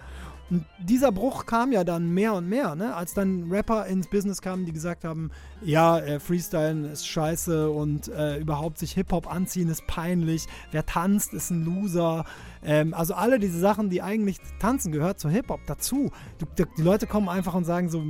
Und 0.50 0.64
dieser 0.78 1.12
Bruch 1.12 1.44
kam 1.44 1.72
ja 1.72 1.84
dann 1.84 2.08
mehr 2.08 2.32
und 2.32 2.48
mehr, 2.48 2.74
ne? 2.74 2.94
als 2.94 3.12
dann 3.12 3.50
Rapper 3.50 3.84
ins 3.86 4.08
Business 4.08 4.40
kamen, 4.40 4.64
die 4.64 4.72
gesagt 4.72 5.04
haben, 5.04 5.30
ja, 5.62 5.98
äh, 5.98 6.18
Freestylen 6.18 6.86
ist 6.86 7.06
scheiße 7.06 7.70
und 7.70 8.08
äh, 8.08 8.38
überhaupt 8.38 8.78
sich 8.78 8.92
Hip-Hop 8.92 9.30
anziehen 9.30 9.68
ist 9.68 9.86
peinlich, 9.86 10.46
wer 10.70 10.86
tanzt 10.86 11.34
ist 11.34 11.50
ein 11.50 11.64
Loser. 11.64 12.24
Ähm, 12.62 12.94
also 12.94 13.12
alle 13.12 13.38
diese 13.38 13.58
Sachen, 13.58 13.90
die 13.90 14.00
eigentlich 14.00 14.38
tanzen 14.58 14.90
gehört 14.90 15.20
zu 15.20 15.28
Hip-Hop 15.28 15.60
dazu. 15.66 16.10
Du, 16.38 16.46
die, 16.56 16.64
die 16.78 16.82
Leute 16.82 17.06
kommen 17.06 17.28
einfach 17.28 17.52
und 17.52 17.64
sagen 17.64 17.90
so, 17.90 18.02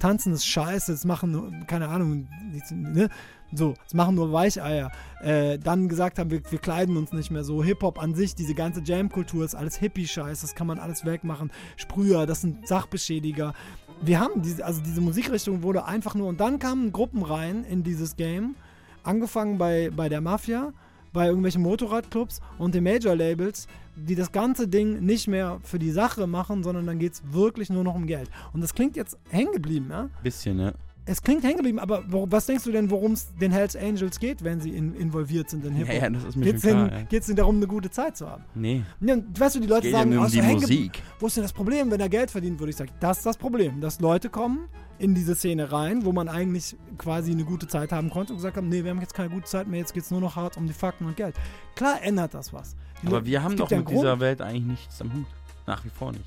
tanzen 0.00 0.32
ist 0.32 0.46
scheiße, 0.46 0.90
das 0.90 1.04
machen, 1.04 1.64
keine 1.68 1.88
Ahnung, 1.88 2.28
ne? 2.72 3.08
So, 3.56 3.74
das 3.84 3.94
machen 3.94 4.16
nur 4.16 4.32
Weicheier. 4.32 4.90
Äh, 5.22 5.58
dann 5.58 5.88
gesagt 5.88 6.18
haben, 6.18 6.30
wir, 6.30 6.42
wir 6.50 6.58
kleiden 6.58 6.96
uns 6.96 7.12
nicht 7.12 7.30
mehr 7.30 7.44
so. 7.44 7.62
Hip-Hop 7.62 8.02
an 8.02 8.14
sich, 8.14 8.34
diese 8.34 8.54
ganze 8.54 8.82
Jam-Kultur 8.82 9.44
ist 9.44 9.54
alles 9.54 9.76
Hippie-Scheiß, 9.76 10.40
das 10.40 10.54
kann 10.54 10.66
man 10.66 10.78
alles 10.78 11.04
wegmachen. 11.04 11.50
Sprüher, 11.76 12.26
das 12.26 12.40
sind 12.40 12.66
Sachbeschädiger. 12.66 13.54
Wir 14.02 14.20
haben 14.20 14.42
diese, 14.42 14.64
also 14.64 14.82
diese 14.82 15.00
Musikrichtung 15.00 15.62
wurde 15.62 15.84
einfach 15.84 16.14
nur, 16.14 16.28
und 16.28 16.40
dann 16.40 16.58
kamen 16.58 16.92
Gruppen 16.92 17.22
rein 17.22 17.64
in 17.64 17.84
dieses 17.84 18.16
Game, 18.16 18.56
angefangen 19.04 19.56
bei, 19.56 19.90
bei 19.94 20.08
der 20.08 20.20
Mafia, 20.20 20.72
bei 21.12 21.26
irgendwelchen 21.26 21.62
Motorradclubs 21.62 22.40
und 22.58 22.74
den 22.74 22.82
Major-Labels, 22.82 23.68
die 23.94 24.16
das 24.16 24.32
ganze 24.32 24.66
Ding 24.66 25.04
nicht 25.04 25.28
mehr 25.28 25.60
für 25.62 25.78
die 25.78 25.92
Sache 25.92 26.26
machen, 26.26 26.64
sondern 26.64 26.86
dann 26.86 26.98
geht 26.98 27.12
es 27.12 27.22
wirklich 27.30 27.70
nur 27.70 27.84
noch 27.84 27.94
um 27.94 28.06
Geld. 28.06 28.28
Und 28.52 28.62
das 28.62 28.74
klingt 28.74 28.96
jetzt 28.96 29.16
hängen 29.28 29.52
geblieben, 29.52 29.86
ja? 29.90 30.08
Bisschen, 30.24 30.56
ne? 30.56 30.74
Es 31.06 31.22
klingt 31.22 31.44
hängen 31.44 31.56
geblieben, 31.56 31.78
aber 31.78 32.02
was 32.08 32.46
denkst 32.46 32.64
du 32.64 32.72
denn, 32.72 32.90
worum 32.90 33.12
es 33.12 33.34
den 33.36 33.52
Hells 33.52 33.76
Angels 33.76 34.18
geht, 34.18 34.42
wenn 34.42 34.60
sie 34.60 34.70
in, 34.70 34.94
involviert 34.94 35.50
sind 35.50 35.64
in 35.66 35.74
Hip-Hop? 35.74 35.94
ja, 35.94 36.08
das 36.08 36.24
ist 36.24 36.36
mir 36.36 36.44
Geht's 36.46 36.62
schon 36.62 36.70
klar, 36.70 36.92
ja. 36.92 37.02
geht's 37.02 37.26
denn 37.26 37.36
darum, 37.36 37.56
eine 37.56 37.66
gute 37.66 37.90
Zeit 37.90 38.16
zu 38.16 38.28
haben? 38.28 38.44
Nee. 38.54 38.82
Ja, 39.00 39.16
weißt 39.38 39.56
du, 39.56 39.60
die 39.60 39.66
Leute 39.66 39.82
geht 39.82 39.92
ja 39.92 39.98
sagen, 39.98 40.10
nur 40.10 40.20
um 40.20 40.26
oh, 40.26 40.28
die 40.30 40.40
Musik. 40.40 41.02
Wo 41.20 41.26
ist 41.26 41.36
denn 41.36 41.42
das 41.42 41.52
Problem, 41.52 41.90
wenn 41.90 42.00
er 42.00 42.08
Geld 42.08 42.30
verdient, 42.30 42.58
würde 42.58 42.70
ich 42.70 42.76
sagen, 42.76 42.90
das 43.00 43.18
ist 43.18 43.26
das 43.26 43.36
Problem, 43.36 43.82
dass 43.82 44.00
Leute 44.00 44.30
kommen 44.30 44.68
in 44.98 45.14
diese 45.14 45.34
Szene 45.34 45.70
rein, 45.72 46.06
wo 46.06 46.12
man 46.12 46.28
eigentlich 46.28 46.74
quasi 46.96 47.32
eine 47.32 47.44
gute 47.44 47.68
Zeit 47.68 47.92
haben 47.92 48.08
konnte 48.08 48.32
und 48.32 48.38
gesagt 48.38 48.56
haben, 48.56 48.70
nee, 48.70 48.82
wir 48.82 48.90
haben 48.90 49.00
jetzt 49.00 49.14
keine 49.14 49.28
gute 49.28 49.44
Zeit 49.46 49.68
mehr, 49.68 49.80
jetzt 49.80 49.92
geht 49.92 50.04
es 50.04 50.10
nur 50.10 50.20
noch 50.22 50.36
hart 50.36 50.56
um 50.56 50.66
die 50.66 50.72
Fakten 50.72 51.04
und 51.04 51.16
Geld. 51.16 51.34
Klar 51.74 52.00
ändert 52.02 52.32
das 52.32 52.52
was. 52.54 52.76
Die 53.02 53.08
Aber 53.08 53.16
Leute- 53.16 53.26
wir 53.26 53.38
es 53.38 53.44
haben 53.44 53.56
doch 53.56 53.70
ja 53.70 53.76
mit 53.76 53.86
Grund. 53.86 53.98
dieser 53.98 54.20
Welt 54.20 54.40
eigentlich 54.40 54.64
nichts 54.64 55.02
am 55.02 55.12
Hut. 55.12 55.26
Nach 55.66 55.84
wie 55.84 55.90
vor 55.90 56.12
nicht. 56.12 56.24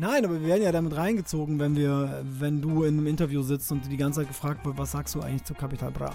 Nein, 0.00 0.24
aber 0.24 0.40
wir 0.40 0.48
werden 0.48 0.62
ja 0.62 0.72
damit 0.72 0.96
reingezogen, 0.96 1.58
wenn 1.60 1.76
wir, 1.76 2.22
wenn 2.24 2.62
du 2.62 2.84
in 2.84 2.96
einem 2.96 3.06
Interview 3.06 3.42
sitzt 3.42 3.70
und 3.70 3.84
die 3.92 3.98
ganze 3.98 4.20
Zeit 4.20 4.28
gefragt 4.28 4.64
wird, 4.64 4.78
was 4.78 4.92
sagst 4.92 5.14
du 5.14 5.20
eigentlich 5.20 5.44
zu 5.44 5.52
Capital 5.52 5.90
Bra? 5.90 6.10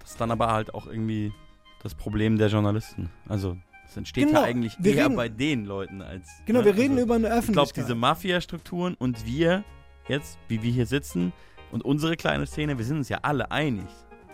Das 0.00 0.12
ist 0.12 0.20
dann 0.20 0.30
aber 0.30 0.52
halt 0.52 0.72
auch 0.72 0.86
irgendwie 0.86 1.32
das 1.82 1.96
Problem 1.96 2.38
der 2.38 2.46
Journalisten. 2.46 3.10
Also, 3.28 3.56
es 3.88 3.96
entsteht 3.96 4.28
Genau, 4.28 4.40
ja 4.42 4.46
eigentlich 4.46 4.76
eher 4.82 5.06
reden- 5.06 5.16
bei 5.16 5.28
den 5.28 5.64
Leuten 5.64 6.00
als. 6.00 6.28
Genau, 6.46 6.64
wir 6.64 6.76
reden 6.76 6.96
über 6.96 7.16
eine 7.16 7.24
Ich 7.24 7.28
glaube, 7.30 7.38
Öffentlichkeit. 7.40 7.84
diese 7.84 7.94
Mafia-Strukturen 7.96 8.94
und 8.94 9.26
wir 9.26 9.64
jetzt, 10.08 10.38
wie 10.46 10.62
wir 10.62 10.70
hier 10.70 10.86
sitzen 10.86 11.32
und 11.72 11.84
unsere 11.84 12.16
kleine 12.16 12.46
Szene, 12.46 12.78
wir 12.78 12.84
sind 12.84 12.98
uns 12.98 13.08
ja 13.08 13.18
alle 13.22 13.50
einig. 13.50 13.86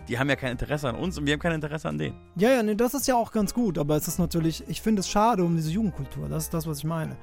Die 0.08 0.18
haben 0.18 0.28
ja 0.28 0.36
kein 0.36 0.52
Interesse 0.52 0.88
an 0.90 0.94
uns 0.94 1.16
und 1.18 1.24
wir 1.26 1.32
haben 1.32 1.40
kein 1.40 1.52
Interesse 1.52 1.88
an 1.88 1.96
denen. 1.96 2.16
Ja, 2.36 2.50
ja, 2.50 2.62
nee, 2.62 2.74
das 2.74 2.92
ist 2.92 3.06
ja 3.08 3.14
auch 3.14 3.32
ganz 3.32 3.52
gut, 3.54 3.78
aber 3.78 3.96
es 3.96 4.08
ist 4.08 4.18
natürlich, 4.18 4.62
ich 4.68 4.80
finde 4.82 5.00
es 5.00 5.08
schade 5.08 5.42
um 5.42 5.56
diese 5.56 5.70
Jugendkultur. 5.70 6.28
Das 6.28 6.44
ist 6.44 6.54
das, 6.54 6.66
was 6.66 6.78
ich 6.78 6.84
meine. 6.84 7.16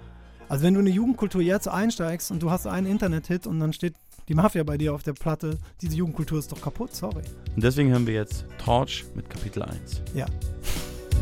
Also 0.47 0.63
wenn 0.63 0.75
du 0.75 0.79
in 0.79 0.85
eine 0.85 0.95
Jugendkultur 0.95 1.41
jetzt 1.41 1.67
einsteigst 1.67 2.29
und 2.31 2.41
du 2.41 2.51
hast 2.51 2.67
einen 2.67 2.87
Internet-Hit 2.87 3.47
und 3.47 3.59
dann 3.59 3.73
steht 3.73 3.95
die 4.27 4.35
Mafia 4.35 4.63
bei 4.63 4.77
dir 4.77 4.93
auf 4.93 5.03
der 5.03 5.13
Platte, 5.13 5.57
diese 5.81 5.95
Jugendkultur 5.95 6.39
ist 6.39 6.51
doch 6.51 6.61
kaputt, 6.61 6.95
sorry. 6.95 7.23
Und 7.55 7.63
deswegen 7.63 7.89
hören 7.89 8.05
wir 8.05 8.13
jetzt 8.13 8.45
Torch 8.63 9.05
mit 9.15 9.29
Kapitel 9.29 9.63
1. 9.63 10.01
Ja. 10.13 10.25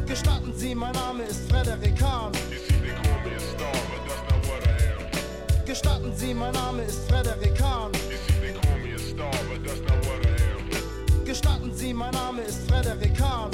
Gestatten 0.05 0.53
Sie, 0.55 0.75
mein 0.75 0.93
Name 0.93 1.23
ist 1.23 1.49
Frederik 1.49 2.01
Hahn. 2.01 2.31
Gestatten 5.65 6.11
Sie, 6.15 6.33
mein 6.33 6.53
Name 6.53 6.83
ist 6.83 7.09
Frederik 7.09 7.61
Hahn. 7.61 7.91
Gestatten 11.25 11.73
Sie, 11.73 11.93
mein 11.93 12.11
Name 12.11 12.41
ist 12.41 12.69
Frederik 12.69 13.19
Hahn. 13.21 13.49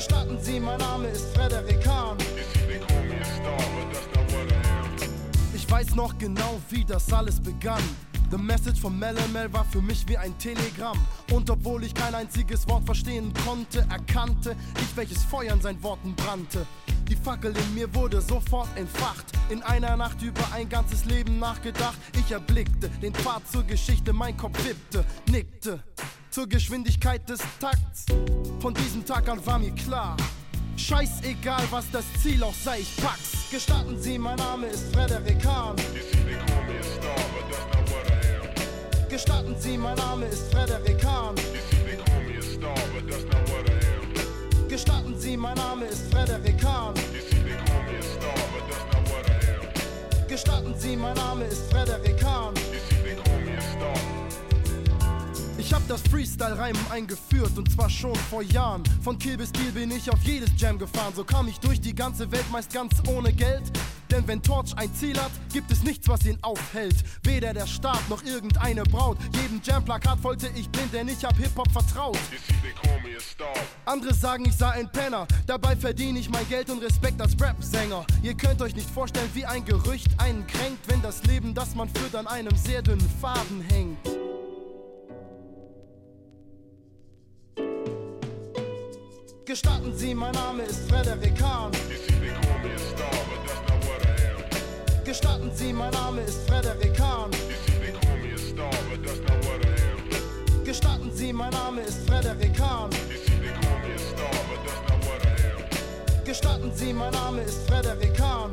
Gestatten 0.00 0.38
Sie, 0.40 0.58
mein 0.58 0.78
Name 0.78 1.08
ist 1.08 1.36
Frederik 1.36 1.86
Hahn. 1.86 2.16
Ich 5.52 5.70
weiß 5.70 5.94
noch 5.94 6.16
genau, 6.16 6.58
wie 6.70 6.86
das 6.86 7.12
alles 7.12 7.38
begann. 7.38 7.82
The 8.30 8.38
Message 8.38 8.80
von 8.80 8.98
Melemel 8.98 9.52
war 9.52 9.66
für 9.66 9.82
mich 9.82 10.08
wie 10.08 10.16
ein 10.16 10.38
Telegramm. 10.38 10.98
Und 11.30 11.50
obwohl 11.50 11.84
ich 11.84 11.92
kein 11.92 12.14
einziges 12.14 12.66
Wort 12.66 12.86
verstehen 12.86 13.30
konnte, 13.44 13.80
erkannte 13.90 14.56
ich, 14.80 14.96
welches 14.96 15.22
Feuer 15.24 15.52
in 15.52 15.60
seinen 15.60 15.82
Worten 15.82 16.14
brannte. 16.14 16.66
Die 17.06 17.16
Fackel 17.16 17.54
in 17.54 17.74
mir 17.74 17.94
wurde 17.94 18.22
sofort 18.22 18.74
entfacht. 18.76 19.26
In 19.50 19.62
einer 19.62 19.98
Nacht 19.98 20.22
über 20.22 20.50
ein 20.54 20.70
ganzes 20.70 21.04
Leben 21.04 21.38
nachgedacht. 21.38 21.98
Ich 22.18 22.32
erblickte 22.32 22.88
den 23.02 23.12
Pfad 23.12 23.46
zur 23.52 23.64
Geschichte, 23.64 24.14
mein 24.14 24.34
Kopf 24.34 24.64
wippte, 24.64 25.04
nickte. 25.30 25.84
Zur 26.30 26.48
Geschwindigkeit 26.48 27.28
des 27.28 27.40
Takts. 27.58 28.06
Von 28.60 28.72
diesem 28.72 29.04
Tag 29.04 29.28
an 29.28 29.44
war 29.44 29.58
mir 29.58 29.72
klar. 29.72 30.16
Scheißegal, 30.76 31.64
was 31.70 31.90
das 31.90 32.04
Ziel 32.22 32.42
auch 32.44 32.54
sei, 32.54 32.78
ich 32.78 32.96
pack's. 32.98 33.50
Gestatten 33.50 34.00
Sie, 34.00 34.16
mein 34.16 34.36
Name 34.36 34.68
ist 34.68 34.94
Frederik 34.94 35.44
Hahn. 35.44 35.74
Gestatten 39.08 39.56
Sie, 39.58 39.76
mein 39.76 39.96
Name 39.96 40.26
ist 40.26 40.52
Frederik 40.52 41.04
Hahn. 41.04 41.34
Gestatten 44.68 45.18
Sie, 45.18 45.36
mein 45.36 45.56
Name 45.56 45.86
ist 45.86 46.12
Frederik 46.12 46.64
Hahn. 46.64 46.94
Gestatten 50.28 50.74
Sie, 50.78 50.96
mein 50.96 51.16
Name 51.16 51.44
ist 51.46 51.72
Frederik 51.72 52.24
Hahn. 52.24 52.54
Ich 55.70 55.76
hab 55.76 55.86
das 55.86 56.02
Freestyle-Reimen 56.10 56.84
eingeführt 56.90 57.56
und 57.56 57.70
zwar 57.70 57.88
schon 57.88 58.16
vor 58.28 58.42
Jahren. 58.42 58.82
Von 59.04 59.16
Kill 59.16 59.36
bis 59.36 59.52
Kill 59.52 59.70
bin 59.70 59.92
ich 59.92 60.10
auf 60.10 60.18
jedes 60.24 60.50
Jam 60.56 60.76
gefahren. 60.76 61.12
So 61.14 61.22
kam 61.22 61.46
ich 61.46 61.60
durch 61.60 61.80
die 61.80 61.94
ganze 61.94 62.28
Welt 62.32 62.50
meist 62.50 62.72
ganz 62.72 62.94
ohne 63.06 63.32
Geld. 63.32 63.62
Denn 64.10 64.26
wenn 64.26 64.42
Torch 64.42 64.76
ein 64.76 64.92
Ziel 64.92 65.16
hat, 65.16 65.30
gibt 65.52 65.70
es 65.70 65.84
nichts, 65.84 66.08
was 66.08 66.26
ihn 66.26 66.36
aufhält. 66.42 66.96
Weder 67.22 67.54
der 67.54 67.68
Staat 67.68 68.00
noch 68.08 68.24
irgendeine 68.24 68.82
Braut. 68.82 69.16
Jedem 69.40 69.60
Jam-Plakat 69.62 70.18
folgte 70.18 70.50
ich 70.56 70.68
blind, 70.70 70.92
denn 70.92 71.06
ich 71.06 71.24
hab 71.24 71.36
Hip-Hop 71.36 71.70
vertraut. 71.70 72.18
Andere 73.84 74.12
sagen, 74.12 74.46
ich 74.46 74.56
sei 74.56 74.70
ein 74.70 74.90
Penner. 74.90 75.28
Dabei 75.46 75.76
verdiene 75.76 76.18
ich 76.18 76.28
mein 76.30 76.48
Geld 76.48 76.68
und 76.70 76.82
Respekt 76.82 77.20
als 77.22 77.40
Rap-Sänger. 77.40 78.04
Ihr 78.24 78.34
könnt 78.34 78.60
euch 78.60 78.74
nicht 78.74 78.90
vorstellen, 78.90 79.30
wie 79.34 79.46
ein 79.46 79.64
Gerücht 79.64 80.08
einen 80.18 80.44
kränkt, 80.48 80.88
wenn 80.88 81.00
das 81.00 81.22
Leben, 81.26 81.54
das 81.54 81.76
man 81.76 81.88
führt, 81.88 82.16
an 82.16 82.26
einem 82.26 82.56
sehr 82.56 82.82
dünnen 82.82 83.08
Faden 83.20 83.60
hängt. 83.68 84.19
Gestatten 89.44 89.92
Sie, 89.96 90.14
mein 90.14 90.32
Name 90.32 90.62
ist 90.62 90.88
Frederik 90.88 91.40
Hahn. 91.42 91.72
Gestatten 95.04 95.50
Sie, 95.54 95.72
mein 95.72 95.90
Name 95.92 96.20
ist 96.22 96.48
Frederik 96.48 97.00
Hahn. 97.00 97.30
Gestatten 100.64 101.10
Sie, 101.12 101.32
mein 101.32 101.50
Name 101.50 101.80
ist 101.82 102.08
Frederik 102.08 102.60
Hahn. 102.60 102.90
Gestatten 106.24 106.72
Sie, 106.74 106.92
mein 106.92 107.12
Name 107.12 107.42
ist 107.42 107.68
Frederik 107.68 108.20
Hahn. 108.20 108.50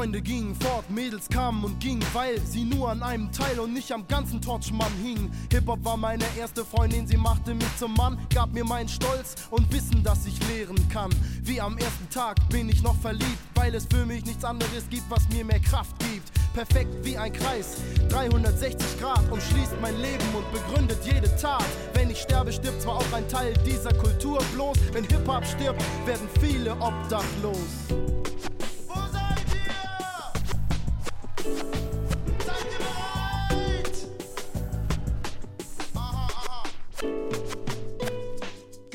Freunde 0.00 0.22
gingen 0.22 0.54
fort, 0.54 0.88
Mädels 0.88 1.28
kamen 1.28 1.62
und 1.62 1.78
gingen, 1.78 2.02
weil 2.14 2.40
sie 2.40 2.64
nur 2.64 2.88
an 2.88 3.02
einem 3.02 3.30
Teil 3.32 3.60
und 3.60 3.74
nicht 3.74 3.92
am 3.92 4.08
ganzen 4.08 4.40
Torchmann 4.40 4.94
hingen. 5.02 5.30
Hip-Hop 5.52 5.84
war 5.84 5.98
meine 5.98 6.24
erste 6.38 6.64
Freundin, 6.64 7.06
sie 7.06 7.18
machte 7.18 7.52
mich 7.52 7.76
zum 7.76 7.92
Mann, 7.92 8.18
gab 8.34 8.50
mir 8.54 8.64
meinen 8.64 8.88
Stolz 8.88 9.34
und 9.50 9.70
Wissen, 9.70 10.02
dass 10.02 10.24
ich 10.24 10.38
lehren 10.48 10.88
kann. 10.88 11.10
Wie 11.42 11.60
am 11.60 11.76
ersten 11.76 12.08
Tag 12.08 12.36
bin 12.48 12.70
ich 12.70 12.82
noch 12.82 12.96
verliebt, 13.02 13.36
weil 13.54 13.74
es 13.74 13.84
für 13.84 14.06
mich 14.06 14.24
nichts 14.24 14.42
anderes 14.42 14.88
gibt, 14.88 15.04
was 15.10 15.28
mir 15.34 15.44
mehr 15.44 15.60
Kraft 15.60 15.94
gibt. 15.98 16.32
Perfekt 16.54 17.04
wie 17.04 17.18
ein 17.18 17.34
Kreis, 17.34 17.76
360 18.08 19.00
Grad 19.00 19.30
umschließt 19.30 19.74
mein 19.82 20.00
Leben 20.00 20.24
und 20.34 20.50
begründet 20.50 21.00
jede 21.04 21.28
Tat. 21.36 21.66
Wenn 21.92 22.08
ich 22.08 22.22
sterbe, 22.22 22.54
stirbt 22.54 22.80
zwar 22.80 22.96
auch 22.96 23.12
ein 23.12 23.28
Teil 23.28 23.52
dieser 23.66 23.92
Kultur 23.92 24.42
bloß. 24.54 24.78
Wenn 24.94 25.04
Hip-Hop 25.04 25.44
stirbt, 25.44 25.84
werden 26.06 26.26
viele 26.40 26.72
obdachlos. 26.80 28.19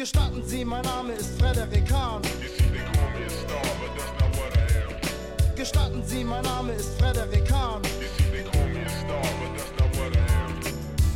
Gestatten 0.06 0.44
Sie, 0.46 0.64
mein 0.64 0.84
Name 0.84 1.14
ist 1.14 1.42
Frederik 1.42 1.92
Hahn. 1.92 2.22
Gestatten 5.56 6.04
Sie, 6.06 6.24
mein 6.24 6.44
Name 6.44 6.74
ist 6.74 7.00
Frederik 7.00 7.52
Hahn. 7.52 7.82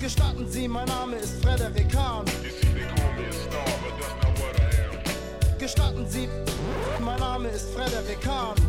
Gestatten 0.02 0.50
Sie, 0.50 0.68
mein 0.68 0.88
Name 0.88 1.18
ist 1.18 1.40
Frederik 1.44 1.96
Hahn. 1.96 2.26
Gestatten 5.60 6.08
Sie, 6.10 6.28
mein 7.00 7.20
Name 7.20 7.50
ist 7.50 7.72
Frederik 7.72 8.26
Hahn. 8.26 8.69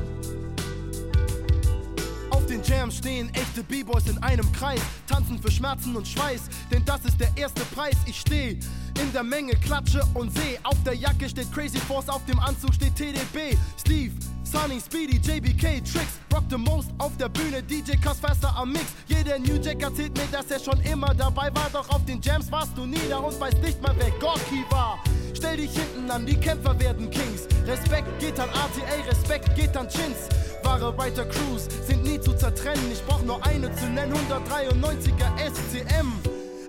Den 2.51 2.65
Jams 2.65 2.97
stehen 2.97 3.33
echte 3.33 3.63
B-Boys 3.63 4.09
in 4.09 4.19
einem 4.25 4.51
Kreis, 4.51 4.81
tanzen 5.07 5.41
für 5.41 5.53
Schmerzen 5.53 5.95
und 5.95 6.09
Schweiß, 6.09 6.49
denn 6.73 6.85
das 6.85 7.05
ist 7.05 7.21
der 7.21 7.31
erste 7.37 7.61
Preis. 7.77 7.95
Ich 8.07 8.19
steh 8.19 8.59
in 9.01 9.13
der 9.13 9.23
Menge, 9.23 9.53
klatsche 9.53 10.03
und 10.15 10.37
seh. 10.37 10.59
Auf 10.65 10.77
der 10.85 10.95
Jacke 10.95 11.29
steht 11.29 11.53
Crazy 11.53 11.79
Force, 11.79 12.09
auf 12.09 12.25
dem 12.27 12.41
Anzug 12.41 12.75
steht 12.75 12.97
TDB. 12.97 13.57
Steve, 13.79 14.13
Sunny, 14.43 14.81
Speedy, 14.81 15.19
JBK, 15.19 15.81
Tricks, 15.85 16.19
Rock 16.33 16.43
the 16.51 16.57
Most 16.57 16.91
auf 16.99 17.17
der 17.19 17.29
Bühne, 17.29 17.63
DJ 17.63 17.93
Cuss 18.03 18.19
faster 18.19 18.53
am 18.57 18.73
Mix. 18.73 18.87
Jeder 19.07 19.39
New 19.39 19.55
Jack 19.63 19.81
erzählt 19.81 20.17
mir, 20.17 20.27
dass 20.33 20.51
er 20.51 20.59
schon 20.59 20.81
immer 20.81 21.15
dabei 21.15 21.55
war, 21.55 21.71
doch 21.73 21.89
auf 21.89 22.05
den 22.05 22.21
Jams 22.21 22.51
warst 22.51 22.77
du 22.77 22.85
nie 22.85 22.99
da 23.09 23.19
und 23.19 23.39
weißt 23.39 23.63
nicht 23.63 23.81
mal, 23.81 23.95
wer 23.97 24.11
Gorky 24.19 24.65
war. 24.71 24.99
Stell 25.41 25.57
dich 25.57 25.71
hinten 25.73 26.11
an, 26.11 26.27
die 26.27 26.37
Kämpfer 26.37 26.79
werden 26.79 27.11
Kings. 27.11 27.49
Respekt 27.67 28.21
geht 28.21 28.39
an 28.39 28.51
RTA, 28.51 29.09
Respekt 29.09 29.57
geht 29.57 29.75
an 29.75 29.89
Chins. 29.89 30.29
Wahre 30.63 30.95
Writer 30.99 31.25
Crews 31.25 31.67
sind 31.87 32.05
nie 32.05 32.21
zu 32.21 32.35
zertrennen. 32.35 32.93
Ich 32.93 33.03
brauch 33.07 33.23
nur 33.23 33.43
eine 33.47 33.75
zu 33.75 33.87
nennen, 33.87 34.13
193er 34.13 35.51
SCM. 35.51 36.13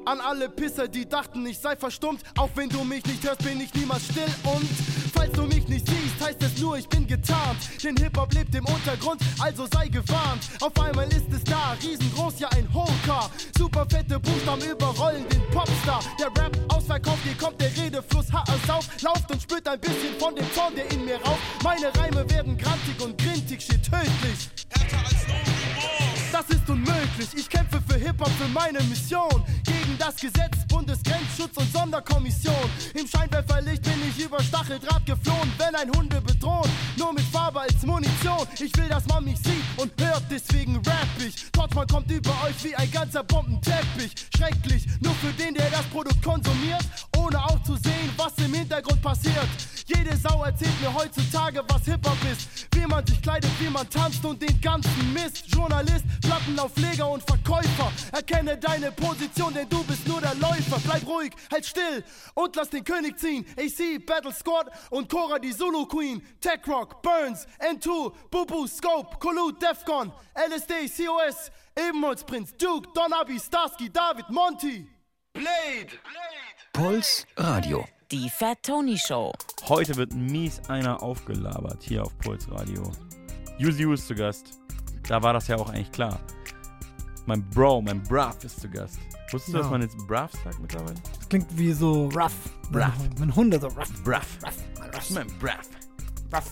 An 0.06 0.22
alle 0.22 0.48
Pisser, 0.48 0.88
die 0.88 1.06
dachten, 1.06 1.45
ich 1.45 1.60
sei 1.60 1.76
verstummt. 1.76 2.22
Auch 2.38 2.49
wenn 2.56 2.69
du 2.69 2.85
mich 2.85 3.06
nicht 3.06 3.22
hörst, 3.26 3.43
bin 3.43 3.60
ich 3.60 3.73
niemals 3.73 4.06
still. 4.06 4.23
Und 4.45 4.69
falls 5.12 5.32
du 5.34 5.44
mich 5.44 5.68
nicht 5.68 5.88
siehst, 5.88 6.20
heißt 6.20 6.42
es 6.44 6.58
nur, 6.60 6.78
ich 6.78 6.88
bin 6.88 7.08
getarnt. 7.08 7.58
Denn 7.84 7.96
Hip-Hop 7.98 8.34
lebt 8.34 8.54
im 8.56 8.66
Untergrund, 8.66 9.22
also 9.40 9.68
sei 9.74 9.88
gewarnt. 9.88 10.44
Auf 10.60 10.80
einmal 10.80 11.08
ist 11.10 11.32
es 11.32 11.44
da, 11.44 11.76
riesengroß, 11.82 12.40
ja 12.40 12.50
ein 12.50 12.68
Holker. 12.74 13.30
Super 13.58 13.86
fette 13.90 14.20
Buchstaben 14.20 14.62
überrollen 14.62 15.28
den 15.30 15.42
Popstar. 15.52 16.02
Der 16.20 16.28
Rap 16.28 16.58
ausverkauft, 16.70 17.24
hier 17.24 17.36
kommt 17.36 17.60
der 17.62 17.76
Redefluss, 17.76 18.32
ha 18.32 18.44
es 18.48 18.70
auf. 18.70 18.88
Lauft 19.02 19.32
und 19.32 19.42
spürt 19.42 19.68
ein 19.68 19.80
bisschen 19.80 20.16
von 20.20 20.36
dem 20.36 20.46
Zorn, 20.54 20.76
der 20.76 20.90
in 20.92 21.06
mir 21.06 21.18
raucht. 21.22 21.40
Meine 21.64 21.94
Reime 21.96 22.30
werden 22.30 22.58
grantig 22.58 23.00
und 23.02 23.18
grintig, 23.18 23.62
shit 23.62 23.84
tödlich. 23.84 24.50
Das 26.32 26.49
ist 26.49 26.70
unmöglich. 26.70 27.28
Ich 27.36 27.49
kämpfe 27.49 27.82
für 27.88 27.98
Hip-Hop, 27.98 28.30
für 28.40 28.48
meine 28.48 28.82
Mission. 28.84 29.44
Gegen 29.66 29.98
das 29.99 30.16
Gesetz, 30.16 30.66
Bundesgrenzschutz 30.70 31.58
und 31.58 31.72
Sonderkommission. 31.74 32.70
Im 32.94 33.06
Scheinwerferlicht 33.06 33.84
bin 33.84 33.95
ich 34.08 34.24
über 34.24 34.41
Stacheldraht 34.41 35.06
geflohen. 35.06 35.52
Wenn 35.58 35.76
ein 35.76 35.91
Hunde 35.91 36.22
bedroht, 36.22 36.70
nur 36.98 37.12
mit 37.12 37.24
Farbe 37.24 37.62
als 37.62 37.86
Munition. 37.86 38.48
Ich 38.60 38.76
will, 38.78 38.88
dass 38.88 39.06
man 39.08 39.26
mich 39.26 39.38
sieht 39.40 39.64
und 39.76 39.91
hört, 40.02 40.24
deswegen 40.30 40.78
rap 40.78 41.08
ich. 41.20 41.52
Torchmann 41.52 41.88
kommt 41.88 42.10
über 42.10 42.32
euch 42.45 42.64
wie 42.64 42.76
ein 42.76 42.90
ganzer 42.91 43.24
Bombenteppich. 43.24 44.14
Schrecklich, 44.36 44.86
nur 45.02 45.14
für 45.16 45.34
den, 45.34 45.53
der 45.53 45.70
das 45.70 45.84
Produkt 45.88 46.24
konsumiert. 46.24 46.86
Ohne 47.18 47.44
auch 47.44 47.62
zu 47.64 47.76
sehen, 47.76 48.10
was 48.16 48.34
im 48.38 48.53
Hintergrund 48.53 49.02
passiert. 49.02 49.48
Jede 49.86 50.16
Sau 50.16 50.44
erzählt 50.44 50.80
mir 50.82 50.94
heutzutage, 50.94 51.62
was 51.68 51.84
Hip-Hop 51.84 52.18
ist. 52.32 52.68
Wie 52.74 52.88
man 52.88 53.06
sich 53.06 53.22
kleidet, 53.22 53.52
wie 53.60 53.70
man 53.70 53.90
tanzt 53.90 54.24
und 54.24 54.41
den 54.41 54.62
ganzen 54.62 55.14
Mist. 55.14 55.44
Journalist, 55.53 56.06
Plattenaufleger 56.22 57.10
und 57.10 57.23
Verkäufer. 57.23 57.91
Erkenne 58.11 58.57
deine 58.57 58.91
Position, 58.91 59.53
denn 59.53 59.68
du 59.69 59.84
bist 59.84 60.07
nur 60.07 60.22
der 60.22 60.35
Läufer. 60.35 60.80
Bleib 60.84 61.06
ruhig, 61.07 61.31
halt 61.52 61.65
still 61.65 62.03
und 62.35 62.56
lass 62.56 62.69
den 62.69 62.84
König 62.84 63.18
ziehen. 63.19 63.45
AC, 63.57 64.06
Battle 64.06 64.34
Squad 64.34 64.69
und 64.89 65.10
Cora 65.10 65.39
die 65.39 65.56
Zulu 65.56 65.85
Queen. 65.85 66.22
Tech 66.39 66.61
Rock, 66.68 67.02
Burns, 67.02 67.48
N2, 67.60 68.14
Bubu, 68.30 68.68
Scope, 68.68 69.18
Collude, 69.19 69.57
Defcon, 69.60 70.11
LSD, 70.35 70.88
COS, 70.88 71.52
Ebenholzprinz, 71.76 72.53
Duke, 72.57 72.89
Don 72.93 73.11
Abi, 73.14 73.39
Starsky, 73.39 73.89
David, 73.89 74.30
Monty. 74.30 74.88
Blade! 75.34 75.88
Puls 76.73 77.26
Radio. 77.38 77.85
Die 78.11 78.30
Fat 78.30 78.64
Tony 78.64 78.98
Show. 78.98 79.31
Heute 79.69 79.95
wird 79.95 80.14
mies 80.14 80.61
einer 80.68 81.02
aufgelabert 81.02 81.81
hier 81.84 82.03
auf 82.03 82.18
Puls 82.18 82.49
Radio. 82.52 82.91
Yuzu 83.57 83.93
ist 83.93 84.07
zu 84.07 84.15
Gast. 84.15 84.60
Da 85.07 85.22
war 85.22 85.34
das 85.34 85.48
ja 85.48 85.56
auch 85.57 85.69
eigentlich 85.69 85.91
klar. 85.91 86.19
Mein 87.26 87.48
Bro, 87.49 87.82
mein 87.84 88.02
Bruv 88.03 88.44
ist 88.44 88.60
zu 88.61 88.69
Gast. 88.69 88.98
Wusstest 89.32 89.49
du, 89.53 89.57
Ja. 89.57 89.64
dass 89.64 89.72
man 89.72 89.82
jetzt 89.82 89.98
Bruv 90.07 90.30
sagt 90.44 90.60
mittlerweile? 90.60 90.95
Das 91.19 91.30
klingt 91.30 91.57
wie 91.57 91.72
so 91.72 92.07
rough. 92.10 92.34
Bruv. 92.72 92.91
Wenn 93.18 93.36
Hunde 93.36 93.60
so 93.60 93.68
rough. 93.68 94.03
Bruv. 94.03 94.22
Das 94.91 95.03
ist 95.10 95.15
mein 95.15 95.28
Bruv. 95.40 95.52
Rough. 96.34 96.52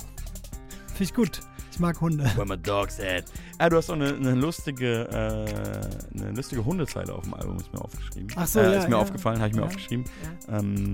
Finde 0.88 1.03
ich 1.03 1.13
gut. 1.13 1.41
Ich 1.71 1.80
mag 1.80 1.99
Hunde. 2.01 2.26
Where 2.35 2.45
my 2.45 2.57
dog's 2.57 2.99
at. 2.99 3.26
Ah, 3.57 3.69
du 3.69 3.77
hast 3.77 3.89
auch 3.89 3.95
eine, 3.95 4.13
eine 4.13 4.34
lustige, 4.35 5.07
äh, 5.09 6.17
eine 6.19 6.31
lustige 6.31 6.63
Hundezeile 6.63 7.13
auf 7.13 7.23
dem 7.23 7.34
Album, 7.34 7.57
ist 7.57 7.71
mir 7.73 7.81
aufgeschrieben. 7.81 8.27
Ach 8.35 8.47
so, 8.47 8.59
äh, 8.59 8.63
ja, 8.73 8.80
Ist 8.80 8.89
mir 8.89 8.95
ja. 8.95 9.01
aufgefallen, 9.01 9.39
habe 9.39 9.49
ich 9.49 9.55
mir 9.55 9.63
aufgeschrieben. 9.63 10.05
Ähm, 10.49 10.93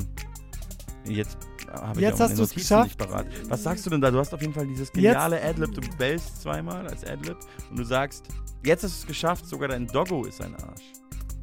jetzt 1.06 1.38
habe 1.72 2.00
ich 2.00 2.02
Jetzt 2.02 2.16
auch 2.16 2.30
hast 2.30 2.40
du's 2.40 2.50
Notizen 2.50 2.84
geschafft. 2.84 3.08
Was 3.50 3.64
sagst 3.64 3.86
du 3.86 3.90
denn 3.90 4.02
da? 4.02 4.12
Du 4.12 4.20
hast 4.20 4.34
auf 4.34 4.42
jeden 4.42 4.54
Fall 4.54 4.68
dieses 4.68 4.92
geniale 4.92 5.42
Adlib. 5.42 5.74
Du 5.74 5.82
bellst 5.98 6.42
zweimal 6.42 6.88
als 6.88 7.04
Adlib 7.04 7.38
und 7.70 7.80
du 7.80 7.84
sagst, 7.84 8.28
jetzt 8.64 8.84
hast 8.84 8.98
du 8.98 9.02
es 9.02 9.08
geschafft, 9.08 9.46
sogar 9.46 9.70
dein 9.70 9.88
Doggo 9.88 10.26
ist 10.26 10.42
ein 10.42 10.56
Arsch. 10.56 10.84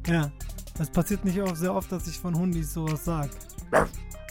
Ja. 0.07 0.31
Das 0.77 0.89
passiert 0.89 1.23
nicht 1.23 1.39
oft, 1.39 1.57
sehr 1.57 1.73
oft, 1.73 1.91
dass 1.91 2.07
ich 2.07 2.17
von 2.17 2.35
Hundis 2.35 2.73
sowas 2.73 3.05
sag. 3.05 3.29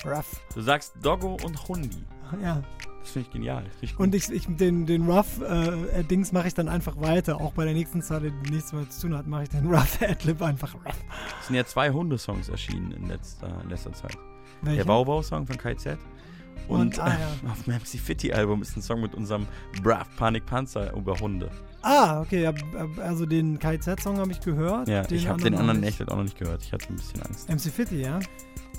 Rough. 0.05 0.41
Du 0.55 0.61
sagst 0.61 0.95
Doggo 1.01 1.37
und 1.45 1.69
Hundi. 1.69 2.05
Ja. 2.43 2.63
Das 3.01 3.11
finde 3.11 3.29
ich 3.29 3.33
genial. 3.33 3.65
Richtig 3.65 3.97
gut. 3.97 4.07
Und 4.07 4.15
ich, 4.15 4.31
ich 4.31 4.47
den, 4.49 4.87
den 4.87 5.09
Rough-Dings 5.09 6.33
mache 6.33 6.49
ich 6.49 6.55
dann 6.55 6.69
einfach 6.69 7.01
weiter. 7.01 7.41
Auch 7.41 7.53
bei 7.53 7.65
der 7.65 7.75
nächsten 7.75 8.01
Zeile, 8.01 8.31
die 8.31 8.51
nichts 8.51 8.73
mehr 8.73 8.89
zu 8.89 9.03
tun 9.03 9.17
hat, 9.17 9.27
mache 9.27 9.45
ich 9.45 9.49
den 9.49 9.67
Rough-Adlib 9.75 10.41
einfach 10.43 10.75
rough. 10.75 11.05
Es 11.41 11.47
sind 11.49 11.57
ja 11.57 11.65
zwei 11.65 11.91
Hundesongs 11.91 12.49
erschienen 12.49 12.93
in 12.93 13.09
letzter, 13.09 13.61
in 13.63 13.71
letzter 13.71 13.93
Zeit. 13.93 14.17
Welche? 14.63 14.79
Der 14.85 14.89
Wow-Wow-Song 14.89 15.47
von 15.47 15.57
KZ. 15.57 15.99
Und, 16.69 16.81
Und, 16.81 16.99
ah, 17.01 17.09
äh, 17.45 17.49
auf 17.51 17.63
dem 17.65 17.75
MC 17.75 17.99
Fitty-Album 17.99 18.63
ist 18.63 18.77
ein 18.77 18.83
Song 18.83 19.01
mit 19.01 19.15
unserem 19.15 19.47
Brav 19.83 20.07
Panik 20.17 20.47
Panzer 20.47 20.93
über 20.95 21.19
Hunde. 21.19 21.51
Ah, 21.83 22.21
okay. 22.21 22.43
ja, 22.43 22.53
Also 23.03 23.27
den 23.27 23.59
KZ-Song 23.59 24.19
habe 24.19 24.31
ich 24.31 24.41
gehört. 24.41 24.89
Ja, 24.89 25.03
ich 25.11 25.27
habe 25.27 25.43
den 25.43 25.55
anderen 25.57 25.83
echt 25.83 26.01
auch 26.09 26.17
noch 26.17 26.23
nicht 26.23 26.39
gehört. 26.39 26.63
Ich 26.63 26.73
hatte 26.73 26.89
ein 26.91 26.97
bisschen 26.97 27.21
Angst. 27.23 27.49
MC 27.49 27.73
Fitty, 27.73 28.01
ja? 28.03 28.21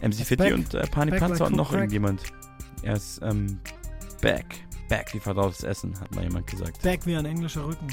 MC 0.02 0.12
Ist 0.12 0.24
Fitty 0.24 0.44
back. 0.44 0.54
und 0.54 0.74
äh, 0.74 0.88
Panik 0.88 1.20
Panzer 1.20 1.44
like 1.44 1.52
und 1.52 1.58
noch 1.58 1.70
crack. 1.70 1.80
irgendjemand. 1.82 2.22
Er 2.82 2.96
ist 2.96 3.22
ähm, 3.24 3.60
back. 4.22 4.46
Back 4.90 5.14
wie 5.14 5.20
verdautes 5.20 5.64
Essen, 5.64 6.00
hat 6.00 6.14
mal 6.16 6.24
jemand 6.24 6.48
gesagt. 6.48 6.82
Back 6.82 7.06
wie 7.06 7.16
ein 7.16 7.26
englischer 7.26 7.66
Rücken. 7.66 7.88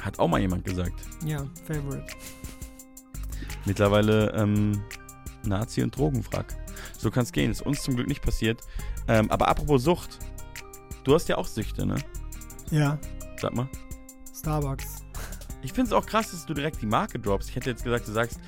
Hat 0.00 0.18
auch 0.18 0.28
mal 0.28 0.40
jemand 0.40 0.64
gesagt. 0.64 0.94
Ja, 1.24 1.44
Favorite. 1.66 2.04
Mittlerweile 3.66 4.32
ähm, 4.34 4.80
Nazi 5.44 5.82
und 5.82 5.96
Drogenwrack. 5.96 6.56
So 7.00 7.10
kann 7.10 7.22
es 7.22 7.32
gehen. 7.32 7.50
Ist 7.50 7.62
uns 7.62 7.82
zum 7.82 7.96
Glück 7.96 8.06
nicht 8.08 8.22
passiert. 8.22 8.60
Ähm, 9.08 9.30
aber 9.30 9.48
apropos 9.48 9.82
Sucht. 9.82 10.18
Du 11.04 11.14
hast 11.14 11.28
ja 11.28 11.38
auch 11.38 11.46
Süchte, 11.46 11.86
ne? 11.86 11.96
Ja, 12.70 12.98
Sag 13.40 13.54
mal. 13.54 13.68
Starbucks. 14.38 15.02
Ich 15.62 15.72
finde 15.72 15.88
es 15.88 15.92
auch 15.94 16.04
krass, 16.06 16.30
dass 16.30 16.44
du 16.46 16.52
direkt 16.54 16.80
die 16.82 16.86
Marke 16.86 17.18
droppst. 17.18 17.48
Ich 17.48 17.56
hätte 17.56 17.70
jetzt 17.70 17.84
gesagt, 17.84 18.06
du 18.06 18.12
sagst, 18.12 18.38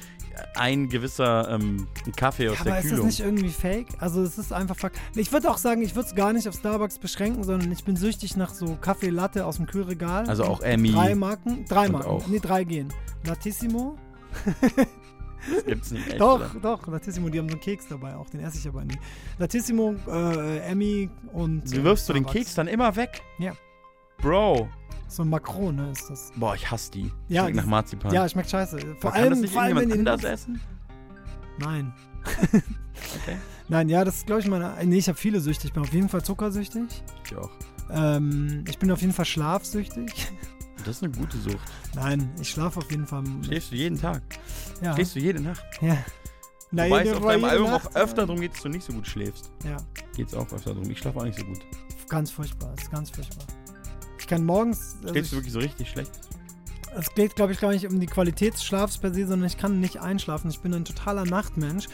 ein 0.54 0.88
gewisser 0.88 1.48
ähm, 1.50 1.86
Kaffee 2.16 2.48
aus 2.50 2.58
Ja, 2.58 2.64
der 2.64 2.72
aber 2.74 2.78
ist 2.80 2.84
das 2.84 2.90
Kühlung. 2.92 3.06
nicht 3.06 3.20
irgendwie 3.20 3.48
fake? 3.50 3.86
Also 3.98 4.22
es 4.22 4.38
ist 4.38 4.52
einfach 4.52 4.76
fuck. 4.76 4.92
Ich 5.14 5.30
würde 5.32 5.50
auch 5.50 5.58
sagen, 5.58 5.82
ich 5.82 5.94
würde 5.94 6.08
es 6.08 6.14
gar 6.14 6.32
nicht 6.32 6.48
auf 6.48 6.54
Starbucks 6.54 6.98
beschränken, 6.98 7.42
sondern 7.44 7.70
ich 7.72 7.84
bin 7.84 7.96
süchtig 7.96 8.36
nach 8.36 8.52
so 8.54 8.76
Kaffee 8.80 9.10
Latte 9.10 9.44
aus 9.46 9.56
dem 9.56 9.66
Kühlregal. 9.66 10.26
Also 10.28 10.44
auch 10.44 10.60
Emmy 10.62 10.92
Drei 10.92 11.14
Marken. 11.14 11.64
Drei 11.66 11.88
Marken. 11.88 12.06
auch- 12.08 12.26
Nee, 12.26 12.38
drei 12.40 12.64
gehen. 12.64 12.92
Latissimo. 13.24 13.96
Das 15.54 15.64
gibt's 15.64 15.90
nicht 15.90 16.06
echt, 16.08 16.20
doch, 16.20 16.36
oder? 16.54 16.60
doch, 16.60 16.86
Latissimo, 16.86 17.28
die 17.28 17.38
haben 17.38 17.48
so 17.48 17.54
einen 17.54 17.60
Keks 17.62 17.88
dabei 17.88 18.14
auch, 18.16 18.28
den 18.30 18.40
esse 18.40 18.58
ich 18.58 18.68
aber 18.68 18.84
nie. 18.84 18.98
Latissimo, 19.38 19.94
äh, 20.08 20.58
Emmy 20.58 21.10
und. 21.32 21.72
Du 21.74 21.80
äh, 21.80 21.84
wirfst 21.84 22.08
du 22.08 22.12
den. 22.12 22.24
Keks 22.26 22.54
dann 22.54 22.68
immer 22.68 22.94
weg. 22.96 23.22
Ja. 23.38 23.52
Bro. 24.18 24.68
So 25.08 25.22
ein 25.24 25.28
Macron, 25.28 25.76
ne, 25.76 25.90
ist 25.90 26.08
das. 26.08 26.32
Boah, 26.36 26.54
ich 26.54 26.70
hasse 26.70 26.90
die. 26.92 27.12
Ja, 27.28 27.42
Schmeckt 27.42 27.56
nach 27.56 27.66
Marzipan. 27.66 28.14
Ja, 28.14 28.28
schmeckt 28.28 28.48
scheiße. 28.50 28.78
Vor 28.98 29.10
Aber 29.10 29.14
allem, 29.14 29.22
kann 29.24 29.30
das 29.30 29.40
nicht 29.40 29.52
vor 29.52 29.62
allem 29.62 29.76
wenn 29.76 29.88
die- 29.90 29.98
anders 29.98 30.24
essen? 30.24 30.60
Nein. 31.58 31.92
Okay. 33.22 33.36
Nein, 33.68 33.88
ja, 33.88 34.04
das 34.04 34.18
ist, 34.18 34.26
glaube 34.26 34.42
ich, 34.42 34.46
meine. 34.48 34.76
Nee, 34.84 34.98
ich 34.98 35.08
habe 35.08 35.18
viele 35.18 35.40
Süchte. 35.40 35.66
Ich 35.66 35.72
bin 35.72 35.82
auf 35.82 35.92
jeden 35.92 36.08
Fall 36.08 36.22
zuckersüchtig. 36.22 37.02
Ich 37.24 37.36
auch. 37.36 37.50
Ähm, 37.90 38.64
ich 38.68 38.78
bin 38.78 38.90
auf 38.92 39.00
jeden 39.00 39.12
Fall 39.12 39.24
schlafsüchtig. 39.24 40.30
Das 40.84 40.96
ist 40.96 41.02
eine 41.04 41.12
gute 41.12 41.38
Sucht. 41.38 41.58
Nein, 41.94 42.30
ich 42.40 42.50
schlafe 42.50 42.78
auf 42.80 42.90
jeden 42.90 43.06
Fall. 43.06 43.24
Schläfst 43.44 43.70
du 43.72 43.76
jeden 43.76 44.00
Tag? 44.00 44.22
Ja. 44.82 44.94
Schläfst 44.94 45.14
du 45.14 45.20
jede 45.20 45.40
Nacht? 45.40 45.62
Ja. 45.80 45.96
Na, 46.70 46.86
Wobei 46.86 47.02
es 47.04 47.12
auf 47.16 47.24
deinem 47.26 47.44
Album 47.44 47.70
Nacht, 47.70 47.86
auch 47.88 47.94
öfter 47.96 48.26
darum 48.26 48.40
geht, 48.40 48.54
dass 48.54 48.62
du 48.62 48.68
nicht 48.70 48.84
so 48.84 48.92
gut 48.92 49.06
schläfst. 49.06 49.50
Ja. 49.64 49.76
Geht's 50.16 50.34
auch 50.34 50.50
öfter 50.52 50.74
darum. 50.74 50.90
Ich 50.90 50.98
schlafe 50.98 51.18
auch 51.18 51.24
nicht 51.24 51.38
so 51.38 51.44
gut. 51.44 51.60
Ganz 52.08 52.30
furchtbar, 52.30 52.72
ist 52.78 52.90
ganz 52.90 53.10
furchtbar. 53.10 53.44
Ich 54.18 54.26
kann 54.26 54.44
morgens. 54.44 54.96
also 55.02 55.08
Schläfst 55.14 55.32
du 55.32 55.36
ich- 55.36 55.40
wirklich 55.40 55.52
so 55.52 55.58
richtig 55.58 55.88
schlecht? 55.90 56.12
Es 56.94 57.14
geht, 57.14 57.36
glaube 57.36 57.52
ich, 57.52 57.60
gar 57.60 57.70
nicht 57.72 57.86
um 57.86 58.00
die 58.00 58.06
Qualität 58.06 58.52
des 58.54 58.64
Schlafs 58.64 58.98
per 58.98 59.14
se, 59.14 59.26
sondern 59.26 59.46
ich 59.46 59.56
kann 59.56 59.80
nicht 59.80 59.98
einschlafen. 60.00 60.50
Ich 60.50 60.60
bin 60.60 60.74
ein 60.74 60.84
totaler 60.84 61.24
Nachtmensch. 61.24 61.86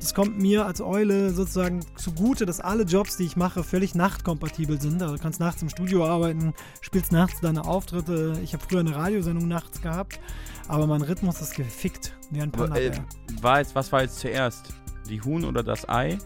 Das 0.00 0.14
kommt 0.14 0.38
mir 0.38 0.64
als 0.64 0.80
Eule 0.80 1.30
sozusagen 1.32 1.80
zugute, 1.96 2.46
dass 2.46 2.60
alle 2.60 2.84
Jobs, 2.84 3.16
die 3.16 3.24
ich 3.24 3.36
mache, 3.36 3.64
völlig 3.64 3.94
nachtkompatibel 3.94 4.80
sind. 4.80 5.02
Also 5.02 5.16
du 5.16 5.22
kannst 5.22 5.40
nachts 5.40 5.60
im 5.60 5.68
Studio 5.68 6.06
arbeiten, 6.06 6.54
spielst 6.80 7.10
nachts 7.12 7.40
deine 7.40 7.64
Auftritte. 7.64 8.38
Ich 8.42 8.52
habe 8.54 8.62
früher 8.66 8.80
eine 8.80 8.94
Radiosendung 8.94 9.48
nachts 9.48 9.82
gehabt, 9.82 10.20
aber 10.68 10.86
mein 10.86 11.02
Rhythmus 11.02 11.40
ist 11.40 11.54
gefickt, 11.56 12.16
wie 12.30 12.40
ein 12.40 12.52
Panda. 12.52 12.76
Äh, 12.76 12.92
war 13.42 13.58
jetzt, 13.58 13.74
was 13.74 13.90
war 13.90 14.02
jetzt 14.02 14.20
zuerst? 14.20 14.72
Die 15.08 15.20
Huhn 15.20 15.44
oder 15.44 15.62
das 15.62 15.88
Ei? 15.88 16.18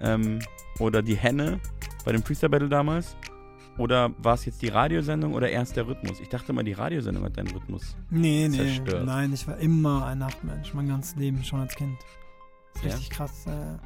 Ähm, 0.00 0.40
oder 0.80 1.00
die 1.00 1.14
Henne 1.16 1.60
bei 2.04 2.10
dem 2.12 2.22
Freestyle 2.24 2.50
Battle 2.50 2.68
damals? 2.68 3.14
Oder 3.78 4.10
war 4.18 4.34
es 4.34 4.44
jetzt 4.44 4.60
die 4.62 4.68
Radiosendung 4.68 5.32
oder 5.32 5.48
erst 5.48 5.76
der 5.76 5.86
Rhythmus? 5.86 6.18
Ich 6.20 6.28
dachte 6.28 6.52
mal, 6.52 6.62
die 6.64 6.72
Radiosendung 6.72 7.24
hat 7.24 7.38
deinen 7.38 7.50
Rhythmus 7.52 7.96
Nee, 8.10 8.48
nee, 8.48 8.56
zerstört. 8.58 9.06
nein, 9.06 9.32
ich 9.32 9.46
war 9.46 9.56
immer 9.58 10.06
ein 10.06 10.18
Nachtmensch, 10.18 10.74
mein 10.74 10.88
ganzes 10.88 11.16
Leben, 11.16 11.42
schon 11.44 11.60
als 11.60 11.74
Kind. 11.74 11.96
Das 12.74 12.82
ist 12.82 12.88
Ja? 12.88 12.94
richtig 12.94 13.10
krass. 13.10 13.46
Äh, 13.46 13.78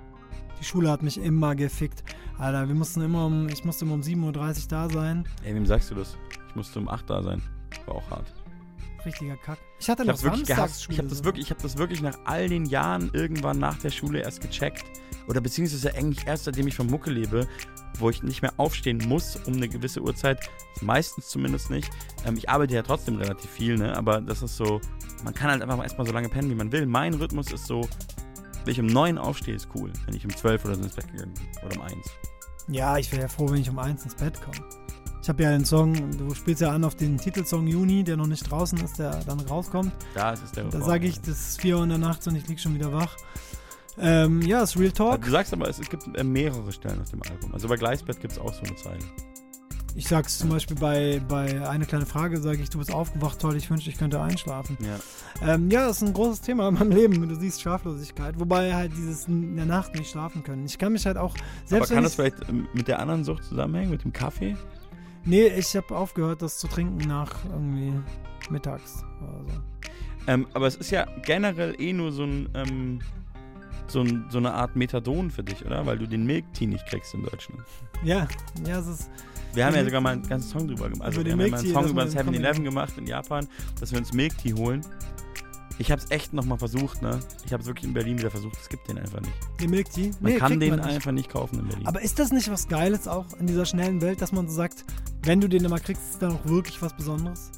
die 0.61 0.65
Schule 0.65 0.91
hat 0.91 1.03
mich 1.03 1.19
immer 1.19 1.55
gefickt. 1.55 2.03
Alter, 2.39 2.67
wir 2.69 2.75
mussten 2.75 3.03
immer 3.03 3.27
um, 3.27 3.49
ich 3.49 3.65
musste 3.65 3.85
immer 3.85 3.95
um 3.95 4.01
7.30 4.01 4.25
Uhr 4.63 4.69
da 4.69 4.89
sein. 4.89 5.29
Ey, 5.45 5.55
wem 5.55 5.67
sagst 5.67 5.91
du 5.91 5.95
das? 5.95 6.17
Ich 6.49 6.55
musste 6.55 6.79
um 6.79 6.89
8 6.89 7.09
da 7.11 7.23
sein. 7.23 7.43
War 7.87 7.97
auch 7.97 8.11
hart. 8.11 8.33
richtiger 9.05 9.37
Kack. 9.37 9.59
Ich 9.79 9.89
hatte 9.91 10.03
Ich 10.03 10.09
noch 10.09 10.23
wirklich 10.23 10.47
gehasst. 10.47 10.89
Ich 10.91 10.99
habe 10.99 11.09
das 11.09 11.23
wirklich, 11.25 11.45
ich 11.47 11.51
habe 11.51 11.63
das 11.63 11.77
wirklich 11.77 12.01
nach 12.03 12.19
all 12.25 12.49
den 12.49 12.65
Jahren 12.67 13.11
irgendwann 13.13 13.59
nach 13.59 13.79
der 13.79 13.91
Schule 13.91 14.21
erst 14.21 14.41
gecheckt. 14.41 14.85
Oder 15.29 15.41
beziehungsweise 15.41 15.95
eigentlich 15.95 16.27
erst 16.27 16.45
seitdem 16.45 16.67
ich 16.67 16.75
vom 16.75 16.87
Mucke 16.89 17.11
lebe, 17.11 17.47
wo 17.99 18.11
ich 18.11 18.23
nicht 18.23 18.43
mehr 18.43 18.53
aufstehen 18.57 18.99
muss 19.07 19.37
um 19.37 19.55
eine 19.55 19.69
gewisse 19.69 20.01
Uhrzeit. 20.03 20.49
Meistens 20.81 21.29
zumindest 21.29 21.71
nicht. 21.71 21.91
Ähm, 22.25 22.37
ich 22.37 22.49
arbeite 22.49 22.75
ja 22.75 22.83
trotzdem 22.83 23.17
relativ 23.17 23.51
viel, 23.51 23.77
ne? 23.77 23.97
Aber 23.97 24.21
das 24.21 24.43
ist 24.43 24.57
so, 24.57 24.81
man 25.25 25.35
kann 25.35 25.51
halt 25.51 25.63
einfach 25.63 25.83
erstmal 25.83 26.07
so 26.07 26.13
lange 26.13 26.29
pennen, 26.29 26.51
wie 26.51 26.55
man 26.55 26.73
will. 26.73 26.87
Mein 26.87 27.15
Rhythmus 27.15 27.53
ist 27.53 27.67
so, 27.67 27.89
wenn 28.67 28.73
ich 28.73 28.81
um 28.81 28.87
9 28.87 29.17
aufstehe, 29.17 29.55
ist 29.55 29.69
cool. 29.77 29.93
Wenn 30.07 30.17
ich 30.17 30.25
um 30.25 30.35
12 30.35 30.65
oder 30.65 30.75
so 30.75 30.83
ins 30.83 30.95
Bett 30.95 31.11
gegangen 31.13 31.33
bin. 31.35 31.65
Oder 31.65 31.77
um 31.77 31.83
1. 31.83 31.95
Ja, 32.69 32.99
ich 32.99 33.13
wäre 33.13 33.23
ja 33.23 33.29
froh, 33.29 33.49
wenn 33.49 33.61
ich 33.61 33.71
um 33.71 33.79
eins 33.79 34.03
ins 34.03 34.17
Bett 34.17 34.41
komme. 34.43 34.59
Ich 35.23 35.29
habe 35.29 35.43
ja 35.43 35.51
den 35.51 35.65
Song, 35.65 35.95
du 36.19 36.35
spielst 36.35 36.63
ja 36.63 36.71
an 36.71 36.85
auf 36.85 36.97
den 36.97 37.17
Titelsong 37.17 37.67
Juni, 37.67 38.03
der 38.03 38.17
noch 38.17 38.27
nicht 38.27 38.51
draußen 38.51 38.79
ist, 38.81 38.99
der 38.99 39.23
dann 39.25 39.41
rauskommt. 39.41 39.93
Da 40.15 40.33
ist 40.33 40.45
es 40.45 40.53
der 40.53 40.65
Da 40.65 40.81
sage 40.81 41.07
ich, 41.07 41.21
das 41.21 41.51
ist 41.51 41.61
4 41.61 41.77
Uhr 41.77 41.83
in 41.85 41.91
der 41.91 41.99
Nacht 41.99 42.27
und 42.27 42.35
ich 42.35 42.47
lieg 42.49 42.61
schon 42.61 42.75
wieder 42.75 42.93
wach. 42.93 43.17
Ähm, 43.99 44.43
ja, 44.43 44.63
ist 44.63 44.77
Real 44.77 44.93
Talk. 44.93 45.23
Du 45.23 45.31
sagst 45.31 45.53
aber, 45.53 45.69
es, 45.69 45.79
es 45.79 45.89
gibt 45.89 46.07
mehrere 46.23 46.71
Stellen 46.73 47.01
auf 47.01 47.11
dem 47.11 47.23
Album. 47.23 47.55
Also 47.55 47.69
bei 47.69 47.77
Gleisbett 47.77 48.21
gibt 48.21 48.33
es 48.33 48.39
auch 48.39 48.53
so 48.53 48.63
eine 48.63 48.77
Zeile. 48.77 48.99
Ich 49.97 50.09
sag's 50.09 50.37
zum 50.37 50.51
Beispiel 50.51 50.77
bei, 50.77 51.23
bei 51.27 51.67
Eine 51.67 51.87
kleine 51.87 52.05
Frage, 52.05 52.39
sage 52.39 52.63
ich, 52.63 52.69
du 52.69 52.77
bist 52.77 52.93
aufgewacht, 52.93 53.41
toll, 53.41 53.57
ich 53.57 53.71
wünschte, 53.71 53.89
ich 53.89 53.97
könnte 53.97 54.21
einschlafen. 54.21 54.77
Ja. 54.81 55.55
Ähm, 55.55 55.71
ja, 55.71 55.87
das 55.87 56.03
ist 56.03 56.09
ein 56.09 56.13
großes 56.13 56.43
Thema 56.43 56.69
in 56.69 56.75
meinem 56.75 56.91
Leben. 56.91 57.27
Du 57.27 57.35
siehst 57.35 57.63
Schlaflosigkeit. 57.63 58.39
Wobei 58.39 58.75
halt 58.75 58.93
dieses 58.95 59.27
in 59.27 59.57
der 59.57 59.65
Nacht 59.65 59.95
nicht 59.95 60.11
schlafen 60.11 60.45
können. 60.45 60.67
Ich 60.67 60.77
kann 60.77 60.93
mich 60.93 61.07
halt 61.07 61.17
auch 61.17 61.35
selbst 61.65 61.73
aber 61.73 61.87
kann 61.87 61.97
wenn 61.97 62.03
das 62.05 62.13
ich, 62.13 62.17
vielleicht 62.17 62.49
ähm, 62.51 62.69
mit 62.75 62.89
der 62.89 62.99
anderen 62.99 63.25
Sucht 63.25 63.45
zusammenhängen, 63.45 63.91
mit 63.91 64.05
dem 64.05 64.13
Kaffee? 64.13 64.55
Nee, 65.25 65.47
ich 65.47 65.75
habe 65.75 65.97
aufgehört, 65.97 66.43
das 66.43 66.59
zu 66.59 66.69
trinken 66.69 67.09
nach 67.09 67.33
irgendwie 67.47 67.95
mittags 68.51 69.03
oder 69.23 69.45
so. 69.47 69.61
Ähm, 70.27 70.47
aber 70.53 70.67
es 70.67 70.77
ist 70.77 70.91
ja 70.91 71.07
generell 71.25 71.75
eh 71.81 71.95
nur 71.95 72.13
so 72.13 72.25
ein, 72.25 72.51
ähm, 72.55 72.99
so, 73.87 74.03
ein, 74.03 74.27
so 74.29 74.37
eine 74.37 74.53
Art 74.53 74.77
Methadon 74.77 75.31
für 75.31 75.43
dich, 75.43 75.65
oder? 75.65 75.87
Weil 75.87 75.97
du 75.97 76.07
den 76.07 76.27
Milk 76.27 76.45
Tea 76.53 76.67
nicht 76.67 76.87
kriegst 76.87 77.15
in 77.15 77.23
Deutschland. 77.23 77.63
Ja, 78.05 78.29
ja, 78.67 78.79
es 78.79 78.89
ist. 78.89 79.11
Wir 79.57 79.67
haben 79.67 79.73
ja 79.75 79.79
Milk 79.81 79.87
sogar 79.91 80.01
mal 80.01 80.13
einen 80.13 80.29
ganzen 80.29 80.49
Song 80.51 80.69
drüber 80.69 80.89
gemacht. 80.89 81.03
Also 81.07 81.17
wir 81.19 81.25
den 81.25 81.33
haben 81.33 81.41
ja 81.41 81.49
mal 81.51 81.59
einen 81.59 81.73
Song 81.73 81.89
über 81.89 82.05
das 82.05 82.15
kann 82.15 82.27
man- 82.27 82.35
7-Eleven 82.35 82.65
gemacht 82.65 82.93
in 82.99 83.07
Japan, 83.07 83.47
dass 83.81 83.91
wir 83.91 83.99
uns 83.99 84.13
Milk 84.13 84.37
Tea 84.39 84.53
holen. 84.55 84.83
Ich 85.79 85.91
habe 85.91 86.01
es 86.01 86.11
echt 86.11 86.33
nochmal 86.33 86.57
versucht, 86.59 87.03
ne? 87.03 87.21
Ich 87.45 87.53
habe 87.53 87.61
es 87.63 87.67
wirklich 87.67 87.85
in 87.85 87.93
Berlin 87.93 88.19
wieder 88.19 88.31
versucht. 88.31 88.57
Es 88.61 88.69
gibt 88.69 88.89
den 88.89 88.99
einfach 88.99 89.21
nicht. 89.21 89.33
Den 89.61 89.71
Milk 89.71 89.91
Tea? 89.91 90.11
Man 90.21 90.33
Nee, 90.33 90.39
kann 90.39 90.59
den 90.59 90.71
man 90.71 90.81
nicht. 90.81 90.95
einfach 90.95 91.13
nicht 91.13 91.29
kaufen 91.31 91.59
in 91.59 91.69
Berlin. 91.69 91.87
Aber 91.87 92.01
ist 92.01 92.19
das 92.19 92.33
nicht 92.33 92.51
was 92.51 92.67
Geiles 92.69 93.07
auch 93.09 93.27
in 93.39 93.47
dieser 93.47 93.67
schnellen 93.67 94.01
Welt, 94.01 94.23
dass 94.23 94.33
man 94.33 94.49
so 94.49 94.55
sagt, 94.55 94.85
wenn 95.25 95.41
du 95.41 95.49
den 95.49 95.65
immer 95.65 95.79
kriegst, 95.79 96.03
ist 96.13 96.23
dann 96.23 96.33
auch 96.33 96.47
wirklich 96.47 96.81
was 96.81 96.95
Besonderes? 96.97 97.51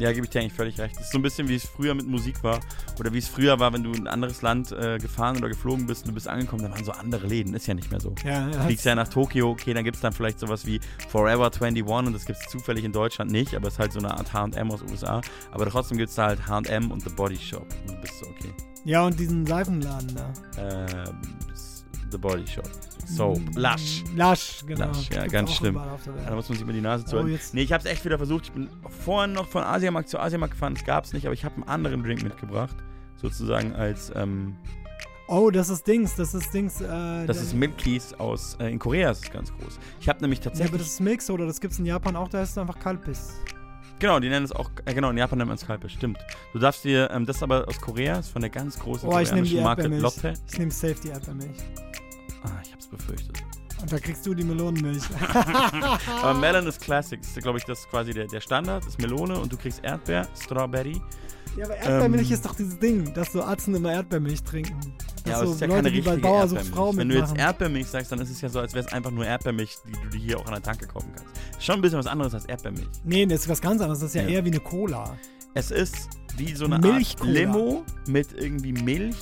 Ja, 0.00 0.10
gebe 0.12 0.24
ich 0.24 0.30
dir 0.30 0.40
eigentlich 0.40 0.54
völlig 0.54 0.78
recht. 0.78 0.96
Das 0.96 1.04
ist 1.04 1.12
so 1.12 1.18
ein 1.18 1.22
bisschen 1.22 1.46
wie 1.48 1.56
es 1.56 1.64
früher 1.64 1.94
mit 1.94 2.06
Musik 2.06 2.42
war. 2.42 2.60
Oder 2.98 3.12
wie 3.12 3.18
es 3.18 3.28
früher 3.28 3.60
war, 3.60 3.72
wenn 3.72 3.84
du 3.84 3.92
in 3.92 4.00
ein 4.00 4.06
anderes 4.06 4.40
Land 4.40 4.72
äh, 4.72 4.98
gefahren 4.98 5.36
oder 5.36 5.48
geflogen 5.48 5.86
bist 5.86 6.02
und 6.02 6.08
du 6.08 6.14
bist 6.14 6.26
angekommen, 6.26 6.62
da 6.62 6.70
waren 6.70 6.84
so 6.84 6.92
andere 6.92 7.26
Läden. 7.26 7.52
Ist 7.52 7.66
ja 7.66 7.74
nicht 7.74 7.90
mehr 7.90 8.00
so. 8.00 8.14
Ja, 8.24 8.30
ja. 8.30 8.48
Du 8.48 8.60
fliegst 8.60 8.86
ja 8.86 8.94
nach 8.94 9.08
Tokio, 9.08 9.50
okay, 9.50 9.74
dann 9.74 9.84
gibt 9.84 9.96
es 9.96 10.00
dann 10.00 10.14
vielleicht 10.14 10.38
sowas 10.38 10.64
wie 10.64 10.80
Forever 11.08 11.50
21 11.52 11.84
und 11.84 12.12
das 12.14 12.24
gibt 12.24 12.38
es 12.40 12.48
zufällig 12.50 12.84
in 12.84 12.92
Deutschland 12.92 13.30
nicht, 13.30 13.54
aber 13.54 13.68
es 13.68 13.74
ist 13.74 13.78
halt 13.78 13.92
so 13.92 13.98
eine 13.98 14.10
Art 14.12 14.32
HM 14.32 14.70
aus 14.70 14.80
USA. 14.82 15.20
Aber 15.52 15.66
trotzdem 15.66 15.98
gibt 15.98 16.08
es 16.08 16.16
da 16.16 16.28
halt 16.28 16.40
HM 16.46 16.90
und 16.90 17.02
The 17.02 17.10
Body 17.10 17.36
Shop. 17.36 17.66
Und 17.86 17.96
du 17.96 18.00
bist 18.00 18.18
so, 18.18 18.26
okay. 18.26 18.52
Ja, 18.84 19.04
und 19.04 19.20
diesen 19.20 19.46
Seifenladen 19.46 20.14
da. 20.14 20.32
Ähm, 20.56 21.20
The 22.10 22.18
Body 22.18 22.46
Shop. 22.46 22.68
So, 23.06 23.34
Mm, 23.34 23.56
Lush. 23.56 24.04
Lush, 24.14 24.64
genau. 24.66 24.86
Lush, 24.88 25.08
ja, 25.10 25.16
Gibt's 25.20 25.32
ganz 25.32 25.52
schlimm. 25.54 25.74
Da 25.74 26.34
muss 26.34 26.48
man 26.48 26.56
sich 26.56 26.62
über 26.62 26.72
die 26.72 26.80
Nase 26.80 27.04
Oh, 27.06 27.10
zuhalten. 27.10 27.32
jetzt- 27.32 27.54
nee, 27.54 27.62
ich 27.62 27.72
habe 27.72 27.82
es 27.84 27.90
echt 27.90 28.04
wieder 28.04 28.18
versucht. 28.18 28.44
Ich 28.46 28.52
bin 28.52 28.68
vorhin 29.04 29.32
noch 29.32 29.46
von 29.48 29.62
Asiamarkt 29.64 30.08
zu 30.08 30.18
Asiamarkt 30.18 30.54
gefahren. 30.54 30.74
Das 30.74 30.84
gab 30.84 31.04
es 31.04 31.12
nicht, 31.12 31.26
aber 31.26 31.34
ich 31.34 31.44
habe 31.44 31.54
einen 31.56 31.64
anderen 31.64 32.02
Drink 32.02 32.22
mitgebracht. 32.22 32.76
Sozusagen 33.16 33.74
als, 33.74 34.12
ähm, 34.14 34.56
Oh, 35.32 35.50
das 35.50 35.68
ist 35.68 35.86
Dings, 35.86 36.16
das 36.16 36.34
ist 36.34 36.52
Dings. 36.52 36.80
Äh, 36.80 37.24
das 37.26 37.40
ist 37.40 37.54
Milkies 37.54 38.14
aus, 38.14 38.56
äh, 38.58 38.68
in 38.70 38.80
Korea 38.80 39.10
ist 39.12 39.24
es 39.24 39.30
ganz 39.30 39.52
groß. 39.52 39.78
Ich 40.00 40.08
habe 40.08 40.20
nämlich 40.22 40.40
Ja, 40.40 40.44
tatsächlich... 40.46 40.72
aber 40.72 40.78
das 40.78 40.88
ist 40.88 41.00
Milk 41.00 41.22
Soda, 41.22 41.46
das 41.46 41.60
gibt's 41.60 41.78
in 41.78 41.86
Japan 41.86 42.16
auch, 42.16 42.28
da 42.28 42.42
ist 42.42 42.50
es 42.50 42.58
einfach 42.58 42.76
Kalpis. 42.80 43.34
Genau, 44.00 44.18
die 44.18 44.28
nennen 44.28 44.44
es 44.46 44.50
auch, 44.50 44.70
äh, 44.86 44.94
genau, 44.94 45.10
in 45.10 45.18
Japan 45.18 45.38
nennt 45.38 45.48
man 45.48 45.56
es 45.56 45.64
Kalpe, 45.66 45.88
stimmt. 45.88 46.18
Du 46.52 46.58
darfst 46.58 46.82
dir, 46.84 47.10
ähm, 47.12 47.26
das 47.26 47.36
ist 47.36 47.42
aber 47.44 47.68
aus 47.68 47.80
Korea, 47.80 48.18
ist 48.18 48.30
von 48.30 48.40
der 48.40 48.50
ganz 48.50 48.76
großen 48.78 49.06
Oh, 49.08 49.12
koreanischen 49.12 49.62
Marke. 49.62 49.86
Lotte. 49.86 50.32
Ich 50.50 50.58
nehme 50.58 50.70
safe 50.72 50.96
die 51.04 51.08
Erdbeermilch. 51.10 51.58
Ah, 52.42 52.60
ich 52.64 52.72
hab's 52.72 52.86
befürchtet. 52.86 53.42
Und 53.80 53.90
da 53.92 53.98
kriegst 53.98 54.26
du 54.26 54.34
die 54.34 54.44
Melonenmilch. 54.44 55.02
aber 56.22 56.34
Melon 56.38 56.66
ist 56.68 56.80
Classic, 56.80 57.18
ist, 57.20 57.36
glaube 57.40 57.58
ich, 57.58 57.64
das 57.64 57.80
ist 57.80 57.90
quasi 57.90 58.12
der, 58.12 58.26
der 58.26 58.40
Standard, 58.40 58.84
ist 58.86 59.00
Melone 59.00 59.38
und 59.38 59.50
du 59.52 59.56
kriegst 59.56 59.82
Erdbeer, 59.82 60.28
Strawberry. 60.38 61.00
Ja, 61.56 61.64
aber 61.64 61.76
Erdbeermilch 61.76 62.28
Ähm, 62.28 62.34
ist 62.34 62.44
doch 62.44 62.54
dieses 62.54 62.78
Ding, 62.78 63.12
dass 63.14 63.32
so 63.32 63.42
Atzen 63.42 63.74
immer 63.74 63.92
Erdbeermilch 63.92 64.42
trinken. 64.44 64.78
Dass 65.24 65.26
Ja, 65.26 65.36
aber 65.38 65.46
so 65.46 65.52
ist 65.54 65.60
ja 65.60 65.66
Leute, 65.66 65.82
keine 65.82 65.96
richtige 65.96 66.28
Erdbeermilch. 66.28 66.96
Wenn 66.96 67.08
du 67.08 67.16
jetzt. 67.16 67.36
Erdbeermilch 67.36 67.86
sagst, 67.88 68.12
dann 68.12 68.20
ist 68.20 68.30
es 68.30 68.40
ja 68.40 68.48
so, 68.48 68.60
als 68.60 68.72
wäre 68.74 68.86
es 68.86 68.92
einfach 68.92 69.10
nur 69.10 69.24
Erdbeermilch, 69.26 69.76
die 69.88 69.92
du 69.92 70.08
dir 70.10 70.18
hier 70.18 70.38
auch 70.38 70.46
an 70.46 70.52
der 70.52 70.62
Tanke 70.62 70.86
kaufen 70.86 71.10
kannst. 71.16 71.34
Schon 71.64 71.76
ein 71.76 71.80
bisschen 71.82 71.98
was 71.98 72.06
anderes 72.06 72.34
als 72.34 72.44
Erdbeermilch. 72.44 72.88
Nee, 73.04 73.26
das 73.26 73.40
ist 73.40 73.48
was 73.48 73.60
ganz 73.60 73.80
anderes. 73.80 74.00
Das 74.00 74.10
ist 74.10 74.14
ja, 74.14 74.22
Ja. 74.22 74.28
eher 74.28 74.44
wie 74.44 74.50
eine 74.50 74.60
Cola. 74.60 75.16
Es 75.54 75.70
ist 75.72 76.08
wie 76.36 76.54
so 76.54 76.66
eine 76.66 76.78
Milchcola. 76.78 77.28
Art 77.30 77.36
Limo 77.36 77.84
mit 78.06 78.32
irgendwie 78.34 78.72
Milch. 78.72 79.16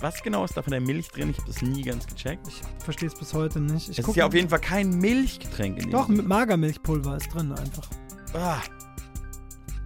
Was 0.00 0.22
genau 0.22 0.44
ist 0.44 0.56
da 0.56 0.62
von 0.62 0.70
der 0.70 0.80
Milch 0.80 1.08
drin? 1.08 1.30
Ich 1.30 1.38
habe 1.38 1.48
das 1.48 1.60
nie 1.62 1.82
ganz 1.82 2.06
gecheckt. 2.06 2.46
Ich 2.46 2.60
verstehe 2.84 3.08
es 3.08 3.14
bis 3.14 3.34
heute 3.34 3.60
nicht. 3.60 3.88
Ich 3.88 3.98
es 3.98 4.06
ist 4.06 4.16
ja 4.16 4.26
auf 4.26 4.34
jeden 4.34 4.48
Fall 4.48 4.60
kein 4.60 4.90
Milchgetränk 4.98 5.82
in 5.82 5.90
Doch, 5.90 6.06
mit 6.08 6.26
Magermilchpulver 6.26 7.16
ist 7.16 7.34
drin 7.34 7.52
einfach. 7.52 7.88
Ah. 8.34 8.58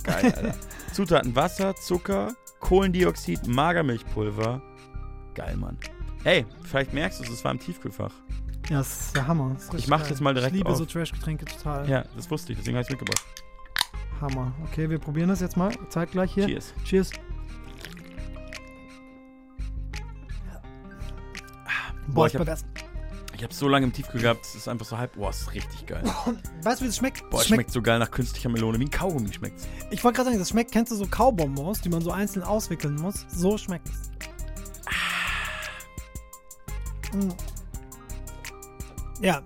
Geil, 0.05 0.25
Alter. 0.37 0.55
Zutaten: 0.93 1.35
Wasser, 1.35 1.75
Zucker, 1.77 2.35
Kohlendioxid, 2.61 3.47
Magermilchpulver. 3.47 4.61
Geil, 5.35 5.57
Mann. 5.57 5.79
Hey, 6.25 6.45
vielleicht 6.65 6.93
merkst 6.93 7.21
du 7.21 7.25
es, 7.25 7.31
es 7.31 7.45
war 7.45 7.53
im 7.53 7.59
Tiefkühlfach. 7.59 8.13
Ja, 8.69 8.79
das 8.79 9.07
ist 9.07 9.17
der 9.17 9.27
Hammer. 9.27 9.55
Ist 9.57 9.69
Ich 9.69 9.73
richtig 9.75 9.89
mach 9.89 10.01
geil. 10.01 10.09
das 10.11 10.21
mal 10.21 10.35
direkt 10.35 10.53
Ich 10.53 10.59
liebe 10.59 10.71
auf. 10.71 10.77
so 10.77 10.85
Trash-Getränke 10.85 11.47
total. 11.47 11.89
Ja, 11.89 12.05
das 12.15 12.31
wusste 12.31 12.53
ich, 12.53 12.59
deswegen 12.59 12.77
habe 12.77 12.83
ich 12.83 12.89
es 12.89 12.91
mitgebracht. 13.01 13.25
Hammer. 14.21 14.53
Okay, 14.71 14.89
wir 14.89 14.99
probieren 14.99 15.31
das 15.31 15.41
jetzt 15.41 15.57
mal. 15.57 15.73
Zeitgleich 15.89 16.33
hier. 16.35 16.47
Cheers. 16.47 16.75
Cheers. 16.85 17.11
Boah, 22.15 22.27
ich 22.27 22.37
hab, 22.37 22.45
das. 22.47 22.65
ich 23.35 23.43
hab 23.43 23.53
so 23.53 23.69
lange 23.69 23.87
im 23.87 23.93
Tiefkühl 23.93 24.21
gehabt, 24.21 24.45
es 24.45 24.55
ist 24.55 24.69
einfach 24.69 24.87
so 24.87 24.99
halb. 24.99 25.15
Boah, 25.15 25.31
es 25.31 25.43
ist 25.43 25.55
richtig 25.55 25.87
geil. 25.87 26.03
Weißt 26.63 26.81
du, 26.81 26.85
wie 26.85 26.89
es 26.89 26.97
schmeckt? 26.97 27.29
Boah, 27.31 27.41
es 27.41 27.49
schmeckt 27.49 27.71
so 27.71 27.81
geil 27.83 27.99
nach 27.99 28.11
künstlicher 28.11 28.49
Melone. 28.49 28.79
Wie 28.79 28.85
ein 28.85 28.91
Kaugummi 28.91 29.33
schmeckt's. 29.33 29.67
Ich 29.91 30.03
wollte 30.05 30.17
gerade 30.17 30.31
sagen, 30.31 30.39
das 30.39 30.49
schmeckt, 30.51 30.73
kennst 30.73 30.93
du 30.93 30.97
so 30.97 31.07
Kaubonbons, 31.07 31.81
die 31.81 31.89
man 31.89 32.03
so 32.03 32.11
einzeln 32.11 32.43
auswickeln 32.43 32.97
muss? 32.97 33.27
So 33.29 33.57
schmeckt 33.59 33.89
es. 33.89 34.13
Mm. 37.15 37.29
Ja, 39.21 39.43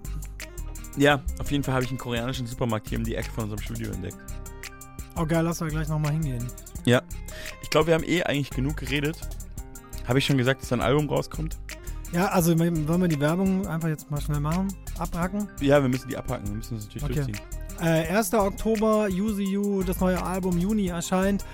Ja, 0.97 1.23
auf 1.39 1.51
jeden 1.51 1.63
Fall 1.65 1.75
habe 1.75 1.85
ich 1.85 1.91
einen 1.91 1.99
koreanischen 1.99 2.47
Supermarkt 2.47 2.89
hier 2.89 2.99
um 2.99 3.05
die 3.05 3.15
Ecke 3.15 3.31
von 3.31 3.45
unserem 3.45 3.61
Studio 3.61 3.91
entdeckt. 3.93 4.17
oh 5.17 5.27
geil, 5.27 5.45
lass 5.45 5.59
da 5.59 5.67
gleich 5.67 5.89
nochmal 5.89 6.13
hingehen. 6.13 6.47
Ja. 6.85 7.03
Ich 7.63 7.71
glaube, 7.71 7.89
wir 7.89 7.95
haben 7.95 8.05
eh 8.05 8.23
eigentlich 8.23 8.51
genug 8.51 8.77
geredet. 8.77 9.19
Habe 10.07 10.21
ich 10.21 10.25
schon 10.27 10.39
gesagt, 10.39 10.63
dass 10.63 10.73
ein 10.73 10.81
Album 10.81 11.09
rauskommt? 11.09 11.59
Ja, 12.13 12.27
also 12.29 12.59
wollen 12.59 13.01
wir 13.01 13.09
die 13.09 13.21
Werbung 13.21 13.67
einfach 13.67 13.89
jetzt 13.89 14.11
mal 14.11 14.21
schnell 14.21 14.41
machen? 14.41 14.69
Abhaken? 14.99 15.49
Ja, 15.61 15.83
wir 15.83 15.89
müssen 15.89 16.09
die 16.09 16.17
abhaken. 16.17 16.47
Wir 16.49 16.55
müssen 16.55 16.77
das 16.77 16.85
natürlich 16.87 17.05
Okay. 17.05 17.15
durchziehen. 17.33 17.41
Äh, 17.81 18.09
1. 18.17 18.33
Oktober, 18.35 19.09
Use 19.11 19.43
You, 19.43 19.83
das 19.83 20.01
neue 20.01 20.23
Album 20.23 20.57
Juni 20.57 20.87
erscheint. 20.89 21.45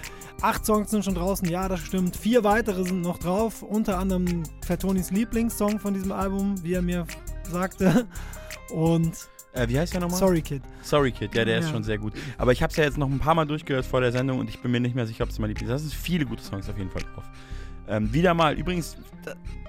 Acht 0.40 0.64
Songs 0.64 0.90
sind 0.90 1.04
schon 1.04 1.14
draußen, 1.14 1.48
ja, 1.48 1.68
das 1.68 1.80
stimmt. 1.80 2.16
Vier 2.16 2.44
weitere 2.44 2.84
sind 2.84 3.00
noch 3.02 3.18
drauf, 3.18 3.62
unter 3.62 3.98
anderem 3.98 4.42
Fertonis 4.64 5.10
Lieblingssong 5.10 5.78
von 5.80 5.94
diesem 5.94 6.12
Album, 6.12 6.62
wie 6.62 6.74
er 6.74 6.82
mir 6.82 7.06
sagte. 7.50 8.06
Und 8.72 9.12
Äh, 9.54 9.68
wie 9.68 9.78
heißt 9.78 9.92
der 9.92 10.00
nochmal? 10.00 10.18
Sorry 10.18 10.40
Kid. 10.42 10.62
Sorry 10.82 11.12
Kid, 11.12 11.34
ja, 11.34 11.44
der 11.44 11.58
ist 11.58 11.66
Ja. 11.66 11.72
schon 11.72 11.84
sehr 11.84 11.98
gut. 11.98 12.14
Aber 12.38 12.52
ich 12.52 12.62
habe 12.62 12.70
es 12.70 12.76
ja 12.76 12.84
jetzt 12.84 12.96
noch 12.98 13.08
ein 13.10 13.18
paar 13.18 13.34
Mal 13.34 13.44
durchgehört 13.44 13.84
vor 13.84 14.00
der 14.00 14.10
Sendung 14.12 14.38
und 14.38 14.48
ich 14.48 14.60
bin 14.60 14.70
mir 14.70 14.80
nicht 14.80 14.94
mehr 14.94 15.06
sicher, 15.06 15.24
ob 15.24 15.30
es 15.30 15.38
mein 15.38 15.48
Lieblings 15.48 15.70
ist. 15.70 15.74
Da 15.74 15.78
sind 15.78 15.92
viele 15.94 16.24
gute 16.24 16.42
Songs 16.42 16.68
auf 16.70 16.78
jeden 16.78 16.90
Fall 16.90 17.02
drauf. 17.14 17.24
Ähm, 17.92 18.12
wieder 18.12 18.32
mal, 18.32 18.58
übrigens, 18.58 18.96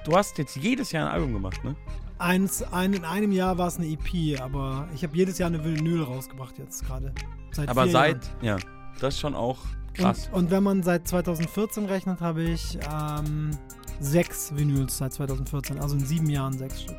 du 0.05 0.15
hast 0.15 0.37
jetzt 0.37 0.55
jedes 0.55 0.91
Jahr 0.93 1.07
ein 1.07 1.13
Album 1.13 1.33
gemacht, 1.33 1.63
ne? 1.63 1.75
eins, 2.23 2.63
ein, 2.71 2.93
in 2.93 3.03
einem 3.03 3.31
Jahr 3.31 3.57
war 3.57 3.67
es 3.67 3.77
eine 3.77 3.87
EP, 3.87 4.39
aber 4.41 4.87
ich 4.95 5.03
habe 5.03 5.15
jedes 5.15 5.37
Jahr 5.37 5.47
eine 5.47 5.63
Vinyl 5.63 6.03
rausgebracht 6.03 6.57
jetzt 6.57 6.85
gerade. 6.85 7.13
Seit 7.51 7.69
Aber 7.69 7.87
seit, 7.87 8.25
Jahren. 8.41 8.61
ja, 8.61 8.69
das 8.99 9.15
ist 9.15 9.19
schon 9.19 9.35
auch 9.35 9.59
krass. 9.93 10.29
Und, 10.31 10.45
und 10.45 10.51
wenn 10.51 10.63
man 10.63 10.83
seit 10.83 11.07
2014 11.07 11.85
rechnet, 11.85 12.21
habe 12.21 12.43
ich 12.43 12.79
ähm, 12.89 13.51
sechs 13.99 14.55
Vinyls 14.55 14.97
seit 14.97 15.13
2014, 15.13 15.79
also 15.79 15.95
in 15.95 16.05
sieben 16.05 16.29
Jahren 16.29 16.57
sechs 16.57 16.81
Stück. 16.81 16.97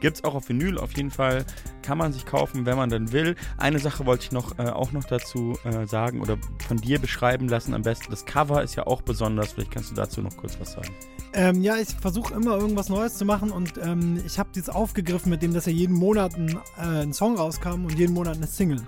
Gibt's 0.00 0.24
auch 0.24 0.34
auf 0.34 0.48
Vinyl 0.48 0.78
auf 0.78 0.96
jeden 0.96 1.10
Fall. 1.10 1.44
Kann 1.82 1.98
man 1.98 2.12
sich 2.12 2.26
kaufen, 2.26 2.66
wenn 2.66 2.76
man 2.76 2.90
dann 2.90 3.12
will. 3.12 3.36
Eine 3.58 3.78
Sache 3.78 4.06
wollte 4.06 4.24
ich 4.24 4.32
noch 4.32 4.58
äh, 4.58 4.62
auch 4.62 4.92
noch 4.92 5.04
dazu 5.04 5.58
äh, 5.64 5.86
sagen 5.86 6.20
oder 6.20 6.38
von 6.66 6.76
dir 6.76 6.98
beschreiben 6.98 7.48
lassen 7.48 7.74
am 7.74 7.82
besten. 7.82 8.10
Das 8.10 8.24
Cover 8.24 8.62
ist 8.62 8.74
ja 8.74 8.86
auch 8.86 9.02
besonders. 9.02 9.52
Vielleicht 9.52 9.70
kannst 9.70 9.90
du 9.90 9.94
dazu 9.94 10.20
noch 10.20 10.36
kurz 10.36 10.58
was 10.60 10.72
sagen. 10.72 10.90
Ähm, 11.34 11.62
ja, 11.62 11.76
ich 11.76 11.88
versuche 11.88 12.34
immer 12.34 12.56
irgendwas 12.58 12.88
Neues 12.88 13.14
zu 13.16 13.24
machen 13.24 13.50
und 13.50 13.74
ähm, 13.82 14.20
ich 14.26 14.38
habe 14.38 14.50
das 14.54 14.68
aufgegriffen 14.68 15.30
mit 15.30 15.40
dem, 15.40 15.54
dass 15.54 15.64
ja 15.66 15.72
jeden 15.72 15.96
Monat 15.96 16.34
ein, 16.34 16.50
äh, 16.76 17.02
ein 17.02 17.12
Song 17.12 17.36
rauskam 17.36 17.84
und 17.84 17.98
jeden 17.98 18.12
Monat 18.12 18.36
eine 18.36 18.46
Single. 18.46 18.82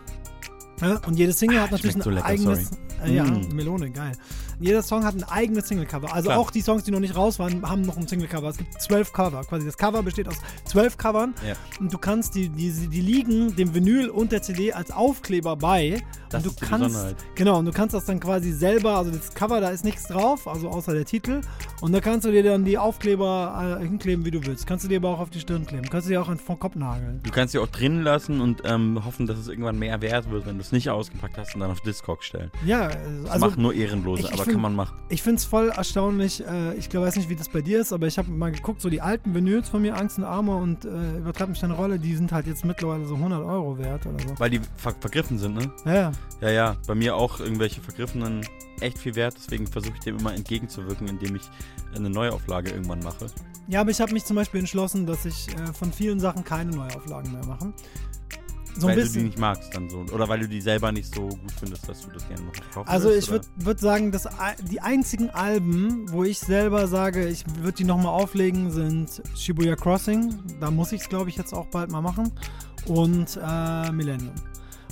Ja, 0.81 1.01
und 1.06 1.14
jede 1.18 1.32
Single 1.32 1.60
hat 1.60 1.70
natürlich 1.70 1.93
schmeckt 1.93 2.06
ein 2.06 2.10
so 2.10 2.16
lecker, 2.16 2.26
eigenes. 2.26 2.70
Äh, 3.02 3.14
ja, 3.14 3.24
Mm. 3.24 3.55
Melone, 3.55 3.90
geil. 3.90 4.12
Jeder 4.60 4.82
Song 4.82 5.05
hat 5.05 5.14
ein 5.14 5.24
eigenes 5.24 5.68
Single-Cover. 5.68 6.12
Also 6.12 6.28
Klar. 6.28 6.39
auch 6.39 6.51
die 6.51 6.60
Songs, 6.60 6.85
die 6.85 6.90
noch 6.90 7.01
nicht 7.01 7.16
raus 7.16 7.39
waren, 7.39 7.68
haben 7.68 7.82
noch 7.82 7.97
ein 7.97 8.06
Single-Cover. 8.09 8.48
Es 8.48 8.56
gibt 8.59 8.81
zwölf 8.81 9.12
Cover. 9.12 9.43
Quasi 9.44 9.66
das 9.66 9.76
Cover 9.76 10.02
besteht 10.02 10.28
aus 10.28 10.36
zwölf 10.64 10.97
Covern. 10.97 11.35
Ja. 11.47 11.55
Und 11.81 11.93
du 11.93 11.98
kannst 11.98 12.35
die, 12.35 12.48
die, 12.48 12.70
die 12.70 13.01
liegen 13.01 13.55
dem 13.56 13.74
Vinyl 13.74 14.09
und 14.10 14.32
der 14.32 14.43
CD 14.43 14.72
als 14.72 14.90
Aufkleber 14.90 15.56
bei. 15.56 16.02
Das 16.31 16.44
und 16.47 16.60
du 16.60 16.66
kannst. 16.66 17.16
Genau, 17.36 17.59
und 17.59 17.66
du 17.66 17.70
kannst 17.72 17.94
das 17.94 18.05
dann 18.06 18.18
quasi 18.18 18.51
selber, 18.52 18.97
also 18.97 19.10
das 19.12 19.32
Cover, 19.35 19.60
da 19.60 19.68
ist 19.68 19.85
nichts 19.85 20.05
drauf, 20.09 20.48
also 20.48 20.68
außer 20.68 20.93
der 20.93 21.05
Titel. 21.05 21.40
Und 21.81 21.93
da 21.93 22.01
kannst 22.01 22.24
du 22.26 22.32
dir 22.32 22.43
dann 22.43 22.64
die 22.64 22.76
Aufkleber 22.78 23.78
äh, 23.81 23.85
hinkleben, 23.86 24.24
wie 24.24 24.31
du 24.31 24.44
willst. 24.44 24.66
Kannst 24.66 24.85
du 24.85 24.89
dir 24.89 24.97
aber 24.98 25.10
auch 25.10 25.20
auf 25.20 25.31
die 25.31 25.39
Stirn 25.40 25.64
kleben. 25.66 25.89
Kannst 25.90 26.06
du 26.09 26.10
dir 26.12 26.20
auch 26.22 26.28
an 26.28 26.39
den 26.44 26.59
Kopf 26.59 26.74
nageln. 26.74 27.20
Du 27.22 27.31
kannst 27.31 27.52
sie 27.52 27.59
auch 27.59 27.68
drin 27.68 28.02
lassen 28.02 28.40
und 28.40 28.62
ähm, 28.64 29.05
hoffen, 29.05 29.26
dass 29.26 29.39
es 29.39 29.48
irgendwann 29.48 29.78
mehr 29.78 30.01
wert 30.01 30.31
wird, 30.31 30.47
wenn 30.47 30.56
du 30.56 30.62
es 30.62 30.72
nicht 30.72 30.89
ausgepackt 30.90 31.36
hast 31.39 31.55
und 31.55 31.60
dann 31.60 31.70
auf 31.70 31.81
Discog 31.82 32.24
stellen. 32.24 32.51
Ja, 32.64 32.89
Das 32.89 33.31
also. 33.31 33.47
machen 33.47 33.62
nur 33.62 33.74
Ehrenlose, 33.74 34.22
ich- 34.22 34.35
ich 34.35 34.44
aber 34.45 34.51
find- 34.53 34.55
kann 34.55 34.62
man 34.62 34.75
machen. 34.77 34.97
Ich 35.09 35.23
finde 35.23 35.37
es 35.39 35.45
voll 35.45 35.69
erstaunlich. 35.71 36.45
Äh, 36.47 36.75
ich 36.75 36.89
glaube, 36.89 37.07
weiß 37.07 37.16
nicht, 37.16 37.29
wie 37.29 37.37
das 37.37 37.49
bei 37.49 37.61
dir 37.62 37.81
ist, 37.81 37.93
aber 37.93 38.07
ich 38.07 38.19
habe 38.19 38.31
mal 38.31 38.53
geguckt, 38.53 38.81
so 38.81 38.89
die 38.91 39.01
alten 39.01 39.35
Vinyls 39.35 39.69
von 39.69 39.83
mir, 39.83 39.97
Angst 39.97 40.19
und 40.19 40.25
Armor 40.25 40.61
und 40.61 40.85
äh, 40.85 41.19
übertreib 41.19 41.49
mich 41.49 41.61
deine 41.61 41.75
Rolle, 41.75 41.99
die 41.99 42.15
sind 42.15 42.33
halt 42.33 42.47
jetzt 42.47 42.65
mittlerweile 42.65 43.05
so 43.07 43.15
100 43.16 43.45
Euro 43.45 43.79
wert 43.79 44.07
oder 44.07 44.19
so. 44.29 44.35
Weil 44.39 44.51
die 44.51 44.61
ver 44.77 44.95
vergriffen 45.01 45.39
sind, 45.39 45.55
ne? 45.57 45.71
Ja, 45.85 45.95
ja. 45.95 46.12
Ja, 46.41 46.51
ja. 46.51 46.77
Bei 46.87 46.95
mir 46.95 47.16
auch 47.16 47.41
irgendwelche 47.41 47.81
vergriffenen 47.81 48.47
echt 48.81 48.99
viel 48.99 49.15
wert, 49.15 49.35
deswegen 49.37 49.66
versuche 49.66 49.95
ich 49.95 50.01
dem 50.01 50.19
immer 50.19 50.35
entgegenzuwirken, 50.35 51.07
indem 51.09 51.37
ich 51.37 51.43
eine 51.95 52.11
Neuauflage 52.11 52.71
irgendwann 52.71 53.01
mache. 53.01 53.27
Ja, 53.69 53.81
aber 53.81 53.91
ich 53.91 54.01
habe 54.01 54.12
mich 54.12 54.25
zum 54.25 54.37
Beispiel 54.37 54.61
entschlossen, 54.61 55.07
dass 55.07 55.25
ich 55.25 55.49
äh, 55.57 55.73
von 55.73 55.93
vielen 55.93 56.21
Sachen 56.21 56.45
keine 56.45 56.73
Neuauflagen 56.73 57.33
mehr 57.33 57.47
mache. 57.47 57.73
So 58.76 58.86
ein 58.86 58.90
weil 58.90 58.96
du 58.96 59.01
die 59.02 59.06
bisschen. 59.09 59.24
nicht 59.26 59.38
magst 59.38 59.74
dann 59.74 59.88
so. 59.88 60.05
Oder 60.12 60.28
weil 60.28 60.40
du 60.40 60.48
die 60.48 60.60
selber 60.60 60.92
nicht 60.92 61.14
so 61.14 61.22
gut 61.28 61.52
findest, 61.59 61.88
dass 61.88 62.01
du 62.02 62.10
das 62.10 62.26
gerne 62.28 62.42
noch 62.42 62.52
kaufen 62.72 62.88
Also 62.88 63.09
willst, 63.09 63.26
ich 63.26 63.30
würde 63.30 63.46
würd 63.56 63.80
sagen, 63.80 64.12
dass 64.12 64.28
die 64.70 64.80
einzigen 64.80 65.30
Alben, 65.30 66.10
wo 66.12 66.24
ich 66.24 66.38
selber 66.38 66.86
sage, 66.88 67.28
ich 67.28 67.44
würde 67.60 67.76
die 67.76 67.84
nochmal 67.84 68.20
auflegen, 68.20 68.70
sind 68.70 69.22
Shibuya 69.36 69.76
Crossing. 69.76 70.34
Da 70.60 70.70
muss 70.70 70.92
ich 70.92 71.02
es, 71.02 71.09
glaube 71.09 71.30
ich, 71.30 71.36
jetzt 71.36 71.52
auch 71.52 71.66
bald 71.66 71.90
mal 71.90 72.01
machen. 72.01 72.32
Und 72.86 73.38
äh, 73.42 73.92
Millennium. 73.92 74.34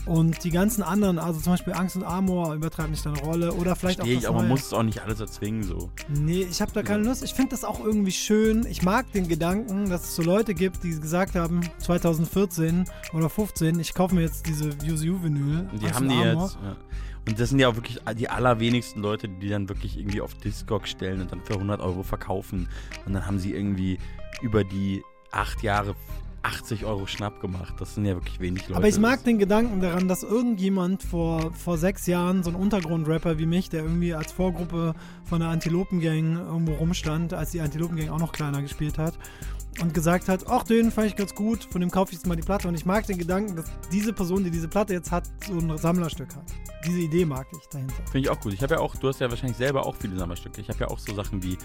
Und 0.04 0.42
die 0.42 0.50
ganzen 0.50 0.82
anderen, 0.82 1.18
also 1.18 1.40
zum 1.40 1.52
Beispiel 1.52 1.74
Angst 1.74 1.94
und 1.96 2.02
Amor, 2.02 2.54
übertreibt 2.54 2.90
nicht 2.90 3.06
deine 3.06 3.20
Rolle. 3.20 3.52
Oder 3.52 3.76
vielleicht 3.76 3.98
Verstehe 3.98 4.16
auch 4.16 4.20
ich, 4.20 4.28
aber 4.28 4.38
man 4.38 4.48
muss 4.48 4.66
es 4.66 4.72
auch 4.72 4.82
nicht 4.82 5.00
alles 5.02 5.20
erzwingen 5.20 5.62
so. 5.62 5.90
Nee, 6.08 6.46
ich 6.50 6.60
habe 6.60 6.72
da 6.72 6.82
keine 6.82 7.04
Lust. 7.04 7.22
Ich 7.22 7.34
finde 7.34 7.50
das 7.50 7.64
auch 7.64 7.84
irgendwie 7.84 8.10
schön. 8.10 8.66
Ich 8.66 8.82
mag 8.82 9.10
den 9.12 9.28
Gedanken, 9.28 9.88
dass 9.88 10.04
es 10.04 10.16
so 10.16 10.22
Leute 10.22 10.54
gibt, 10.54 10.82
die 10.82 10.90
gesagt 10.90 11.36
haben, 11.36 11.60
2014 11.78 12.84
oder 13.12 13.28
15, 13.28 13.78
ich 13.78 13.94
kaufe 13.94 14.14
mir 14.14 14.22
jetzt 14.22 14.46
diese. 14.46 14.70
Und 14.70 15.82
die 15.82 15.92
haben 15.92 16.08
die 16.08 16.16
jetzt. 16.16 16.58
Ja. 16.62 16.76
Und 17.28 17.38
das 17.38 17.50
sind 17.50 17.60
ja 17.60 17.68
auch 17.68 17.76
wirklich 17.76 18.00
die 18.18 18.28
allerwenigsten 18.28 19.00
Leute, 19.00 19.28
die 19.28 19.48
dann 19.48 19.68
wirklich 19.68 19.96
irgendwie 19.96 20.20
auf 20.20 20.34
Discog 20.34 20.88
stellen 20.88 21.20
und 21.20 21.30
dann 21.30 21.40
für 21.42 21.54
100 21.54 21.80
Euro 21.80 22.02
verkaufen. 22.02 22.68
Und 23.06 23.12
dann 23.12 23.26
haben 23.26 23.38
sie 23.38 23.52
irgendwie 23.52 23.98
über 24.42 24.64
die 24.64 25.02
acht 25.30 25.62
Jahre 25.62 25.94
80 26.42 26.84
Euro 26.84 27.06
Schnapp 27.06 27.40
gemacht. 27.40 27.74
Das 27.78 27.94
sind 27.94 28.04
ja 28.04 28.14
wirklich 28.14 28.40
wenig 28.40 28.68
Leute. 28.68 28.76
Aber 28.76 28.88
ich 28.88 28.98
mag 28.98 29.22
den 29.24 29.38
Gedanken 29.38 29.80
daran, 29.80 30.08
dass 30.08 30.22
irgendjemand 30.22 31.02
vor, 31.02 31.52
vor 31.52 31.78
sechs 31.78 32.06
Jahren, 32.06 32.42
so 32.42 32.50
ein 32.50 32.56
Untergrundrapper 32.56 33.38
wie 33.38 33.46
mich, 33.46 33.68
der 33.68 33.82
irgendwie 33.82 34.14
als 34.14 34.32
Vorgruppe 34.32 34.94
von 35.24 35.40
der 35.40 35.50
Antilopengang 35.50 36.36
irgendwo 36.36 36.74
rumstand, 36.74 37.32
als 37.34 37.52
die 37.52 37.60
Antilopengang 37.60 38.08
auch 38.08 38.18
noch 38.18 38.32
kleiner 38.32 38.60
gespielt 38.60 38.98
hat, 38.98 39.18
und 39.80 39.94
gesagt 39.94 40.28
hat, 40.28 40.46
ach, 40.48 40.64
den 40.64 40.90
fand 40.90 41.08
ich 41.08 41.16
ganz 41.16 41.34
gut, 41.34 41.64
von 41.64 41.80
dem 41.80 41.90
kaufe 41.90 42.12
ich 42.12 42.18
jetzt 42.18 42.26
mal 42.26 42.36
die 42.36 42.42
Platte. 42.42 42.68
Und 42.68 42.74
ich 42.74 42.84
mag 42.84 43.06
den 43.06 43.18
Gedanken, 43.18 43.56
dass 43.56 43.66
diese 43.90 44.12
Person, 44.12 44.44
die 44.44 44.50
diese 44.50 44.68
Platte 44.68 44.92
jetzt 44.92 45.10
hat, 45.10 45.24
so 45.46 45.58
ein 45.58 45.78
Sammlerstück 45.78 46.34
hat. 46.36 46.44
Diese 46.86 46.98
Idee 46.98 47.24
mag 47.24 47.46
ich 47.52 47.66
dahinter. 47.68 47.94
Finde 48.10 48.18
ich 48.18 48.30
auch 48.30 48.40
gut. 48.40 48.52
Ich 48.52 48.62
habe 48.62 48.74
ja 48.74 48.80
auch, 48.80 48.94
du 48.96 49.08
hast 49.08 49.20
ja 49.20 49.30
wahrscheinlich 49.30 49.56
selber 49.56 49.86
auch 49.86 49.96
viele 49.96 50.16
Sammlerstücke. 50.16 50.60
Ich 50.60 50.68
habe 50.68 50.80
ja 50.80 50.88
auch 50.88 50.98
so 50.98 51.14
Sachen 51.14 51.42
wie 51.42 51.56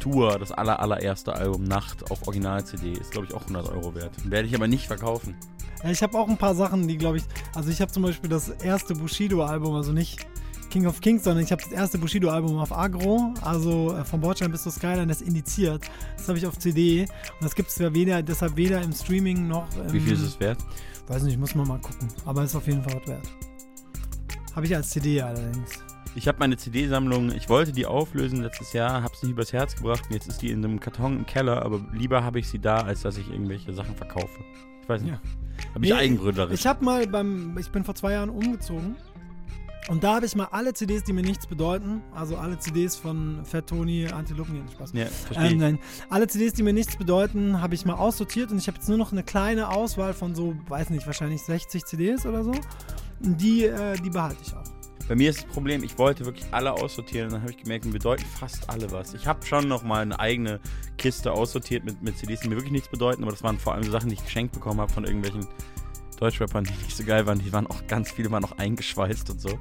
Tour, 0.00 0.38
das 0.38 0.52
aller, 0.52 0.80
allererste 0.80 1.34
Album 1.34 1.64
Nacht 1.64 2.10
auf 2.10 2.26
Original-CD, 2.26 2.92
ist 2.92 3.12
glaube 3.12 3.26
ich 3.28 3.34
auch 3.34 3.42
100 3.42 3.70
Euro 3.70 3.94
wert. 3.94 4.12
Werde 4.28 4.48
ich 4.48 4.54
aber 4.54 4.66
nicht 4.66 4.86
verkaufen. 4.86 5.36
Ja, 5.82 5.90
ich 5.90 6.02
habe 6.02 6.18
auch 6.18 6.28
ein 6.28 6.36
paar 6.36 6.54
Sachen, 6.54 6.88
die 6.88 6.96
glaube 6.96 7.18
ich, 7.18 7.24
also 7.54 7.70
ich 7.70 7.80
habe 7.80 7.92
zum 7.92 8.02
Beispiel 8.02 8.28
das 8.28 8.48
erste 8.48 8.94
Bushido-Album, 8.94 9.74
also 9.74 9.92
nicht 9.92 10.26
King 10.74 10.86
of 10.86 11.00
Kings, 11.00 11.22
sondern 11.22 11.44
ich 11.44 11.52
habe 11.52 11.62
das 11.62 11.70
erste 11.70 11.98
Bushido-Album 11.98 12.58
auf 12.58 12.76
Agro, 12.76 13.32
also 13.42 13.94
äh, 13.94 14.04
vom 14.04 14.20
Bordstein 14.20 14.50
bis 14.50 14.64
zur 14.64 14.72
Skyline, 14.72 15.06
das 15.06 15.22
indiziert. 15.22 15.84
Das 16.16 16.26
habe 16.26 16.36
ich 16.36 16.44
auf 16.48 16.58
CD 16.58 17.02
und 17.02 17.42
das 17.42 17.54
gibt 17.54 17.68
es 17.68 17.78
ja 17.78 17.94
weder, 17.94 18.24
deshalb 18.24 18.56
weder 18.56 18.82
im 18.82 18.90
Streaming 18.90 19.46
noch 19.46 19.68
im, 19.76 19.92
Wie 19.92 20.00
viel 20.00 20.14
ist 20.14 20.22
es 20.22 20.40
wert? 20.40 20.58
Weiß 21.06 21.22
nicht, 21.22 21.38
muss 21.38 21.54
man 21.54 21.68
mal 21.68 21.78
gucken, 21.78 22.08
aber 22.24 22.42
ist 22.42 22.56
auf 22.56 22.66
jeden 22.66 22.82
Fall 22.82 23.00
was 23.00 23.06
wert. 23.06 23.30
Habe 24.56 24.66
ich 24.66 24.74
als 24.74 24.90
CD 24.90 25.22
allerdings. 25.22 25.78
Ich 26.16 26.26
habe 26.26 26.38
meine 26.40 26.56
CD-Sammlung, 26.56 27.30
ich 27.30 27.48
wollte 27.48 27.70
die 27.70 27.86
auflösen 27.86 28.42
letztes 28.42 28.72
Jahr, 28.72 29.00
habe 29.04 29.14
sie 29.16 29.30
übers 29.30 29.52
Herz 29.52 29.76
gebracht 29.76 30.02
und 30.08 30.14
jetzt 30.14 30.26
ist 30.26 30.42
die 30.42 30.50
in 30.50 30.64
einem 30.64 30.80
Karton 30.80 31.18
im 31.18 31.26
Keller, 31.26 31.64
aber 31.64 31.82
lieber 31.92 32.24
habe 32.24 32.40
ich 32.40 32.48
sie 32.48 32.58
da, 32.58 32.78
als 32.78 33.02
dass 33.02 33.16
ich 33.16 33.30
irgendwelche 33.30 33.72
Sachen 33.72 33.94
verkaufe. 33.94 34.40
Ich 34.82 34.88
weiß 34.88 35.02
nicht. 35.02 35.12
Ja. 35.12 35.20
Habe 35.72 35.86
ich 35.86 35.94
eigenbrödlerisch. 35.94 36.58
Ich 36.58 36.66
habe 36.66 36.84
mal 36.84 37.06
beim, 37.06 37.56
ich 37.58 37.70
bin 37.70 37.84
vor 37.84 37.94
zwei 37.94 38.14
Jahren 38.14 38.28
umgezogen 38.30 38.96
und 39.88 40.02
da 40.02 40.14
habe 40.14 40.26
ich 40.26 40.34
mal 40.34 40.48
alle 40.50 40.72
CDs, 40.72 41.04
die 41.04 41.12
mir 41.12 41.22
nichts 41.22 41.46
bedeuten, 41.46 42.02
also 42.14 42.36
alle 42.36 42.58
CDs 42.58 42.96
von 42.96 43.44
Fat 43.44 43.66
Tony, 43.66 44.06
Antilopen, 44.06 44.54
nee, 44.54 44.72
Spaß. 44.72 44.92
Ja, 44.94 45.06
verstehe 45.06 45.50
Ähm, 45.50 45.58
nein, 45.58 45.78
alle 46.08 46.26
CDs, 46.26 46.54
die 46.54 46.62
mir 46.62 46.72
nichts 46.72 46.96
bedeuten, 46.96 47.60
habe 47.60 47.74
ich 47.74 47.84
mal 47.84 47.94
aussortiert 47.94 48.50
und 48.50 48.58
ich 48.58 48.66
habe 48.66 48.78
jetzt 48.78 48.88
nur 48.88 48.98
noch 48.98 49.12
eine 49.12 49.22
kleine 49.22 49.68
Auswahl 49.68 50.14
von 50.14 50.34
so, 50.34 50.54
weiß 50.68 50.90
nicht, 50.90 51.06
wahrscheinlich 51.06 51.42
60 51.42 51.84
CDs 51.84 52.24
oder 52.24 52.44
so. 52.44 52.52
Die, 53.20 53.64
äh, 53.64 53.96
die 53.98 54.10
behalte 54.10 54.38
ich 54.42 54.54
auch. 54.54 54.64
Bei 55.06 55.14
mir 55.14 55.28
ist 55.28 55.44
das 55.44 55.52
Problem, 55.52 55.84
ich 55.84 55.98
wollte 55.98 56.24
wirklich 56.24 56.46
alle 56.50 56.72
aussortieren 56.72 57.26
und 57.26 57.32
dann 57.34 57.42
habe 57.42 57.50
ich 57.50 57.58
gemerkt, 57.58 57.84
mir 57.84 57.92
bedeuten 57.92 58.24
fast 58.24 58.70
alle 58.70 58.90
was. 58.90 59.12
Ich 59.12 59.26
habe 59.26 59.44
schon 59.44 59.68
noch 59.68 59.82
mal 59.82 60.00
eine 60.00 60.18
eigene 60.18 60.60
Kiste 60.96 61.30
aussortiert 61.30 61.84
mit, 61.84 62.02
mit 62.02 62.16
CDs, 62.16 62.40
die 62.40 62.48
mir 62.48 62.54
wirklich 62.54 62.72
nichts 62.72 62.88
bedeuten, 62.88 63.22
aber 63.22 63.32
das 63.32 63.42
waren 63.42 63.58
vor 63.58 63.74
allem 63.74 63.84
so 63.84 63.90
Sachen, 63.90 64.08
die 64.08 64.14
ich 64.14 64.24
geschenkt 64.24 64.54
bekommen 64.54 64.80
habe 64.80 64.90
von 64.90 65.04
irgendwelchen 65.04 65.46
Deutschrappern, 66.16 66.64
die 66.64 66.72
nicht 66.84 66.96
so 66.96 67.04
geil 67.04 67.26
waren. 67.26 67.38
Die 67.38 67.52
waren 67.52 67.66
auch 67.66 67.86
ganz 67.86 68.10
viele 68.10 68.30
waren 68.30 68.44
auch 68.44 68.58
eingeschweißt 68.58 69.30
und 69.30 69.40
so. 69.40 69.58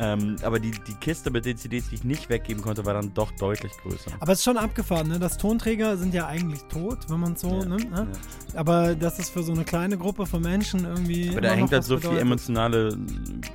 Ähm, 0.00 0.36
aber 0.42 0.60
die, 0.60 0.70
die 0.70 0.94
Kiste 0.94 1.28
mit 1.30 1.44
den 1.44 1.56
CDs, 1.56 1.88
die 1.88 1.96
ich 1.96 2.04
nicht 2.04 2.28
weggeben 2.28 2.62
konnte, 2.62 2.86
war 2.86 2.94
dann 2.94 3.12
doch 3.14 3.32
deutlich 3.32 3.72
größer. 3.82 4.12
Aber 4.20 4.30
es 4.32 4.38
ist 4.38 4.44
schon 4.44 4.56
abgefahren, 4.56 5.08
ne? 5.08 5.18
Das 5.18 5.36
Tonträger 5.38 5.96
sind 5.96 6.14
ja 6.14 6.28
eigentlich 6.28 6.62
tot, 6.64 6.98
wenn 7.08 7.18
man 7.18 7.32
es 7.32 7.40
so 7.40 7.48
Ja, 7.58 7.64
nimmt, 7.64 7.90
ne? 7.90 8.06
Aber 8.54 8.94
das 8.94 9.18
ist 9.18 9.30
für 9.30 9.42
so 9.42 9.52
eine 9.52 9.64
kleine 9.64 9.98
Gruppe 9.98 10.24
von 10.24 10.40
Menschen 10.40 10.84
irgendwie. 10.84 11.30
Aber 11.30 11.40
da 11.40 11.50
hängt 11.50 11.72
halt 11.72 11.82
so 11.82 11.96
viel 11.96 12.10
bedeutet. 12.10 12.22
emotionale 12.22 12.96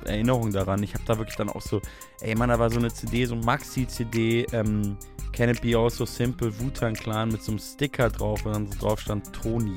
Erinnerung 0.04 0.52
daran. 0.52 0.82
Ich 0.82 0.92
habe 0.92 1.04
da 1.06 1.16
wirklich 1.16 1.36
dann 1.36 1.48
auch 1.48 1.62
so, 1.62 1.80
ey 2.20 2.34
Mann, 2.34 2.50
da 2.50 2.58
war 2.58 2.68
so 2.68 2.78
eine 2.78 2.92
CD, 2.92 3.24
so 3.24 3.34
ein 3.36 3.40
Maxi-CD, 3.40 4.46
ähm, 4.52 4.98
Can 5.32 5.48
It 5.48 5.62
Be 5.62 5.76
All 5.78 5.88
So 5.88 6.04
Simple, 6.04 6.52
Wu-Tang 6.60 6.92
Clan 6.94 7.30
mit 7.30 7.42
so 7.42 7.52
einem 7.52 7.58
Sticker 7.58 8.10
drauf 8.10 8.44
und 8.44 8.52
dann 8.52 8.70
so 8.70 8.78
drauf 8.78 9.00
stand 9.00 9.32
Toni. 9.32 9.76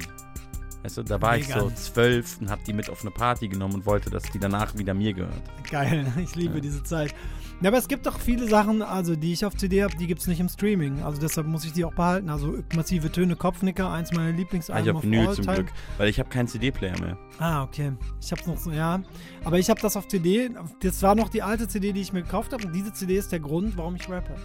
Weißt 0.88 0.96
du, 0.96 1.04
da 1.04 1.22
war 1.22 1.38
ich 1.38 1.50
Mega. 1.50 1.60
so 1.60 1.70
zwölf 1.72 2.40
und 2.40 2.50
hab 2.50 2.64
die 2.64 2.72
mit 2.72 2.90
auf 2.90 3.02
eine 3.02 3.12
Party 3.12 3.50
genommen 3.50 3.74
und 3.74 3.86
wollte, 3.86 4.10
dass 4.10 4.24
die 4.24 4.40
danach 4.40 4.78
wieder 4.78 4.94
mir 4.94 5.12
gehört. 5.12 5.42
Geil, 5.70 6.08
ich 6.24 6.34
liebe 6.34 6.62
diese 6.62 6.82
Zeit. 6.82 7.14
Ja, 7.60 7.72
aber 7.72 7.78
es 7.78 7.90
gibt 7.90 8.06
doch 8.06 8.18
viele 8.22 8.48
Sachen, 8.48 8.82
also 8.82 9.18
die 9.18 9.34
ich 9.34 9.44
auf 9.44 9.54
CD 9.58 9.84
habe, 9.84 9.98
die 9.98 10.08
gibt 10.08 10.22
es 10.22 10.28
nicht 10.28 10.40
im 10.40 10.48
Streaming. 10.48 11.04
Also 11.04 11.20
deshalb 11.20 11.46
muss 11.46 11.66
ich 11.66 11.74
die 11.74 11.84
auch 11.84 11.94
behalten. 11.94 12.30
Also 12.30 12.60
massive 12.74 13.12
Töne, 13.12 13.36
Kopfnicker, 13.36 13.92
eins 13.92 14.14
meiner 14.14 14.28
Ah, 14.28 14.32
ich 14.32 14.38
Lieblingsalben 14.38 14.88
hab 14.88 14.96
of 14.96 15.04
Vinyl 15.04 15.34
zum 15.34 15.44
time. 15.44 15.56
Glück, 15.56 15.68
weil 15.98 16.08
ich 16.08 16.20
habe 16.20 16.30
keinen 16.30 16.48
CD-Player 16.48 16.98
mehr. 17.02 17.18
Ah, 17.38 17.64
okay. 17.64 17.92
Ich 18.22 18.32
hab's 18.32 18.48
noch 18.48 18.58
so, 18.58 18.72
ja. 18.72 19.02
Aber 19.44 19.60
ich 19.60 19.70
habe 19.70 19.82
das 19.82 19.98
auf 19.98 20.08
CD. 20.08 20.52
Das 20.82 21.02
war 21.02 21.16
noch 21.16 21.28
die 21.28 21.42
alte 21.42 21.68
CD, 21.68 21.92
die 21.92 22.00
ich 22.00 22.14
mir 22.14 22.22
gekauft 22.22 22.54
habe. 22.54 22.66
Und 22.66 22.72
diese 22.74 22.94
CD 22.94 23.18
ist 23.18 23.34
der 23.34 23.42
Grund, 23.42 23.76
warum 23.76 23.98
ich 23.98 24.08
rappe. 24.08 24.36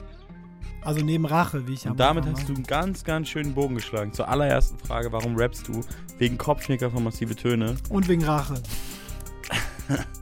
Also 0.85 1.05
neben 1.05 1.25
Rache, 1.27 1.67
wie 1.69 1.75
ich 1.75 1.87
Und 1.87 1.99
damit 2.01 2.27
hast 2.27 2.49
du 2.49 2.55
einen 2.55 2.65
ganz, 2.65 3.05
ganz 3.05 3.29
schönen 3.29 3.55
Bogen 3.55 3.75
geschlagen. 3.77 4.13
Zur 4.13 4.29
allerersten 4.29 4.79
Frage, 4.79 5.13
warum 5.13 5.37
rappst 5.37 5.69
du? 5.69 5.81
Wegen 6.19 6.39
Kopfschnicker 6.39 6.91
von 6.91 7.05
Massive 7.05 7.37
Töne. 7.37 7.77
Und 7.89 8.09
wegen 8.09 8.25
Rache. 8.25 8.55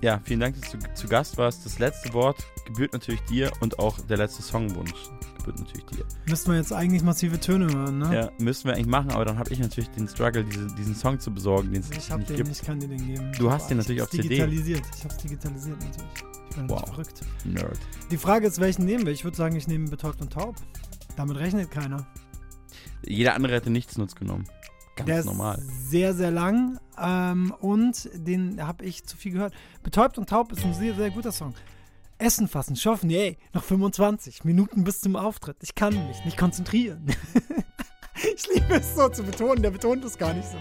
Ja, 0.00 0.20
vielen 0.24 0.40
Dank, 0.40 0.60
dass 0.60 0.72
du 0.72 0.78
zu 0.94 1.06
Gast 1.06 1.36
warst. 1.38 1.64
Das 1.64 1.78
letzte 1.78 2.12
Wort 2.14 2.44
gebührt 2.66 2.92
natürlich 2.92 3.20
dir 3.22 3.52
und 3.60 3.78
auch 3.78 4.00
der 4.00 4.16
letzte 4.16 4.42
Songwunsch 4.42 4.94
gebührt 5.36 5.58
natürlich 5.60 5.84
dir. 5.86 6.04
Müssten 6.28 6.50
wir 6.50 6.58
jetzt 6.58 6.72
eigentlich 6.72 7.02
massive 7.02 7.38
Töne 7.38 7.72
hören, 7.72 7.98
ne? 7.98 8.14
Ja, 8.14 8.30
müssen 8.42 8.64
wir 8.64 8.74
eigentlich 8.74 8.86
machen, 8.86 9.10
aber 9.12 9.24
dann 9.26 9.38
habe 9.38 9.52
ich 9.52 9.58
natürlich 9.60 9.90
den 9.90 10.08
Struggle, 10.08 10.44
diese, 10.44 10.66
diesen 10.74 10.94
Song 10.94 11.20
zu 11.20 11.32
besorgen, 11.32 11.70
den 11.72 11.82
es 11.82 11.90
nicht 11.90 12.10
den, 12.10 12.24
gibt. 12.36 12.48
ich 12.48 12.62
kann 12.62 12.80
dir 12.80 12.88
den 12.88 13.06
geben. 13.06 13.32
Du 13.38 13.50
hast 13.52 13.64
Ich 13.64 13.68
den 13.68 13.78
hab's 13.78 13.86
natürlich 13.88 14.02
auf 14.02 14.10
CD. 14.10 14.28
digitalisiert. 14.28 14.82
Ich 14.96 15.04
hab's 15.04 15.16
digitalisiert 15.18 15.78
natürlich. 15.78 16.29
Bin 16.56 16.68
Wow. 16.68 16.86
verrückt. 16.88 17.20
Nerd. 17.44 17.78
Die 18.10 18.16
Frage 18.16 18.46
ist, 18.46 18.60
welchen 18.60 18.84
nehmen 18.84 19.06
wir? 19.06 19.12
Ich 19.12 19.24
würde 19.24 19.36
sagen, 19.36 19.56
ich 19.56 19.68
nehme 19.68 19.88
Betäubt 19.88 20.20
und 20.20 20.32
Taub. 20.32 20.56
Damit 21.16 21.36
rechnet 21.38 21.70
keiner. 21.70 22.06
Jeder 23.04 23.34
andere 23.34 23.54
hätte 23.54 23.70
nichts 23.70 23.96
Nutz 23.98 24.14
genommen. 24.14 24.46
Ganz 24.96 25.06
Der 25.06 25.24
normal. 25.24 25.58
ist 25.58 25.90
sehr, 25.90 26.12
sehr 26.14 26.30
lang 26.30 26.78
ähm, 27.00 27.54
und 27.60 28.10
den 28.14 28.64
habe 28.66 28.84
ich 28.84 29.04
zu 29.06 29.16
viel 29.16 29.32
gehört. 29.32 29.54
Betäubt 29.82 30.18
und 30.18 30.28
Taub 30.28 30.52
ist 30.52 30.64
ein 30.64 30.74
sehr, 30.74 30.94
sehr 30.94 31.10
guter 31.10 31.32
Song. 31.32 31.54
Essen 32.18 32.48
fassen, 32.48 32.76
schaffen, 32.76 33.08
yay, 33.08 33.38
noch 33.54 33.64
25 33.64 34.44
Minuten 34.44 34.84
bis 34.84 35.00
zum 35.00 35.16
Auftritt. 35.16 35.56
Ich 35.62 35.74
kann 35.74 35.94
mich 36.08 36.22
nicht 36.26 36.36
konzentrieren. 36.36 37.06
ich 38.36 38.46
liebe 38.52 38.74
es 38.74 38.94
so 38.94 39.08
zu 39.08 39.22
betonen, 39.22 39.62
der 39.62 39.70
betont 39.70 40.04
es 40.04 40.18
gar 40.18 40.34
nicht 40.34 40.48
so. 40.48 40.58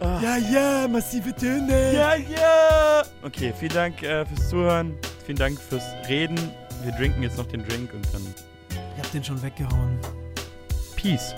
Ah. 0.00 0.18
Ja, 0.22 0.36
ja, 0.36 0.88
massive 0.88 1.34
Töne. 1.34 1.92
Ja, 1.92 2.14
ja. 2.14 3.02
Okay, 3.22 3.52
vielen 3.58 3.74
Dank 3.74 4.02
äh, 4.02 4.24
fürs 4.24 4.48
Zuhören. 4.48 4.96
Vielen 5.26 5.38
Dank 5.38 5.60
fürs 5.60 5.84
Reden. 6.08 6.38
Wir 6.82 6.96
trinken 6.96 7.22
jetzt 7.22 7.36
noch 7.36 7.46
den 7.46 7.62
Drink 7.66 7.92
und 7.92 8.06
dann 8.12 8.22
Ich 8.70 9.04
hab 9.04 9.12
den 9.12 9.22
schon 9.22 9.42
weggehauen. 9.42 9.98
Peace. 10.96 11.34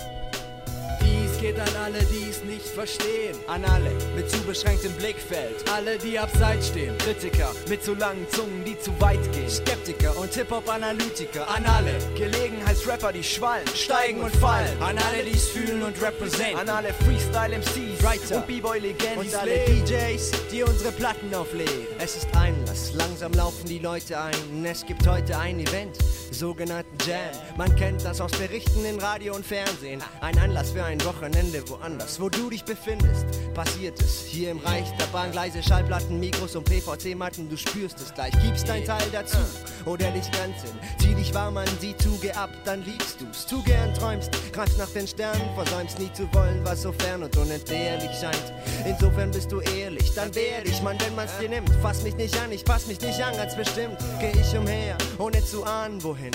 Dies 1.03 1.37
geht 1.39 1.59
an 1.59 1.75
alle, 1.83 1.99
die 2.05 2.29
es 2.29 2.43
nicht 2.43 2.65
verstehen. 2.65 3.35
An 3.47 3.63
alle 3.65 3.91
mit 4.15 4.29
zu 4.29 4.39
beschränktem 4.41 4.91
Blickfeld. 4.93 5.69
Alle, 5.71 5.97
die 5.97 6.17
abseits 6.17 6.67
stehen. 6.67 6.97
Kritiker 6.97 7.51
mit 7.69 7.83
zu 7.83 7.93
langen 7.95 8.25
Zungen, 8.29 8.63
die 8.65 8.77
zu 8.79 8.91
weit 8.99 9.31
gehen. 9.33 9.49
Skeptiker 9.49 10.17
und 10.17 10.33
Hip-Hop-Analytiker. 10.33 11.47
An 11.47 11.65
alle 11.65 11.97
Gelegenheitsrapper, 12.15 13.11
die 13.11 13.23
schwallen, 13.23 13.67
steigen 13.75 14.21
und 14.21 14.35
fallen. 14.37 14.81
An 14.81 14.97
alle, 14.97 15.23
die 15.23 15.35
es 15.35 15.49
fühlen 15.49 15.83
und 15.83 16.01
representen. 16.01 16.57
An 16.57 16.69
alle 16.69 16.93
Freestyle-MCs 16.93 18.03
Writer 18.03 18.37
und 18.37 18.47
B-Boy-Legenden. 18.47 19.19
Und 19.19 19.35
alle 19.35 19.59
DJs, 19.65 20.31
die 20.51 20.63
unsere 20.63 20.91
Platten 20.91 21.33
auflegen. 21.33 21.87
Es 21.99 22.15
ist 22.15 22.27
Einlass, 22.35 22.93
langsam 22.93 23.33
laufen 23.33 23.65
die 23.65 23.79
Leute 23.79 24.19
ein. 24.19 24.65
Es 24.65 24.85
gibt 24.85 25.07
heute 25.07 25.37
ein 25.37 25.59
Event, 25.59 25.97
sogenannten 26.33 26.97
Jam. 27.07 27.19
Man 27.57 27.75
kennt 27.75 28.03
das 28.03 28.19
aus 28.19 28.31
Berichten 28.31 28.83
in 28.85 28.99
Radio 28.99 29.35
und 29.35 29.45
Fernsehen. 29.45 30.01
Ein 30.21 30.37
Anlass 30.39 30.71
für 30.71 30.83
ein 30.83 31.03
Wochenende 31.05 31.63
woanders, 31.69 32.19
wo 32.19 32.29
du 32.29 32.49
dich 32.49 32.63
befindest. 32.63 33.25
Passiert 33.53 34.01
es 34.01 34.25
hier 34.25 34.51
im 34.51 34.59
Reich 34.59 34.91
der 34.97 35.05
Bahngleise, 35.05 35.61
Schallplatten, 35.61 36.19
Mikros 36.19 36.55
und 36.55 36.65
PVC-Matten. 36.65 37.49
Du 37.49 37.57
spürst 37.57 37.99
es 38.01 38.13
gleich, 38.13 38.33
gibst 38.41 38.67
dein 38.67 38.85
Teil 38.85 39.07
dazu 39.11 39.37
oder 39.85 40.09
dich 40.11 40.29
ganz 40.31 40.61
hin. 40.63 40.77
Zieh 40.99 41.15
dich 41.15 41.33
warm 41.33 41.57
an, 41.57 41.67
sieh 41.79 41.95
zu 41.97 42.13
ab, 42.35 42.49
dann 42.65 42.83
liebst 42.83 43.21
du's. 43.21 43.45
Zu 43.47 43.61
gern 43.63 43.93
träumst, 43.93 44.31
greifst 44.53 44.77
nach 44.77 44.89
den 44.89 45.07
Sternen, 45.07 45.41
versäumst 45.55 45.99
nie 45.99 46.11
zu 46.13 46.31
wollen, 46.33 46.63
was 46.63 46.81
so 46.81 46.91
fern 46.91 47.23
und 47.23 47.35
unentbehrlich 47.37 48.11
scheint. 48.19 48.53
Insofern 48.85 49.31
bist 49.31 49.51
du 49.51 49.59
ehrlich, 49.59 50.13
dann 50.13 50.33
wehr 50.35 50.61
dich, 50.61 50.81
Mann, 50.81 50.97
wenn 51.01 51.15
man's 51.15 51.37
dir 51.39 51.49
nimmt. 51.49 51.69
Fass 51.81 52.03
mich 52.03 52.15
nicht 52.15 52.37
an, 52.39 52.51
ich 52.51 52.63
pass 52.63 52.87
mich 52.87 52.99
nicht 53.01 53.21
an, 53.21 53.35
ganz 53.35 53.55
bestimmt. 53.55 53.97
Geh 54.19 54.31
ich 54.39 54.57
umher, 54.57 54.97
ohne 55.17 55.43
zu 55.43 55.63
ahnen, 55.63 56.01
wohin. 56.23 56.31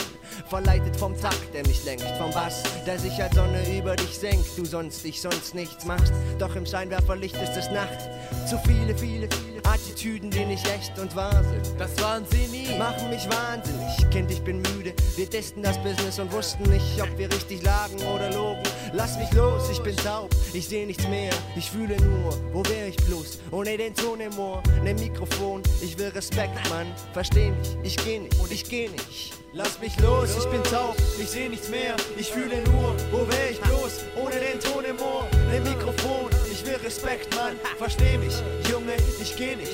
Verleitet 0.49 0.97
vom 0.97 1.19
Takt, 1.21 1.53
der 1.53 1.67
mich 1.67 1.85
lenkt, 1.85 2.07
vom 2.19 2.31
Bass, 2.31 2.63
der 2.87 2.99
sich 2.99 3.23
als 3.23 3.35
Sonne 3.35 3.63
über 3.77 3.97
dich 3.97 4.19
senkt. 4.19 4.47
Du 4.57 4.65
sonst 4.65 5.05
dich 5.05 5.21
sonst 5.21 5.55
nichts 5.55 5.85
machst, 5.85 6.13
doch 6.39 6.55
im 6.57 6.67
Scheinwerferlicht 6.67 7.37
ist 7.37 7.57
es 7.57 7.71
Nacht. 7.71 8.09
Zu 8.49 8.59
viele, 8.67 8.97
viele, 8.97 9.29
viele 9.31 9.65
Attitüden, 9.65 10.31
die 10.31 10.45
nicht 10.45 10.67
echt 10.69 10.99
und 10.99 11.15
wahr 11.15 11.45
sind. 11.45 11.69
Das 11.79 12.01
waren 12.03 12.25
sie 12.31 12.47
nie. 12.49 12.79
Machen 12.79 13.11
mich 13.11 13.29
wahnsinnig, 13.29 14.11
Kind, 14.11 14.31
ich 14.31 14.43
bin 14.43 14.59
müde. 14.59 14.95
Wir 15.17 15.29
testen 15.29 15.63
das 15.63 15.79
Business 15.83 16.19
und 16.19 16.33
wussten 16.33 16.63
nicht, 16.65 17.01
ob 17.01 17.19
wir 17.19 17.31
richtig 17.31 17.63
lagen 17.63 17.97
oder 18.15 18.31
logen. 18.33 18.63
Lass 18.93 19.19
mich 19.19 19.31
los, 19.33 19.69
ich 19.71 19.81
bin 19.81 19.97
taub, 19.97 20.31
ich 20.53 20.67
seh 20.67 20.87
nichts 20.87 21.07
mehr. 21.09 21.31
Ich 21.57 21.71
fühle 21.71 21.97
nur, 22.01 22.33
wo 22.53 22.65
wär 22.69 22.89
ich 22.89 22.97
bloß? 22.97 23.39
Ohne 23.51 23.77
den 23.77 23.95
Ton 23.95 24.21
im 24.21 24.39
Ohr, 24.39 24.63
ne 24.83 24.95
Mikrofon. 24.95 25.63
Ich 25.83 25.99
will 25.99 26.09
Respekt, 26.09 26.55
Mann, 26.71 26.87
versteh 27.13 27.51
mich, 27.51 27.77
ich 27.83 27.97
geh 27.97 28.21
nicht 28.21 28.39
und 28.41 28.51
ich 28.51 28.65
geh 28.65 28.89
nicht. 28.89 29.35
Lass 29.53 29.79
mich 29.81 29.99
los, 30.01 30.31
ich 30.39 30.47
bin 30.47 30.63
taub, 30.65 30.97
ich 31.19 31.29
seh 31.29 31.49
nichts 31.49 31.69
mehr. 31.69 31.97
Ich 32.17 32.29
fühle 32.29 32.63
nur, 32.71 32.95
wo 33.11 33.29
wär 33.29 33.51
ich 33.51 33.61
bloß? 33.61 34.05
Ohne 34.17 34.37
den 34.37 34.61
Ton 34.61 34.85
im 34.85 34.99
Ohr, 35.01 35.29
ne 35.53 35.61
Mikrofon. 35.61 36.31
Ich 36.51 36.65
will 36.65 36.77
Respekt, 36.77 37.35
Mann, 37.37 37.57
versteh 37.77 38.17
mich, 38.19 38.35
Junge, 38.71 38.95
ich 39.21 39.37
geh 39.37 39.57
nicht. 39.57 39.73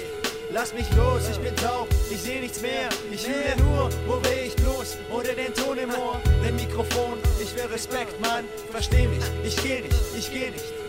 Lass 0.52 0.72
mich 0.72 0.86
los, 0.96 1.22
ich 1.30 1.38
bin 1.38 1.54
taub, 1.56 1.88
ich 2.10 2.20
seh 2.20 2.40
nichts 2.40 2.60
mehr. 2.60 2.88
Ich 3.10 3.22
fühle 3.22 3.56
nur, 3.64 3.90
wo 4.06 4.22
wär 4.24 4.46
ich 4.46 4.54
bloß? 4.56 4.63
Ohne 5.10 5.34
den 5.34 5.54
Ton 5.54 5.78
im 5.78 5.90
Ohr, 5.90 6.20
ne 6.42 6.52
Mikrofon. 6.52 7.18
Ich 7.40 7.54
will 7.54 7.66
Respekt, 7.72 8.20
Mann, 8.20 8.44
versteh 8.70 9.06
mich, 9.08 9.24
ich 9.42 9.56
geh 9.56 9.80
nicht, 9.80 9.96
ich 10.16 10.30
geh 10.30 10.50
nicht. 10.50 10.83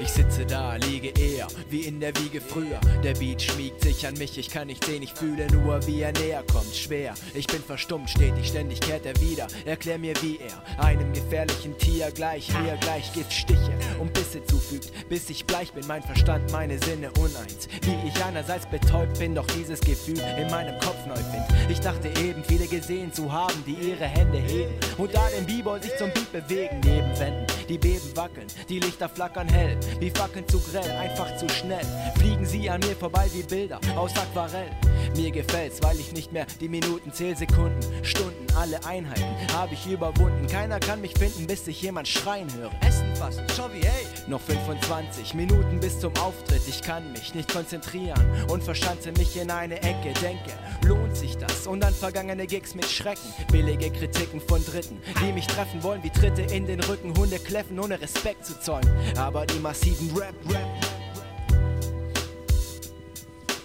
Ich 0.00 0.08
sitze 0.08 0.44
da, 0.44 0.76
liege 0.76 1.08
eher 1.08 1.46
wie 1.70 1.82
in 1.82 2.00
der 2.00 2.16
Wiege 2.16 2.40
früher. 2.40 2.80
Der 3.04 3.14
Beat 3.14 3.42
schmiegt 3.42 3.82
sich 3.82 4.06
an 4.06 4.14
mich, 4.14 4.36
ich 4.38 4.50
kann 4.50 4.66
nicht 4.66 4.84
sehen, 4.84 5.02
ich 5.02 5.12
fühle 5.12 5.46
nur, 5.52 5.86
wie 5.86 6.00
er 6.00 6.12
näher 6.12 6.42
kommt. 6.50 6.74
Schwer, 6.74 7.14
ich 7.34 7.46
bin 7.46 7.62
verstummt, 7.62 8.10
stetig, 8.10 8.48
ständig 8.48 8.80
kehrt 8.80 9.06
er 9.06 9.20
wieder. 9.20 9.46
Erklär 9.64 9.98
mir, 9.98 10.14
wie 10.22 10.38
er 10.38 10.84
einem 10.84 11.12
gefährlichen 11.12 11.76
Tier 11.78 12.10
gleich 12.10 12.48
mir 12.60 12.76
gleich 12.80 13.12
Giftstiche 13.12 13.72
und 14.00 14.12
Bisse 14.12 14.44
zufügt, 14.44 14.92
bis 15.08 15.30
ich 15.30 15.44
bleich 15.46 15.72
bin, 15.72 15.86
mein 15.86 16.02
Verstand, 16.02 16.50
meine 16.52 16.78
Sinne 16.78 17.10
uneins. 17.18 17.68
Wie 17.82 18.08
ich 18.08 18.24
einerseits 18.24 18.66
betäubt 18.66 19.18
bin, 19.18 19.34
doch 19.34 19.46
dieses 19.58 19.80
Gefühl 19.80 20.20
in 20.38 20.50
meinem 20.50 20.78
Kopf 20.80 21.06
neu 21.06 21.14
find. 21.14 21.44
Ich 21.68 21.80
dachte 21.80 22.08
eben, 22.20 22.42
viele 22.44 22.66
gesehen 22.66 23.12
zu 23.12 23.30
haben, 23.30 23.62
die 23.66 23.90
ihre 23.90 24.06
Hände 24.06 24.38
heben 24.38 24.72
und 24.98 25.14
da 25.14 25.28
den 25.28 25.46
B-Boy 25.46 25.80
sich 25.82 25.96
zum 25.96 26.10
Beat 26.12 26.32
bewegen, 26.32 26.80
neben 26.84 27.18
Wänden. 27.18 27.61
Die 27.72 27.78
Beben 27.78 28.14
wackeln, 28.14 28.46
die 28.68 28.80
Lichter 28.80 29.08
flackern 29.08 29.48
hell, 29.48 29.78
wie 29.98 30.10
Fackeln 30.10 30.46
zu 30.46 30.60
grell, 30.60 30.90
einfach 30.90 31.38
zu 31.38 31.48
schnell. 31.48 31.86
Fliegen 32.18 32.44
sie 32.44 32.68
an 32.68 32.80
mir 32.80 32.94
vorbei 32.94 33.30
wie 33.32 33.42
Bilder 33.42 33.80
aus 33.96 34.12
Aquarell. 34.14 34.68
Mir 35.16 35.30
gefällt's, 35.30 35.82
weil 35.82 35.98
ich 35.98 36.12
nicht 36.12 36.32
mehr 36.32 36.44
die 36.60 36.68
Minuten 36.68 37.10
zähl, 37.14 37.34
Sekunden, 37.34 37.80
Stunden, 38.04 38.46
alle 38.56 38.84
Einheiten 38.84 39.24
habe 39.54 39.72
ich 39.72 39.86
überwunden. 39.86 40.46
Keiner 40.48 40.80
kann 40.80 41.00
mich 41.00 41.14
finden, 41.14 41.46
bis 41.46 41.66
ich 41.66 41.80
jemand 41.80 42.08
schreien 42.08 42.52
höre. 42.52 42.70
Essen 42.86 43.16
fassen, 43.16 43.46
schau 43.56 43.72
wie 43.72 43.86
hey. 43.86 44.06
Noch 44.26 44.42
25 44.42 45.32
Minuten 45.32 45.80
bis 45.80 45.98
zum 45.98 46.14
Auftritt, 46.18 46.60
ich 46.68 46.82
kann 46.82 47.10
mich 47.12 47.34
nicht 47.34 47.50
konzentrieren 47.50 48.20
und 48.50 48.62
verschanze 48.62 49.12
mich 49.12 49.34
in 49.38 49.50
eine 49.50 49.76
Ecke. 49.82 50.12
Denke, 50.20 50.52
lohnt 50.84 51.16
sich 51.16 51.38
das? 51.38 51.66
Und 51.66 51.80
dann 51.80 51.94
vergangene 51.94 52.46
Gigs 52.46 52.74
mit 52.74 52.84
Schrecken, 52.84 53.32
billige 53.50 53.90
Kritiken 53.90 54.42
von 54.42 54.62
Dritten, 54.62 55.00
die 55.22 55.32
mich 55.32 55.46
treffen 55.46 55.82
wollen 55.82 56.02
wie 56.02 56.10
Tritte 56.10 56.42
in 56.42 56.66
den 56.66 56.80
Rücken, 56.80 57.16
Hunde 57.16 57.38
kläffen 57.38 57.61
ohne 57.70 58.00
Respekt 58.00 58.44
zu 58.44 58.58
zollen. 58.60 58.88
Aber 59.16 59.46
die 59.46 59.58
massiven 59.58 60.10
Rap, 60.16 60.34
Rap, 60.48 60.66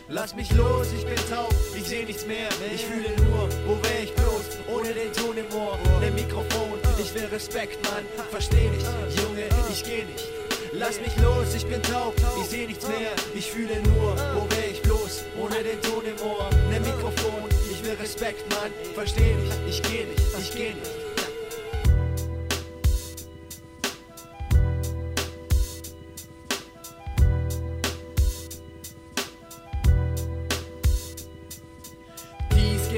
Lass 0.09 0.33
mich 0.33 0.49
los, 0.53 0.87
ich 0.97 1.05
bin 1.05 1.17
taub, 1.29 1.53
ich 1.75 1.83
seh 1.83 2.05
nichts 2.05 2.25
mehr. 2.25 2.47
Ich 2.73 2.85
fühle 2.85 3.09
nur, 3.25 3.49
wo 3.65 3.73
wär 3.83 4.03
ich 4.03 4.13
bloß? 4.13 4.45
Ohne 4.73 4.93
den 4.93 5.11
Ton 5.11 5.35
im 5.35 5.53
Ohr, 5.53 5.77
der 6.01 6.11
Mikrofon. 6.11 6.79
Ich 6.97 7.13
will 7.13 7.25
Respekt, 7.25 7.83
Mann, 7.91 8.05
versteh 8.31 8.69
nicht, 8.69 8.85
Junge, 9.21 9.49
ich 9.69 9.83
geh 9.83 10.05
nicht. 10.05 10.23
Lass 10.71 11.01
mich 11.01 11.13
los, 11.17 11.53
ich 11.55 11.65
bin 11.65 11.81
taub, 11.83 12.15
ich 12.41 12.47
seh 12.47 12.67
nichts 12.67 12.87
mehr. 12.87 13.11
Ich 13.35 13.51
fühle 13.51 13.81
nur, 13.81 14.15
wo 14.33 14.49
wär 14.55 14.71
ich 14.71 14.81
bloß? 14.81 15.25
Ohne 15.41 15.61
den 15.61 15.81
Ton 15.81 16.03
im 16.05 16.25
Ohr, 16.25 16.49
der 16.71 16.79
Mikrofon. 16.79 17.49
Ich 17.69 17.83
will 17.83 17.95
Respekt, 17.99 18.49
Mann, 18.49 18.71
versteh 18.95 19.35
nicht, 19.35 19.57
ich 19.67 19.81
geh 19.83 20.05
nicht, 20.05 20.23
ich 20.39 20.51
geh 20.55 20.73
nicht. 20.73 21.06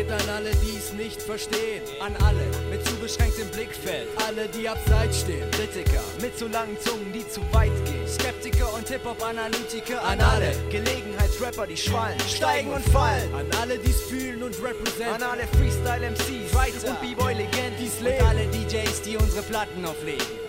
Geht 0.10 0.22
an 0.22 0.30
alle, 0.30 0.52
die 0.56 0.76
es 0.76 0.92
nicht 0.94 1.22
verstehen. 1.22 1.84
An 2.00 2.16
alle 2.26 2.42
mit 2.72 2.86
zu 2.86 2.96
beschränktem 2.96 3.48
Blickfeld. 3.50 4.08
Alle, 4.28 4.48
die 4.48 4.68
abseits 4.68 5.20
stehen. 5.20 5.50
Kritiker 5.52 6.02
mit 6.20 6.38
zu 6.38 6.48
langen 6.48 6.78
Zungen, 6.80 7.14
die 7.14 7.28
zu 7.28 7.42
weit 7.52 7.72
gehen. 7.86 8.08
Skeptiker 8.08 8.74
und 8.74 8.88
Hip-Hop-Analytiker. 8.88 10.04
An 10.04 10.20
alle 10.20 10.56
Gelegenheitsrapper, 10.72 11.68
die 11.68 11.78
schwallen, 11.78 12.20
steigen 12.28 12.72
und 12.72 12.84
fallen. 12.90 13.34
An 13.36 13.46
alle, 13.62 13.78
die 13.78 13.92
es 13.92 14.02
fühlen 14.02 14.42
und 14.42 14.56
representen. 14.64 15.14
An 15.14 15.24
alle 15.24 15.48
Freestyle-MCs, 15.58 16.54
Writer 16.54 16.90
und 16.90 17.02
B-Boy-Legenden, 17.02 17.78
die's 17.80 18.00
leben. 18.00 18.18
Und 18.20 18.30
alle 18.30 18.48
DJs, 18.48 19.02
die 19.04 19.16
unsere 19.16 19.44
Platten 19.44 19.86
auflegen. 19.86 20.49